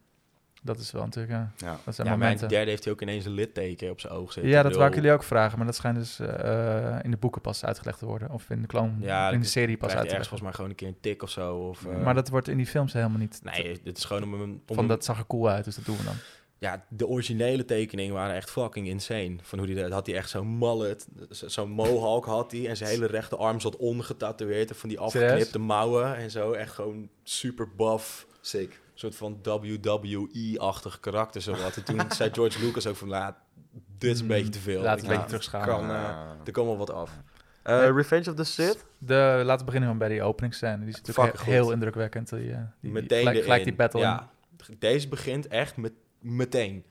Dat 0.68 0.78
is 0.78 0.92
wel 0.92 1.02
natuurlijk, 1.04 1.32
ja. 1.32 1.52
Ja. 1.56 1.78
Dat 1.84 1.94
zijn 1.94 2.06
Ja, 2.06 2.12
momenten. 2.16 2.48
de 2.48 2.54
derde 2.54 2.70
heeft 2.70 2.84
hij 2.84 2.92
ook 2.92 3.02
ineens 3.02 3.24
een 3.24 3.32
litteken 3.32 3.90
op 3.90 4.00
zijn 4.00 4.12
oog 4.12 4.32
zitten. 4.32 4.52
Ja, 4.52 4.62
dat 4.62 4.74
wou 4.76 4.88
ik 4.88 4.94
jullie 4.94 5.12
ook 5.12 5.22
vragen, 5.22 5.56
maar 5.58 5.66
dat 5.66 5.74
schijnt 5.76 5.96
dus 5.98 6.18
eh, 6.18 6.98
in 7.02 7.10
de 7.10 7.16
boeken 7.16 7.40
pas 7.40 7.64
uitgelegd 7.64 7.98
te 7.98 8.06
worden. 8.06 8.30
Of 8.30 8.50
in 8.50 8.60
de 8.60 8.66
clone, 8.66 8.92
Ja, 9.00 9.30
in 9.30 9.40
de 9.40 9.46
serie 9.46 9.76
pas 9.76 9.82
uitgelegd. 9.88 10.08
ergens 10.10 10.28
volgens 10.28 10.42
mij 10.48 10.52
gewoon 10.52 10.70
een 10.70 10.76
keer 10.76 10.88
een 10.88 11.00
tik 11.00 11.22
of 11.22 11.30
zo. 11.30 11.56
Of, 11.56 11.84
eh, 11.86 12.02
Maar 12.02 12.14
dat 12.14 12.28
wordt 12.28 12.48
in 12.48 12.56
die 12.56 12.66
films 12.66 12.92
helemaal 12.92 13.18
niet. 13.18 13.40
Nee, 13.42 13.80
dit 13.84 13.98
is 13.98 14.04
gewoon 14.04 14.22
om 14.22 14.34
een... 14.34 14.62
Om 14.66 14.74
van 14.74 14.88
dat 14.88 15.04
zag 15.04 15.18
er 15.18 15.26
cool 15.26 15.48
uit, 15.48 15.64
dus 15.64 15.74
dat 15.76 15.84
doen 15.84 15.96
we 15.96 16.04
dan. 16.04 16.14
Ja, 16.60 16.84
de 16.88 17.06
originele 17.06 17.64
tekeningen 17.64 18.14
waren 18.14 18.34
echt 18.36 18.50
fucking 18.50 18.86
insane. 18.86 19.36
Van 19.42 19.58
hoe 19.58 19.66
die 19.66 19.76
dat 19.76 19.90
had 19.92 20.06
hij 20.06 20.16
echt 20.16 20.30
zo'n 20.30 20.58
mullet, 20.58 21.08
zo- 21.30 21.48
zo'n 21.48 21.70
mohawk 21.70 22.24
had 22.24 22.52
hij 22.52 22.68
en 22.68 22.76
zijn 22.76 22.90
hele 22.90 23.06
rechterarm 23.06 23.60
zat 23.60 23.76
ongetatoeëerd 23.76 24.70
en 24.70 24.76
van 24.76 24.88
die 24.88 24.98
afgeknipte 24.98 25.58
mouwen 25.58 26.16
en 26.16 26.30
zo 26.30 26.52
echt 26.52 26.72
gewoon 26.74 27.08
super 27.22 27.68
buff, 27.76 28.26
Zeker. 28.40 28.78
Soort 28.98 29.16
van 29.16 29.38
WWE-achtig 29.42 31.00
karakter 31.00 31.40
zo 31.40 31.50
wat. 31.56 31.76
En 31.76 31.84
toen 31.84 32.00
zei 32.16 32.30
George 32.32 32.60
Lucas 32.64 32.86
ook 32.86 32.96
van, 32.96 33.08
laat, 33.08 33.36
dit 33.98 34.10
is 34.12 34.18
een 34.18 34.24
Mm, 34.24 34.30
beetje 34.30 34.48
te 34.48 34.58
veel. 34.58 34.82
laat 34.82 34.90
het 34.96 34.98
Ik 34.98 35.04
een 35.04 35.10
beetje 35.10 35.26
terugschalen. 35.26 35.66
Kan, 35.68 35.90
eh, 35.90 36.04
Ah. 36.04 36.30
er 36.44 36.52
komt 36.52 36.66
wel 36.66 36.76
wat 36.76 36.90
af. 36.92 37.10
Eh, 37.62 37.88
Revenge 37.90 38.30
of 38.30 38.36
the 38.36 38.44
Sith? 38.44 38.86
De, 38.98 39.14
laten 39.44 39.58
we 39.58 39.64
beginnen 39.64 39.82
gewoon 39.90 39.98
bij 39.98 40.08
die 40.08 40.22
openingsscène. 40.22 40.78
Die 40.78 40.88
is 40.88 41.00
natuurlijk 41.02 41.40
heel 41.40 41.70
indrukwekkend. 41.72 42.28
Die, 42.30 42.52
eh, 42.52 42.58
die, 42.80 42.90
Meteen 42.90 43.18
gelijk, 43.26 43.42
gelijk 43.42 43.64
die 43.64 43.74
battle. 43.74 44.00
Ja, 44.00 44.28
deze 44.78 45.08
begint 45.08 45.46
echt 45.48 45.76
met, 45.76 45.92
meteen. 46.20 46.84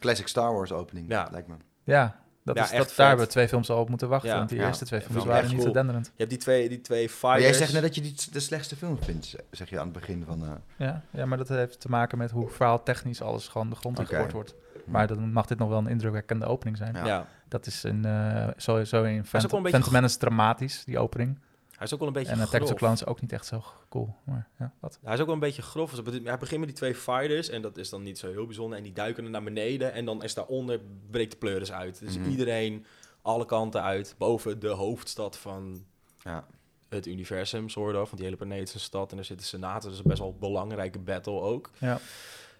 Classic 0.00 0.28
Star 0.28 0.52
Wars 0.52 0.72
opening, 0.72 1.08
Ja. 1.08 1.28
lijkt 1.30 1.48
me. 1.48 1.54
Ja, 1.84 2.20
dat 2.44 2.56
Ja, 2.56 2.62
is, 2.62 2.70
dat, 2.70 2.92
daar 2.96 3.06
hebben 3.08 3.26
we 3.26 3.32
twee 3.32 3.48
films 3.48 3.70
al 3.70 3.78
op 3.80 3.88
moeten 3.88 4.08
wachten. 4.08 4.30
Ja. 4.30 4.36
Want 4.36 4.48
die 4.48 4.58
Ja. 4.58 4.66
eerste 4.66 4.84
twee 4.84 5.00
films 5.00 5.24
waren 5.24 5.42
niet 5.48 5.56
zo 5.56 5.62
cool. 5.62 5.72
denderend. 5.72 6.06
Je 6.06 6.12
hebt 6.16 6.30
die 6.30 6.38
twee, 6.38 6.68
die 6.68 6.80
twee 6.80 7.08
fighters. 7.08 7.22
Maar 7.22 7.40
jij 7.40 7.52
zegt 7.52 7.72
net 7.72 7.82
dat 7.82 7.94
je 7.94 8.00
die 8.00 8.14
de 8.32 8.40
slechtste 8.40 8.76
film 8.76 8.98
vindt, 9.02 9.34
zeg 9.50 9.70
je 9.70 9.78
aan 9.78 9.84
het 9.84 9.92
begin 9.92 10.24
van... 10.26 10.42
eh, 10.44 10.50
Ja, 10.86 11.02
ja, 11.10 11.26
maar 11.26 11.38
dat 11.38 11.48
heeft 11.48 11.80
te 11.80 11.88
maken 11.88 12.18
met 12.18 12.30
hoe 12.30 12.48
verhaaltechnisch 12.48 13.22
alles 13.22 13.48
gewoon 13.48 13.70
de 13.70 13.76
grond 13.76 13.98
Oké. 13.98 14.08
ingeboord 14.08 14.32
wordt. 14.32 14.54
Maar 14.84 15.06
dan 15.06 15.32
mag 15.32 15.46
dit 15.46 15.58
nog 15.58 15.68
wel 15.68 15.78
een 15.78 15.86
indrukwekkende 15.86 16.46
opening 16.46 16.76
zijn. 16.76 16.94
Ja. 16.94 17.06
Ja. 17.06 17.26
Dat 17.48 17.66
is 17.66 17.82
een, 17.82 18.04
eh, 18.04 18.48
sowieso 18.56 19.02
in 19.02 19.24
Phantom, 19.24 19.66
Phantom 19.66 19.92
Menace 19.92 20.18
dramatisch, 20.18 20.84
die 20.84 20.98
opening. 20.98 21.38
Hij 21.82 21.90
is 21.90 21.92
ook 21.96 21.98
wel 21.98 22.08
een 22.08 22.22
beetje 22.24 22.32
En 22.32 22.40
Attack 22.40 22.62
grof. 22.64 22.78
Clones 22.78 23.06
ook 23.06 23.20
niet 23.20 23.32
echt 23.32 23.46
zo 23.46 23.62
cool. 23.88 24.14
Maar 24.24 24.48
ja, 24.58 24.72
wat? 24.80 24.98
Hij 25.02 25.14
is 25.14 25.20
ook 25.20 25.26
wel 25.26 25.34
een 25.34 25.40
beetje 25.40 25.62
grof. 25.62 25.90
Het- 25.92 26.24
Hij 26.24 26.38
begint 26.38 26.58
met 26.60 26.68
die 26.68 26.78
twee 26.78 26.94
fighters 26.94 27.48
en 27.48 27.62
dat 27.62 27.76
is 27.76 27.88
dan 27.90 28.02
niet 28.02 28.18
zo 28.18 28.30
heel 28.30 28.46
bijzonder. 28.46 28.76
En 28.78 28.84
die 28.84 28.92
duiken 28.92 29.24
er 29.24 29.30
naar 29.30 29.42
beneden 29.42 29.92
en 29.92 30.04
dan 30.04 30.22
is 30.22 30.34
daaronder 30.34 30.80
breekt 31.10 31.30
de 31.30 31.36
pleuris 31.38 31.72
uit. 31.72 31.98
Dus 32.00 32.18
Mhm. 32.18 32.30
iedereen, 32.30 32.86
alle 33.22 33.44
kanten 33.46 33.82
uit, 33.82 34.14
boven 34.18 34.58
de 34.60 34.68
hoofdstad 34.68 35.38
van 35.38 35.84
ja. 36.18 36.46
het 36.88 37.06
universum, 37.06 37.68
soort 37.68 37.94
of. 37.94 38.02
Want 38.02 38.16
die 38.16 38.24
hele 38.24 38.36
planeet 38.36 38.68
is 38.68 38.74
een 38.74 38.80
stad 38.80 39.12
en 39.12 39.18
er 39.18 39.24
zit 39.24 39.38
een 39.38 39.44
senator. 39.44 39.90
Dus 39.90 39.98
een 39.98 40.04
best 40.08 40.18
wel 40.18 40.28
een 40.28 40.38
belangrijke 40.38 40.98
battle 40.98 41.40
ook. 41.40 41.70
Ja. 41.78 42.00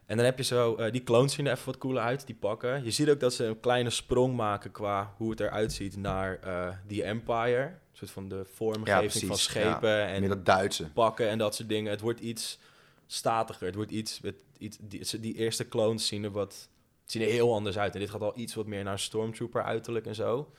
En 0.07 0.17
dan 0.17 0.27
heb 0.27 0.37
je 0.39 0.45
zo, 0.45 0.75
eh, 0.75 0.93
die 0.93 1.03
clones 1.03 1.33
zien 1.35 1.47
er 1.47 1.53
even 1.53 1.67
wat 1.67 1.79
cooler 1.79 2.03
uit, 2.03 2.27
die 2.27 2.35
pakken. 2.35 2.85
Je 2.85 2.91
ziet 2.91 3.09
ook 3.11 3.21
dat 3.21 3.35
ze 3.35 3.45
een 3.45 3.61
kleine 3.61 3.91
sprong 3.91 4.37
maken 4.37 4.71
qua 4.71 5.13
hoe 5.17 5.31
het 5.31 5.41
eruit 5.41 5.73
ziet 5.73 5.97
naar 5.97 6.39
eh 6.39 6.69
die 6.87 7.03
Empire. 7.03 7.73
Een 7.93 7.99
soort 7.99 8.11
van 8.11 8.29
de 8.29 8.37
Ja, 8.37 8.45
vormgeving 8.55 9.25
van 9.27 9.39
schepen 9.39 10.07
en 10.07 10.21
Meer 10.21 10.29
dat 10.29 10.47
Duitse. 10.47 10.91
pakken 10.91 11.29
en 11.29 11.39
dat 11.39 11.55
soort 11.55 11.69
dingen. 11.69 11.91
Het 11.91 12.01
wordt 12.01 12.21
iets 12.21 12.59
statiger. 13.07 13.67
Het 13.67 13.75
wordt 13.75 13.91
iets, 13.91 14.21
met 14.21 14.35
iets 14.59 14.79
die, 14.81 15.21
die 15.21 15.35
eerste 15.35 15.69
clones 15.69 16.07
zien 16.07 16.25
er 16.25 16.31
wat 16.31 16.69
zien 17.05 17.23
er 17.23 17.29
heel 17.29 17.55
anders 17.55 17.79
uit. 17.79 17.95
En 17.95 18.01
dit 18.01 18.11
gaat 18.11 18.21
al 18.21 18.39
iets 18.39 18.55
wat 18.55 18.67
meer 18.67 18.85
naar 18.85 18.99
stormtrooper 18.99 19.63
uiterlijk 19.63 20.07
en 20.07 20.15
zo. 20.15 20.53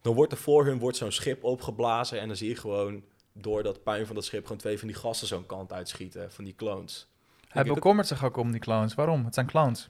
Dan 0.00 0.14
wordt 0.14 0.32
er 0.32 0.38
voor 0.38 0.64
hun 0.64 0.78
wordt 0.78 0.96
zo'n 0.96 1.12
schip 1.12 1.44
opgeblazen 1.44 2.20
en 2.20 2.26
dan 2.26 2.36
zie 2.36 2.48
je 2.48 2.56
gewoon 2.56 3.02
door 3.32 3.62
dat 3.62 3.82
puin 3.82 4.06
van 4.06 4.14
dat 4.14 4.24
schip 4.24 4.42
gewoon 4.42 4.58
twee 4.58 4.78
van 4.78 4.88
die 4.88 4.96
gassen 4.96 5.26
zo'n 5.26 5.46
kant 5.46 5.72
uitschieten 5.72 6.32
van 6.32 6.44
die 6.44 6.54
clones. 6.54 7.06
Hij 7.48 7.64
bekommert 7.64 8.06
zich 8.08 8.24
ook 8.24 8.36
om 8.36 8.50
die 8.50 8.60
clowns. 8.60 8.94
Waarom? 8.94 9.24
Het 9.24 9.34
zijn 9.34 9.46
clowns. 9.46 9.88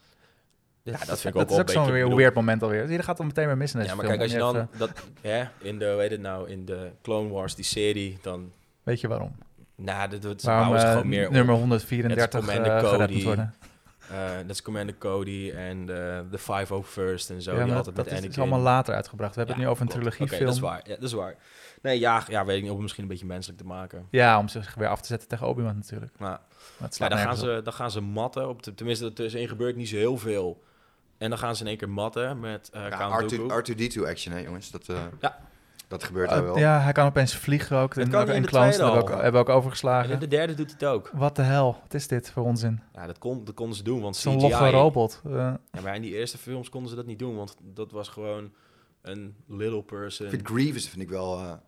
Ja, 0.92 0.98
dat 0.98 1.20
vind 1.20 1.34
ik 1.34 1.48
dat 1.48 1.58
ook 1.58 1.68
is 1.68 1.74
een 1.74 1.84
zo'n 1.84 1.92
weer 1.92 2.14
weird 2.16 2.34
moment 2.34 2.62
alweer. 2.62 2.86
Hier 2.86 3.02
gaat 3.02 3.16
dan 3.16 3.26
meteen 3.26 3.46
weer 3.46 3.56
mis 3.56 3.72
in 3.72 3.78
deze 3.78 3.90
Ja, 3.90 3.96
maar 3.96 4.04
film. 4.06 4.18
kijk, 4.18 4.30
als 4.30 4.40
je 4.40 4.52
dan... 4.52 4.56
even- 4.56 4.68
Dat, 4.78 4.90
ja, 5.20 5.50
in 5.58 5.78
de, 5.78 5.84
heet 5.98 6.10
het 6.10 6.20
nou, 6.20 6.50
in 6.50 6.64
de 6.64 6.90
Clone 7.02 7.28
Wars, 7.28 7.54
die 7.54 7.64
serie, 7.64 8.18
dan... 8.22 8.52
weet 8.82 9.00
je 9.00 9.08
waarom? 9.08 9.36
Nou, 9.76 10.08
dat, 10.10 10.22
dat 10.22 10.42
Waarom 10.42 10.74
eh, 10.74 10.90
gewoon 10.90 11.08
meer 11.08 11.30
nummer 11.30 11.50
Het 11.54 11.60
134 11.60 12.40
is 12.40 12.46
uh, 12.46 12.54
Commander 12.54 12.80
gered 12.88 13.08
Cody. 13.10 13.24
worden. 13.24 13.54
Eh, 14.10 14.16
dat 14.36 14.50
is 14.50 14.62
Commander 14.62 14.98
Cody 14.98 15.50
en 15.56 15.86
de, 15.86 16.24
de 16.30 16.38
501st 16.38 17.30
en 17.30 17.42
zo. 17.42 17.56
Ja, 17.56 17.64
die 17.64 17.74
altijd 17.74 17.84
dat 17.84 17.94
met 17.96 18.06
is, 18.06 18.12
Anakin. 18.12 18.30
is 18.30 18.38
allemaal 18.38 18.60
later 18.60 18.94
uitgebracht. 18.94 19.34
We 19.34 19.38
hebben 19.40 19.56
Ja, 19.56 19.62
het 19.62 19.70
nu 19.70 19.74
over 19.80 19.94
een 19.94 20.00
trilogiefilm. 20.00 20.30
Oké, 20.40 20.44
dat 20.44 20.54
is 20.54 20.60
waar. 20.60 20.80
Ja, 20.84 20.94
dat 20.94 21.02
is 21.02 21.12
waar. 21.12 21.34
Nee, 21.82 21.98
ja, 21.98 22.22
ja, 22.28 22.44
weet 22.44 22.56
ik 22.56 22.62
niet. 22.62 22.72
Om 22.72 22.80
misschien 22.82 23.02
een 23.02 23.08
beetje 23.08 23.26
menselijk 23.26 23.60
te 23.60 23.66
maken. 23.66 24.06
Ja, 24.10 24.38
om 24.38 24.48
zich 24.48 24.74
weer 24.74 24.88
af 24.88 25.00
te 25.00 25.06
zetten 25.06 25.28
tegen 25.28 25.46
Obi-Wan 25.46 25.74
natuurlijk. 25.76 26.12
Maar 26.18 26.30
Maar 26.78 26.88
het 26.88 26.96
ja, 26.96 27.08
dan, 27.08 27.18
gaan 27.18 27.30
op. 27.32 27.36
ze, 27.38 27.60
dan 27.64 27.72
gaan 27.72 27.90
ze 27.90 28.00
matten. 28.00 28.48
Op 28.48 28.62
de, 28.62 28.74
tenminste, 28.74 29.04
er 29.04 29.12
tussenin 29.12 29.48
gebeurt 29.48 29.76
niet 29.76 29.88
zo 29.88 29.96
heel 29.96 30.16
veel. 30.18 30.62
En 31.18 31.28
dan 31.30 31.38
gaan 31.38 31.56
ze 31.56 31.62
in 31.62 31.68
één 31.68 31.76
keer 31.76 31.88
matten 31.90 32.40
met 32.40 32.70
eh 32.72 32.82
Ja, 32.88 32.88
Count 32.98 33.32
R2, 33.32 33.36
Dooku. 33.36 33.74
R2D2 33.74 34.02
action, 34.08 34.34
hè 34.34 34.40
jongens. 34.40 34.70
Dat, 34.70 34.88
eh, 34.88 34.96
Ja. 35.20 35.38
dat 35.88 36.04
gebeurt 36.04 36.28
Uh, 36.30 36.34
daar 36.36 36.44
wel. 36.44 36.58
ja, 36.58 36.80
hij 36.80 36.92
kan 36.92 37.06
opeens 37.06 37.36
vliegen 37.36 37.76
ook. 37.78 37.94
Dat 37.94 38.08
kan 38.08 38.30
in 38.30 38.44
clowns 38.46 38.76
hebben 38.76 38.94
we, 38.94 39.00
ook, 39.00 39.22
hebben 39.22 39.40
ook 39.40 39.48
En 39.48 39.54
overgeslagen. 39.54 40.12
in 40.12 40.18
de 40.18 40.28
derde 40.28 40.54
doet 40.54 40.66
hij 40.66 40.76
het 40.78 40.88
ook. 40.88 41.10
Wat 41.14 41.36
de 41.36 41.42
hel? 41.42 41.78
Wat 41.82 41.94
is 41.94 42.08
dit 42.08 42.30
voor 42.30 42.42
onzin? 42.44 42.80
Ja, 42.92 43.06
dat, 43.06 43.18
kon, 43.18 43.44
dat 43.44 43.54
konden 43.54 43.76
ze 43.76 43.82
doen, 43.82 44.00
want 44.00 44.16
Zo'n 44.16 44.36
CGI... 44.36 44.48
logge 44.48 44.70
robot. 44.70 45.20
Eh, 45.26 45.32
Ja, 45.72 45.80
maar 45.82 45.94
in 45.94 46.02
die 46.02 46.14
eerste 46.14 46.38
films 46.38 46.68
konden 46.68 46.90
ze 46.90 46.96
dat 46.96 47.06
niet 47.06 47.18
doen, 47.18 47.36
want 47.36 47.56
dat 47.62 47.90
was 47.92 48.08
gewoon 48.08 48.52
een 49.02 49.36
little 49.46 49.82
person. 49.82 50.26
Ik 50.26 50.32
vind 50.32 50.46
Grievous 50.48 50.88
vind 50.88 51.02
ik 51.02 51.08
wel, 51.08 51.38
eh, 51.38 51.50
ook 51.50 51.58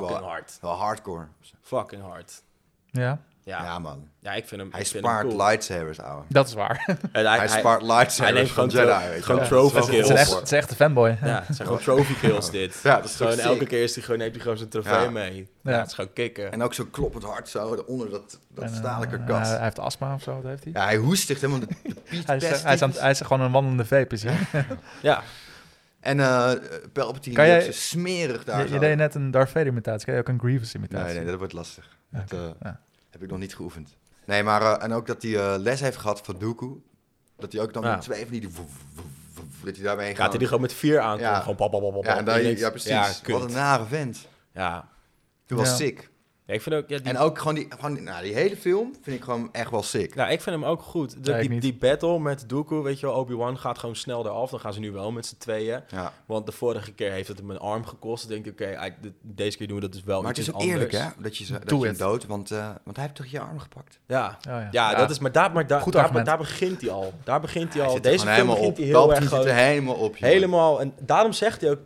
fucking 0.00 0.08
wel, 0.18 0.28
hard. 0.28 0.58
wel 0.60 0.72
hardcore. 0.72 1.26
Fucking 1.60 2.02
hard. 2.02 2.42
ja, 2.90 3.20
Ja, 3.50 3.58
Ja, 3.58 3.64
ja. 3.64 3.78
man. 3.78 4.08
ik 4.22 4.46
vind 4.48 4.60
hem 4.60 4.68
Hij 4.72 4.84
spaart 4.84 5.26
cool. 5.28 5.46
lightsabers, 5.46 6.00
ouwe. 6.00 6.24
dat 6.28 6.46
is 6.48 6.54
waar. 6.54 6.84
En 7.12 7.26
Hij, 7.26 7.48
spaart 7.48 7.82
lightsabers 7.82 8.16
hij 8.18 8.32
neemt 8.32 8.50
van 8.50 8.70
gewoon 8.70 8.86
Jedi. 8.86 8.98
tro- 8.98 9.08
weet 9.08 9.16
je 9.18 9.22
gewoon 9.22 9.40
wel. 9.40 9.48
trophy 9.48 9.90
kills. 9.90 10.08
Het 10.08 10.18
is 10.18 10.20
echt, 10.24 10.34
het 10.34 10.42
is 10.44 10.52
echt 10.52 10.70
een 10.70 10.76
fanboy. 10.76 11.08
Ja, 11.22 11.42
het 11.46 11.56
zijn 11.56 11.68
gewoon 11.68 11.82
trophy 11.82 12.14
kills 12.14 12.50
dit. 12.50 12.80
Ja, 12.82 12.96
dat 12.96 13.04
is 13.04 13.16
gewoon 13.16 13.38
elke 13.38 13.66
keer 13.66 13.82
is 13.82 13.94
hij 13.94 14.04
gewoon, 14.04 14.20
heeft 14.20 14.32
hij 14.32 14.42
gewoon 14.42 14.56
zijn 14.58 14.68
trofee 14.70 15.02
Ja. 15.02 15.10
mee. 15.10 15.48
Ja. 15.62 15.70
Ja. 15.70 15.78
het 15.78 15.86
is 15.86 15.94
gewoon 15.94 16.12
kicken. 16.12 16.52
En 16.52 16.62
ook 16.62 16.74
zo 16.74 16.84
kloppend 16.90 17.24
hard 17.24 17.48
zo, 17.48 17.84
onder 17.86 18.10
dat, 18.10 18.38
dat 18.54 18.64
En, 18.64 18.70
eh, 18.70 18.76
stalen 18.76 19.10
eh, 19.10 19.16
karkas. 19.26 19.48
hij 19.48 19.62
heeft 19.62 19.78
astma 19.78 20.14
of 20.14 20.22
zo, 20.22 20.34
dat 20.40 20.50
heeft 20.50 20.64
hij. 20.64 20.72
ja, 20.72 20.84
hij 20.84 20.96
hoest 20.96 21.30
echt 21.30 21.40
helemaal 21.40 21.60
de, 21.60 21.74
de 21.82 21.94
piet 22.10 22.26
Hij 22.26 22.36
is, 22.36 22.62
hij, 22.62 22.74
is 22.74 22.82
aan, 22.82 22.92
hij 22.96 23.10
is 23.10 23.20
gewoon 23.20 23.40
een 23.40 23.52
wandelende 23.52 23.84
vape, 23.84 24.14
is 24.14 24.22
hij. 24.22 24.36
Ja, 25.02 25.22
En 26.00 26.20
eh 26.20 26.52
Palpatine 26.92 27.34
Kan 27.34 27.44
die 27.44 27.54
jij- 27.54 27.72
smerig 27.72 28.44
daar 28.44 28.68
Je, 28.72 28.78
deed 28.78 28.96
net 28.96 29.14
een 29.14 29.30
Darth 29.30 29.48
Vader 29.50 29.66
imitatie. 29.66 30.04
Kan 30.04 30.14
je 30.14 30.20
ook 30.20 30.28
een 30.28 30.38
Grievous 30.38 30.74
imitatie? 30.74 31.06
Nee, 31.06 31.16
nee, 31.16 31.26
dat 31.26 31.38
wordt 31.38 31.52
lastig. 31.52 31.88
Heb 33.10 33.22
ik 33.22 33.30
nog 33.30 33.38
niet 33.38 33.54
geoefend. 33.54 33.96
Nee, 34.24 34.42
maar 34.42 34.62
eh, 34.62 34.84
en 34.84 34.92
ook 34.92 35.06
dat 35.06 35.22
hij 35.22 35.36
eh, 35.36 35.54
les 35.58 35.80
heeft 35.80 35.96
gehad 35.96 36.20
van 36.20 36.38
Dooku. 36.38 36.82
Dat 37.36 37.52
hij 37.52 37.62
ook 37.62 37.72
dan 37.72 37.82
Ja. 37.82 37.90
met 37.90 38.00
twee 38.00 38.22
van 38.22 38.30
die... 38.38 38.48
Dat 39.64 39.74
hij 39.76 39.84
daarmee 39.84 40.14
gaat 40.14 40.28
hij 40.28 40.38
die 40.38 40.46
gewoon 40.46 40.62
met 40.62 40.72
vier 40.72 41.00
aankomen. 41.00 41.30
Ja. 41.30 41.52
Pap, 41.54 41.70
pap, 41.70 42.04
Ja, 42.04 42.16
en 42.16 42.24
dan, 42.24 42.34
En 42.34 42.40
je 42.40 42.46
denkt, 42.46 42.60
ja, 42.60 42.70
precies. 42.70 42.90
Ja, 42.90 43.32
Wat 43.32 43.42
een 43.42 43.52
nare 43.52 43.84
vent. 43.84 44.28
Ja. 44.54 44.88
Toen 45.46 45.58
was 45.58 45.76
sick. 45.76 46.09
Ja, 46.50 46.56
ik 46.56 46.62
vind 46.62 46.74
ook... 46.74 46.88
Ja, 46.88 46.98
die, 46.98 47.06
En 47.06 47.18
ook 47.18 47.38
gewoon 47.38 47.54
die, 47.54 47.66
gewoon, 47.78 47.94
die- 47.94 48.02
nou, 48.02 48.22
die 48.22 48.34
hele 48.34 48.56
film 48.56 48.92
vind 49.02 49.16
ik 49.16 49.22
gewoon 49.24 49.48
echt 49.52 49.70
wel 49.70 49.82
sick. 49.82 50.14
Ja, 50.14 50.28
ik 50.28 50.40
vind 50.40 50.56
hem 50.56 50.64
ook 50.64 50.82
goed. 50.82 51.24
De, 51.24 51.32
ik 51.32 51.40
die, 51.40 51.50
niet. 51.50 51.62
die 51.62 51.74
battle 51.74 52.18
met 52.20 52.44
Dooku, 52.48 52.74
weet 52.74 53.00
je 53.00 53.06
wel, 53.06 53.14
Obi-Wan 53.14 53.58
gaat 53.58 53.78
gewoon 53.78 53.96
snel 53.96 54.26
eraf. 54.26 54.50
Dan 54.50 54.60
gaan 54.60 54.72
ze 54.72 54.80
nu 54.80 54.92
wel 54.92 55.12
met 55.12 55.26
z'n 55.26 55.36
tweeën. 55.38 55.80
Ja. 55.88 56.12
Want 56.26 56.46
de 56.46 56.52
vorige 56.52 56.92
keer 56.92 57.10
heeft 57.12 57.28
het 57.28 57.38
hem 57.38 57.50
een 57.50 57.58
arm 57.58 57.84
gekost. 57.86 58.28
Dan 58.28 58.42
denk 58.42 58.46
ik, 58.60 58.68
oké, 58.68 58.94
de- 59.00 59.12
deze 59.22 59.56
keer 59.56 59.66
doen 59.66 59.76
we 59.76 59.82
dat 59.82 59.92
dus 59.92 60.02
wel 60.04 60.20
Maar 60.20 60.28
het 60.30 60.38
is 60.38 60.46
iets 60.48 60.56
ook 60.56 60.62
eerlijk, 60.62 60.94
anders. 60.94 61.14
hè? 61.16 61.22
Dat 61.22 61.36
je, 61.36 61.44
ze, 61.44 61.52
dat 61.52 61.68
Doe 61.68 61.78
je 61.78 61.84
hem 61.84 61.94
het. 61.94 62.02
dood, 62.02 62.26
want, 62.26 62.50
eh, 62.50 62.58
want 62.84 62.96
hij 62.96 63.04
heeft 63.04 63.16
toch 63.16 63.26
je 63.26 63.40
arm 63.40 63.58
gepakt? 63.58 63.98
Ja. 64.06 64.38
Oh, 64.48 64.54
ja. 64.54 64.68
Ja, 64.70 64.94
dat 64.94 65.10
is, 65.10 65.18
maar 65.18 65.32
daar, 65.32 65.52
maar 65.52 65.66
daar, 65.66 65.80
Goed 65.80 65.92
daar, 65.92 66.02
argument. 66.02 66.26
daar 66.26 66.38
begint 66.38 66.80
hij 66.80 66.90
al. 66.90 67.12
Daar 67.24 67.40
begint 67.40 67.72
hij 67.72 67.82
Hij 67.82 67.90
al. 67.90 67.96
zit 67.96 68.04
er 68.04 68.10
Deze 68.10 68.22
gewoon 68.26 68.36
film 68.38 68.48
helemaal 68.48 68.70
begint 68.70 68.78
op. 68.78 68.84
hij 68.84 68.86
heel 68.86 69.10
erg 69.10 69.18
Palpatine 69.28 69.42
zit 69.42 69.54
gewoon 69.54 69.64
er 69.66 69.70
helemaal 69.72 69.94
op. 70.08 70.16
helemaal. 70.18 70.80
En 70.80 70.92
daarom 71.00 71.32
zegt 71.32 71.60
hij 71.60 71.70
ook 71.70 71.78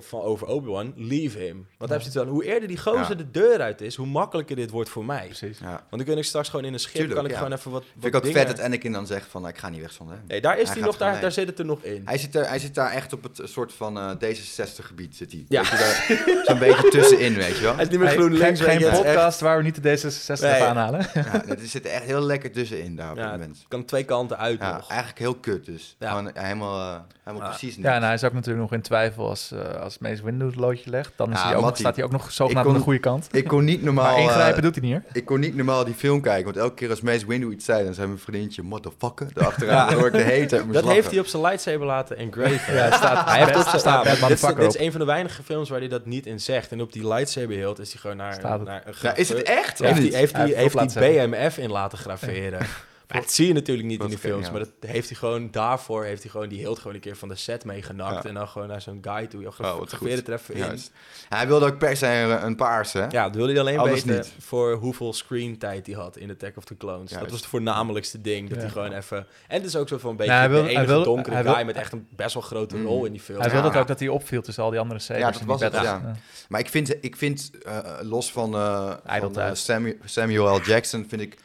van 0.00 0.20
over 0.20 0.46
Obi-Wan, 0.46 0.92
leave 0.96 1.38
him. 1.38 1.66
Want 1.78 1.90
hij 1.90 1.98
heeft 1.98 2.12
zoiets 2.12 2.16
van, 2.16 2.26
hoe 2.40 2.44
eerder 2.44 2.68
die 2.68 2.78
gozer 2.78 3.00
Ja. 3.08 3.14
de 3.14 3.30
deur 3.30 3.60
uit 3.60 3.80
is, 3.80 3.94
hoe 3.96 4.06
makkelijker 4.06 4.56
dit 4.56 4.70
wordt 4.70 4.90
voor 4.90 5.04
mij. 5.04 5.24
Precies. 5.26 5.58
Ja. 5.58 5.68
Want 5.70 5.84
dan 5.90 6.04
kan 6.04 6.18
ik 6.18 6.24
straks 6.24 6.48
gewoon 6.48 6.64
in 6.64 6.72
een 6.72 6.78
schip, 6.80 6.94
Tuurlijk, 6.94 7.14
kan 7.14 7.24
ik 7.24 7.30
ja. 7.30 7.36
gewoon 7.36 7.52
even 7.52 7.70
wat, 7.70 7.80
wat 7.82 7.90
Vind 7.92 8.04
ik 8.04 8.14
ook 8.14 8.22
dingen... 8.22 8.38
vet 8.46 8.56
dat 8.56 8.64
Anakin 8.66 8.92
dan 8.92 9.06
zegt 9.06 9.26
van, 9.30 9.40
nou, 9.42 9.52
ik 9.52 9.60
ga 9.60 9.68
niet 9.68 9.80
weg 9.80 9.92
zonder 9.92 10.16
hem. 10.16 10.24
Nee, 10.28 10.40
daar 10.40 10.58
is 10.58 10.68
Hij 10.70 10.80
nog, 10.82 10.96
daar, 10.96 11.20
daar 11.20 11.32
zit 11.32 11.46
het 11.46 11.58
er 11.58 11.64
nog 11.64 11.82
in. 11.82 12.02
Hij 12.04 12.18
zit, 12.18 12.34
er, 12.34 12.48
hij 12.48 12.58
zit 12.58 12.74
daar 12.74 12.90
echt 12.90 13.12
op 13.12 13.22
het 13.22 13.38
eh, 13.40 13.46
soort 13.46 13.72
van 13.72 13.98
eh, 13.98 14.10
D66-gebied 14.14 15.16
zit 15.16 15.32
hij. 15.32 15.44
Ja. 15.48 15.60
Weet 15.62 15.70
je, 15.70 15.76
daar- 15.76 16.44
Zo'n 16.44 16.58
beetje 16.58 16.88
tussenin, 16.90 17.34
weet 17.34 17.56
je 17.56 17.62
wel. 17.62 17.74
Hij 17.74 17.84
is 17.84 17.88
niet 17.90 17.98
meer 17.98 18.08
Hey, 18.08 18.16
GroenLinks, 18.16 18.60
geen 18.60 18.76
het 18.82 18.86
echt- 18.88 19.02
podcast 19.02 19.40
waar 19.40 19.56
we 19.56 19.62
niet 19.62 19.82
de 19.82 19.98
D66 19.98 20.40
Nee. 20.40 20.52
even 20.54 20.66
aanhalen. 20.68 21.06
Ja, 21.14 21.46
er 21.46 21.58
zit 21.62 21.84
er 21.84 21.90
echt 21.90 22.04
heel 22.04 22.20
lekker 22.20 22.50
tussenin 22.52 22.96
daar 22.96 23.10
op 23.10 23.16
Ja, 23.16 23.22
het 23.22 23.30
het 23.32 23.40
moment. 23.40 23.64
kan 23.68 23.84
twee 23.84 24.04
kanten 24.04 24.38
uit 24.38 24.60
eigenlijk 24.60 25.18
heel 25.18 25.34
kut 25.34 25.64
dus. 25.64 25.96
Ja. 25.98 26.08
Gewoon 26.08 26.32
eh, 26.32 26.42
helemaal, 26.42 27.06
helemaal 27.24 27.46
Ja. 27.48 27.54
precies 27.56 27.76
niet. 27.76 27.86
Ja, 27.86 27.94
en 27.94 28.02
hij 28.02 28.14
is 28.14 28.24
ook 28.24 28.32
natuurlijk 28.32 28.60
nog 28.62 28.72
in 28.72 28.80
twijfel 28.82 29.28
als, 29.28 29.52
eh 29.52 29.80
als 29.80 29.98
Mace 29.98 30.24
Windu 30.24 30.44
het 30.46 30.56
loodje 30.56 30.90
legt. 30.90 31.12
Dan 31.16 31.32
is 31.32 31.38
Ja, 31.38 31.46
hij 31.46 31.56
ook 31.56 31.62
Mattie. 31.62 31.80
staat 31.84 31.96
hij 31.96 32.04
ook 32.04 32.10
nog 32.12 32.32
zogenaamd 32.32 32.64
kon- 32.64 32.74
aan 32.74 32.78
de 32.80 32.84
goede 32.84 33.00
kant. 33.00 33.28
Ik 33.32 33.44
kon 33.48 33.64
niet 33.64 33.82
normaal... 33.88 34.12
maar 34.12 34.20
ingrijpen 34.22 34.56
eh, 34.56 34.62
doet 34.62 34.74
hij 34.74 34.84
niet 34.84 34.92
hoor. 34.92 35.02
ik 35.12 35.24
kon 35.24 35.40
niet 35.40 35.56
normaal 35.56 35.84
die 35.84 35.94
film 35.94 36.20
kijken, 36.20 36.44
want 36.44 36.56
elke 36.56 36.74
keer 36.74 36.90
als 36.90 37.00
Mace 37.00 37.26
Windu 37.26 37.50
iets 37.50 37.64
zei, 37.64 37.84
dan 37.84 37.94
zei 37.94 38.06
mijn 38.06 38.18
vriendje, 38.18 38.62
motherfucker, 38.62 39.26
daarachteraan. 39.32 39.88
Dan 39.88 39.98
hoor 39.98 40.06
ik 40.06 40.12
de 40.12 40.22
hete 40.22 40.64
Dat 40.70 40.84
heeft 40.84 41.10
hij 41.10 41.20
op 41.20 41.26
zijn 41.26 41.42
lightsaber 41.42 41.86
laten 41.86 42.16
engraven. 42.16 42.74
Ja, 42.74 42.82
het 42.84 42.94
staat, 42.94 43.26
Hij 43.30 43.38
heeft 43.38 43.48
ja, 43.48 43.54
bad 43.54 44.04
dit, 44.04 44.12
is, 44.14 44.20
motherfucker 44.20 44.56
dit 44.60 44.68
is 44.68 44.76
op. 44.76 44.82
een 44.82 44.90
van 44.90 45.00
de 45.00 45.06
weinige 45.06 45.42
films 45.42 45.68
waar 45.68 45.78
hij 45.78 45.88
dat 45.88 46.06
niet 46.06 46.26
in 46.26 46.40
zegt. 46.40 46.72
En 46.72 46.80
op 46.80 46.92
die 46.92 47.06
lightsaber 47.08 47.56
hield 47.56 47.78
is 47.78 47.92
hij 47.92 48.00
gewoon 48.00 48.16
naar, 48.16 48.30
het. 48.32 48.42
naar 48.64 48.82
een 48.86 48.94
Ja, 49.02 49.14
is 49.14 49.28
het 49.28 49.42
echt? 49.42 49.78
Heeft 49.78 49.98
hij, 49.98 50.20
heeft 50.20 50.32
Hij 50.32 50.40
hij, 50.46 50.54
heeft 50.54 50.56
heeft 50.56 50.94
het 50.94 50.94
hij 50.94 51.02
op 51.02 51.14
laten 51.14 51.30
BMF 51.30 51.58
in 51.58 51.70
laten 51.70 51.98
graveren. 51.98 52.66
Maar 53.08 53.20
dat 53.20 53.32
zie 53.32 53.46
je 53.46 53.52
natuurlijk 53.52 53.86
niet 53.86 53.96
in 53.96 54.02
Dat 54.02 54.08
die 54.08 54.18
films, 54.30 54.50
maar 54.50 54.58
dat 54.60 54.70
heeft 54.80 55.08
hij 55.08 55.18
gewoon 55.18 55.50
daarvoor, 55.50 56.04
heeft 56.04 56.22
hij 56.22 56.30
gewoon 56.30 56.48
die 56.48 56.58
hield 56.58 56.78
gewoon 56.78 56.94
een 56.94 57.00
keer 57.00 57.16
van 57.16 57.28
de 57.28 57.34
set 57.34 57.64
meegenakt 57.64 58.22
Ja. 58.22 58.28
en 58.28 58.34
dan 58.34 58.48
gewoon 58.48 58.68
naar 58.68 58.80
zo'n 58.80 58.98
guy 59.02 59.26
toe. 59.26 59.42
Joh, 59.42 59.52
Oh, 59.60 59.78
wat 59.78 59.88
graveer 59.88 60.16
goed. 60.16 60.26
het 60.26 60.28
even 60.40 60.54
in. 60.54 60.60
Juist. 60.60 60.90
Hij 61.28 61.46
wilde 61.46 61.66
ook 61.66 61.78
per 61.78 61.96
se 61.96 62.06
een, 62.06 62.44
een 62.46 62.56
paarse, 62.56 62.98
hè? 62.98 63.06
Ja, 63.10 63.24
dat 63.24 63.34
wilde 63.34 63.50
hij 63.50 63.60
alleen 63.60 63.78
Anders 63.78 64.04
weten 64.04 64.20
niet. 64.20 64.32
voor 64.44 64.74
hoeveel 64.74 65.12
screen 65.12 65.58
tijd 65.58 65.86
hij 65.86 65.94
had 65.94 66.16
in 66.16 66.30
Attack 66.30 66.56
of 66.56 66.64
the 66.64 66.76
Clones. 66.76 66.98
Juist. 67.10 67.18
Dat 67.22 67.30
was 67.30 67.40
het 67.40 67.48
voornamelijkste 67.48 68.20
ding, 68.20 68.48
dat 68.48 68.56
Ja. 68.56 68.62
hij 68.62 68.72
gewoon 68.72 68.92
even... 68.92 69.18
En 69.48 69.56
het 69.56 69.64
is 69.64 69.76
ook 69.76 69.88
zo 69.88 69.98
van 69.98 70.10
een 70.10 70.16
beetje 70.16 70.32
hij 70.32 70.48
wil- 70.48 70.58
de 70.58 70.64
hij 70.64 70.74
enige 70.74 70.86
wil- 70.92 71.04
donkere 71.04 71.34
hij 71.34 71.44
guy 71.44 71.54
wil- 71.54 71.64
met 71.64 71.76
echt 71.76 71.92
een 71.92 72.06
best 72.16 72.34
wel 72.34 72.42
grote 72.42 72.76
Mm. 72.76 72.86
rol 72.86 73.04
in 73.04 73.12
die 73.12 73.20
film. 73.20 73.40
Hij 73.40 73.50
wilde 73.50 73.68
Ja. 73.72 73.78
ook 73.80 73.86
dat 73.86 73.98
hij 73.98 74.08
opviel 74.08 74.42
tussen 74.42 74.62
al 74.64 74.70
die 74.70 74.78
andere 74.78 75.00
sabers. 75.00 75.24
Ja, 75.24 75.30
dat 75.30 75.42
was 75.42 75.60
het, 75.60 75.72
ja. 75.72 76.12
Maar 76.48 76.60
ik 76.60 76.68
vind, 76.68 76.94
ik 77.04 77.16
vind 77.16 77.50
eh, 77.64 77.78
los 78.02 78.32
van, 78.32 78.54
eh, 78.54 78.92
van 79.06 79.38
eh, 79.38 79.50
Samuel, 79.52 79.94
Samuel 80.04 80.56
L. 80.56 80.60
Jackson, 80.60 81.06
vind 81.08 81.20
ik 81.20 81.36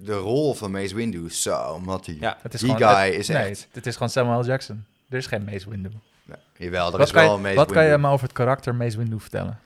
de 0.00 0.14
rol 0.14 0.54
van 0.54 0.70
Mace 0.70 0.94
Windu 0.94 1.30
zo 1.30 1.80
mattie. 1.84 2.16
Ja, 2.20 2.36
Het 2.42 2.54
is 2.54 2.60
Die 2.60 2.74
gewoon, 2.74 2.88
guy 2.94 3.06
het- 3.06 3.14
is 3.18 3.28
nee, 3.28 3.36
echt... 3.50 3.68
het 3.72 3.86
is 3.86 3.92
gewoon 3.92 4.10
Samuel 4.10 4.40
L. 4.40 4.44
Jackson. 4.44 4.84
Er 5.08 5.16
is 5.16 5.26
geen 5.26 5.44
Mace 5.44 5.70
Windu. 5.70 5.90
Nee, 6.24 6.36
jawel, 6.56 6.86
er 6.92 6.98
Wat, 6.98 7.06
is 7.06 7.12
kan 7.12 7.22
wel 7.22 7.30
je, 7.30 7.36
een 7.36 7.42
Mace 7.42 7.54
wat 7.54 7.72
kan 7.72 7.84
je 7.84 7.98
me 7.98 8.08
over 8.08 8.26
het 8.26 8.36
karakter 8.36 8.74
Mace 8.74 8.96
Windu 8.96 9.20
vertellen? 9.20 9.58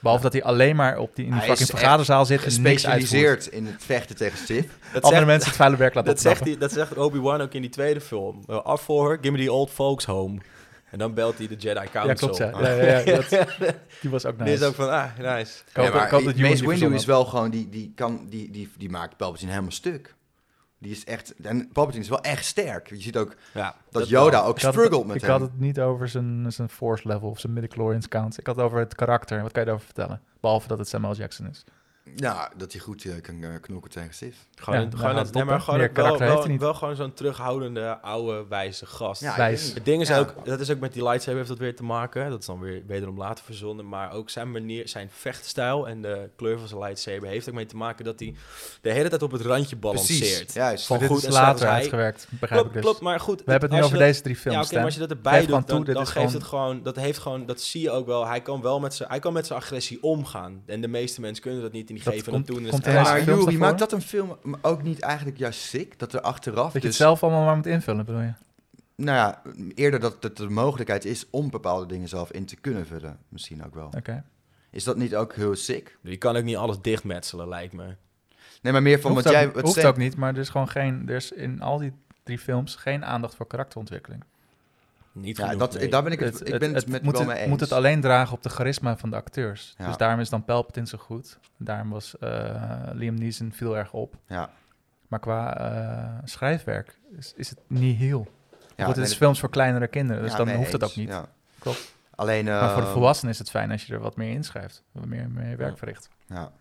Behalve 0.00 0.22
dat 0.22 0.32
hij 0.32 0.42
alleen 0.42 0.76
maar 0.76 0.98
op 0.98 1.16
die, 1.16 1.24
in 1.24 1.30
die 1.30 1.40
Hij 1.40 1.48
fucking 1.48 1.68
vergaderzaal 1.68 2.24
zit 2.26 2.44
en 2.44 2.62
niks 2.62 2.86
uitvoert. 2.86 3.00
Gespecialiseerd 3.00 3.46
in 3.46 3.66
het 3.66 3.74
vechten 3.84 4.16
tegen 4.16 4.38
Sith. 4.38 4.68
dat 4.92 5.02
Andere 5.02 5.14
zegt, 5.14 5.26
mensen 5.26 5.48
het 5.48 5.56
vuile 5.56 5.76
werk 5.76 5.94
laten 5.94 6.12
dat 6.12 6.20
zegt, 6.20 6.44
hij, 6.44 6.58
dat 6.58 6.72
zegt 6.72 6.96
Obi-Wan 6.96 7.40
ook 7.40 7.52
in 7.52 7.60
die 7.60 7.70
tweede 7.70 8.00
film. 8.00 8.42
Uh, 8.50 8.56
Up 8.56 8.78
for 8.78 9.08
her, 9.08 9.18
give 9.20 9.30
me 9.32 9.44
the 9.44 9.52
old 9.52 9.70
folks 9.70 10.04
home. 10.04 10.38
En 10.90 10.98
dan 10.98 11.14
belt 11.14 11.38
hij 11.38 11.46
de 11.48 11.54
Jedi 11.56 11.88
Council. 11.90 12.06
Ja, 12.06 12.14
klopt, 12.14 12.36
ja. 12.36 12.50
ja, 12.60 12.82
ja, 12.82 12.98
ja, 12.98 13.14
dat- 13.14 13.28
die 14.00 14.10
was 14.10 14.26
ook 14.26 14.34
Die 14.38 14.46
nice. 14.46 14.62
is 14.62 14.68
ook 14.68 14.74
van, 14.74 14.90
ah, 14.90 15.18
nice. 15.18 15.62
Ik 15.68 15.76
maar 15.76 16.04
ik 16.04 16.10
hoop 16.10 16.24
dat 16.24 16.36
Mace 16.36 16.54
die 16.56 16.68
Windu 16.68 16.94
is 16.94 17.04
wel 17.04 17.24
gewoon, 17.24 17.50
die, 17.50 17.68
die, 17.68 17.92
kan, 17.94 18.26
die, 18.28 18.50
die, 18.50 18.70
die 18.78 18.90
maakt 18.90 19.16
Palpatine 19.16 19.50
helemaal 19.50 19.72
stuk. 19.72 20.14
Die 20.80 20.90
is 20.92 21.04
echt, 21.04 21.34
en 21.42 21.68
Palpatine 21.72 22.02
is 22.02 22.08
wel 22.10 22.20
echt 22.20 22.44
sterk. 22.44 22.88
Je 22.88 23.00
ziet 23.00 23.16
ook 23.16 23.34
Ja, 23.54 23.74
dat 23.90 24.08
Yoda 24.08 24.30
wel. 24.40 24.44
ook 24.48 24.58
Ik 24.58 24.66
struggelt 24.68 25.06
met 25.06 25.16
Ik 25.16 25.22
hem. 25.22 25.30
had 25.30 25.40
het 25.40 25.58
niet 25.60 25.80
over 25.80 26.08
zijn, 26.08 26.52
zijn 26.52 26.68
force 26.68 27.08
level 27.08 27.28
of 27.28 27.40
zijn 27.40 27.52
midichlorians 27.52 28.08
count. 28.08 28.38
Ik 28.38 28.46
had 28.46 28.56
het 28.56 28.64
over 28.64 28.78
het 28.78 28.94
karakter. 28.94 29.42
Wat 29.42 29.52
kan 29.52 29.60
je 29.62 29.66
daarover 29.68 29.92
vertellen? 29.94 30.20
Behalve 30.40 30.68
dat 30.68 30.78
het 30.78 30.88
Samuel 30.88 31.14
Jackson 31.14 31.46
is. 31.48 31.64
Ja, 32.16 32.50
dat 32.56 32.72
hij 32.72 32.80
goed 32.80 33.04
eh, 33.04 33.12
kan 33.22 33.42
eh, 33.42 33.50
knokken 33.60 33.90
tegen 33.90 34.14
Sith. 34.14 34.34
Gewoon, 34.54 34.78
Ja, 34.78 34.84
een- 34.84 34.90
daar 34.90 34.98
gewoon, 35.00 35.16
het 35.16 35.32
nee, 35.34 35.44
maar 35.44 35.60
gewoon 35.60 35.78
Meer 35.80 35.90
wel, 35.92 36.18
wel, 36.58 36.74
gewoon 36.74 36.96
zo'n 36.96 37.12
terughoudende, 37.12 38.00
oude, 38.00 38.44
wijze 38.48 38.86
gast. 38.86 39.20
Ja, 39.20 39.36
Wijs. 39.36 39.72
Het 39.74 39.84
ding 39.84 40.00
is 40.02 40.08
Ja. 40.08 40.18
ook, 40.18 40.34
dat 40.44 40.60
is 40.60 40.70
ook 40.70 40.78
met 40.78 40.92
die 40.92 41.02
lightsaber 41.02 41.36
heeft 41.36 41.48
dat 41.48 41.58
weer 41.58 41.76
te 41.76 41.82
maken. 41.84 42.30
Dat 42.30 42.40
is 42.40 42.46
dan 42.46 42.60
weer 42.60 42.82
wederom 42.86 43.18
later 43.18 43.44
verzonnen. 43.44 43.88
Maar 43.88 44.12
ook 44.12 44.30
zijn 44.30 44.50
manier, 44.50 44.88
zijn 44.88 45.08
vechtstijl 45.12 45.88
en 45.88 46.02
de 46.02 46.30
kleur 46.36 46.58
van 46.58 46.68
zijn 46.68 46.80
lightsaber 46.80 47.28
heeft 47.28 47.48
ook 47.48 47.54
mee 47.54 47.66
te 47.66 47.76
maken 47.76 48.04
dat 48.04 48.20
hij 48.20 48.34
de 48.80 48.92
hele 48.92 49.08
tijd 49.08 49.22
op 49.22 49.30
het 49.32 49.40
randje 49.42 49.76
balanceert. 49.76 50.18
Precies, 50.36 50.54
juist. 50.54 50.86
Van 50.86 51.02
goed 51.04 51.22
is 51.24 51.32
later 51.34 51.66
hij- 51.66 51.74
uitgewerkt, 51.74 52.26
begrijp 52.30 52.50
Klopt, 52.52 52.66
ik 52.66 52.72
dus. 52.72 52.82
klopt, 52.82 53.00
maar 53.00 53.20
goed. 53.20 53.44
We 53.44 53.50
hebben 53.50 53.68
het 53.70 53.78
nu 53.78 53.84
over 53.84 53.98
dat- 53.98 54.06
deze 54.06 54.20
drie 54.22 54.36
films, 54.36 54.56
Ja, 54.58 54.64
oké, 54.64 54.74
maar 54.74 54.84
als 54.84 54.94
je 54.94 55.00
dat 55.00 55.10
erbij 55.10 55.40
doet, 55.40 55.48
dan, 55.48 55.64
toe, 55.64 55.84
geeft 55.96 56.08
gewoon- 56.10 56.32
het 56.32 56.42
gewoon, 56.44 56.82
dat 56.82 56.96
heeft 56.96 57.18
gewoon, 57.18 57.46
dat 57.46 57.60
zie 57.60 57.80
je 57.80 57.90
ook 57.90 58.06
wel. 58.06 58.26
Hij 58.26 58.40
kan 58.42 58.60
wel 58.62 58.80
met 58.80 58.94
zijn, 58.94 59.08
hij 59.08 59.18
kan 59.18 59.32
met 59.32 59.46
zijn 59.46 59.58
agressie 59.58 60.02
omgaan. 60.02 60.62
En 60.66 60.80
de 60.80 60.88
meeste 60.88 61.20
mensen 61.20 61.42
kunnen 61.42 61.62
dat 61.62 61.72
niet 61.72 61.90
die 62.04 62.12
Dat 62.12 62.14
geven 62.14 62.32
komt- 62.32 62.46
dat 62.46 62.56
toen. 62.56 62.64
is 62.64 62.70
komt 62.70 62.84
het 62.84 62.94
in 62.94 63.00
Ja, 63.00 63.14
deze 63.14 63.26
maar 63.26 63.36
daarvoor? 63.36 63.58
maakt 63.58 63.78
dat 63.78 63.92
een 63.92 64.02
film 64.02 64.36
ook 64.62 64.82
niet 64.82 65.00
eigenlijk 65.00 65.38
juist 65.38 65.60
sick? 65.60 65.98
Dat 65.98 66.12
er 66.12 66.20
achteraf 66.20 66.64
Dat 66.64 66.72
je 66.72 66.78
dus, 66.78 66.88
het 66.88 66.96
zelf 66.96 67.22
allemaal 67.22 67.44
maar 67.44 67.56
moet 67.56 67.66
invullen, 67.66 68.04
bedoel 68.04 68.20
je? 68.20 68.32
nou 68.96 69.16
ja, 69.16 69.42
eerder 69.74 70.00
dat 70.00 70.16
het 70.20 70.36
de 70.36 70.48
mogelijkheid 70.48 71.04
is 71.04 71.26
om 71.30 71.50
bepaalde 71.50 71.86
dingen 71.86 72.08
zelf 72.08 72.30
in 72.32 72.44
te 72.46 72.56
kunnen 72.56 72.86
vullen. 72.86 73.18
Misschien 73.28 73.64
ook 73.64 73.74
wel. 73.74 73.90
Oké. 73.96 74.24
Is 74.70 74.84
dat 74.84 74.96
niet 74.96 75.16
ook 75.16 75.34
heel 75.34 75.54
sick? 75.56 75.98
Je 76.02 76.16
kan 76.16 76.36
ook 76.36 76.44
niet 76.44 76.56
alles 76.56 76.80
dichtmetselen, 76.80 77.48
lijkt 77.48 77.72
me. 77.72 77.94
Nee, 78.62 78.72
maar 78.72 78.82
meer 78.82 79.00
van 79.00 79.10
Hoeft, 79.12 79.24
wat 79.24 79.32
ook, 79.34 79.40
jij... 79.40 79.52
Wat 79.52 79.62
hoeft 79.62 79.84
ook 79.84 79.96
niet, 79.96 80.16
maar 80.16 80.32
er 80.34 80.38
is 80.40 80.48
gewoon 80.48 80.68
geen... 80.68 81.08
Er 81.08 81.14
is 81.14 81.32
in 81.32 81.60
al 81.62 81.78
die 81.78 81.92
drie 82.22 82.38
films 82.38 82.74
geen 82.76 83.04
aandacht 83.04 83.34
voor 83.34 83.46
karakterontwikkeling. 83.46 84.24
Niet 85.20 85.36
Ja, 85.36 85.44
genoeg, 85.44 85.58
dat, 85.58 85.74
nee. 85.74 85.88
daar 85.88 86.02
ben 86.02 86.12
ik 86.12 86.20
het, 86.20 86.48
ik 86.48 86.58
ben 86.58 86.74
het, 86.74 86.88
met 86.88 87.02
moet, 87.02 87.12
wel 87.12 87.20
het, 87.20 87.30
mee 87.30 87.38
eens. 87.40 87.48
moet 87.48 87.60
het 87.60 87.72
alleen 87.72 88.00
dragen 88.00 88.34
op 88.36 88.42
de 88.42 88.48
charisma 88.48 88.96
van 88.96 89.10
de 89.10 89.16
acteurs. 89.16 89.74
Ja. 89.78 89.86
Dus 89.86 89.96
daarom 89.96 90.20
is 90.20 90.28
dan 90.28 90.44
Palpatine 90.44 90.86
zo 90.86 90.98
goed. 90.98 91.38
Daarom 91.56 91.90
was 91.90 92.18
eh, 92.18 92.82
Liam 92.92 93.14
Neeson 93.14 93.52
viel 93.52 93.76
erg 93.76 93.92
op. 93.92 94.14
Ja. 94.26 94.50
Maar 95.08 95.18
qua 95.20 95.56
eh, 95.58 96.18
schrijfwerk 96.24 96.98
is, 97.16 97.32
is 97.36 97.50
het 97.50 97.58
niet 97.66 97.96
heel. 97.96 98.26
Ja, 98.50 98.84
Goed, 98.84 98.86
het 98.86 98.96
nee, 98.96 99.04
is 99.12 99.14
films 99.14 99.40
voor 99.40 99.50
kleinere 99.50 99.86
kinderen, 99.86 100.22
dus 100.22 100.30
ja, 100.30 100.36
dan 100.36 100.50
hoeft 100.50 100.72
het 100.72 100.84
ook 100.84 100.96
niet. 100.96 101.08
Ja. 101.08 101.26
Klopt. 101.58 101.94
Alleen... 102.14 102.44
maar 102.44 102.70
voor 102.72 102.80
de 102.80 102.86
eh, 102.86 102.92
volwassenen 102.92 103.32
is 103.32 103.38
het 103.38 103.50
fijn 103.50 103.70
als 103.70 103.86
je 103.86 103.92
er 103.94 104.00
wat 104.00 104.16
meer 104.16 104.30
inschrijft. 104.30 104.82
Wat 104.92 105.04
meer, 105.04 105.30
meer 105.30 105.56
werk 105.56 105.70
Ja. 105.70 105.76
verricht. 105.76 106.08
Ja. 106.26 106.52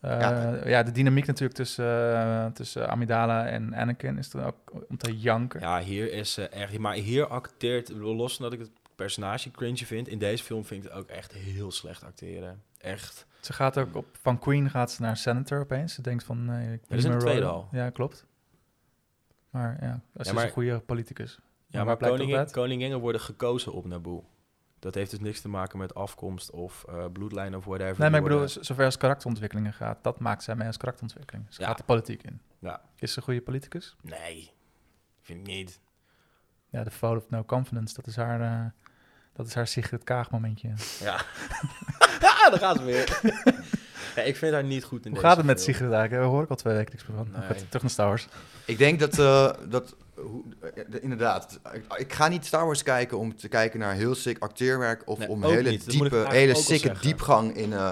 Eh, 0.00 0.20
Ja. 0.20 0.66
ja. 0.66 0.82
de 0.82 0.92
dynamiek 0.92 1.26
natuurlijk 1.26 1.58
tussen, 1.58 2.14
eh, 2.14 2.46
tussen 2.46 2.88
Amidala 2.88 3.46
en 3.46 3.74
Anakin 3.74 4.18
is 4.18 4.30
dan 4.30 4.44
ook 4.44 4.56
om 4.88 4.96
te 4.96 5.18
janken. 5.18 5.60
Ja, 5.60 5.80
hier 5.80 6.12
is 6.12 6.32
ze 6.32 6.48
echt... 6.48 6.78
Maar 6.78 6.94
hier 6.94 7.26
acteert... 7.26 7.88
Los 7.88 8.36
van 8.36 8.44
dat 8.44 8.52
ik 8.52 8.58
het 8.58 8.70
personage 8.94 9.50
cringe 9.50 9.86
vind... 9.86 10.08
In 10.08 10.18
deze 10.18 10.44
film 10.44 10.64
vind 10.64 10.84
ik 10.84 10.90
het 10.90 10.98
ook 10.98 11.08
echt 11.08 11.32
heel 11.32 11.70
slecht 11.70 12.04
acteren. 12.04 12.62
Echt. 12.78 13.26
Ze 13.40 13.52
gaat 13.52 13.78
ook 13.78 13.94
op, 13.96 14.06
van 14.22 14.38
Queen 14.38 14.70
gaat 14.70 14.90
ze 14.90 15.02
naar 15.02 15.16
Senator 15.16 15.60
opeens. 15.60 15.94
Ze 15.94 16.02
denkt 16.02 16.24
van, 16.24 16.44
nee, 16.44 16.72
ik 16.72 16.80
Dat 16.88 16.98
is 16.98 17.04
in 17.04 17.10
de 17.10 17.16
mijn 17.16 17.28
tweede 17.28 17.46
al. 17.46 17.68
Ja, 17.72 17.90
klopt. 17.90 18.26
Maar 19.50 19.76
ja, 19.80 20.00
ze 20.14 20.20
is 20.20 20.32
maar- 20.32 20.44
een 20.44 20.50
goede 20.50 20.78
politicus. 20.78 21.38
Ja, 21.66 21.84
maar 21.84 21.96
koningin, 21.96 22.36
uit? 22.36 22.50
koninginnen 22.50 23.00
worden 23.00 23.20
gekozen 23.20 23.72
op 23.72 23.86
Naboo. 23.86 24.24
Dat 24.80 24.94
heeft 24.94 25.10
dus 25.10 25.20
niks 25.20 25.40
te 25.40 25.48
maken 25.48 25.78
met 25.78 25.94
afkomst 25.94 26.50
of 26.50 26.84
eh, 26.88 27.04
bloedlijn 27.12 27.56
of 27.56 27.64
whatever. 27.64 28.00
Nee, 28.00 28.10
maar 28.10 28.18
ik 28.20 28.26
bedoel, 28.26 28.48
zover 28.48 28.84
als 28.84 28.96
karakterontwikkelingen 28.96 29.72
gaat, 29.72 29.98
dat 30.02 30.20
maakt 30.20 30.42
zij 30.42 30.54
mee 30.54 30.66
als 30.66 30.76
karakterontwikkeling. 30.76 31.46
Ze 31.48 31.60
Ja. 31.60 31.66
gaat 31.66 31.78
de 31.78 31.84
politiek 31.84 32.22
in. 32.22 32.40
Ja. 32.58 32.80
Is 32.96 33.12
ze 33.12 33.18
een 33.18 33.24
goede 33.24 33.40
politicus? 33.40 33.96
Nee, 34.02 34.52
vind 35.20 35.40
ik 35.48 35.54
niet. 35.54 35.80
Ja, 36.68 36.84
de 36.84 36.90
vote 36.90 37.16
of 37.24 37.30
no 37.30 37.44
confidence, 37.44 37.94
dat 37.94 38.06
is 38.06 38.16
haar, 38.16 38.40
eh, 38.40 38.70
dat 39.32 39.46
is 39.46 39.54
haar 39.54 39.66
Sigrid 39.66 40.04
Kaag 40.04 40.30
momentje. 40.30 40.72
Ja. 41.00 41.14
ah, 42.20 42.50
daar 42.50 42.58
gaan 42.58 42.76
ze 42.76 42.84
weer. 42.84 43.20
ja, 44.16 44.22
ik 44.22 44.36
vind 44.36 44.52
haar 44.52 44.64
niet 44.64 44.84
goed 44.84 45.04
in 45.04 45.12
Hoe 45.12 45.14
deze 45.14 45.26
gaat 45.26 45.36
het 45.36 45.46
met 45.46 45.62
film. 45.62 45.74
Sigrid 45.74 45.92
eigenlijk? 45.92 46.22
Daar 46.22 46.32
hoor 46.32 46.42
ik 46.42 46.50
al 46.50 46.56
twee 46.56 46.74
weken 46.74 46.92
niks 46.92 47.06
meer 47.08 47.16
van. 47.16 47.28
Nee. 47.32 47.46
Goed, 47.46 47.66
terug 47.66 47.82
naar 47.82 47.90
Star 47.90 48.06
Wars. 48.06 48.26
Ik 48.64 48.78
denk 48.78 49.00
dat, 49.00 49.18
eh, 49.18 49.50
dat 49.68 49.94
hoe, 50.14 50.42
eh, 50.74 50.84
inderdaad, 51.00 51.60
ik, 51.72 51.84
ik 51.96 52.12
ga 52.12 52.28
niet 52.28 52.46
Star 52.46 52.64
Wars 52.64 52.82
kijken 52.82 53.18
om 53.18 53.36
te 53.36 53.48
kijken 53.48 53.78
naar 53.78 53.94
heel 53.94 54.14
sick 54.14 54.38
acteerwerk 54.38 55.02
of 55.04 55.18
Nee, 55.18 55.28
om 55.28 55.44
hele 55.44 55.70
niet. 55.70 55.90
Diepe, 55.90 56.24
hele 56.28 56.54
sicke 56.54 56.92
diepgang 57.00 57.56
in 57.56 57.72
eh, 57.72 57.90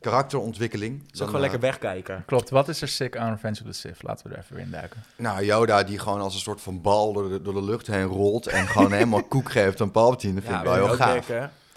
karakterontwikkeling. 0.00 1.02
Dan, 1.10 1.26
gewoon 1.26 1.40
lekker 1.40 1.60
wegkijken. 1.60 2.22
Klopt, 2.26 2.50
wat 2.50 2.68
is 2.68 2.82
er 2.82 2.88
sick 2.88 3.16
aan 3.16 3.30
Revenge 3.30 3.60
of 3.60 3.66
the 3.66 3.72
Sith? 3.72 4.02
Laten 4.02 4.28
we 4.28 4.34
er 4.34 4.40
even 4.42 4.58
in 4.58 4.70
duiken. 4.70 5.04
Nou, 5.16 5.44
Yoda 5.44 5.82
die 5.82 5.98
gewoon 5.98 6.20
als 6.20 6.34
een 6.34 6.40
soort 6.40 6.60
van 6.60 6.80
bal 6.80 7.12
door 7.12 7.28
de, 7.28 7.42
door 7.42 7.54
de 7.54 7.62
lucht 7.62 7.86
heen 7.86 8.04
rolt 8.04 8.46
en 8.46 8.66
gewoon 8.66 8.92
helemaal 8.98 9.24
koek 9.24 9.50
geeft 9.50 9.80
aan 9.80 9.90
Palpatine. 9.90 10.34
Dat 10.34 10.44
vind 10.44 10.56
ik 10.56 10.64
wel 10.64 10.74
heel 10.74 10.88
gaaf. 10.88 11.28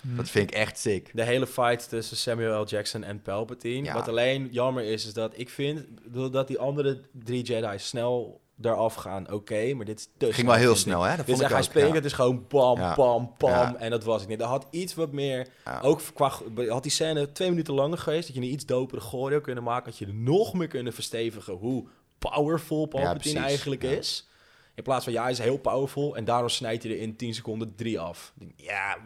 Lekker. 0.07 0.23
Dat 0.23 0.29
vind 0.33 0.49
ik 0.51 0.55
echt 0.55 0.79
sick. 0.79 1.09
De 1.13 1.23
hele 1.23 1.47
fight 1.47 1.89
tussen 1.89 2.17
Samuel 2.17 2.61
L. 2.61 2.65
Jackson 2.65 3.03
en 3.03 3.21
Palpatine. 3.21 3.83
Ja. 3.85 3.93
Wat 3.93 4.07
alleen 4.07 4.47
jammer 4.51 4.83
is, 4.83 5.05
is 5.05 5.13
dat 5.13 5.33
ik 5.35 5.49
vind 5.49 5.85
dat 6.31 6.47
die 6.47 6.59
andere 6.59 7.01
drie 7.11 7.43
Jedi 7.43 7.79
snel 7.79 8.41
eraf 8.61 8.93
gaan. 8.93 9.31
Oké, 9.31 9.73
maar 9.73 9.85
dit 9.85 9.99
is 9.99 10.05
te 10.17 10.25
Ging 10.25 10.33
snel, 10.35 10.45
wel 10.45 10.55
heel 10.55 10.75
snel, 10.75 11.01
hè? 11.01 11.09
Dat 11.15 11.25
Dit 11.25 11.35
vond 11.35 11.41
ik 11.51 11.73
ja. 11.73 11.91
het 11.93 12.05
is 12.05 12.13
gewoon 12.13 12.45
bam, 12.47 12.77
Ja. 12.79 12.95
bam, 12.95 13.33
bam. 13.37 13.49
Ja. 13.51 13.75
En 13.75 13.89
dat 13.89 14.03
was 14.03 14.21
ik 14.21 14.27
niet. 14.27 14.41
Er 14.41 14.47
had 14.47 14.67
iets 14.69 14.93
wat 14.95 15.11
meer, 15.11 15.47
Ja. 15.65 15.79
ook 15.81 16.01
qua, 16.13 16.31
had 16.67 16.83
die 16.83 16.91
scène 16.91 17.31
twee 17.31 17.49
minuten 17.49 17.73
langer 17.73 17.97
geweest, 17.97 18.27
dat 18.27 18.35
je 18.35 18.41
een 18.41 18.51
iets 18.51 18.65
dopere 18.65 19.01
choreo 19.01 19.41
kunnen 19.41 19.63
maken, 19.63 19.85
had 19.89 19.97
je 19.99 20.05
er 20.05 20.13
nog 20.13 20.53
meer 20.53 20.67
kunnen 20.67 20.93
verstevigen 20.93 21.53
hoe 21.53 21.87
powerful 22.19 22.85
Palpatine 22.85 23.39
eigenlijk 23.39 23.81
Ja. 23.83 23.89
is. 23.89 24.27
In 24.75 24.83
plaats 24.83 25.03
van, 25.03 25.13
ja, 25.13 25.21
hij 25.21 25.31
is 25.31 25.39
heel 25.39 25.57
powerful 25.57 26.15
en 26.15 26.25
daardoor 26.25 26.51
snijdt 26.51 26.83
hij 26.83 26.91
er 26.91 26.99
in 26.99 27.15
10 27.15 27.33
seconden 27.33 27.75
drie 27.75 27.99
af. 27.99 28.33
Ja, 28.55 28.97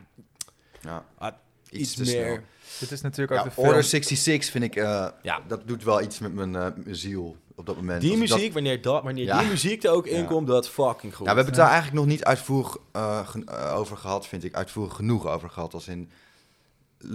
Ja. 0.82 1.06
Ah, 1.18 1.32
Iets, 1.70 1.80
iets 1.82 1.94
te 1.94 2.02
meer. 2.18 2.26
snel. 2.26 2.40
Dit 2.80 2.92
is 2.92 3.02
natuurlijk 3.02 3.32
Ja, 3.32 3.40
ook 3.40 3.46
de 3.46 3.52
film... 3.52 3.68
Order 3.68 3.84
66 3.84 4.52
vind 4.52 4.64
ik, 4.64 4.76
eh, 4.76 5.08
Ja. 5.22 5.40
dat 5.48 5.68
doet 5.68 5.84
wel 5.84 6.02
iets 6.02 6.20
met 6.20 6.34
mijn, 6.34 6.56
eh, 6.56 6.68
mijn 6.84 6.96
ziel 6.96 7.38
op 7.56 7.66
dat 7.66 7.76
moment. 7.76 8.02
Die 8.02 8.12
Als 8.12 8.20
ik 8.22 8.28
dat- 8.28 8.38
muziek, 8.38 8.54
wanneer, 8.54 8.82
dat, 8.82 9.04
wanneer 9.04 9.26
Ja. 9.26 9.40
die 9.40 9.50
muziek 9.50 9.84
er 9.84 9.92
ook 9.92 10.08
in 10.08 10.20
Ja. 10.22 10.26
komt, 10.26 10.48
dat 10.48 10.70
fucking 10.70 11.16
goed. 11.16 11.26
Ja, 11.28 11.32
we 11.32 11.38
hebben 11.38 11.46
het 11.46 11.56
daar 11.56 11.66
eigenlijk 11.72 11.96
nog 11.96 12.06
niet 12.06 12.24
uitvoerig 12.24 12.78
eh, 12.92 13.74
over 13.76 13.98
gehad, 13.98 14.28
vind 14.28 14.44
ik. 14.44 14.56
Uitvoerig 14.56 14.96
genoeg 14.96 15.28
over 15.28 15.50
gehad. 15.50 15.74
Als 15.74 15.88
in 15.88 16.10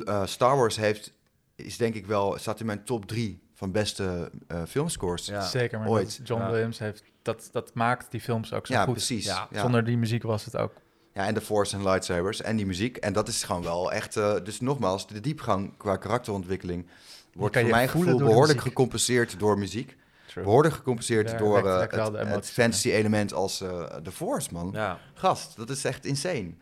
eh, 0.05 0.27
Star 0.27 0.57
Wars 0.57 0.77
heeft, 0.77 1.13
is 1.55 1.77
denk 1.77 1.95
ik 1.95 2.07
wel, 2.07 2.39
staat 2.39 2.61
in 2.61 2.67
mijn 2.67 2.85
top 2.85 3.07
drie 3.07 3.41
van 3.55 3.73
beste 3.73 4.31
eh, 4.49 4.63
filmscores. 4.69 5.27
Ja. 5.27 5.43
Zeker, 5.47 5.79
maar 5.79 5.89
Ooit. 5.89 6.21
John 6.25 6.43
Ja. 6.43 6.51
Williams 6.51 6.79
heeft... 6.79 7.03
Dat, 7.23 7.49
dat 7.53 7.75
maakt 7.75 8.11
die 8.11 8.21
films 8.21 8.53
ook 8.53 8.67
zo 8.67 8.73
Ja, 8.73 8.85
goed. 8.85 8.93
precies. 8.93 9.25
Ja, 9.25 9.49
Ja. 9.51 9.61
Zonder 9.61 9.85
die 9.85 9.97
muziek 9.97 10.23
was 10.23 10.45
het 10.45 10.57
ook... 10.57 10.73
Ja, 11.17 11.27
en 11.27 11.35
de 11.35 11.41
Force 11.41 11.77
en 11.77 11.83
lightsabers 11.83 12.43
en 12.43 12.57
die 12.57 12.67
muziek. 12.67 12.97
En 12.97 13.13
dat 13.13 13.29
is 13.29 13.43
gewoon 13.43 13.63
wel 13.63 13.93
echt... 13.93 14.17
eh, 14.17 14.35
dus 14.45 14.61
nogmaals, 14.61 15.07
de 15.07 15.21
diepgang 15.21 15.73
qua 15.77 15.97
karakterontwikkeling... 15.97 16.87
wordt 17.35 17.59
voor 17.59 17.69
mijn 17.69 17.89
gevoel 17.89 18.19
behoorlijk 18.19 18.47
muziek. 18.47 18.61
gecompenseerd 18.61 19.39
door 19.39 19.59
muziek. 19.59 19.97
True. 20.27 20.45
Behoorlijk 20.45 20.75
gecompenseerd 20.75 21.29
Daar 21.29 21.39
door 21.39 21.69
eh, 21.69 21.81
het, 21.81 21.91
de 21.91 21.97
het 22.01 22.27
emoties 22.27 22.51
fantasy 22.51 22.91
element 22.91 23.33
als 23.33 23.61
eh 23.61 23.87
de 24.03 24.13
Force, 24.13 24.49
man. 24.53 24.71
Ja. 24.73 24.99
Gast, 25.15 25.57
dat 25.57 25.71
is 25.71 25.85
echt 25.85 26.05
insane. 26.05 26.55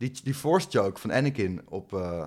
Die, 0.00 0.12
die 0.22 0.34
force 0.34 0.68
joke 0.68 1.00
van 1.00 1.12
Anakin 1.12 1.60
op, 1.68 1.94
eh, 1.94 2.24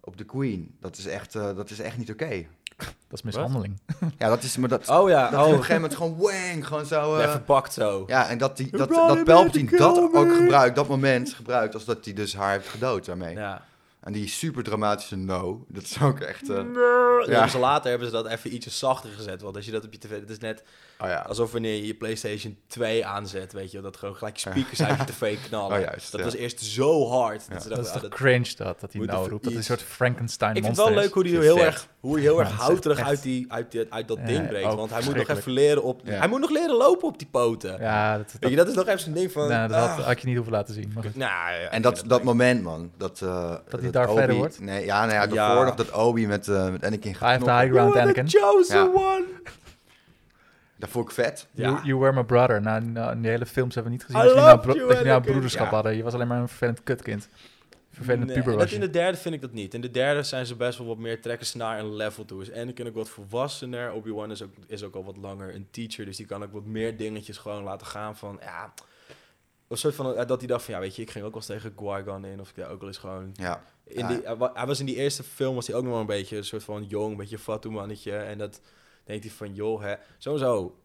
op 0.00 0.16
de 0.16 0.24
Queen, 0.24 0.76
dat 0.80 0.98
is 0.98 1.06
echt, 1.06 1.34
eh, 1.34 1.56
dat 1.56 1.70
is 1.70 1.78
echt 1.78 1.98
niet 1.98 2.10
oké. 2.10 2.46
Dat 3.08 3.18
is 3.18 3.22
mishandeling. 3.22 3.80
Ja, 4.18 4.28
dat 4.28 4.42
is... 4.42 4.56
Maar 4.56 4.68
dat, 4.68 4.88
Oh 4.88 5.08
ja, 5.08 5.30
dat 5.30 5.32
hij 5.32 5.40
op 5.40 5.46
een 5.46 5.52
oh. 5.52 5.60
gegeven 5.60 5.74
moment 5.74 5.94
gewoon 5.96 6.16
wang, 6.16 6.66
gewoon 6.66 6.86
zo... 6.86 7.14
eh, 7.14 7.20
Ja, 7.24 7.30
verpakt 7.30 7.72
zo. 7.72 8.04
ja, 8.06 8.28
en 8.28 8.38
dat, 8.38 8.56
die, 8.56 8.70
dat, 8.70 8.88
dat 8.88 9.24
Palpatine 9.24 9.76
dat 9.78 9.98
ook 10.14 10.34
gebruikt, 10.36 10.76
dat 10.76 10.88
moment 10.88 11.32
gebruikt, 11.32 11.74
als 11.74 11.84
dat 11.84 12.04
hij 12.04 12.14
dus 12.14 12.34
haar 12.34 12.52
heeft 12.52 12.68
gedood 12.68 13.04
daarmee. 13.04 13.34
Ja. 13.34 13.62
En 14.00 14.12
die 14.12 14.28
super 14.28 14.62
dramatische 14.62 15.16
no, 15.16 15.64
dat 15.68 15.82
is 15.82 16.00
ook 16.02 16.20
echt... 16.20 16.48
eh, 16.48 16.62
Ja. 17.26 17.48
Later 17.58 17.90
hebben 17.90 18.08
ze 18.08 18.14
dat 18.14 18.26
even 18.26 18.54
ietsje 18.54 18.70
zachter 18.70 19.10
gezet. 19.10 19.42
Want 19.42 19.56
als 19.56 19.64
je 19.64 19.70
dat 19.70 19.84
op 19.84 19.92
je 19.92 19.98
tv... 19.98 20.10
Het 20.20 20.30
is 20.30 20.38
net 20.38 20.62
oh 20.98 21.08
ja. 21.08 21.24
alsof 21.28 21.52
wanneer 21.52 21.74
je 21.74 21.86
je 21.86 21.94
PlayStation 21.94 22.56
2 22.66 23.06
aanzet, 23.06 23.52
weet 23.52 23.70
je, 23.70 23.80
dat 23.80 23.96
gewoon 23.96 24.16
gelijk 24.16 24.36
je 24.36 24.50
speakers 24.50 24.82
uit 24.82 24.98
je 24.98 25.04
tv 25.04 25.36
knallen. 25.48 25.76
Oh, 25.78 25.84
juist, 25.84 26.10
dat 26.10 26.20
ja. 26.20 26.26
was 26.26 26.34
eerst 26.36 26.60
zo 26.60 27.08
hard. 27.08 27.44
Ja. 27.48 27.54
Dat 27.54 27.68
Dat 27.68 27.78
is 27.78 27.86
ah, 27.86 27.92
toch 27.92 28.02
dat- 28.02 28.10
cringe 28.10 28.52
dat, 28.56 28.80
dat 28.80 28.92
hij 28.92 29.02
nou 29.04 29.28
roept. 29.28 29.42
Dat 29.42 29.52
hij 29.52 29.60
een 29.60 29.66
soort 29.66 29.82
Frankenstein 29.82 30.56
Ik 30.56 30.64
vind 30.64 30.76
het 30.76 30.86
wel 30.86 30.94
is. 30.96 31.02
leuk 31.04 31.14
hoe 31.14 31.22
hij 31.22 31.32
Vet. 31.32 31.42
heel 31.42 31.58
erg, 31.64 31.88
hoe 32.00 32.12
hij 32.14 32.22
heel 32.22 32.38
erg 32.40 32.48
is 32.48 32.54
houterig 32.54 33.00
uit, 33.00 33.22
die, 33.22 33.52
uit, 33.52 33.70
die, 33.70 33.86
uit 33.92 34.08
dat 34.08 34.18
Ja, 34.18 34.26
ding 34.26 34.48
breekt. 34.48 34.74
Want 34.74 34.90
hij 34.90 35.02
moet 35.04 35.14
nog 35.16 35.28
even 35.28 35.52
leren 35.52 35.82
op... 35.82 36.00
Ja. 36.04 36.12
Hij 36.18 36.28
moet 36.28 36.40
nog 36.40 36.50
leren 36.50 36.76
lopen 36.76 37.08
op 37.08 37.18
die 37.18 37.28
poten. 37.30 37.80
Ja, 37.80 38.16
dat, 38.16 38.32
Weet 38.32 38.40
dat, 38.42 38.50
je, 38.50 38.56
dat 38.56 38.68
is 38.68 38.74
nog 38.74 38.86
even 38.86 39.00
zo'n 39.00 39.12
ding 39.12 39.32
van... 39.32 39.48
nou, 39.48 39.68
dat 39.68 39.76
had, 39.78 39.98
ah. 39.98 40.06
had 40.06 40.20
je 40.20 40.26
niet 40.26 40.36
hoeven 40.36 40.52
laten 40.54 40.74
zien. 40.74 40.92
Maar. 40.94 41.04
Nou, 41.14 41.54
En 41.70 41.82
dat, 41.82 42.02
dat 42.06 42.22
moment, 42.22 42.62
man. 42.62 42.90
Dat, 42.96 43.20
eh 43.22 43.54
hij 43.80 43.90
Darth 43.90 44.08
Vader 44.08 44.24
Obi- 44.24 44.34
wordt? 44.36 44.60
Nee, 44.60 44.84
ja, 44.84 45.04
nee, 45.04 45.14
ja, 45.14 45.22
Ja. 45.22 45.26
daarvoor 45.28 45.64
nog 45.64 45.74
dat 45.74 45.90
Obi 45.92 46.26
met, 46.26 46.48
eh 46.48 46.68
met 46.70 46.84
Anakin 46.84 47.14
gaat 47.14 47.20
Hij 47.20 47.32
heeft 47.32 47.44
de 47.44 47.50
high 47.52 47.72
ground, 47.72 47.94
You 47.94 48.04
are 48.06 48.12
the 48.12 48.20
Anakin. 48.20 48.40
chosen 48.40 48.94
one. 48.94 49.24
Dat 50.78 50.88
vond 50.88 51.04
ik 51.08 51.14
vet. 51.14 51.46
Ja. 51.52 51.68
You, 51.70 51.84
you 51.86 51.98
were 52.00 52.12
my 52.12 52.24
brother. 52.24 52.60
Nou, 52.60 52.84
nou, 52.84 53.12
in 53.12 53.20
die 53.22 53.30
hele 53.30 53.46
films 53.46 53.74
hebben 53.74 53.92
we 53.92 53.98
niet 53.98 54.06
gezien 54.06 54.20
I 54.20 54.24
dat 54.24 54.34
jullie 54.34 54.48
nou, 54.48 54.60
bro- 54.60 54.94
dat 54.94 55.04
nou 55.04 55.22
broederschap 55.22 55.66
Ja. 55.66 55.72
hadden. 55.74 55.96
Je 55.96 56.02
was 56.02 56.14
alleen 56.14 56.28
maar 56.28 56.40
een 56.40 56.48
vervelend 56.48 56.82
kutkind. 56.82 57.28
Vervelend 57.90 58.26
Nee, 58.26 58.34
puber 58.36 58.52
dat 58.52 58.60
was 58.62 58.72
in 58.72 58.80
je. 58.80 58.86
de 58.86 58.92
derde 58.92 59.18
vind 59.18 59.34
ik 59.34 59.40
dat 59.40 59.52
niet. 59.52 59.74
In 59.74 59.80
de 59.80 59.90
derde 59.90 60.22
zijn 60.22 60.46
ze 60.46 60.56
best 60.56 60.78
wel 60.78 60.86
wat 60.86 60.98
meer 60.98 61.20
trekken 61.20 61.46
ze 61.46 61.56
naar 61.56 61.78
een 61.78 61.94
level 61.96 62.24
toe. 62.24 62.42
Is 62.42 62.52
Anakin 62.52 62.86
ook 62.86 62.94
wat 62.94 63.08
volwassener. 63.08 63.92
Obi-Wan 63.92 64.30
is 64.30 64.42
ook, 64.42 64.50
is 64.66 64.82
ook 64.82 64.94
al 64.94 65.04
wat 65.04 65.16
langer 65.16 65.54
een 65.54 65.66
teacher. 65.70 66.04
Dus 66.04 66.16
die 66.16 66.26
kan 66.26 66.42
ook 66.42 66.52
wat 66.52 66.64
meer 66.64 66.96
dingetjes 66.96 67.38
gewoon 67.38 67.62
laten 67.62 67.86
gaan 67.86 68.16
van... 68.16 68.38
Ja, 68.42 68.72
een 69.68 69.76
soort 69.76 69.94
van, 69.94 70.14
eh, 70.16 70.26
dat 70.26 70.38
hij 70.38 70.46
dacht 70.48 70.64
van... 70.64 70.74
Ja, 70.74 70.80
weet 70.80 70.96
je, 70.96 71.02
ik 71.02 71.10
ging 71.10 71.24
ook 71.24 71.30
wel 71.32 71.40
eens 71.40 71.50
tegen 71.50 71.74
Qui-Gon 71.74 72.24
in. 72.24 72.40
Of 72.40 72.48
ik 72.48 72.56
daar 72.56 72.70
ook 72.70 72.78
wel 72.78 72.88
eens 72.88 72.98
gewoon... 72.98 73.30
Ja. 73.34 73.62
In 73.84 73.98
Ja. 74.00 74.08
die, 74.08 74.20
hij 74.24 74.36
wa- 74.36 74.50
hij 74.54 74.66
was 74.66 74.80
in 74.80 74.86
die 74.86 74.96
eerste 74.96 75.22
film 75.22 75.54
was 75.54 75.66
hij 75.66 75.76
ook 75.76 75.82
nog 75.82 75.92
wel 75.92 76.00
een 76.00 76.06
beetje... 76.06 76.36
Een 76.36 76.44
soort 76.44 76.64
van 76.64 76.84
jong, 76.84 77.16
beetje 77.16 77.38
fatu 77.38 77.70
mannetje. 77.70 78.12
En 78.16 78.38
dat 78.38 78.60
denkt 79.08 79.24
hij 79.24 79.32
van... 79.32 79.54
Joh, 79.54 79.82
hè, 79.82 79.94
sowieso... 80.18 80.78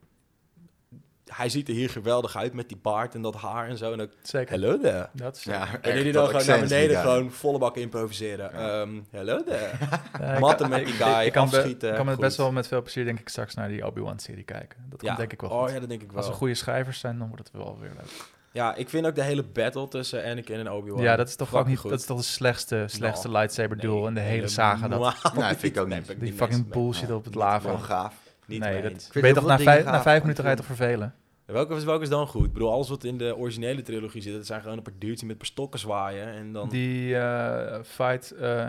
Hij 1.25 1.49
ziet 1.49 1.67
er 1.67 1.73
hier 1.73 1.89
geweldig 1.89 2.35
uit 2.35 2.53
met 2.53 2.67
die 2.67 2.77
baard 2.77 3.15
en 3.15 3.21
dat 3.21 3.35
haar 3.35 3.67
en 3.67 3.77
zo. 3.77 3.91
En 3.91 4.01
ook, 4.01 4.09
Zeker. 4.21 4.51
hello 4.51 4.79
there. 4.79 5.09
Dat 5.13 5.35
is 5.35 5.43
Ja, 5.43 5.81
En 5.81 5.97
jullie 5.97 6.11
dan 6.11 6.27
gewoon 6.27 6.45
naar 6.45 6.59
beneden 6.59 7.01
gewoon 7.01 7.31
volle 7.31 7.57
bak 7.57 7.77
improviseren. 7.77 8.51
Ja. 8.53 8.81
Ehm, 8.81 9.01
hello 9.09 9.43
there. 9.43 9.71
Ja, 10.19 10.39
Matten 10.39 10.69
met 10.69 10.85
die 10.85 10.93
guy, 10.93 11.25
Ik 11.25 11.31
kan, 11.31 11.43
afschieten, 11.43 11.89
ik 11.89 11.95
kan 11.95 12.05
met 12.05 12.19
best 12.19 12.37
wel 12.37 12.51
met 12.51 12.67
veel 12.67 12.81
plezier 12.81 13.05
denk 13.05 13.19
ik 13.19 13.29
straks 13.29 13.53
naar 13.53 13.67
die 13.67 13.85
Obi-Wan-serie 13.85 14.43
kijken. 14.43 14.85
Dat 14.89 15.01
ja. 15.01 15.07
komt 15.07 15.17
denk 15.17 15.33
ik 15.33 15.41
wel 15.41 15.49
Oh 15.49 15.69
ja, 15.69 15.79
dat 15.79 15.89
denk 15.89 16.01
ik 16.01 16.11
wel. 16.11 16.17
Als 16.17 16.27
er 16.27 16.33
goede 16.33 16.53
schrijvers 16.55 16.99
zijn, 16.99 17.17
dan 17.17 17.27
wordt 17.27 17.43
het 17.43 17.61
wel 17.61 17.77
weer 17.79 17.91
leuk. 17.91 18.31
Ja, 18.53 18.75
ik 18.75 18.89
vind 18.89 19.05
ook 19.05 19.15
de 19.15 19.23
hele 19.23 19.43
battle 19.43 19.87
tussen 19.87 20.23
Anakin 20.23 20.59
en 20.59 20.71
Obi-Wan. 20.71 21.01
Ja, 21.01 21.15
dat 21.15 21.27
is 21.27 21.35
toch 21.35 21.55
ook 21.55 21.67
niet... 21.67 21.77
goed. 21.77 21.89
Dat 21.89 21.99
is 21.99 22.05
toch 22.05 22.17
de 22.17 22.23
slechtste, 22.23 22.83
slechtste 22.87 23.27
Nou, 23.27 23.39
lightsaber 23.39 23.77
duel 23.77 23.97
Nee, 23.99 24.07
in 24.07 24.13
de 24.13 24.19
hele 24.19 24.47
saga. 24.47 24.87
Dat, 24.87 25.33
Nee, 25.35 25.43
vind 25.55 25.63
ik 25.63 25.77
ook 25.81 25.87
niet. 25.87 26.07
die 26.07 26.17
niet 26.19 26.33
fucking 26.33 26.67
bullshit 26.67 27.11
op 27.11 27.23
het 27.23 27.25
Niet 27.25 27.43
lava. 27.43 27.67
Wel 27.67 27.77
gaaf. 27.77 28.15
Niet 28.45 28.59
nee, 28.59 28.81
dat. 28.81 28.91
Ik 28.91 28.91
ben 28.91 28.99
vind 29.11 29.13
je 29.13 29.21
heel 29.21 29.33
toch 29.33 29.45
na, 29.45 29.57
vijf, 29.59 29.85
na 29.85 30.01
vijf 30.01 30.21
minuten 30.21 30.45
ik 30.45 30.55
toch 30.57 30.65
vervelen? 30.65 31.13
Welke, 31.45 31.75
is- 31.75 31.83
welke 31.83 32.03
is 32.03 32.09
dan 32.09 32.27
goed? 32.27 32.45
Ik 32.45 32.53
bedoel, 32.53 32.71
alles 32.71 32.89
wat 32.89 33.03
in 33.03 33.17
de 33.17 33.35
originele 33.37 33.81
trilogie 33.81 34.21
zit, 34.21 34.33
dat 34.33 34.45
zijn 34.45 34.61
gewoon 34.61 34.77
een 34.77 34.83
paar 34.83 34.93
dudes 34.97 35.17
die 35.17 35.23
met 35.27 35.31
een 35.31 35.37
paar 35.41 35.51
stokken 35.51 35.79
zwaaien. 35.79 36.27
En 36.27 36.53
dan... 36.53 36.69
Die 36.69 37.17
eh, 37.17 37.79
fight 37.83 38.31
eh, 38.31 38.67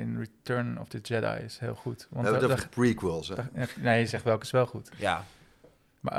in 0.00 0.18
Return 0.18 0.80
of 0.80 0.88
the 0.88 0.98
Jedi 1.02 1.44
is 1.44 1.58
heel 1.58 1.74
goed. 1.74 1.98
We 2.10 2.14
Want 2.16 2.24
hebben 2.28 2.32
het 2.32 2.50
daar- 2.50 2.58
over 2.66 2.70
de 2.74 2.80
prequels, 2.80 3.28
hè. 3.28 3.34
nee, 3.80 4.00
je 4.00 4.06
zegt 4.06 4.24
welke 4.24 4.44
is 4.44 4.50
wel 4.50 4.66
goed. 4.66 4.90
Ja, 4.96 5.24
Maar 6.00 6.12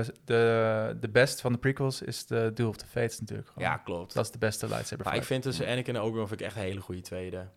eh, 0.00 0.06
de, 0.24 0.96
de 1.00 1.08
best 1.08 1.40
van 1.40 1.52
de 1.52 1.58
prequels 1.58 2.02
is 2.02 2.26
de 2.26 2.50
Duel 2.54 2.68
of 2.68 2.76
the 2.76 2.86
Fates 2.86 3.20
natuurlijk. 3.20 3.48
gewoon. 3.48 3.68
ja, 3.68 3.76
klopt. 3.76 4.14
Dat 4.14 4.24
is 4.24 4.30
de 4.30 4.38
beste 4.38 4.66
lightsaber 4.68 5.04
Maar 5.04 5.14
ik 5.14 5.22
fight. 5.22 5.26
vind 5.32 5.42
tussen 5.42 5.66
Anakin 5.66 5.96
en 5.96 6.02
Obi-Wan 6.02 6.28
vind 6.28 6.40
ik 6.40 6.46
echt 6.46 6.56
een 6.56 6.62
hele 6.62 6.80
goede 6.80 7.00
tweede. 7.00 7.48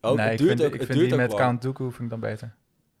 Ook, 0.00 0.16
nee, 0.16 0.28
het 0.28 0.40
ik 0.40 0.46
vind, 0.46 0.60
ook, 0.60 0.66
ik 0.66 0.72
het 0.72 0.86
vind 0.86 0.98
duurt 0.98 1.10
die 1.10 1.20
ook 1.22 1.28
met. 1.28 1.36
Count 1.38 1.62
Dooku 1.62 1.84
vind 1.90 2.00
ik 2.02 2.10
dan 2.10 2.20
beter. 2.20 2.54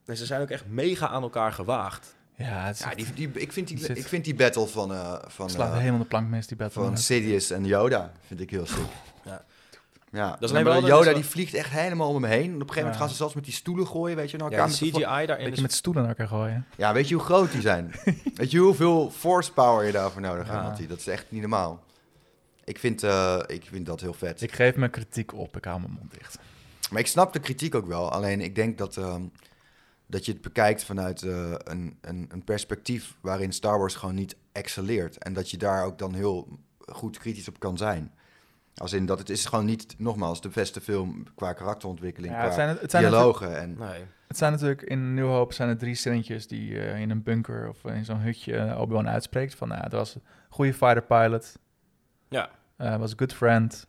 Nee, 0.06 0.16
ze 0.16 0.26
zijn 0.26 0.40
ook 0.40 0.50
echt 0.50 0.66
mega 0.66 1.08
aan 1.08 1.22
elkaar 1.22 1.52
gewaagd. 1.52 2.16
Ja, 2.36 2.66
het 2.66 2.86
die, 2.96 3.12
die, 3.14 3.30
ik, 3.30 3.52
vind 3.52 3.68
die, 3.68 3.78
zit- 3.78 3.98
ik 3.98 4.06
vind 4.06 4.24
die 4.24 4.34
battle 4.34 4.66
van, 4.66 4.92
eh 4.92 5.14
van, 5.26 5.50
slaat 5.50 5.72
eh, 5.72 5.78
helemaal 5.78 6.00
de 6.00 6.06
plank 6.06 6.28
mis, 6.28 6.46
die 6.46 6.56
battle. 6.56 6.82
van. 6.82 6.98
Sidious 6.98 7.50
en 7.50 7.64
Yoda 7.64 8.12
vind 8.26 8.40
ik 8.40 8.50
heel 8.50 8.66
sick. 8.66 8.78
Ja. 10.14 10.26
Ja, 10.26 10.36
is 10.40 10.52
maar 10.52 10.64
wel- 10.64 10.80
dat 10.80 11.04
wel- 11.04 11.14
die 11.14 11.24
vliegt 11.24 11.54
echt 11.54 11.70
helemaal 11.70 12.08
om 12.08 12.22
hem 12.22 12.30
heen. 12.32 12.40
En 12.48 12.54
op 12.54 12.60
een 12.60 12.60
gegeven 12.60 12.74
moment 12.76 12.94
Ja. 12.94 13.00
gaan 13.00 13.08
ze 13.08 13.14
zelfs 13.14 13.34
met 13.34 13.44
die 13.44 13.52
stoelen 13.52 13.86
gooien, 13.86 14.16
weet 14.16 14.30
je, 14.30 14.36
naar 14.36 14.50
Ja, 14.50 14.56
elkaar. 14.56 14.70
de 14.72 14.76
CGI 14.90 15.00
daarin 15.00 15.36
Beetje 15.36 15.50
is... 15.52 15.60
met 15.60 15.72
stoelen 15.72 16.02
naar 16.02 16.10
elkaar 16.10 16.28
gooien. 16.38 16.66
Ja, 16.76 16.92
weet 16.92 17.08
je 17.08 17.14
hoe 17.14 17.24
groot 17.24 17.52
die 17.52 17.60
zijn? 17.60 17.92
weet 18.34 18.50
je 18.50 18.58
hoeveel 18.58 19.10
force 19.10 19.52
power 19.52 19.86
je 19.86 19.92
daarvoor 19.92 20.20
nodig 20.20 20.48
hebt? 20.48 20.78
Ja. 20.78 20.86
Dat 20.86 20.98
is 20.98 21.06
echt 21.06 21.26
niet 21.28 21.40
normaal. 21.40 21.82
Ik 22.64 22.78
vind, 22.78 23.02
eh, 23.02 23.38
ik 23.46 23.64
vind 23.64 23.86
dat 23.86 24.00
heel 24.00 24.14
vet. 24.14 24.42
Ik 24.42 24.52
geef 24.52 24.76
mijn 24.76 24.90
kritiek 24.90 25.34
op, 25.34 25.56
ik 25.56 25.64
hou 25.64 25.80
mijn 25.80 25.92
mond 25.98 26.10
dicht. 26.18 26.38
Maar 26.90 27.00
ik 27.00 27.06
snap 27.06 27.32
de 27.32 27.38
kritiek 27.38 27.74
ook 27.74 27.86
wel. 27.86 28.10
Alleen 28.10 28.40
ik 28.40 28.54
denk 28.54 28.78
dat, 28.78 28.96
ehm, 28.96 29.22
dat 30.06 30.26
je 30.26 30.32
het 30.32 30.40
bekijkt 30.40 30.84
vanuit 30.84 31.22
eh, 31.22 31.52
een, 31.58 31.98
een, 32.00 32.28
een 32.32 32.44
perspectief 32.44 33.14
waarin 33.20 33.52
Star 33.52 33.78
Wars 33.78 33.94
gewoon 33.94 34.14
niet 34.14 34.36
excelleert. 34.52 35.18
En 35.18 35.32
dat 35.32 35.50
je 35.50 35.56
daar 35.56 35.84
ook 35.84 35.98
dan 35.98 36.14
heel 36.14 36.48
goed 36.78 37.18
kritisch 37.18 37.48
op 37.48 37.58
kan 37.58 37.76
zijn. 37.76 38.12
Als 38.76 38.92
in 38.92 39.06
dat 39.06 39.18
het 39.18 39.30
is 39.30 39.44
gewoon 39.46 39.64
niet, 39.64 39.94
nogmaals, 39.98 40.40
de 40.40 40.48
beste 40.48 40.80
film 40.80 41.24
qua 41.34 41.52
karakterontwikkeling, 41.52 42.32
Ja, 42.32 42.38
qua 42.38 42.46
het, 42.46 42.54
zijn, 42.54 42.68
het, 42.80 42.90
dialogen. 42.90 43.58
En, 43.60 43.76
Nee. 43.78 44.04
het 44.28 44.36
zijn 44.38 44.52
natuurlijk 44.52 44.82
in 44.82 45.14
New 45.14 45.26
Hope 45.28 45.54
zijn 45.54 45.68
er 45.68 45.78
drie 45.78 45.94
zinnetjes 45.94 46.46
die 46.46 46.80
eh, 46.80 47.00
in 47.00 47.10
een 47.10 47.22
bunker 47.22 47.68
of 47.68 47.84
in 47.84 48.04
zo'n 48.04 48.20
hutje 48.20 48.56
eh, 48.56 48.80
Obi-Wan 48.80 49.08
uitspreekt. 49.08 49.54
Van, 49.54 49.68
nou, 49.68 49.82
dat 49.82 49.92
was 49.92 50.14
een 50.14 50.22
goede 50.48 50.74
fighter 50.74 51.02
pilot, 51.02 51.58
Ja. 52.28 52.50
eh, 52.76 52.96
was 52.96 53.12
a 53.12 53.16
good 53.16 53.32
friend, 53.32 53.86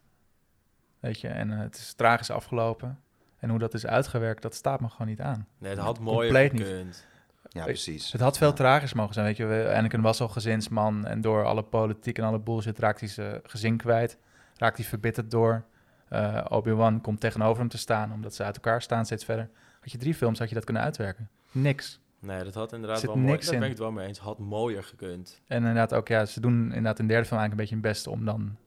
weet 0.99 1.21
je, 1.21 1.27
en 1.27 1.49
het 1.49 1.75
is 1.75 1.93
tragisch 1.93 2.29
afgelopen. 2.31 2.99
En 3.39 3.49
hoe 3.49 3.59
dat 3.59 3.73
is 3.73 3.85
uitgewerkt, 3.85 4.41
dat 4.41 4.55
staat 4.55 4.79
me 4.79 4.89
gewoon 4.89 5.07
niet 5.07 5.21
aan. 5.21 5.47
Nee, 5.57 5.69
het 5.71 5.79
had 5.79 5.99
mooier 5.99 6.21
Compleet 6.21 6.51
niet. 6.53 6.61
gekund. 6.67 7.05
ja, 7.49 7.63
precies. 7.63 8.11
Het 8.11 8.21
had 8.21 8.37
veel 8.37 8.47
Ja. 8.47 8.53
tragisch 8.53 8.93
mogen 8.93 9.13
zijn, 9.13 9.25
weet 9.25 9.37
je. 9.37 9.45
We- 9.45 9.73
Anakin 9.75 10.01
was 10.01 10.21
al 10.21 10.27
gezinsman 10.27 11.05
en 11.05 11.21
door 11.21 11.45
alle 11.45 11.63
politiek 11.63 12.17
en 12.17 12.23
alle 12.23 12.39
bullshit 12.39 12.79
raakt 12.79 12.99
hij 12.99 13.09
zijn 13.09 13.39
gezin 13.43 13.77
kwijt. 13.77 14.17
Raakt 14.57 14.77
hij 14.77 14.85
verbitterd 14.85 15.31
door. 15.31 15.63
Eh, 16.09 16.45
Obi-Wan 16.49 17.01
komt 17.01 17.19
tegenover 17.19 17.59
hem 17.59 17.69
te 17.69 17.77
staan, 17.77 18.13
omdat 18.13 18.35
ze 18.35 18.43
uit 18.43 18.55
elkaar 18.55 18.81
staan 18.81 19.05
steeds 19.05 19.25
verder. 19.25 19.49
Had 19.81 19.91
je 19.91 19.97
drie 19.97 20.13
films, 20.15 20.39
had 20.39 20.49
je 20.49 20.55
dat 20.55 20.63
kunnen 20.63 20.83
uitwerken. 20.83 21.29
Niks. 21.51 21.99
Nee, 22.19 22.43
dat 22.43 22.53
had 22.53 22.73
inderdaad 22.73 22.99
Zit 22.99 23.07
wel 23.07 23.17
mooi. 23.17 23.31
niks 23.31 23.45
Daar 23.45 23.53
ben 23.53 23.63
in. 23.63 23.69
ik 23.71 23.77
het 23.77 23.85
wel 23.87 23.91
mee 23.91 24.07
eens. 24.07 24.19
Had 24.19 24.39
mooier 24.39 24.83
gekund. 24.83 25.41
En 25.47 25.57
inderdaad 25.57 25.93
ook, 25.93 26.07
ja, 26.07 26.25
ze 26.25 26.39
doen 26.39 26.53
inderdaad 26.63 26.99
in 26.99 27.07
de 27.07 27.13
derde 27.13 27.27
film 27.27 27.39
eigenlijk 27.39 27.51
een 27.51 27.57
beetje 27.57 27.73
hun 27.73 27.81
best 27.81 28.07
om 28.07 28.25
dan 28.25 28.57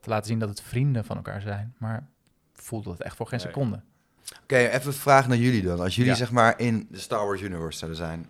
te 0.00 0.08
laten 0.08 0.26
zien 0.26 0.38
dat 0.38 0.48
het 0.48 0.60
vrienden 0.60 1.04
van 1.04 1.16
elkaar 1.16 1.40
zijn. 1.40 1.74
Maar 1.78 2.06
voelde 2.52 2.90
het 2.90 3.00
echt 3.02 3.16
voor 3.16 3.26
geen 3.26 3.38
Nee. 3.38 3.46
seconde. 3.48 3.80
Oké, 4.42 4.56
even 4.56 4.86
een 4.86 4.92
vraag 4.92 5.28
naar 5.28 5.36
jullie 5.36 5.62
dan. 5.62 5.80
Als 5.80 5.94
jullie 5.96 6.10
Ja. 6.10 6.16
zeg 6.16 6.30
maar 6.30 6.58
in 6.60 6.86
de 6.90 6.98
Star 6.98 7.26
Wars 7.26 7.40
universe 7.42 7.78
zouden 7.78 7.98
zijn 7.98 8.26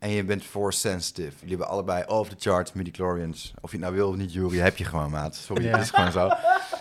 en 0.00 0.10
je 0.10 0.24
bent 0.24 0.44
force 0.44 0.78
sensitive, 0.78 1.32
jullie 1.40 1.48
hebben 1.48 1.68
allebei 1.68 2.04
off 2.06 2.28
the 2.30 2.36
charts 2.38 2.72
midichlorians. 2.72 3.54
Of 3.60 3.70
je 3.70 3.76
het 3.76 3.84
nou 3.86 3.96
wil 3.96 4.08
of 4.08 4.16
niet, 4.16 4.32
Jury, 4.32 4.58
heb 4.58 4.76
je 4.76 4.84
gewoon, 4.84 5.10
maat. 5.10 5.34
Sorry, 5.34 5.64
Ja. 5.64 5.70
het 5.72 5.80
is 5.80 5.90
gewoon 5.90 6.12
zo. 6.12 6.30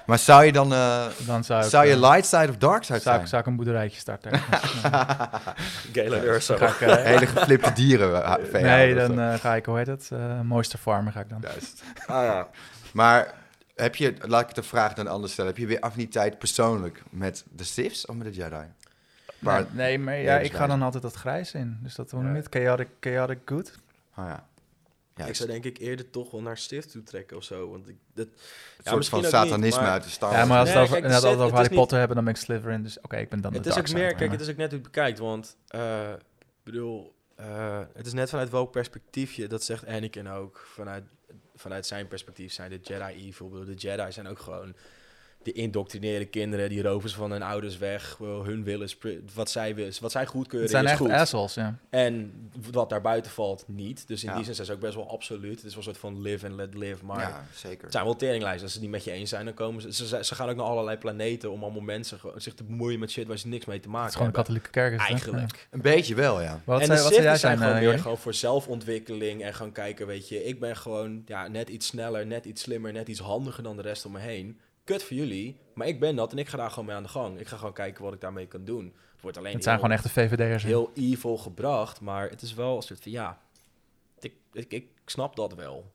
Maar 0.06 0.20
zou 0.20 0.44
je 0.44 0.52
dan, 0.52 0.74
eh, 0.74 1.06
Dan 1.26 1.44
zou 1.44 1.64
ik, 1.64 1.72
je 1.72 1.78
eh, 1.78 2.00
light 2.00 2.26
side 2.26 2.50
of 2.50 2.58
dark 2.58 2.84
side 2.84 3.00
zou, 3.00 3.02
zijn? 3.02 3.22
ik, 3.22 3.28
zou 3.28 3.42
ik 3.42 3.48
een 3.48 3.56
boerderijtje 3.56 4.00
starten. 4.00 4.32
Galen 5.94 6.24
Urso. 6.24 6.56
Eh, 6.56 6.96
Hele 6.96 7.26
geflipte 7.26 7.74
dieren. 7.74 8.40
nee, 8.52 8.96
dan 8.96 9.40
ga 9.40 9.56
ik, 9.56 9.66
hoe 9.66 9.78
heet 9.78 9.88
het? 9.88 10.10
Eh 10.12 10.42
Mooister 10.42 10.80
Farmer 10.80 11.12
ga 11.12 11.20
ik 11.20 11.30
dan. 11.30 11.40
Juist. 11.42 11.84
Ah, 12.06 12.24
ja. 12.24 12.48
Maar 12.94 13.34
heb 13.76 13.96
je, 13.96 14.14
laat 14.22 14.50
ik 14.50 14.56
de 14.56 14.64
vraag 14.64 14.94
dan 14.94 15.08
anders 15.08 15.32
stellen, 15.34 15.52
heb 15.52 15.60
je 15.60 15.68
weer 15.68 15.80
affiniteit 15.80 16.38
persoonlijk 16.40 17.04
met 17.10 17.44
de 17.52 17.64
Siths 17.64 18.06
of 18.06 18.16
met 18.16 18.28
de 18.28 18.34
Jedi? 18.34 18.64
Maar, 19.40 19.62
nee, 19.62 19.70
nee, 19.74 20.00
maar 20.00 20.18
ja, 20.18 20.40
ik 20.40 20.54
ga 20.54 20.68
dan 20.68 20.82
altijd 20.82 21.04
dat 21.04 21.14
grijs 21.14 21.54
in. 21.54 21.78
Dus 21.82 21.96
dat 21.96 22.12
je 22.12 22.18
Ja. 22.18 22.34
het? 22.34 22.48
Chaotic, 22.50 22.88
chaotic 23.00 23.40
good. 23.46 23.72
oh 24.18 24.26
ja. 24.26 24.48
Ja, 25.16 25.26
ik 25.26 25.36
zou 25.36 25.50
denk 25.50 25.64
ik 25.64 25.78
eerder 25.78 26.10
toch 26.10 26.32
wel 26.32 26.42
naar 26.42 26.58
stift 26.58 26.92
toe 26.92 27.04
trekken 27.04 27.38
of 27.38 27.44
zo. 27.44 27.70
Want 27.70 27.88
ik, 27.90 27.96
dat, 28.14 28.26
een 28.28 28.34
ja, 28.84 28.92
soort 28.92 29.08
van 29.08 29.20
niet, 29.22 29.30
satanisme 29.30 29.82
maar- 29.82 29.92
uit 29.92 30.04
de 30.04 30.10
Star 30.10 30.32
Ja, 30.32 30.46
maar 30.46 30.60
als 30.60 30.68
Nee, 30.74 30.78
we 30.78 30.80
het 30.84 30.90
over, 30.90 31.10
over 31.28 31.34
het 31.42 31.52
is 31.52 31.52
Harry 31.58 31.76
Potter 31.76 31.98
hebben, 31.98 32.16
dan 32.16 32.26
ben 32.26 32.34
ik 32.34 32.40
Slytherin. 32.40 32.84
Dus 32.84 33.00
oké, 33.02 33.18
ik 33.18 33.30
ben 33.30 33.42
dan 33.42 33.54
het 33.54 33.64
de 33.64 33.70
is 33.70 33.78
ook 33.78 33.92
meer, 33.92 34.16
kijk, 34.16 34.32
het 34.32 34.42
is 34.42 34.50
ook 34.50 34.56
net 34.58 34.72
hoe 34.72 34.78
je 34.80 34.84
het 34.84 34.92
bekijkt. 34.94 35.20
Want, 35.20 35.56
eh, 35.68 36.10
ik 36.40 36.64
bedoel, 36.64 37.14
eh, 37.36 37.80
het 37.94 38.06
is 38.06 38.14
net 38.14 38.30
vanuit 38.30 38.50
welk 38.50 38.72
perspectief 38.72 39.32
je, 39.34 39.48
dat 39.48 39.64
zegt 39.64 39.86
Anakin 39.88 40.30
ook. 40.30 40.68
Vanuit, 40.74 41.04
vanuit 41.56 41.86
zijn 41.86 42.08
perspectief 42.08 42.54
zijn 42.54 42.70
de 42.70 42.80
Jedi 42.84 43.28
evil. 43.28 43.46
Ik 43.46 43.52
bedoel, 43.52 43.66
de 43.66 43.74
Jedi 43.74 44.12
zijn 44.12 44.28
ook 44.28 44.40
gewoon 44.40 44.74
die 45.54 45.64
indoctrineren 45.64 46.30
kinderen, 46.30 46.70
die 46.70 46.82
roven 46.82 47.10
ze 47.10 47.16
van 47.16 47.32
hun 47.32 47.42
ouders 47.42 47.78
weg. 47.78 48.16
Wel, 48.20 48.46
Hun 48.46 48.64
willen, 48.64 48.90
wat 49.34 49.50
zij, 49.50 49.76
willen, 49.76 49.94
wat 50.02 50.12
zij 50.12 50.22
Het 50.22 50.30
goedkeuren 50.30 50.70
zijn 50.70 50.84
is 50.84 50.90
echt 50.90 51.00
goed. 51.00 51.10
assholes, 51.12 51.54
ja. 51.54 51.78
En 51.90 52.34
wat 52.72 52.90
daar 52.90 53.02
buiten 53.02 53.32
valt, 53.32 53.64
niet. 53.68 54.08
Dus 54.08 54.24
in 54.24 54.30
Ja. 54.30 54.36
die 54.36 54.44
zin 54.46 54.54
zijn 54.56 54.68
ze 54.68 54.74
ook 54.74 54.80
best 54.80 54.96
wel 54.96 55.10
absoluut. 55.10 55.56
Het 55.56 55.64
is 55.66 55.76
wel 55.76 55.78
een 55.78 55.84
soort 55.84 55.98
van 55.98 56.22
live 56.22 56.46
and 56.48 56.56
let 56.56 56.74
live. 56.74 57.06
Maar 57.06 57.20
ja, 57.20 57.46
zeker. 57.56 57.84
het 57.84 57.92
zijn 57.92 58.04
wel 58.04 58.16
teringlijsten. 58.16 58.64
Als 58.64 58.72
ze 58.74 58.78
het 58.80 58.88
niet 58.88 58.96
met 58.96 59.04
je 59.04 59.12
eens 59.12 59.30
zijn, 59.30 59.46
dan 59.46 59.54
komen 59.54 59.82
ze... 59.82 59.94
Ze, 60.08 60.24
ze 60.24 60.36
gaan 60.36 60.50
ook 60.50 60.56
naar 60.56 60.66
allerlei 60.66 60.98
planeten 60.98 61.52
om 61.52 61.64
allemaal 61.64 61.82
mensen 61.82 62.20
gewoon 62.20 62.42
zich 62.42 62.54
te 62.54 62.64
bemoeien 62.64 63.00
met 63.00 63.12
shit 63.12 63.28
waar 63.28 63.38
ze 63.38 63.48
niks 63.48 63.66
mee 63.66 63.80
te 63.80 63.90
maken 63.90 64.06
Het 64.06 64.14
is 64.14 64.20
gewoon 64.22 64.34
een 64.34 64.46
hebben. 64.46 64.62
katholieke 64.64 64.98
kerk. 65.00 65.18
Is 65.18 65.26
het, 65.26 65.32
hè? 65.32 65.38
Eigenlijk. 65.38 65.68
Een 65.72 65.82
beetje 65.82 66.16
wel, 66.16 66.42
ja. 66.42 66.62
Wat 66.66 66.80
en 66.80 66.86
zei, 66.86 66.98
de 66.98 67.04
wat 67.04 67.14
zei 67.14 67.24
jij 67.26 67.32
Sith 67.32 67.42
zijn 67.42 67.58
gewoon 67.58 67.74
eh, 67.74 67.80
meer 67.80 68.00
gewoon 68.00 68.18
voor 68.18 68.34
zelfontwikkeling 68.34 69.44
en 69.44 69.54
gewoon 69.54 69.72
kijken, 69.72 70.08
weet 70.08 70.28
je, 70.30 70.44
ik 70.44 70.60
ben 70.60 70.78
gewoon 70.78 71.22
ja, 71.26 71.48
net 71.48 71.70
iets 71.70 71.88
sneller, 71.88 72.26
net 72.26 72.46
iets 72.46 72.62
slimmer, 72.62 72.92
net 72.94 73.08
iets 73.08 73.20
handiger 73.20 73.64
dan 73.64 73.76
de 73.76 73.82
rest 73.82 74.06
om 74.06 74.12
me 74.12 74.20
heen. 74.20 74.60
Kut 74.90 75.04
voor 75.04 75.18
jullie, 75.18 75.58
maar 75.74 75.88
ik 75.88 76.00
ben 76.00 76.16
dat 76.16 76.32
en 76.32 76.38
ik 76.38 76.48
ga 76.48 76.58
daar 76.58 76.70
gewoon 76.70 76.86
mee 76.86 76.96
aan 76.96 77.04
de 77.04 77.10
gang. 77.10 77.40
Ik 77.40 77.48
ga 77.48 77.58
gewoon 77.58 77.74
kijken 77.74 78.04
wat 78.04 78.14
ik 78.14 78.22
daarmee 78.22 78.48
kan 78.48 78.66
doen. 78.66 78.86
Het 79.12 79.22
wordt 79.22 79.38
alleen 79.38 79.54
Het 79.54 79.64
zijn 79.64 79.76
heel, 79.76 79.84
gewoon 79.84 80.00
echte 80.00 80.10
VVD'ers. 80.10 80.64
hè? 80.64 80.70
heel 80.70 80.92
evil 80.94 81.38
gebracht, 81.38 82.02
maar 82.02 82.30
het 82.30 82.42
is 82.42 82.54
wel 82.54 82.76
een 82.76 82.82
soort 82.82 83.02
van 83.02 83.12
ja, 83.12 83.42
ik, 84.20 84.34
ik, 84.52 84.72
ik 84.74 84.88
snap 85.06 85.36
dat 85.36 85.54
wel. 85.54 85.92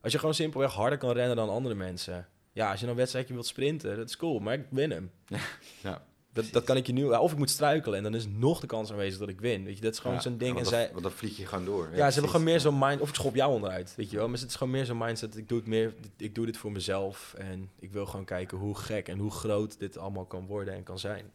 Als 0.00 0.12
je 0.12 0.18
gewoon 0.18 0.34
simpelweg 0.34 0.72
harder 0.72 0.98
kan 0.98 1.12
rennen 1.12 1.36
dan 1.36 1.48
andere 1.48 1.74
mensen. 1.74 2.28
Ja, 2.52 2.70
als 2.70 2.74
je 2.74 2.80
dan 2.80 2.90
een 2.90 3.00
wedstrijdje 3.00 3.34
wilt 3.34 3.46
sprinten, 3.46 3.96
dat 3.96 4.08
is 4.08 4.16
cool, 4.16 4.38
maar 4.38 4.54
ik 4.54 4.66
win 4.70 4.90
hem. 4.90 5.10
ja. 5.82 6.04
Dat, 6.32 6.52
dat 6.52 6.64
kan 6.64 6.76
ik 6.76 6.86
je 6.86 6.92
nu... 6.92 7.04
Of 7.04 7.32
ik 7.32 7.38
moet 7.38 7.50
struikelen 7.50 7.96
en 7.96 8.02
dan 8.02 8.14
is 8.14 8.26
nog 8.26 8.60
de 8.60 8.66
kans 8.66 8.90
aanwezig 8.90 9.18
dat 9.18 9.28
ik 9.28 9.40
win. 9.40 9.64
Weet 9.64 9.76
je, 9.76 9.82
dat 9.82 9.92
is 9.92 9.98
gewoon 9.98 10.16
Ja, 10.16 10.22
zo'n 10.22 10.38
ding. 10.38 10.50
En 10.50 10.56
want 10.56 10.68
zij, 10.68 10.82
dan, 10.82 10.92
want 10.92 11.02
dan 11.02 11.12
vlieg 11.12 11.36
je 11.36 11.46
gewoon 11.46 11.64
door. 11.64 11.88
ja, 11.92 12.06
ze 12.06 12.12
hebben 12.12 12.30
gewoon 12.30 12.46
meer 12.46 12.60
zo'n 12.60 12.78
mind... 12.78 13.00
Of 13.00 13.08
ik 13.08 13.14
schop 13.14 13.34
jou 13.34 13.52
onderuit, 13.52 13.94
weet 13.96 14.10
je 14.10 14.16
wel. 14.16 14.28
Maar 14.28 14.38
het 14.38 14.48
is 14.48 14.54
gewoon 14.54 14.72
meer 14.72 14.84
zo'n 14.84 14.98
mindset. 14.98 15.36
Ik 15.36 15.48
doe, 15.48 15.58
het 15.58 15.66
meer, 15.66 15.94
ik 16.16 16.34
doe 16.34 16.46
dit 16.46 16.56
voor 16.56 16.72
mezelf. 16.72 17.34
En 17.38 17.70
ik 17.78 17.92
wil 17.92 18.06
gewoon 18.06 18.24
kijken 18.24 18.58
hoe 18.58 18.76
gek 18.76 19.08
en 19.08 19.18
hoe 19.18 19.30
groot 19.30 19.78
dit 19.78 19.98
allemaal 19.98 20.24
kan 20.24 20.46
worden 20.46 20.74
en 20.74 20.82
kan 20.82 20.98
zijn. 20.98 21.30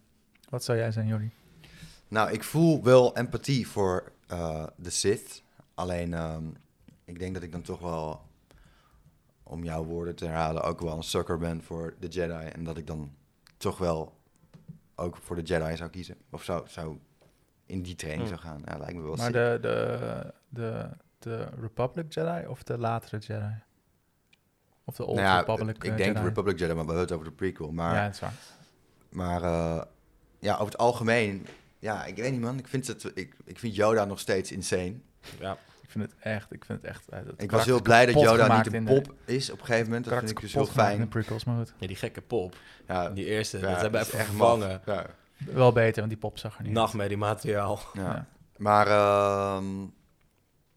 Wat 0.49 0.63
zou 0.63 0.77
jij 0.77 0.91
zijn, 0.91 1.07
Jordi? 1.07 1.29
Nou, 2.07 2.31
ik 2.31 2.43
voel 2.43 2.83
wel 2.83 3.17
empathie 3.17 3.67
voor 3.67 4.11
eh, 4.27 4.63
de 4.75 4.89
Sith. 4.89 5.43
Alleen, 5.73 6.13
ehm, 6.13 6.43
ik 7.05 7.19
denk 7.19 7.33
dat 7.33 7.43
ik 7.43 7.51
dan 7.51 7.61
toch 7.61 7.79
wel, 7.79 8.21
om 9.43 9.63
jouw 9.63 9.83
woorden 9.83 10.15
te 10.15 10.25
herhalen, 10.25 10.63
ook 10.63 10.81
wel 10.81 10.97
een 10.97 11.03
sucker 11.03 11.37
ben 11.37 11.63
voor 11.63 11.93
de 11.99 12.07
Jedi. 12.07 12.47
En 12.47 12.63
dat 12.63 12.77
ik 12.77 12.87
dan 12.87 13.11
toch 13.57 13.77
wel 13.77 14.13
ook 14.95 15.17
voor 15.17 15.35
de 15.35 15.41
Jedi 15.41 15.75
zou 15.75 15.89
kiezen. 15.89 16.15
Of 16.31 16.43
zou, 16.43 16.63
zou 16.67 16.97
in 17.65 17.81
die 17.81 17.95
training 17.95 18.29
Hmm. 18.29 18.37
zou 18.39 18.49
gaan. 18.49 18.61
Ja, 18.65 18.77
lijkt 18.77 18.95
me 18.95 19.01
wel 19.01 19.15
Maar 19.15 19.25
sick. 19.25 19.33
de, 19.33 19.57
de, 19.61 20.33
de, 20.49 20.89
de 21.19 21.47
Republic 21.61 22.13
Jedi 22.13 22.47
of 22.47 22.63
de 22.63 22.77
latere 22.77 23.17
Jedi? 23.17 23.53
Of 24.83 24.95
de 24.95 25.05
Old 25.05 25.15
Nou 25.15 25.27
ja, 25.27 25.39
Republic 25.39 25.75
ik 25.75 25.83
eh, 25.83 25.97
denk 25.97 26.13
Jedi? 26.15 26.27
Republic 26.27 26.59
Jedi, 26.59 26.73
maar 26.73 26.85
we 26.85 26.91
hebben 26.91 27.05
het 27.07 27.11
over 27.11 27.25
de 27.25 27.31
prequel. 27.31 27.71
Maar, 27.71 27.95
Ja, 27.95 28.03
dat 28.05 28.13
is 28.13 28.19
waar. 28.19 28.33
maar 29.09 29.43
eh, 29.43 29.81
ja, 30.39 30.53
over 30.53 30.65
het 30.65 30.77
algemeen, 30.77 31.45
ja, 31.79 32.05
ik 32.05 32.15
weet 32.15 32.31
niet 32.31 32.41
man. 32.41 32.57
Ik 32.57 32.67
vind, 32.67 32.87
het, 32.87 33.11
ik, 33.13 33.35
ik 33.45 33.59
vind 33.59 33.75
Yoda 33.75 34.05
nog 34.05 34.19
steeds 34.19 34.51
insane. 34.51 34.95
Ja, 35.39 35.51
Ik 35.51 35.59
vind 36.01 36.11
het 36.11 36.19
echt, 36.19 36.53
ik 36.53 36.65
vind 36.65 36.81
het 36.81 36.89
echt... 36.91 37.09
eh, 37.09 37.19
dat 37.25 37.33
Ik 37.41 37.51
was 37.51 37.65
heel 37.65 37.81
blij 37.81 38.05
dat 38.05 38.21
Yoda 38.21 38.57
niet 38.57 38.73
een 38.73 38.85
de- 38.85 38.93
pop 39.01 39.13
is 39.25 39.49
op 39.51 39.59
een 39.59 39.65
gegeven 39.65 39.87
moment. 39.87 40.05
Dat 40.05 40.17
vind 40.17 40.29
ik 40.29 40.39
dus 40.39 40.53
heel 40.53 40.61
in 40.65 40.67
fijn. 40.71 40.99
de 40.99 41.07
prequels, 41.07 41.43
maar 41.43 41.57
goed. 41.57 41.73
ja 41.79 41.87
die 41.87 41.95
gekke 41.95 42.21
pop. 42.21 42.55
Ja, 42.87 43.09
Die 43.09 43.25
eerste, 43.25 43.57
ja, 43.59 43.63
dat 43.71 43.81
hebben 43.81 43.91
we 43.91 43.97
echt 44.17 44.25
vervangen. 44.27 44.67
maf. 44.85 44.85
Ja, 44.85 45.05
Wel 45.53 45.71
beter, 45.71 45.95
want 45.95 46.09
die 46.09 46.17
pop 46.17 46.37
zag 46.37 46.57
er 46.57 46.63
niet. 46.63 46.71
Nachtmerrie 46.71 47.17
materiaal. 47.17 47.79
ja. 47.93 48.01
Ja. 48.03 48.27
Maar 48.57 48.87
ehm, 48.87 49.81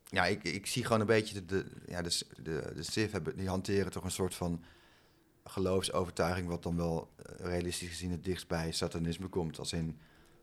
ja, 0.05 0.25
ik, 0.27 0.43
ik 0.45 0.67
zie 0.67 0.85
gewoon 0.85 1.01
een 1.01 1.07
beetje 1.07 1.35
de, 1.35 1.45
de, 1.45 1.65
ja, 1.87 2.03
de, 2.03 2.21
de, 2.43 2.73
de 2.75 2.83
Sith 2.83 3.13
hebben, 3.13 3.37
die 3.37 3.49
hanteren 3.49 3.93
toch 3.93 4.05
een 4.05 4.11
soort 4.11 4.35
van 4.35 4.65
geloofsovertuiging, 5.45 6.49
wat 6.49 6.63
dan 6.63 6.77
wel 6.77 7.11
eh, 7.17 7.47
realistisch 7.47 7.89
gezien 7.89 8.11
het 8.11 8.25
dichtst 8.25 8.49
bij 8.49 8.73
satanisme 8.73 9.27
komt. 9.29 9.59
Als 9.59 9.73
in 9.73 9.99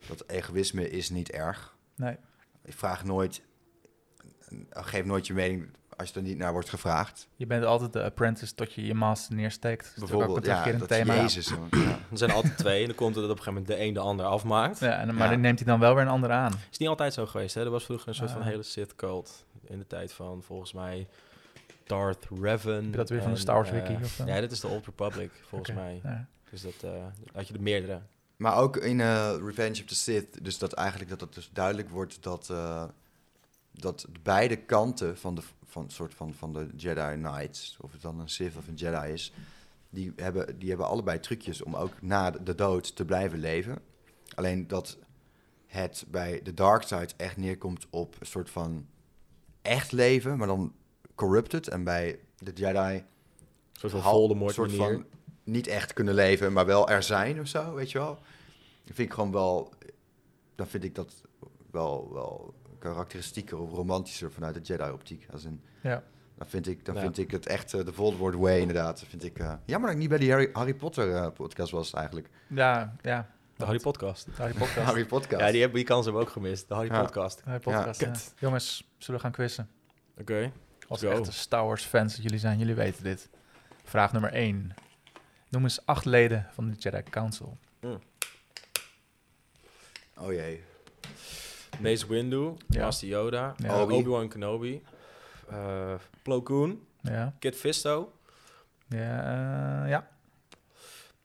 dat 0.07 0.23
egoïsme 0.27 0.89
is 0.89 1.09
niet 1.09 1.31
erg. 1.31 1.75
Nee. 1.95 2.17
Ik 2.63 2.73
vraag 2.73 3.03
nooit, 3.03 3.41
geef 4.69 5.05
nooit 5.05 5.27
je 5.27 5.33
mening 5.33 5.67
als 5.97 6.09
je 6.09 6.15
er 6.15 6.21
niet 6.21 6.37
naar 6.37 6.51
wordt 6.51 6.69
gevraagd. 6.69 7.27
Je 7.35 7.45
bent 7.45 7.63
altijd 7.65 7.93
de 7.93 8.03
apprentice 8.03 8.55
tot 8.55 8.73
je 8.73 8.85
je 8.85 8.93
master 8.93 9.35
neersteekt. 9.35 9.83
Dat 9.83 9.93
is 9.95 10.01
natuurlijk 10.01 10.29
ook 10.29 10.35
een 10.35 10.41
Bijvoorbeeld, 10.43 10.73
ja, 10.73 10.79
dat 10.79 10.87
thema. 10.87 11.13
Jezus. 11.21 11.47
zo, 11.47 11.67
ja. 11.71 11.79
Er 12.11 12.17
zijn 12.17 12.31
altijd 12.31 12.57
twee 12.57 12.79
en 12.81 12.85
dan 12.87 12.95
komt 12.95 13.15
het 13.15 13.23
dat 13.23 13.31
op 13.33 13.37
een 13.37 13.43
gegeven 13.43 13.61
moment 13.67 13.79
de 13.79 13.85
een 13.87 13.93
de 13.93 13.99
ander 13.99 14.25
afmaakt. 14.25 14.79
Ja, 14.79 14.99
en, 14.99 15.07
maar 15.15 15.23
Ja. 15.25 15.29
dan 15.31 15.41
neemt 15.41 15.59
hij 15.59 15.67
dan 15.67 15.79
wel 15.79 15.93
weer 15.93 16.03
een 16.03 16.09
ander 16.09 16.31
aan. 16.31 16.53
Is 16.71 16.77
niet 16.77 16.89
altijd 16.89 17.13
zo 17.13 17.25
geweest, 17.25 17.55
hè? 17.55 17.63
Er 17.63 17.69
was 17.69 17.83
vroeger 17.85 18.07
een 18.07 18.15
soort 18.15 18.31
van 18.31 18.41
Ah. 18.41 18.47
hele 18.47 18.63
Sith 18.63 18.95
cult 18.95 19.45
in 19.67 19.79
de 19.79 19.87
tijd 19.87 20.13
van 20.13 20.43
volgens 20.43 20.73
mij 20.73 21.07
Darth 21.83 22.27
Revan. 22.41 22.91
Dat 22.91 23.09
weer 23.09 23.21
van 23.21 23.31
de 23.33 23.37
Star 23.39 23.55
Wars 23.55 23.69
eh, 23.69 23.75
wiki, 23.87 24.03
of 24.03 24.09
zo? 24.09 24.25
Ja, 24.25 24.39
dit 24.39 24.51
is 24.51 24.59
de 24.59 24.67
Old 24.67 24.85
Republic 24.85 25.31
volgens 25.49 25.71
mij. 25.75 25.99
ja. 26.03 26.25
Dus 26.49 26.61
dat 26.61 26.73
eh, 26.83 26.89
had 27.33 27.47
je 27.47 27.53
er 27.53 27.61
meerdere. 27.61 27.99
Maar 28.35 28.57
ook 28.57 28.77
in 28.77 29.01
eh, 29.01 29.33
Revenge 29.45 29.79
of 29.81 29.85
the 29.87 29.95
Sith, 29.95 30.43
dus 30.43 30.57
dat 30.57 30.73
eigenlijk 30.73 31.09
dat 31.09 31.21
het 31.21 31.33
dus 31.33 31.49
duidelijk 31.53 31.89
wordt 31.89 32.23
dat, 32.23 32.49
eh, 32.49 32.83
dat 33.79 34.07
beide 34.23 34.55
kanten 34.55 35.17
van 35.17 35.35
de, 35.35 35.41
van, 35.65 35.89
soort 35.89 36.13
van, 36.13 36.33
van 36.33 36.53
de 36.53 36.67
Jedi 36.75 37.15
Knights, 37.15 37.77
of 37.81 37.91
het 37.91 38.01
dan 38.01 38.19
een 38.19 38.29
Sith 38.29 38.57
of 38.57 38.67
een 38.67 38.73
Jedi 38.73 39.11
is, 39.11 39.33
die 39.89 40.13
hebben, 40.15 40.59
die 40.59 40.69
hebben 40.69 40.87
allebei 40.87 41.19
trucjes 41.19 41.63
om 41.63 41.75
ook 41.75 42.01
na 42.01 42.31
de 42.31 42.55
dood 42.55 42.95
te 42.95 43.05
blijven 43.05 43.39
leven. 43.39 43.79
Alleen 44.35 44.67
dat 44.67 44.97
het 45.67 46.05
bij 46.07 46.41
de 46.43 46.53
Dark 46.53 46.83
Side 46.83 47.09
echt 47.17 47.37
neerkomt 47.37 47.87
op 47.89 48.15
een 48.19 48.25
soort 48.25 48.49
van 48.49 48.85
echt 49.61 49.91
leven, 49.91 50.37
maar 50.37 50.47
dan 50.47 50.73
corrupted. 51.15 51.67
En 51.67 51.83
bij 51.83 52.19
de 52.37 52.51
Jedi 52.53 52.95
Een 52.95 53.05
soort 53.71 53.91
van 53.91 54.01
Voldemort 54.01 54.53
soort 54.53 54.77
manier. 54.77 54.93
van 54.93 55.05
niet 55.43 55.67
echt 55.67 55.93
kunnen 55.93 56.13
leven, 56.13 56.53
maar 56.53 56.65
wel 56.65 56.89
er 56.89 57.03
zijn 57.03 57.39
of 57.39 57.47
zo, 57.47 57.73
weet 57.73 57.91
je 57.91 57.97
wel. 57.97 58.19
Dat 58.83 58.95
vind 58.95 59.09
ik 59.09 59.13
gewoon 59.13 59.31
wel, 59.31 59.73
dan 60.55 60.67
vind 60.67 60.83
ik 60.83 60.95
dat 60.95 61.13
wel, 61.71 62.13
wel 62.13 62.53
karakteristieker 62.91 63.57
of 63.57 63.71
romantischer 63.71 64.31
vanuit 64.31 64.53
de 64.53 64.61
Jedi-optiek. 64.61 65.27
Als 65.31 65.43
in, 65.43 65.61
Ja. 65.81 66.03
dan 66.37 66.47
vind 66.47 66.67
ik, 66.67 66.85
dan 66.85 66.95
Ja. 66.95 67.01
vind 67.01 67.17
ik 67.17 67.31
het 67.31 67.45
echt 67.47 67.73
eh, 67.73 67.85
de 67.85 67.93
Voldemort 67.93 68.35
way 68.35 68.59
inderdaad. 68.59 69.03
Vind 69.07 69.23
ik, 69.23 69.39
eh, 69.39 69.53
jammer 69.65 69.87
dat 69.89 69.91
ik 69.95 69.97
niet 70.01 70.09
bij 70.09 70.17
die 70.17 70.31
Harry, 70.31 70.49
Harry 70.53 70.73
Potter 70.73 71.15
eh, 71.15 71.31
podcast 71.31 71.71
was 71.71 71.93
eigenlijk. 71.93 72.29
Ja, 72.47 72.95
ja. 73.01 73.29
De 73.57 73.63
Harry 73.65 73.79
Podcast. 73.79 74.25
De 74.25 74.31
Harry 74.35 74.53
Podcast. 74.53 74.85
Harry 74.89 75.05
podcast. 75.05 75.41
Ja, 75.41 75.51
die, 75.51 75.59
hebben, 75.61 75.77
die 75.77 75.87
kans 75.87 76.03
hebben 76.05 76.21
we 76.21 76.27
ook 76.27 76.33
gemist. 76.33 76.67
De 76.67 76.73
Harry 76.73 76.89
Ja. 76.91 77.01
Podcast. 77.01 77.41
Harry 77.45 77.59
Podcast, 77.59 77.99
Ja. 78.01 78.07
ja. 78.07 78.15
Jongens, 78.39 78.87
zullen 78.97 79.19
we 79.21 79.25
gaan 79.27 79.35
quizzen? 79.35 79.69
Oké. 80.19 80.51
Als 80.87 81.01
Go. 81.01 81.09
echte 81.09 81.31
Star 81.31 81.65
Wars 81.65 81.83
fans 81.83 82.13
dat 82.13 82.23
jullie 82.23 82.39
zijn, 82.39 82.57
jullie 82.57 82.75
weten 82.75 83.03
dit. 83.03 83.29
Vraag 83.83 84.11
nummer 84.11 84.33
1. 84.33 84.73
Noem 85.49 85.63
eens 85.63 85.85
acht 85.85 86.05
leden 86.05 86.47
van 86.51 86.69
de 86.69 86.75
Jedi 86.77 87.03
Council. 87.09 87.57
Oh 90.17 90.31
jee. 90.33 90.63
Mace 91.79 92.07
Windu, 92.07 92.53
Ja. 92.67 92.81
Master 92.83 93.07
Yoda, 93.07 93.53
Ja. 93.57 93.81
Obi. 93.81 93.93
Obi-Wan 93.93 94.27
Kenobi, 94.29 94.81
eh 95.49 95.93
Plo 96.21 96.41
Koon, 96.41 96.79
Ja. 97.01 97.33
Kit 97.39 97.55
Fisto, 97.55 98.11
Ja. 98.87 98.97
eh, 99.83 99.89
ja. 99.89 100.07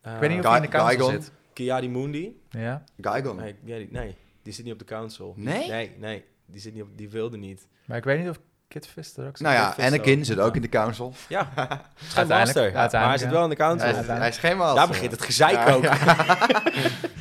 eh, 0.01 0.15
Ik 0.15 0.21
weet 0.21 0.31
niet 0.31 0.39
of 0.39 0.45
Guy- 0.45 0.53
hij 0.55 0.65
in 0.65 0.71
de 0.71 0.77
council 0.77 1.11
zit. 1.11 1.33
Kiadi 1.53 1.89
Mundi. 1.89 2.41
Ja. 2.51 2.85
Qui-Gon. 3.01 3.37
Nee, 3.37 3.55
nee, 3.63 3.79
die- 3.79 3.89
nee, 3.93 4.17
die 4.43 4.53
zit 4.53 4.65
niet 4.65 4.73
op 4.73 4.79
de 4.79 4.85
council. 4.85 5.35
Nee? 5.37 5.69
Nee, 5.69 5.97
nee. 5.99 6.25
Die, 6.47 6.61
zit 6.61 6.75
niet 6.75 6.83
op, 6.83 6.89
die 6.97 7.09
wilde 7.11 7.37
niet. 7.37 7.67
Maar 7.85 7.97
ik 7.97 8.05
weet 8.05 8.19
niet 8.21 8.29
of 8.29 8.39
Kit 8.69 8.87
Fister 8.87 9.27
ook 9.27 9.37
zit. 9.37 9.47
Nou 9.47 9.59
ja, 9.59 9.73
Fisto. 9.73 9.83
Anakin 9.83 10.25
zit 10.25 10.39
ook 10.39 10.55
in 10.57 10.63
de 10.63 10.69
council. 10.69 11.13
Ja, 11.29 11.49
het 11.55 11.71
is 12.01 12.09
geen 12.09 12.17
Uiteindelijk- 12.31 12.75
master. 12.75 13.01
Maar 13.01 13.09
hij 13.09 13.19
zit 13.19 13.31
wel 13.31 13.43
in 13.45 13.49
de 13.51 13.57
council. 13.57 13.81
Hij 13.81 13.91
is, 13.91 13.97
uiteindelijk. 13.97 14.19
hij 14.21 14.29
is 14.29 14.49
geen 14.51 14.57
master. 14.57 14.77
Daar 14.77 14.89
begint 14.89 15.11
het 15.13 15.23
gezeik 15.23 15.53
Ja, 15.55 15.73
ook. 15.75 15.83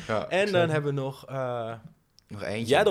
Ja. 0.06 0.28
En 0.40 0.52
dan 0.52 0.70
hebben 0.70 0.94
we 0.94 1.00
nog 1.00 1.26
eh 1.26 1.72
Nog 2.28 2.42
eentje. 2.42 2.84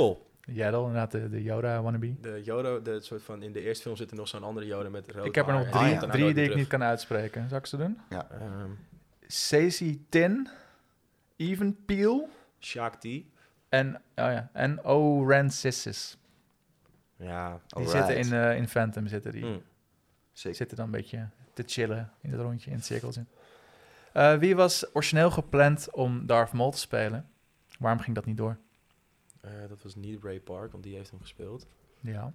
Yaddle. 0.54 0.64
Yaddle, 0.64 0.80
inderdaad, 0.88 1.12
de, 1.12 1.30
de 1.30 1.44
Yoda 1.44 1.82
wannabe. 1.82 2.20
De 2.22 2.42
Yoda, 2.44 2.80
de 2.80 3.02
soort 3.02 3.24
van, 3.24 3.42
in 3.44 3.52
de 3.52 3.62
eerste 3.62 3.84
film 3.84 3.96
zit 3.96 4.12
er 4.12 4.18
nog 4.18 4.28
zo'n 4.28 4.44
andere 4.44 4.66
Yoda 4.66 4.90
met 4.90 5.12
rood 5.12 5.26
Ik 5.26 5.36
heb 5.36 5.48
er 5.48 5.54
nog 5.54 5.70
drie, 5.70 6.10
drie 6.10 6.34
die 6.34 6.44
ik 6.50 6.56
niet 6.56 6.68
kan 6.68 6.84
uitspreken. 6.84 7.50
Zal 7.50 7.58
ik 7.58 7.66
ze 7.66 7.78
doen? 7.78 7.98
terug. 8.10 8.26
Ehm, 8.30 8.70
Stacey 9.28 10.00
Tin, 10.10 10.50
Even 11.36 11.86
Peel 11.86 12.30
Shakti. 12.60 13.32
en, 13.70 13.96
oh 13.96 14.02
ja, 14.16 14.50
en 14.54 14.86
Oren 14.86 15.50
Sissis. 15.50 16.18
Ja. 17.16 17.60
Die 17.68 17.88
zitten 17.88 18.18
in, 18.18 18.34
eh, 18.34 18.58
in 18.58 18.68
Phantom, 18.68 19.08
zitten 19.08 19.32
die. 19.32 19.44
hm. 19.46 19.60
Sick. 20.34 20.56
zitten 20.56 20.78
dan 20.78 20.86
een 20.86 20.92
beetje 20.92 21.30
te 21.54 21.64
chillen 21.66 22.12
in 22.22 22.32
het 22.32 22.42
rondje, 22.42 22.70
in 22.70 22.76
het 22.76 22.86
cirkeltje. 22.86 23.26
Eh, 24.14 24.34
wie 24.38 24.56
was 24.56 24.86
origineel 24.94 25.32
gepland 25.32 25.92
om 25.92 26.26
Darth 26.26 26.54
Maul 26.54 26.72
te 26.72 26.78
spelen? 26.78 27.30
Waarom 27.80 28.00
ging 28.00 28.16
dat 28.16 28.26
niet 28.26 28.38
door? 28.38 28.58
Eh, 29.42 29.52
dat 29.70 29.82
was 29.84 29.96
niet 29.96 30.24
Ray 30.24 30.40
Park, 30.40 30.72
want 30.72 30.84
die 30.84 30.96
heeft 30.96 31.10
hem 31.10 31.20
gespeeld. 31.22 31.68
Ja. 32.00 32.34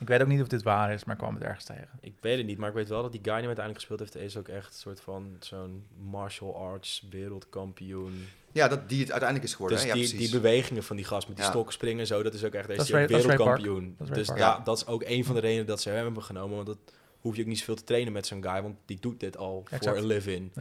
Ik 0.00 0.08
weet 0.08 0.20
ook 0.22 0.26
niet 0.28 0.40
of 0.40 0.48
dit 0.48 0.62
waar 0.62 0.92
is, 0.92 1.04
maar 1.04 1.14
ik 1.14 1.20
kwam 1.20 1.34
het 1.34 1.42
ergens 1.44 1.64
tegen. 1.64 1.88
Ik 2.00 2.14
weet 2.20 2.36
het 2.36 2.46
niet, 2.46 2.58
maar 2.58 2.68
ik 2.68 2.74
weet 2.74 2.88
wel 2.88 3.02
dat 3.02 3.12
die 3.12 3.20
guy 3.22 3.32
die 3.32 3.46
hem 3.46 3.56
uiteindelijk 3.56 3.86
gespeeld 3.86 4.00
heeft, 4.12 4.26
is 4.26 4.36
ook 4.36 4.48
echt 4.48 4.66
een 4.66 4.72
soort 4.80 5.00
van 5.00 5.36
zo'n 5.40 5.86
martial 6.10 6.56
arts 6.56 7.06
wereldkampioen. 7.10 8.26
Ja, 8.52 8.68
dat, 8.68 8.88
die 8.88 9.00
het 9.00 9.10
uiteindelijk 9.10 9.48
is 9.50 9.54
geworden. 9.54 9.78
Dus 9.78 9.86
hè? 9.86 9.92
ja, 9.92 9.98
die, 10.00 10.08
precies. 10.10 10.30
die 10.30 10.40
bewegingen 10.40 10.82
van 10.82 10.96
die 10.96 11.04
gast 11.04 11.26
met 11.28 11.36
die 11.36 11.44
Ja. 11.44 11.50
stokken 11.50 11.72
springen 11.72 12.00
en 12.00 12.06
zo, 12.06 12.22
dat 12.22 12.34
is 12.34 12.44
ook 12.44 12.52
echt, 12.52 12.68
deze 12.68 12.92
wereldkampioen. 13.06 13.94
Dat 13.98 14.06
is 14.06 14.08
Ray 14.08 14.18
dus 14.18 14.26
Park. 14.26 14.38
ja, 14.38 14.46
Ja. 14.56 14.60
dat 14.64 14.76
is 14.76 14.86
ook 14.86 15.02
een 15.06 15.24
van 15.24 15.34
de 15.34 15.40
redenen 15.40 15.66
dat 15.66 15.80
ze 15.80 15.90
hem 15.90 16.04
hebben 16.04 16.22
genomen, 16.22 16.54
want 16.54 16.66
dat 16.66 16.78
hoef 17.20 17.36
je 17.36 17.42
ook 17.42 17.48
niet 17.48 17.58
zoveel 17.58 17.74
te 17.74 17.84
trainen 17.84 18.12
met 18.12 18.26
zo'n 18.26 18.42
guy, 18.42 18.62
want 18.62 18.76
die 18.84 19.00
doet 19.00 19.20
dit 19.20 19.36
al 19.36 19.62
Exact. 19.64 19.84
voor 19.84 19.96
een 19.96 20.06
live-in. 20.06 20.52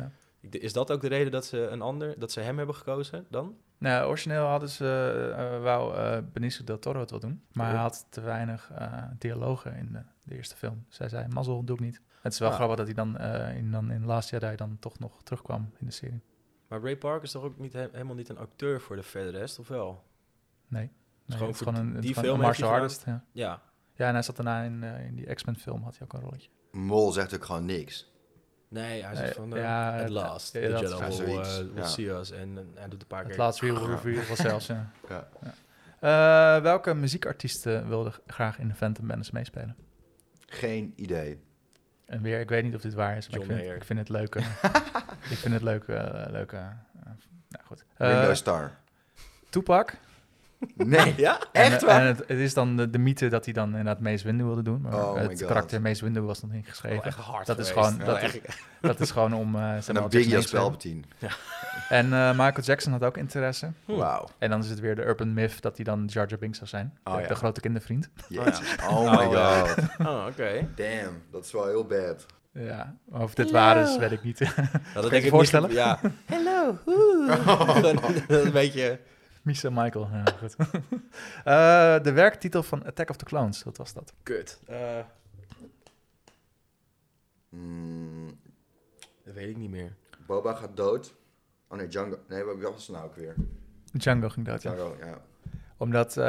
Is 0.49 0.73
dat 0.73 0.91
ook 0.91 1.01
de 1.01 1.07
reden 1.07 1.31
dat 1.31 1.45
ze 1.45 1.57
een 1.67 1.81
ander, 1.81 2.19
dat 2.19 2.31
ze 2.31 2.39
hem 2.39 2.57
hebben 2.57 2.75
gekozen 2.75 3.25
dan? 3.29 3.57
Nou, 3.83 4.07
origineel 4.07 4.45
hadden 4.45 4.69
ze, 4.69 5.33
eh, 5.37 5.61
wou 5.61 5.95
eh, 5.95 6.17
Benicio 6.33 6.63
del 6.65 6.79
Toro 6.79 6.99
het 6.99 7.09
wel 7.11 7.19
doen, 7.19 7.43
maar 7.51 7.69
hij 7.69 7.79
had 7.79 8.05
te 8.09 8.21
weinig 8.21 8.71
eh, 8.75 9.03
dialogen 9.17 9.75
in 9.75 9.91
de, 9.91 10.01
de 10.23 10.35
eerste 10.35 10.55
film. 10.55 10.85
Zij 10.89 11.09
zei, 11.09 11.27
mazzel, 11.27 11.63
doe 11.63 11.75
ik 11.75 11.81
niet. 11.81 12.01
Het 12.21 12.33
is 12.33 12.39
wel 12.39 12.49
Ah. 12.49 12.55
grappig 12.55 12.77
dat 12.77 12.85
hij 12.85 12.95
dan, 12.95 13.17
eh, 13.17 13.57
in, 13.57 13.71
dan 13.71 13.91
in 13.91 14.05
Last 14.05 14.29
Jedi 14.29 14.55
dan 14.55 14.77
toch 14.79 14.99
nog 14.99 15.23
terugkwam 15.23 15.71
in 15.79 15.85
de 15.85 15.91
serie. 15.91 16.21
Maar 16.67 16.81
Ray 16.81 16.97
Park 16.97 17.23
is 17.23 17.31
toch 17.31 17.43
ook 17.43 17.57
niet, 17.59 17.73
he- 17.73 17.87
helemaal 17.91 18.15
niet 18.15 18.29
een 18.29 18.37
acteur 18.37 18.81
voor 18.81 18.95
de 18.95 19.03
verder 19.03 19.31
rest, 19.31 19.59
of 19.59 19.67
wel? 19.67 20.03
Nee. 20.67 20.81
Nee, 20.81 20.91
gewoon 21.25 21.47
het 21.47 21.55
is 21.59 21.63
voor 21.63 21.73
gewoon 21.73 21.95
een, 21.95 22.01
die 22.01 22.13
film 22.15 22.33
een 22.33 22.39
martial 22.41 22.69
artist. 22.69 23.03
Ja. 23.05 23.23
Ja. 23.31 23.61
ja, 23.93 24.07
en 24.07 24.13
hij 24.13 24.21
zat 24.23 24.35
daarna 24.35 24.61
in, 24.61 24.83
eh, 24.83 25.05
in 25.05 25.15
die 25.15 25.33
X-Men 25.33 25.55
film, 25.55 25.83
had 25.83 25.97
hij 25.97 26.01
ook 26.07 26.13
een 26.13 26.19
rolletje. 26.21 26.49
Mol 26.71 27.11
zegt 27.11 27.35
ook 27.35 27.45
gewoon 27.45 27.65
niks. 27.65 28.11
Nee, 28.73 29.03
hij 29.03 29.15
zegt 29.15 29.35
van, 29.35 29.55
eh, 29.55 29.61
ja, 29.61 29.93
at 29.93 29.99
het- 29.99 30.09
last, 30.09 30.51
the 30.51 30.59
Jedi 30.59 30.87
wel 30.87 31.17
will, 31.17 31.69
uh, 31.77 31.85
see 31.85 32.09
us. 32.09 32.31
En 32.31 32.71
hij 32.75 32.87
doet 32.87 33.01
een 33.01 33.07
paar 33.07 33.19
Het 33.19 33.27
keer... 33.29 33.37
laatste 33.37 33.65
real 33.65 33.87
review 33.89 34.23
was 34.23 34.37
zelfs, 34.39 34.67
ja. 34.73 34.89
Ja. 35.09 35.27
Eh, 35.99 36.61
welke 36.63 36.93
muziekartiesten 36.93 37.87
wilden 37.87 38.13
graag 38.27 38.59
in 38.59 38.67
de 38.67 38.73
Phantom 38.73 39.05
Menace 39.05 39.29
meespelen? 39.33 39.75
Geen 40.45 40.93
idee. 40.95 41.41
En 42.05 42.21
weer, 42.21 42.39
ik 42.39 42.49
weet 42.49 42.63
niet 42.63 42.75
of 42.75 42.81
dit 42.81 42.93
waar 42.93 43.17
is, 43.17 43.29
maar 43.29 43.39
ik 43.39 43.45
vind, 43.45 43.59
Mayer. 43.59 43.75
ik 43.75 43.83
vind 43.83 43.99
het 43.99 44.09
leuk. 44.09 44.35
eh, 44.35 44.45
ik 45.33 45.37
vind 45.37 45.53
het 45.53 45.63
leuk, 45.63 45.83
eh, 45.83 46.23
leuke... 46.29 46.55
eh, 46.55 46.63
nou 47.49 47.65
goed. 47.65 47.85
Ringo 47.97 48.33
Starr. 48.33 48.71
Nee. 50.75 51.13
Ja? 51.25 51.39
Echt 51.51 51.81
en, 51.81 51.87
waar? 51.87 52.01
En 52.01 52.07
het, 52.07 52.17
het 52.19 52.37
is 52.39 52.53
dan 52.53 52.77
de, 52.77 52.89
de 52.89 52.97
mythe 52.97 53.27
dat 53.27 53.45
hij 53.45 53.53
dan 53.53 53.69
inderdaad 53.69 53.99
Mace 53.99 54.23
Windu 54.25 54.43
wilde 54.43 54.61
doen. 54.61 54.81
Maar 54.81 54.93
Oh 54.93 55.13
my 55.13 55.19
het 55.21 55.45
karakter 55.45 55.81
Mace 55.81 56.03
Windu 56.03 56.21
was 56.21 56.41
nog 56.41 56.51
niet 56.51 56.61
Wel 56.63 56.69
geschreven. 56.71 57.03
echt 57.03 57.17
hard 57.17 57.45
Dat 57.45 57.59
is 57.59 57.71
gewoon- 57.71 57.97
dat 58.05 58.21
is- 58.21 58.39
dat 58.81 58.99
is 58.99 59.11
gewoon 59.11 59.33
om... 59.33 59.55
eh 59.55 59.87
En 59.87 59.93
dan 59.93 60.09
Biggie 60.09 60.35
als. 60.35 60.49
Palpatine. 60.51 61.01
En 61.89 62.13
eh, 62.13 62.29
Michael 62.29 62.61
Jackson 62.63 62.91
had 62.91 63.03
ook 63.03 63.17
interesse. 63.17 63.71
Hm. 63.85 63.91
Wauw. 63.95 64.27
En 64.37 64.49
dan 64.49 64.59
is 64.59 64.69
het 64.69 64.79
weer 64.79 64.95
de 64.95 65.05
urban 65.05 65.33
myth 65.33 65.61
dat 65.61 65.75
hij 65.75 65.85
dan 65.85 66.05
Jar 66.05 66.27
Jar 66.27 66.39
Binks 66.39 66.57
zou 66.57 66.69
zijn. 66.69 66.97
Oh, 67.03 67.15
de, 67.15 67.21
ja. 67.21 67.27
de 67.27 67.35
grote 67.35 67.61
kindervriend. 67.61 68.09
Oh 68.89 69.11
my 69.11 69.25
Oh, 69.25 69.31
ja. 69.33 69.57
god. 69.67 70.07
Oh, 70.07 70.25
oké. 70.29 70.67
Damn, 70.75 71.21
dat 71.31 71.45
is 71.45 71.51
wel 71.51 71.65
heel 71.67 71.85
bad. 71.85 72.25
Ja, 72.53 72.95
of 73.11 73.33
dit 73.33 73.51
waar 73.51 73.77
is, 73.77 73.97
weet 73.97 74.11
ik 74.11 74.23
niet. 74.23 74.39
Nou, 74.39 74.55
dat 74.93 75.03
je 75.03 75.09
denk 75.09 75.11
je 75.11 75.17
ik 75.17 75.29
voorstellen? 75.29 75.69
Niet, 75.69 75.77
ja. 75.77 75.99
Hello. 76.25 76.77
een 78.27 78.51
beetje... 78.51 78.99
Misa 79.43 79.69
Michael, 79.69 80.09
ja, 80.11 80.23
goed. 80.39 80.55
Eh, 81.43 82.03
de 82.03 82.11
werktitel 82.11 82.63
van 82.63 82.85
Attack 82.85 83.09
of 83.09 83.15
the 83.15 83.25
Clones, 83.25 83.63
wat 83.63 83.77
was 83.77 83.93
dat? 83.93 84.13
Kut. 84.23 84.59
Eh, 84.65 84.99
Mm, 87.53 88.27
dat 89.23 89.33
weet 89.33 89.49
ik 89.49 89.57
niet 89.57 89.69
meer. 89.69 89.95
Boba 90.25 90.53
gaat 90.53 90.77
dood. 90.77 91.15
Oh 91.67 91.77
nee, 91.77 91.87
Django. 91.87 92.19
Nee, 92.27 92.43
wat 92.43 92.57
was 92.61 92.87
het 92.87 92.95
nou 92.95 93.07
ook 93.07 93.15
weer? 93.15 93.35
Django 93.91 94.29
ging 94.29 94.45
dood, 94.45 94.61
ja. 94.61 94.73
Django, 94.73 94.95
ja. 94.99 95.21
Omdat 95.77 96.17
eh, 96.17 96.23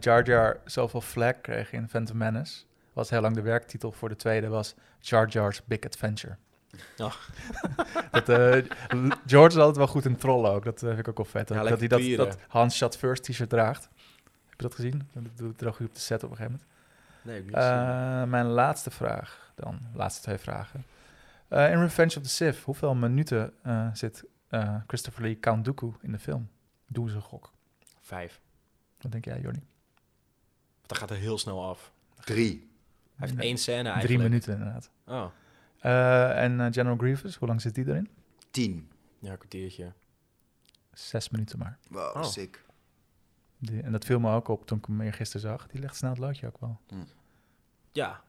Jar 0.00 0.24
Jar 0.24 0.60
zoveel 0.64 1.00
flag 1.00 1.40
kreeg 1.40 1.72
in 1.72 1.88
Phantom 1.88 2.16
Menace, 2.16 2.64
was 2.92 3.10
heel 3.10 3.20
lang 3.20 3.34
de 3.34 3.42
werktitel 3.42 3.92
voor 3.92 4.08
de 4.08 4.16
tweede 4.16 4.48
was 4.48 4.74
Jar 4.98 5.28
Jar's 5.28 5.64
Big 5.64 5.80
Adventure. 5.80 6.36
Oh. 6.98 7.14
dat, 8.10 8.28
eh, 8.28 8.64
George 9.26 9.56
is 9.56 9.56
altijd 9.56 9.76
wel 9.76 9.86
goed 9.86 10.04
in 10.04 10.16
trollen 10.16 10.50
ook, 10.50 10.64
dat 10.64 10.82
eh, 10.82 10.88
vind 10.88 10.98
ik 10.98 11.08
ook 11.08 11.16
wel 11.16 11.26
vet. 11.26 11.48
Ja, 11.48 11.62
dat 11.62 11.78
hij 11.78 11.88
dat, 11.88 12.16
dat 12.16 12.38
Hans 12.48 12.76
Shot 12.76 12.96
First 12.96 13.22
t-shirt 13.22 13.50
draagt. 13.50 13.88
Heb 14.48 14.60
je 14.60 14.62
dat 14.62 14.74
gezien? 14.74 15.08
Dat 15.12 15.22
doet 15.36 15.58
droog 15.58 15.78
hij 15.78 15.86
op 15.86 15.94
de 15.94 16.00
set 16.00 16.24
op 16.24 16.30
een 16.30 16.36
gegeven 16.36 16.60
moment. 16.60 16.78
Nee, 17.22 17.38
ik. 17.38 17.54
Eh, 17.54 18.24
mijn 18.24 18.46
laatste 18.46 18.90
vraag 18.90 19.52
dan, 19.54 19.80
laatste 19.94 20.22
twee 20.22 20.38
vragen. 20.38 20.84
Eh, 21.50 21.70
in 21.70 21.80
Revenge 21.80 22.16
of 22.16 22.22
the 22.22 22.28
Sith, 22.28 22.58
hoeveel 22.58 22.94
minuten 22.94 23.52
eh, 23.62 23.88
zit 23.92 24.24
eh, 24.48 24.76
Christopher 24.86 25.22
Lee 25.22 25.38
Count 25.40 25.64
Dooku 25.64 25.92
in 26.00 26.12
de 26.12 26.18
film? 26.18 26.48
Doe 26.86 27.08
ze 27.08 27.16
een 27.16 27.22
gok. 27.22 27.52
Vijf. 28.00 28.40
Wat 29.00 29.12
denk 29.12 29.24
jij, 29.24 29.40
Jordi? 29.40 29.62
Dat 30.86 30.98
gaat 30.98 31.10
er 31.10 31.16
heel 31.16 31.38
snel 31.38 31.64
af. 31.64 31.92
Drie. 32.24 32.70
Hij 33.16 33.28
heeft 33.28 33.40
één 33.40 33.58
scène 33.58 33.88
eigenlijk. 33.88 34.06
Drie 34.06 34.18
minuten 34.18 34.52
inderdaad. 34.52 34.90
Oh, 35.06 35.26
en 35.80 36.60
eh, 36.60 36.66
General 36.70 36.96
Grievous, 36.96 37.36
hoe 37.36 37.48
lang 37.48 37.60
zit 37.60 37.74
die 37.74 37.86
erin? 37.88 38.08
Tien. 38.50 38.90
ja, 39.18 39.30
een 39.30 39.38
kwartiertje. 39.38 39.92
Zes 40.92 41.28
minuten 41.28 41.58
maar. 41.58 41.78
Wow, 41.88 42.16
Oh. 42.16 42.24
sick. 42.24 42.64
Die, 43.58 43.82
en 43.82 43.92
dat 43.92 44.04
viel 44.04 44.20
me 44.20 44.32
ook 44.34 44.48
op 44.48 44.66
toen 44.66 44.78
ik 44.78 44.84
hem 44.86 45.00
eergisteren 45.00 45.40
zag. 45.48 45.66
Die 45.66 45.80
legt 45.80 45.96
snel 45.96 46.10
het 46.10 46.18
loodje 46.18 46.46
ook 46.46 46.60
wel. 46.60 46.80
Ja, 47.92 48.22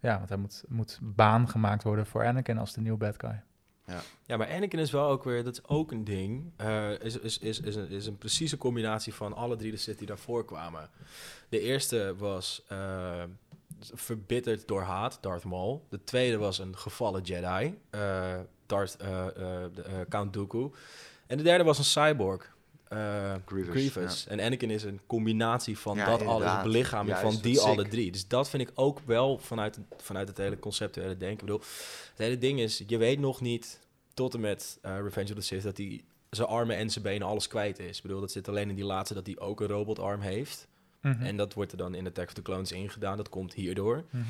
Ja, 0.00 0.16
want 0.16 0.28
hij 0.28 0.38
moet, 0.38 0.64
moet 0.68 0.98
baan 1.02 1.48
gemaakt 1.48 1.82
worden 1.82 2.06
voor 2.06 2.24
Anakin 2.24 2.58
als 2.58 2.72
de 2.72 2.80
nieuwe 2.80 2.98
bad 2.98 3.14
guy. 3.20 3.42
Ja, 4.26 4.36
maar 4.36 4.48
Anakin 4.52 4.78
is 4.78 4.90
wel 4.90 5.08
ook 5.08 5.24
weer, 5.24 5.44
dat 5.44 5.52
is 5.52 5.64
ook 5.68 5.92
een 5.92 6.04
ding, 6.04 6.52
eh, 6.56 7.00
is, 7.00 7.18
is, 7.18 7.38
is, 7.38 7.60
is, 7.60 7.76
een, 7.76 7.88
is 7.88 8.06
een 8.06 8.18
precieze 8.18 8.56
combinatie 8.56 9.14
van 9.14 9.32
alle 9.32 9.56
drie 9.56 9.70
de 9.70 9.76
Sith 9.76 9.98
die 9.98 10.06
daarvoor 10.06 10.44
kwamen. 10.44 10.90
De 11.48 11.60
eerste 11.60 12.14
was 12.16 12.64
eh, 12.68 13.22
verbitterd 13.94 14.68
door 14.68 14.82
haat, 14.82 15.18
Darth 15.20 15.44
Maul. 15.44 15.86
De 15.88 16.04
tweede 16.04 16.36
was 16.36 16.58
een 16.58 16.78
gevallen 16.78 17.22
Jedi, 17.22 17.78
eh, 17.90 18.34
Darth, 18.66 18.96
eh, 18.96 19.26
eh, 19.26 19.70
Count 20.08 20.32
Dooku. 20.32 20.70
En 21.26 21.36
de 21.36 21.42
derde 21.42 21.64
was 21.64 21.78
een 21.78 21.84
cyborg, 21.84 22.52
Grievous, 23.46 23.74
Grievous. 23.74 24.26
En 24.26 24.40
Anakin 24.40 24.70
is 24.70 24.82
een 24.82 25.00
combinatie 25.06 25.78
van 25.78 25.96
Ja, 25.96 26.04
dat 26.04 26.20
alles, 26.20 26.32
inderdaad. 26.32 26.64
de 26.64 26.70
belichaming 26.70 27.16
van 27.16 27.36
die 27.42 27.56
sick. 27.56 27.66
alle 27.66 27.88
drie. 27.88 28.12
Dus 28.12 28.28
dat 28.28 28.48
vind 28.48 28.62
ik 28.62 28.70
ook 28.74 29.00
wel 29.04 29.38
vanuit, 29.38 29.78
vanuit 29.96 30.28
het 30.28 30.36
hele 30.36 30.58
conceptuele 30.58 31.16
denken. 31.16 31.38
Ik 31.38 31.40
bedoel, 31.40 31.60
het 32.10 32.18
hele 32.18 32.38
ding 32.38 32.60
is, 32.60 32.82
je 32.86 32.96
weet 32.96 33.18
nog 33.18 33.40
niet 33.40 33.80
tot 34.14 34.34
en 34.34 34.40
met 34.40 34.78
Revenge 34.82 35.28
of 35.28 35.34
the 35.34 35.40
Sith 35.40 35.62
dat 35.62 35.76
hij 35.76 36.04
zijn 36.30 36.48
armen 36.48 36.76
en 36.76 36.90
zijn 36.90 37.04
benen 37.04 37.26
alles 37.26 37.48
kwijt 37.48 37.78
is. 37.78 37.96
Ik 37.96 38.02
bedoel, 38.02 38.20
dat 38.20 38.32
zit 38.32 38.48
alleen 38.48 38.68
in 38.68 38.74
die 38.74 38.84
laatste 38.84 39.14
dat 39.14 39.26
hij 39.26 39.38
ook 39.38 39.60
een 39.60 39.66
robotarm 39.66 40.20
heeft. 40.20 40.68
Mhm. 41.04 41.22
En 41.22 41.36
dat 41.36 41.54
wordt 41.54 41.72
er 41.72 41.78
dan 41.78 41.94
in 41.94 42.06
Attack 42.06 42.26
of 42.26 42.32
the 42.32 42.42
Clones 42.42 42.72
ingedaan. 42.72 43.16
Dat 43.16 43.28
komt 43.28 43.54
hierdoor. 43.54 44.04
Mhm. 44.10 44.22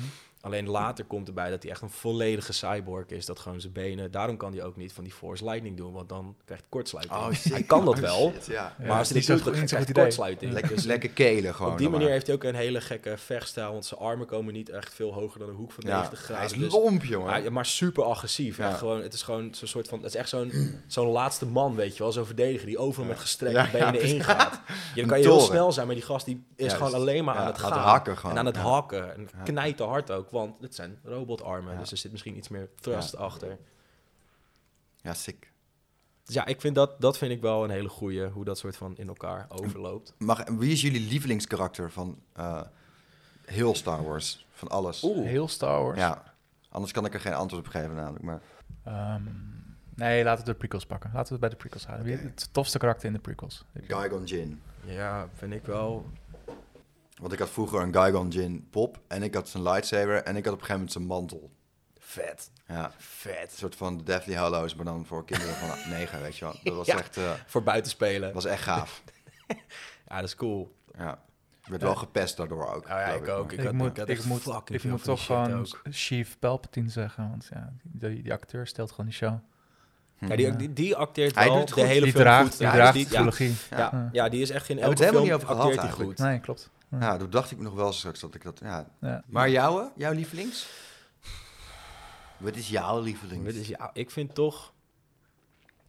Alleen 0.45 0.69
later 0.69 1.05
komt 1.05 1.27
erbij 1.27 1.49
dat 1.49 1.61
hij 1.63 1.71
echt 1.71 1.81
een 1.81 1.89
volledige 1.89 2.53
cyborg 2.53 3.05
is. 3.07 3.25
Dat 3.25 3.39
gewoon 3.39 3.61
zijn 3.61 3.73
benen... 3.73 4.11
Daarom 4.11 4.37
kan 4.37 4.51
hij 4.53 4.63
ook 4.63 4.75
niet 4.75 4.93
van 4.93 5.03
die 5.03 5.13
Force 5.13 5.43
Lightning 5.45 5.77
doen. 5.77 5.93
Want 5.93 6.09
dan 6.09 6.35
krijgt 6.45 6.63
hij 6.63 6.71
kortsluiting. 6.71 7.19
Oh, 7.19 7.29
hij 7.53 7.63
kan 7.63 7.85
dat 7.85 7.93
Oh, 7.95 7.99
wel. 8.01 8.31
shit, 8.33 8.45
ja. 8.45 8.53
Ja, 8.53 8.85
maar 8.87 8.97
als 8.97 9.09
hij 9.09 9.17
niet 9.17 9.27
dit 9.27 9.37
zo 9.39 9.43
doet, 9.51 9.63
krijgt 9.65 9.85
hij 9.85 10.03
kortsluiting. 10.03 10.51
Lekker, 10.53 10.75
Dus 10.75 10.83
lekker 10.83 11.09
kelen 11.09 11.55
gewoon. 11.55 11.71
op 11.71 11.77
die 11.77 11.87
manier 11.89 12.03
maar. 12.03 12.13
heeft 12.13 12.25
hij 12.27 12.35
ook 12.35 12.43
een 12.43 12.55
hele 12.55 12.81
gekke 12.81 13.17
vechtstijl. 13.17 13.71
Want 13.71 13.85
zijn 13.85 13.99
armen 13.99 14.25
komen 14.27 14.53
niet 14.53 14.69
echt 14.69 14.93
veel 14.93 15.13
hoger 15.13 15.39
dan 15.39 15.49
een 15.49 15.55
hoek 15.55 15.71
van 15.71 15.83
Ja, 15.87 15.95
90 15.95 16.19
graden. 16.19 16.35
hij 16.35 16.45
is 16.45 16.57
Dus- 16.63 16.73
lomp, 16.73 17.03
jongen. 17.03 17.53
Maar 17.53 17.65
super 17.65 18.03
agressief. 18.03 18.57
Ja. 18.57 18.71
Gewoon, 18.73 19.01
het 19.01 19.13
is 19.13 19.21
gewoon 19.21 19.53
zo'n 19.53 19.67
soort 19.67 19.87
van. 19.87 19.97
Het 19.97 20.07
is 20.07 20.15
echt 20.15 20.29
zo'n 20.29 20.51
zo'n 20.87 21.07
laatste 21.07 21.45
man, 21.45 21.75
weet 21.75 21.97
je 21.97 22.03
wel. 22.03 22.11
Zo'n 22.11 22.25
verdediger 22.25 22.65
die 22.67 22.77
overal 22.77 23.05
Ja. 23.05 23.11
met 23.11 23.21
gestrekte 23.21 23.77
benen 23.77 24.01
ingaat. 24.01 24.61
Je 24.95 25.05
kan 25.05 25.17
je 25.19 25.23
heel 25.23 25.39
snel 25.39 25.71
zijn, 25.71 25.85
maar 25.85 25.95
die 25.95 26.03
gast 26.05 26.25
die 26.25 26.43
is 26.55 26.73
gewoon 26.73 26.93
alleen 26.93 27.23
maar 27.23 27.35
Ja, 27.35 27.41
aan 27.41 27.47
het 27.47 27.63
aan 27.63 27.71
gaan. 27.71 27.79
hakken 27.81 28.17
gewoon. 28.17 28.31
En 28.31 28.37
aan 28.39 28.45
het 28.45 28.57
hakken. 28.57 29.13
En 29.15 29.29
Ja. 29.37 29.43
knijten 29.43 29.85
hard 29.85 30.11
ook, 30.11 30.31
want 30.35 30.61
het 30.61 30.75
zijn 30.75 30.99
robotarmen. 31.03 31.73
Ja. 31.73 31.79
Dus 31.79 31.91
er 31.91 31.97
zit 31.97 32.11
misschien 32.11 32.37
iets 32.37 32.47
meer 32.47 32.69
thrust 32.81 33.15
achter. 33.15 33.57
Ja, 35.01 35.13
sick. 35.13 35.51
Dus 36.23 36.35
ja, 36.35 36.45
ik 36.45 36.61
vind 36.61 36.75
dat, 36.75 37.01
dat 37.01 37.17
vind 37.17 37.31
ik 37.31 37.41
wel 37.41 37.63
een 37.63 37.69
hele 37.69 37.89
goeie, 37.89 38.27
hoe 38.27 38.45
dat 38.45 38.57
soort 38.57 38.77
van 38.77 38.97
in 38.97 39.07
elkaar 39.07 39.45
overloopt. 39.49 40.13
Mag, 40.17 40.43
wie 40.49 40.71
is 40.71 40.81
jullie 40.81 41.07
lievelingskarakter 41.07 41.91
van 41.91 42.21
eh, 42.33 42.61
heel 43.45 43.75
Star 43.75 44.03
Wars? 44.03 44.45
Van 44.51 44.67
alles? 44.67 45.03
Oeh. 45.03 45.25
Heel 45.25 45.47
Star 45.47 45.83
Wars. 45.83 45.97
Ja, 45.97 46.33
anders 46.69 46.91
kan 46.91 47.05
ik 47.05 47.13
er 47.13 47.19
geen 47.19 47.33
antwoord 47.33 47.65
op 47.65 47.71
geven 47.71 47.95
namelijk. 47.95 48.23
Maar 48.23 48.41
Ehm, 48.83 49.23
nee, 49.95 50.23
laten 50.23 50.45
we 50.45 50.51
de 50.51 50.57
prequels 50.57 50.85
pakken. 50.85 51.09
Laten 51.13 51.27
we 51.27 51.31
het 51.31 51.39
bij 51.39 51.49
de 51.49 51.55
prequels 51.55 51.85
houden. 51.85 52.05
Wie 52.05 52.15
Oké. 52.15 52.25
Het 52.25 52.49
tofste 52.51 52.77
karakter 52.77 53.07
in 53.07 53.13
de 53.13 53.19
prequels. 53.19 53.65
Qui-Gon 53.87 54.23
Jinn. 54.23 54.61
Ja, 54.83 55.29
vind 55.33 55.53
ik 55.53 55.65
wel. 55.65 56.09
Want 57.21 57.33
ik 57.33 57.39
had 57.39 57.49
vroeger 57.49 57.81
een 57.81 57.91
Qui-Gon 57.91 58.27
Jinn 58.27 58.67
pop 58.69 58.99
en 59.07 59.23
ik 59.23 59.33
had 59.33 59.49
zijn 59.49 59.63
lightsaber 59.63 60.23
en 60.23 60.35
ik 60.35 60.45
had 60.45 60.53
op 60.53 60.59
een 60.59 60.65
gegeven 60.65 60.73
moment 60.73 60.91
zijn 60.91 61.05
mantel. 61.05 61.51
Vet. 61.99 62.51
Ja, 62.67 62.85
een 62.85 62.91
Vet. 62.97 63.51
soort 63.55 63.75
van 63.75 64.01
Deathly 64.03 64.33
Hallows, 64.35 64.75
maar 64.75 64.85
dan 64.85 65.05
voor 65.05 65.25
kinderen 65.25 65.53
van 65.55 65.69
negen, 65.97 66.21
weet 66.21 66.37
je 66.37 66.45
wel. 66.45 66.55
Dat 66.63 66.75
was, 66.75 66.85
Ja. 66.87 66.97
echt, 66.97 67.17
eh, 67.17 67.31
Voor 67.45 67.63
buitenspelen. 67.63 68.33
was 68.33 68.45
echt 68.45 68.63
gaaf. 68.63 69.01
Ja, 70.07 70.15
dat 70.15 70.23
is 70.23 70.35
cool. 70.35 70.75
Ja. 70.97 71.19
Ik 71.63 71.69
werd 71.71 71.81
wel 71.81 71.95
gepest 71.95 72.37
daardoor 72.37 72.67
ook. 72.73 72.83
Oh 72.83 72.89
ja, 72.89 73.05
ik 73.05 73.27
ook. 73.27 73.51
Ik 73.51 73.59
Ik, 73.59 73.65
had- 73.65 73.73
moet, 73.73 73.87
ik 73.89 73.97
had 73.97 74.09
ik 74.09 74.17
echt 74.17 74.25
moet, 74.27 74.69
ik 74.69 74.83
moet 74.83 75.03
toch 75.03 75.25
gewoon. 75.25 75.67
Chief 75.89 76.39
Palpatine 76.39 76.89
zeggen. 76.89 77.29
Want 77.29 77.47
ja, 77.53 77.73
die, 77.83 78.21
die 78.21 78.33
acteur 78.33 78.67
stelt 78.67 78.89
gewoon 78.89 79.05
die 79.05 79.15
show. 79.15 79.33
Ja, 80.19 80.35
die, 80.35 80.55
die, 80.55 80.73
die 80.73 80.95
acteert 80.95 81.35
Hij 81.35 81.47
wel 81.49 81.65
de 81.65 81.81
hele 81.81 82.01
die 82.03 82.11
film 82.11 82.23
draagt, 82.23 82.47
goed. 82.49 82.57
die 82.57 82.67
Ja, 82.67 82.73
draagt 82.73 82.93
dus 82.93 83.03
de 83.03 83.09
die- 83.37 83.47
ja. 83.69 83.77
Ja, 83.77 83.89
Ja. 83.93 84.09
ja, 84.11 84.29
die 84.29 84.41
is 84.41 84.49
echt 84.49 84.69
in 84.69 84.77
Hebben 84.77 84.97
elke 84.97 85.09
film 85.11 85.23
niet 85.23 85.33
over 85.33 85.47
gehad 85.47 85.61
acteert 85.61 85.79
hij 85.79 85.87
eigenlijk. 85.89 86.17
goed. 86.19 86.27
Nee, 86.27 86.39
klopt. 86.39 86.69
Ja. 86.89 86.99
Ja, 86.99 87.17
toen 87.17 87.29
dacht 87.29 87.51
ik 87.51 87.59
nog 87.59 87.73
wel 87.73 87.93
straks 87.93 88.19
dat 88.19 88.35
ik 88.35 88.43
dat... 88.43 88.59
Ja. 88.59 88.89
Ja. 89.01 89.23
Maar 89.25 89.49
jouw, 89.49 89.91
jouw 89.95 90.13
lievelings? 90.13 90.67
Wat 92.37 92.55
is 92.55 92.69
jouw 92.69 93.01
lievelings? 93.01 93.55
Is, 93.55 93.71
ik 93.93 94.11
vind 94.11 94.35
toch... 94.35 94.73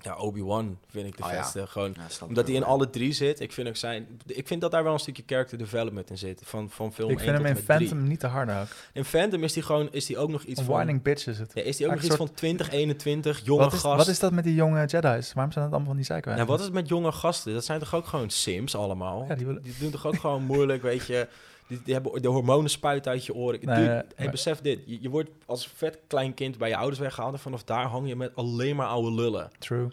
Ja, 0.06 0.16
Obi-Wan 0.16 0.78
vind 0.90 1.06
ik 1.06 1.16
de 1.16 1.22
Oh 1.24 1.30
ja. 1.30 1.36
vetste. 1.36 1.66
Gewoon, 1.66 1.94
Ja, 1.96 2.26
omdat 2.26 2.46
hij 2.46 2.56
in 2.56 2.64
alle 2.64 2.90
drie 2.90 3.12
zit. 3.12 3.40
Ik 3.40 3.52
vind, 3.52 3.68
ook 3.68 3.76
zijn, 3.76 4.20
ik 4.26 4.46
vind 4.46 4.60
dat 4.60 4.70
daar 4.70 4.84
wel 4.84 4.92
een 4.92 4.98
stukje 4.98 5.22
character 5.26 5.58
development 5.58 6.10
in 6.10 6.18
zit. 6.18 6.40
Van, 6.44 6.70
van 6.70 6.92
film 6.92 7.10
ik 7.10 7.18
1 7.18 7.24
vind 7.26 7.38
hem 7.46 7.56
in. 7.56 7.62
Phantom 7.62 8.08
niet 8.08 8.20
te 8.20 8.26
hard 8.26 8.50
ook. 8.50 8.76
In 8.92 9.04
Phantom 9.04 9.42
is 9.42 9.54
hij 9.54 9.62
gewoon 9.62 9.88
is 9.90 10.06
die 10.06 10.18
ook 10.18 10.30
nog 10.30 10.42
iets 10.42 10.60
van... 10.62 10.74
whining 10.74 11.02
bitch 11.02 11.26
is 11.26 11.38
het. 11.38 11.50
Ja, 11.54 11.62
is 11.62 11.76
die 11.76 11.86
ook 11.86 11.92
nog 11.94 12.02
iets 12.02 12.14
van 12.16 12.32
20, 12.34 12.70
21, 12.70 13.40
jonge 13.44 13.62
Wat 13.62 13.72
is, 13.72 13.80
gast? 13.80 13.96
wat 13.96 14.08
is 14.08 14.18
dat 14.18 14.32
met 14.32 14.44
die 14.44 14.54
jonge 14.54 14.84
Jedi's? 14.86 15.32
Waarom 15.32 15.52
zijn 15.52 15.64
dat 15.64 15.72
allemaal 15.74 15.86
van 15.86 15.96
die 15.96 16.04
zijkwijt? 16.04 16.36
Nou, 16.36 16.48
wat 16.48 16.58
is 16.58 16.64
het 16.64 16.74
met 16.74 16.88
jonge 16.88 17.12
gasten? 17.12 17.52
Dat 17.54 17.64
zijn 17.64 17.78
toch 17.80 17.94
ook 17.94 18.06
gewoon 18.06 18.30
sims 18.30 18.74
allemaal? 18.76 19.24
Ja, 19.28 19.34
die 19.34 19.46
willen- 19.46 19.62
Die 19.62 19.74
doen 19.78 19.90
toch 19.90 20.06
ook 20.06 20.16
gewoon 20.20 20.42
moeilijk, 20.44 20.82
weet 20.82 21.06
je... 21.06 21.28
Die, 21.66 21.80
die 21.84 21.94
hebben 21.94 22.22
de 22.22 22.28
hormonen 22.28 22.70
spuiten 22.70 23.12
uit 23.12 23.26
je 23.26 23.34
oren. 23.34 23.60
Nee, 23.62 23.74
Dude, 23.76 23.86
nee, 23.88 23.96
hey, 23.96 24.06
maar- 24.16 24.30
besef 24.30 24.60
dit. 24.60 24.80
Je, 24.86 24.98
je 25.00 25.10
wordt 25.10 25.30
als 25.46 25.68
vet 25.68 25.98
klein 26.06 26.34
kind 26.34 26.58
bij 26.58 26.68
je 26.68 26.76
ouders 26.76 26.98
weggehaald... 26.98 27.32
en 27.34 27.40
vanaf 27.40 27.64
daar 27.64 27.84
hang 27.86 28.08
je 28.08 28.16
met 28.16 28.36
alleen 28.36 28.76
maar 28.76 28.86
oude 28.86 29.12
lullen. 29.12 29.50
True. 29.58 29.88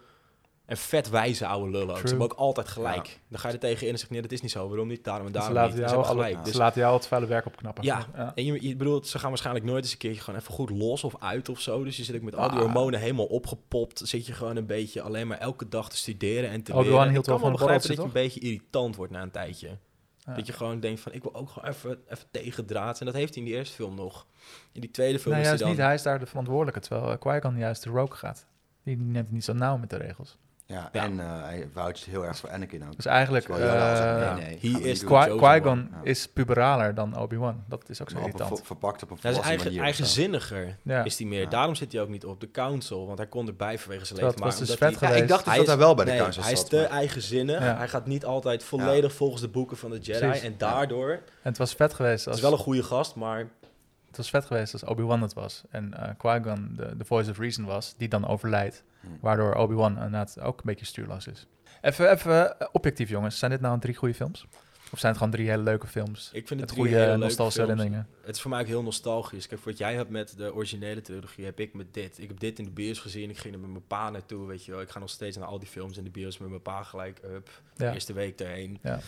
En 0.66 0.78
vet 0.78 1.10
wijze 1.10 1.48
oude 1.48 1.72
lullen. 1.72 1.95
Ze 1.98 2.08
hebben 2.08 2.22
ook 2.32 2.34
altijd 2.34 2.68
gelijk. 2.68 3.20
Dan 3.30 3.40
ga 3.40 3.48
je 3.48 3.54
er 3.54 3.60
tegen 3.60 3.88
in 3.88 3.94
en 3.94 4.00
zeg 4.00 4.10
nee, 4.10 4.22
dat 4.22 4.32
is 4.32 4.41
niet 4.41 4.52
zo. 4.52 4.68
Waarom 4.68 4.88
niet? 4.88 5.04
Daarom 5.04 5.26
en 5.26 5.32
daarom 5.32 5.64
niet. 5.76 5.90
Ze 5.90 5.95
alle, 5.95 6.06
gelijk. 6.06 6.38
ze 6.38 6.44
Dus 6.44 6.54
laten 6.54 6.82
jou 6.82 6.95
het 6.95 7.08
vuile 7.08 7.28
werk 7.28 7.45
opknappen. 7.45 7.84
Ja. 7.84 8.32
En 8.36 8.45
je, 8.45 8.68
je 8.68 8.76
bedoelt, 8.76 9.08
ze 9.08 9.20
gaan 9.20 9.30
waarschijnlijk 9.30 9.66
nooit 9.66 9.84
eens 9.84 9.91
een 9.91 9.98
keertje 9.98 10.22
gewoon 10.22 10.40
even 10.40 10.54
goed 10.54 10.70
los 10.70 11.04
of 11.04 11.16
uit 11.20 11.50
of 11.50 11.60
zo. 11.60 11.84
Dus 11.84 11.98
je 11.98 12.04
zit 12.04 12.16
ook 12.16 12.22
met 12.22 12.36
al 12.36 12.50
die 12.50 12.58
Ah. 12.58 12.64
hormonen 12.64 13.00
helemaal 13.00 13.26
opgepopt. 13.26 14.02
Zit 14.04 14.26
je 14.26 14.34
gewoon 14.34 14.56
een 14.56 14.66
beetje 14.66 15.02
alleen 15.02 15.28
maar 15.28 15.38
elke 15.38 15.70
dag 15.70 15.90
te 15.90 15.98
studeren 15.98 16.50
en 16.50 16.64
te 16.64 16.72
leren. 16.82 17.10
hield 17.10 17.28
ik 17.28 17.34
kan 17.34 17.41
wel 17.41 17.52
begrijpen 17.52 17.88
dat 17.88 17.98
je 17.98 18.04
een 18.04 18.12
beetje 18.12 18.40
irritant 18.40 18.95
wordt 18.95 19.12
na 19.12 19.22
een 19.22 19.32
tijdje. 19.32 19.78
Ja. 20.26 20.34
Dat 20.34 20.48
je 20.48 20.54
gewoon 20.54 20.80
denkt 20.80 21.02
van, 21.02 21.14
ik 21.14 21.24
wil 21.24 21.36
ook 21.36 21.50
gewoon 21.50 21.70
even, 21.70 22.00
even 22.08 22.26
tegendraad. 22.32 23.00
En 23.00 23.06
dat 23.06 23.16
heeft 23.16 23.34
hij 23.34 23.44
in 23.44 23.50
die 23.50 23.58
eerste 23.58 23.76
film 23.76 23.95
nog. 23.95 24.28
In 24.72 24.82
die 24.82 24.91
tweede 24.91 25.20
film 25.20 25.34
Nee, 25.34 25.44
is 25.44 25.50
hij 25.50 25.58
dan... 25.58 25.70
niet. 25.70 25.78
Hij 25.78 25.94
is 25.94 26.02
daar 26.02 26.20
de 26.20 26.26
verantwoordelijke, 26.26 26.80
terwijl 26.80 27.12
uh, 27.12 27.20
Qui-Gon 27.20 27.58
juist 27.58 27.84
de 27.84 27.90
rogue 27.90 28.18
gaat. 28.18 28.48
Die 28.84 28.98
neemt 28.98 29.16
het 29.16 29.32
niet 29.32 29.44
zo 29.44 29.54
nauw 29.54 29.78
met 29.78 29.90
de 29.90 29.98
regels. 29.98 30.38
Ja, 30.65 30.90
Ja. 30.91 31.03
en 31.03 31.19
eh, 31.19 31.41
hij 31.41 31.68
voucht 31.73 32.03
heel 32.06 32.26
erg 32.26 32.38
voor 32.38 32.49
Anakin 32.49 32.85
ook. 32.88 32.95
Dus 32.95 33.06
eigenlijk, 33.06 33.49
eh, 33.49 34.35
nee, 34.35 34.60
nee, 34.61 34.81
is 34.81 35.03
Qui- 35.03 35.35
Qui-Gon 35.38 35.90
Ja. 35.91 35.99
is 36.03 36.27
puberaler 36.27 36.95
dan 36.95 37.18
Obi-Wan. 37.18 37.64
Dat 37.68 37.90
is 37.90 38.02
ook 38.02 38.10
zo 38.10 38.15
Maar 38.15 38.23
op 38.23 38.30
een 38.34 38.35
irritant. 38.40 38.65
verpakt 38.68 39.03
op 39.03 39.10
een 39.11 39.18
Hij 39.22 39.31
is 39.31 39.38
volwassen 39.38 39.44
eigen, 39.65 39.65
manier. 39.65 39.90
of 39.90 39.95
zo. 39.95 40.03
eigenzinniger, 40.03 40.77
Ja. 40.81 41.03
is 41.03 41.18
hij 41.18 41.27
meer. 41.27 41.41
Ja. 41.41 41.49
Daarom 41.49 41.76
zit 41.76 41.91
hij 41.91 42.02
ook 42.02 42.10
niet 42.10 42.26
op 42.26 42.40
de 42.40 42.52
council, 42.52 43.06
want 43.06 43.18
hij 43.18 43.27
kon 43.27 43.48
erbij 43.48 43.80
vanwege 43.80 44.06
zijn 44.06 44.19
leven. 44.19 44.40
was 44.40 44.57
dus 44.57 44.80
hij- 44.80 44.90
Ja, 44.99 45.10
ik 45.10 45.27
dacht 45.27 45.44
dus 45.44 45.53
Hij 45.53 45.57
dat 45.57 45.61
is- 45.61 45.68
hij 45.68 45.77
wel 45.77 45.95
bij 45.95 46.06
de 46.06 46.15
council 46.18 46.44
Hij 46.44 46.52
is 46.52 46.60
zat. 46.60 46.69
te 46.69 46.76
maar- 46.76 46.85
eigenzinnig. 46.90 47.60
Ja. 47.60 47.77
Hij 47.77 47.88
gaat 47.88 48.06
niet 48.06 48.26
altijd 48.26 48.64
volledig 48.64 49.14
volgens 49.14 49.41
de 49.41 49.48
boeken 49.49 49.77
van 49.77 49.90
de 49.91 49.99
Jedi. 49.99 50.19
Precies. 50.19 50.44
En 50.44 50.56
daardoor... 50.57 51.10
En 51.11 51.22
het 51.41 51.57
was 51.57 51.73
vet 51.73 51.94
geweest 51.94 52.26
Het 52.26 52.35
is 52.35 52.41
wel 52.41 52.52
een 52.52 52.57
goede 52.57 52.84
gast, 52.84 53.15
maar... 53.15 53.38
het 54.07 54.18
was 54.18 54.30
vet 54.30 54.45
geweest 54.45 54.73
als 54.73 54.84
Obi-Wan 54.84 55.22
het 55.22 55.34
was. 55.34 55.64
En 55.69 55.94
eh 55.94 56.10
Qui-Gon 56.18 56.73
de, 56.77 56.98
de 56.98 57.06
voice 57.06 57.30
of 57.31 57.38
reason 57.38 57.65
was, 57.65 57.94
die 57.98 58.07
dan 58.07 58.27
overlijdt. 58.27 58.84
Waardoor 59.21 59.55
Obi-Wan 59.55 59.93
inderdaad 59.95 60.39
ook 60.39 60.57
een 60.57 60.65
beetje 60.65 60.85
stuurloos 60.85 61.27
is. 61.27 61.47
Even, 61.81 62.11
even 62.11 62.59
eh, 62.59 62.67
objectief 62.71 63.09
jongens, 63.09 63.39
zijn 63.39 63.51
dit 63.51 63.61
nou 63.61 63.80
drie 63.80 63.95
goede 63.95 64.13
films? 64.13 64.45
Of 64.91 64.99
zijn 64.99 65.11
het 65.13 65.21
gewoon 65.21 65.38
drie 65.38 65.49
hele 65.49 65.63
leuke 65.63 65.88
films? 65.88 66.30
Ik 66.34 66.47
vind 66.47 66.59
het 66.59 66.69
drie 66.69 66.81
goede 66.81 66.97
hele 66.97 67.17
nostalgische 67.17 67.61
herinneringen. 67.61 68.07
Het 68.21 68.35
is 68.35 68.41
voor 68.41 68.51
mij 68.51 68.59
ook 68.61 68.67
heel 68.67 68.84
nostalgisch. 68.84 69.47
Kijk, 69.47 69.61
wat 69.63 69.77
jij 69.77 69.95
hebt 69.95 70.09
met 70.09 70.34
de 70.38 70.53
originele 70.53 71.01
trilogie, 71.01 71.45
heb 71.45 71.59
ik 71.59 71.73
met 71.73 71.93
dit. 71.93 72.19
Ik 72.19 72.27
heb 72.27 72.39
dit 72.39 72.59
in 72.59 72.65
de 72.65 72.71
bios 72.71 72.99
gezien. 72.99 73.30
Ik 73.30 73.38
ging 73.38 73.53
er 73.53 73.59
met 73.59 73.69
mijn 73.69 73.88
pa 73.88 74.09
naartoe, 74.09 74.47
weet 74.47 74.65
je 74.65 74.71
wel. 74.71 74.81
Ik 74.81 74.89
ga 74.89 74.99
nog 74.99 75.09
steeds 75.09 75.38
naar 75.38 75.47
al 75.47 75.59
die 75.59 75.67
films 75.67 75.97
in 75.97 76.03
de 76.03 76.09
bios 76.09 76.38
met 76.38 76.49
mijn 76.49 76.61
pa 76.61 76.84
gelijk 76.84 77.19
up. 77.23 77.49
De 77.75 77.84
Ja. 77.85 77.93
eerste 77.93 78.13
week 78.13 78.39
erheen. 78.39 78.80
Ja. 78.84 78.99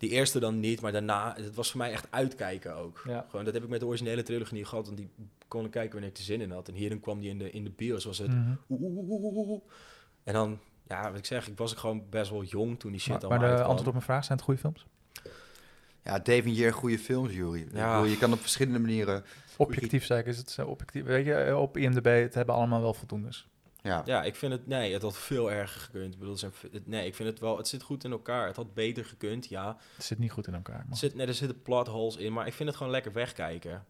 Die 0.00 0.10
eerste 0.10 0.38
dan 0.40 0.60
niet, 0.60 0.80
maar 0.80 0.92
daarna, 0.92 1.34
het 1.36 1.54
was 1.54 1.70
voor 1.70 1.78
mij 1.78 1.92
echt 1.92 2.06
uitkijken 2.10 2.76
ook. 2.76 3.02
Ja. 3.06 3.26
Gewoon, 3.28 3.44
dat 3.44 3.54
heb 3.54 3.62
ik 3.62 3.68
met 3.68 3.80
de 3.80 3.86
originele 3.86 4.22
trilogie 4.22 4.56
niet 4.56 4.66
gehad, 4.66 4.84
want 4.86 4.96
die 4.96 5.08
kon 5.48 5.64
ik 5.64 5.70
kijken 5.70 5.92
wanneer 5.92 6.10
ik 6.10 6.16
er 6.16 6.22
zin 6.22 6.40
in 6.40 6.50
had. 6.50 6.68
En 6.68 6.74
hierin 6.74 7.00
kwam 7.00 7.20
die 7.20 7.30
in 7.30 7.38
de, 7.38 7.50
in 7.50 7.64
de 7.64 7.70
bios, 7.70 8.04
was 8.04 8.18
het 8.18 8.28
Mhm. 8.28 9.58
En 10.24 10.32
dan, 10.34 10.58
ja, 10.88 11.08
wat 11.10 11.18
ik 11.18 11.24
zeg, 11.26 11.48
ik 11.48 11.58
was 11.58 11.72
gewoon 11.72 12.02
best 12.10 12.30
wel 12.30 12.42
jong 12.44 12.78
toen 12.78 12.90
die 12.90 13.00
shit 13.00 13.12
Maar, 13.12 13.22
al 13.22 13.28
maar 13.28 13.38
de 13.38 13.44
uitkwam. 13.44 13.66
antwoord 13.66 13.86
op 13.86 13.92
mijn 13.92 14.04
vraag, 14.04 14.24
zijn 14.24 14.36
het 14.38 14.46
goede 14.46 14.60
films? 14.60 14.86
Ja, 16.04 16.18
David 16.18 16.56
Year, 16.56 16.72
goede 16.72 16.98
films, 16.98 17.32
Jury. 17.32 17.66
Ja. 17.72 17.92
bedoel, 17.96 18.10
Je 18.12 18.18
kan 18.18 18.32
op 18.32 18.40
verschillende 18.40 18.78
manieren... 18.78 19.24
Objectief 19.56 20.04
zeg 20.04 20.18
ik, 20.20 20.26
is 20.26 20.36
het 20.38 20.50
zo 20.50 20.66
objectief. 20.66 21.04
Weet 21.04 21.26
je, 21.26 21.56
op 21.56 21.76
IMDb, 21.76 22.04
het 22.22 22.34
hebben 22.34 22.54
allemaal 22.54 22.80
wel 22.80 22.94
voldoendes. 22.94 23.48
Ja, 23.82 24.02
Ja, 24.04 24.22
ik 24.22 24.36
vind 24.36 24.52
het, 24.52 24.66
nee, 24.66 24.92
het 24.92 25.02
had 25.02 25.16
veel 25.16 25.50
erger 25.52 25.80
gekund. 25.80 26.12
Ik 26.12 26.18
bedoel, 26.18 26.30
het 26.30 26.40
zijn- 26.40 26.52
het- 26.72 26.86
nee, 26.86 27.06
ik 27.06 27.14
vind 27.14 27.28
het 27.28 27.38
wel, 27.38 27.56
het 27.56 27.68
zit 27.68 27.82
goed 27.82 28.04
in 28.04 28.10
elkaar. 28.10 28.46
Het 28.46 28.56
had 28.56 28.74
beter 28.74 29.04
gekund, 29.04 29.48
ja. 29.48 29.76
Het 29.96 30.04
zit 30.04 30.18
niet 30.18 30.30
goed 30.30 30.46
in 30.46 30.54
elkaar. 30.54 30.86
Er, 30.90 30.96
zit, 30.96 31.14
nee, 31.14 31.26
er 31.26 31.34
zitten 31.34 31.62
plot 31.62 31.86
holes 31.86 32.16
in, 32.16 32.32
maar 32.32 32.46
ik 32.46 32.52
vind 32.52 32.68
het 32.68 32.78
gewoon 32.78 32.92
lekker 32.92 33.12
wegkijken. 33.12 33.84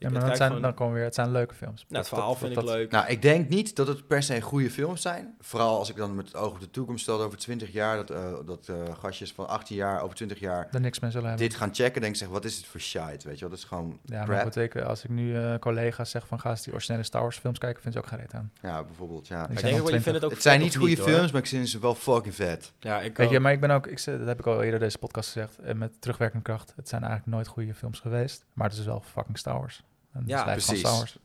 Ja, 0.00 0.08
maar 0.08 0.20
het 0.20 0.28
dat 0.30 0.30
kijkt 0.30 0.36
zijn, 0.36 0.48
gewoon- 0.48 0.62
dan 0.62 0.74
komen 0.74 0.92
we 0.92 0.98
weer, 0.98 1.06
het 1.08 1.14
zijn 1.14 1.30
leuke 1.30 1.54
films. 1.54 1.74
nou, 1.74 1.86
het 1.88 1.96
Dat- 1.96 2.08
verhaal 2.08 2.28
dat- 2.28 2.38
vind 2.38 2.54
dat- 2.54 2.64
ik 2.64 2.70
leuk. 2.70 2.90
Nou, 2.90 3.06
ik 3.08 3.22
denk 3.22 3.48
niet 3.48 3.76
dat 3.76 3.86
het 3.86 4.06
per 4.06 4.22
se 4.22 4.40
goede 4.40 4.70
films 4.70 5.02
zijn. 5.02 5.34
Vooral 5.40 5.78
als 5.78 5.90
ik 5.90 5.96
dan 5.96 6.14
met 6.14 6.26
het 6.26 6.36
oog 6.36 6.52
op 6.52 6.60
de 6.60 6.70
toekomst 6.70 7.02
stel 7.02 7.22
over 7.22 7.38
20 7.38 7.72
jaar, 7.72 7.96
dat, 7.96 8.10
eh, 8.10 8.32
dat 8.46 8.68
eh, 8.68 8.76
gastjes 9.00 9.32
van 9.32 9.48
18 9.48 9.76
jaar, 9.76 10.02
over 10.02 10.16
20 10.16 10.38
jaar, 10.38 10.68
er 10.72 10.80
niks 10.80 10.98
mee 11.00 11.10
zullen 11.10 11.28
hebben. 11.28 11.48
dit 11.48 11.56
gaan 11.56 11.74
checken. 11.74 12.00
Denk 12.00 12.12
ik, 12.14 12.20
zeg, 12.20 12.28
wat 12.28 12.44
is 12.44 12.56
het 12.56 12.66
voor 12.66 12.80
shit? 12.80 13.22
Weet 13.24 13.34
je 13.34 13.40
wel, 13.40 13.48
dat 13.48 13.58
is 13.58 13.64
gewoon 13.64 13.98
ja, 14.04 14.24
maar 14.24 14.44
betekent, 14.44 14.84
als 14.84 15.04
ik 15.04 15.10
nu 15.10 15.36
eh, 15.36 15.54
collega's 15.58 16.10
zeg 16.10 16.26
van 16.26 16.40
ga 16.40 16.50
eens 16.50 16.62
die 16.62 16.72
originele 16.72 17.02
Star 17.04 17.20
Wars 17.22 17.38
films 17.38 17.58
kijken, 17.58 17.82
vind 17.82 17.94
ze 17.94 18.00
ook 18.00 18.06
geen 18.06 18.18
reet 18.18 18.34
aan. 18.34 18.52
Ja, 18.62 18.82
bijvoorbeeld, 18.84 19.26
ja. 19.28 19.48
Ik 19.48 19.60
denk 19.60 19.76
wel, 19.76 19.84
je 19.94 20.00
vindt 20.00 20.04
het 20.06 20.24
ook 20.24 20.30
Het 20.30 20.42
zijn 20.42 20.60
niet 20.60 20.76
goede 20.76 20.96
films, 20.96 21.32
maar 21.32 21.40
ik 21.40 21.46
vind 21.48 21.68
ze 21.68 21.78
wel 21.78 21.94
fucking 21.94 22.34
vet. 22.34 22.72
Ja, 22.78 23.00
ik 23.00 23.16
Weet 23.16 23.30
je, 23.30 23.40
maar 23.40 23.52
ik 23.52 23.60
ben 23.60 23.70
ook, 23.70 23.86
ik, 23.86 23.98
zeg- 23.98 24.18
dat 24.18 24.26
heb 24.26 24.38
ik 24.38 24.46
al 24.46 24.62
eerder 24.62 24.80
deze 24.80 24.98
podcast 24.98 25.32
gezegd, 25.32 25.58
eh, 25.58 25.74
met 25.74 26.00
terugwerkende 26.00 26.44
kracht. 26.44 26.72
Het 26.76 26.88
zijn 26.88 27.02
eigenlijk 27.02 27.32
nooit 27.32 27.46
goede 27.46 27.74
films 27.74 28.00
geweest, 28.00 28.44
maar 28.52 28.68
het 28.68 28.78
is 28.78 28.84
wel 28.84 29.02
fucking 29.12 29.38
Star 29.38 29.58
Wars. 29.58 29.82
En 30.12 30.22
Ja, 30.26 30.44
het 30.44 30.52
precies. 30.64 30.80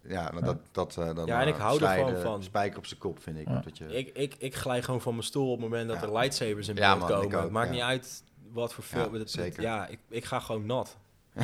Ja, 0.08 0.32
nou, 0.32 0.36
Ja. 0.36 0.42
dat, 0.42 0.58
dat 0.72 0.98
eh, 0.98 1.16
dan 1.16 1.26
Ja, 1.26 1.42
en 1.42 1.48
ik 1.48 1.56
eh, 1.56 1.62
hou 1.62 1.84
er 1.84 1.90
gewoon 1.98 2.22
van. 2.22 2.44
Spijker 2.44 2.78
op 2.78 2.86
zijn 2.86 3.00
kop, 3.00 3.20
vind 3.22 3.38
ik. 3.38 3.48
Ja. 3.48 3.62
Dat 3.64 3.78
je, 3.78 3.86
Ik, 3.98 4.10
ik, 4.18 4.36
ik 4.38 4.56
glij 4.56 4.82
gewoon 4.82 5.02
van 5.02 5.14
mijn 5.14 5.26
stoel 5.26 5.52
op 5.52 5.60
het 5.62 5.70
moment 5.70 5.88
dat 5.88 5.98
Ja. 6.02 6.08
er 6.08 6.14
lightsabers 6.14 6.68
in 6.68 6.76
Ja, 6.76 6.96
beeld 6.98 7.10
man, 7.10 7.20
komen. 7.20 7.38
ook, 7.38 7.44
het 7.44 7.52
maakt 7.52 7.68
ja. 7.68 7.74
niet 7.74 7.82
uit 7.84 8.24
wat 8.52 8.74
voor 8.74 8.84
film. 8.84 9.14
Ja, 9.14 9.20
het- 9.20 9.32
zeker. 9.32 9.62
Ja, 9.62 9.88
ik, 9.88 10.00
ik 10.10 10.26
ga 10.26 10.40
gewoon 10.40 10.66
nat. 10.66 10.98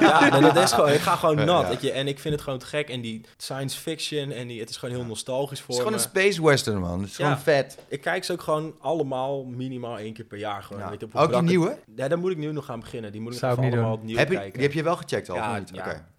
ja, 0.00 0.28
nee, 0.38 0.52
dat 0.52 0.56
is 0.64 0.72
gewoon, 0.72 0.90
ik 0.92 1.00
ga 1.00 1.16
gewoon 1.16 1.36
nat. 1.36 1.62
ja. 1.62 1.68
Weet 1.68 1.80
je? 1.80 1.90
En 1.92 2.08
ik 2.08 2.18
vind 2.18 2.34
het 2.34 2.42
gewoon 2.42 2.58
te 2.58 2.66
gek. 2.66 2.88
En 2.88 3.00
die 3.00 3.20
science 3.36 3.78
fiction, 3.80 4.30
en 4.30 4.46
die, 4.46 4.60
het 4.60 4.70
is 4.70 4.76
gewoon 4.76 4.94
heel 4.94 5.04
nostalgisch 5.04 5.50
het 5.58 5.66
voor 5.66 5.74
is 5.74 5.80
gewoon 5.80 5.92
me. 5.96 5.98
een 5.98 6.08
space 6.10 6.42
western, 6.42 6.78
man. 6.80 7.00
Het 7.00 7.10
is 7.10 7.16
Ja. 7.16 7.24
gewoon 7.24 7.42
vet. 7.42 7.78
Ik 7.88 8.00
kijk 8.00 8.24
ze 8.24 8.32
ook 8.32 8.40
gewoon 8.42 8.74
allemaal 8.80 9.44
minimaal 9.44 9.98
één 9.98 10.12
keer 10.12 10.24
per 10.24 10.38
jaar. 10.38 10.62
Gewoon, 10.62 10.82
Ja. 10.82 10.90
weet 10.90 11.00
je, 11.00 11.06
op 11.06 11.14
Ook 11.14 11.32
die 11.32 11.42
nieuwe? 11.42 11.78
Ja, 11.96 12.08
daar 12.08 12.18
moet 12.18 12.30
ik 12.30 12.36
nu 12.36 12.52
nog 12.52 12.64
gaan 12.64 12.80
beginnen. 12.80 13.12
Die 13.12 13.20
moet 13.20 13.32
ik 13.32 13.38
Zou 13.38 13.52
even 13.52 13.64
ik 13.64 13.70
niet 13.70 13.78
allemaal 13.78 13.96
doen. 13.96 14.04
opnieuw 14.04 14.18
Heb 14.36 14.44
je, 14.44 14.50
die 14.52 14.62
heb 14.62 14.72
je 14.72 14.82
wel 14.82 14.96
gecheckt 14.96 15.30
al, 15.30 15.36
Ja, 15.36 15.58
niet? 15.58 15.70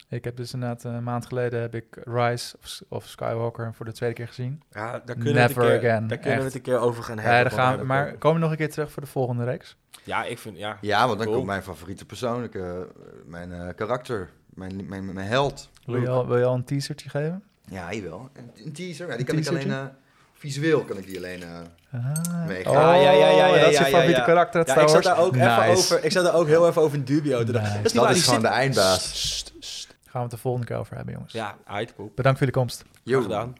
Ja. 0.07 0.17
Ik 0.17 0.23
heb 0.23 0.37
dus 0.37 0.53
inderdaad 0.53 0.83
een 0.83 1.03
maand 1.03 1.25
geleden 1.25 1.61
heb 1.61 1.75
ik 1.75 1.85
Rise 2.03 2.55
of, 2.63 2.81
of 2.89 3.05
Skywalker 3.07 3.73
voor 3.73 3.85
de 3.85 3.91
tweede 3.91 4.15
keer 4.15 4.27
gezien. 4.27 4.61
Ja, 4.71 4.91
daar 4.91 5.01
kunnen, 5.15 5.33
we 5.33 5.39
het 5.39 5.47
Never 5.55 5.73
een 5.73 5.79
keer, 5.79 5.89
again, 5.91 6.07
daar 6.07 6.17
kunnen 6.17 6.39
we 6.39 6.45
het 6.45 6.55
een 6.55 6.61
keer 6.61 6.77
over 6.79 7.03
gaan 7.03 7.17
hebben. 7.19 7.33
Ja, 7.37 7.41
daar 7.43 7.51
gaan 7.51 7.77
we, 7.77 7.83
maar 7.83 8.13
komen 8.17 8.37
we 8.37 8.41
nog 8.43 8.51
een 8.51 8.57
keer 8.57 8.71
terug 8.71 8.91
voor 8.91 9.01
de 9.01 9.07
volgende 9.07 9.43
reeks? 9.43 9.75
Ja, 10.03 10.23
ik 10.23 10.37
vind... 10.39 10.57
Ja, 10.57 10.77
Ja, 10.81 11.05
want 11.05 11.17
dan 11.17 11.25
Cool. 11.25 11.33
komt 11.35 11.47
mijn 11.49 11.63
favoriete 11.63 12.05
persoonlijke, 12.05 12.59
eh, 12.59 13.11
mijn 13.25 13.51
eh, 13.51 13.67
karakter, 13.75 14.29
mijn, 14.53 14.85
mijn, 14.87 15.13
mijn 15.13 15.27
held. 15.27 15.69
Wil 15.85 16.01
je, 16.01 16.09
al, 16.09 16.27
wil 16.27 16.37
je 16.37 16.45
al 16.45 16.55
een 16.55 16.63
teasertje 16.63 17.09
geven? 17.09 17.43
Ja, 17.69 17.89
hier 17.89 18.03
wel. 18.03 18.29
Een, 18.33 18.51
een 18.65 18.73
teaser, 18.73 19.07
ja, 19.07 19.11
die 19.17 19.19
Een 19.19 19.25
kan 19.25 19.37
ik 19.37 19.47
alleen... 19.47 19.71
eh, 19.71 19.85
visueel 20.33 20.83
kan 20.83 20.97
ik 20.97 21.05
die 21.05 21.17
alleen... 21.17 21.43
eh, 21.43 21.49
Ah. 21.91 22.47
Meegaan. 22.47 22.73
Oh, 22.75 22.83
Ah, 22.83 23.01
ja, 23.01 23.11
ja, 23.11 23.29
ja, 23.29 23.45
ja, 23.47 23.59
dat 23.59 23.69
is 23.71 23.77
ja, 23.77 23.85
je 23.85 23.91
ja, 23.91 23.97
favoriete 23.97 24.19
ja. 24.19 24.25
karakter 24.25 24.67
Ja, 24.67 24.75
ik 24.81 24.87
zat 24.89 25.03
daar 25.03 25.17
ook 25.19 25.35
even 25.35 25.65
over. 25.65 26.03
Ik 26.03 26.11
zat 26.11 26.23
daar 26.23 26.33
ook 26.33 26.47
heel 26.47 26.67
even 26.67 26.81
over 26.81 26.97
in 26.97 27.03
dubio 27.03 27.43
te. 27.43 27.51
Nice. 27.51 27.63
Dat 27.63 27.75
is 27.75 27.81
niet 27.83 27.93
dat 27.93 28.03
waar, 28.03 28.11
is 28.11 28.15
die 28.15 28.23
gewoon 28.25 28.41
de 28.41 28.47
eindbaas. 28.47 29.43
Gaan 30.15 30.23
we 30.23 30.29
het 30.29 30.39
de 30.39 30.43
volgende 30.43 30.67
keer 30.67 30.77
over 30.77 30.95
hebben, 30.95 31.13
jongens. 31.13 31.33
Ja, 31.33 31.55
uit, 31.65 31.95
cool. 31.95 32.11
Bedankt 32.15 32.37
voor 32.39 32.47
jullie 32.47 32.61
komst. 32.61 32.85
Yo. 33.03 33.21
gedaan. 33.21 33.55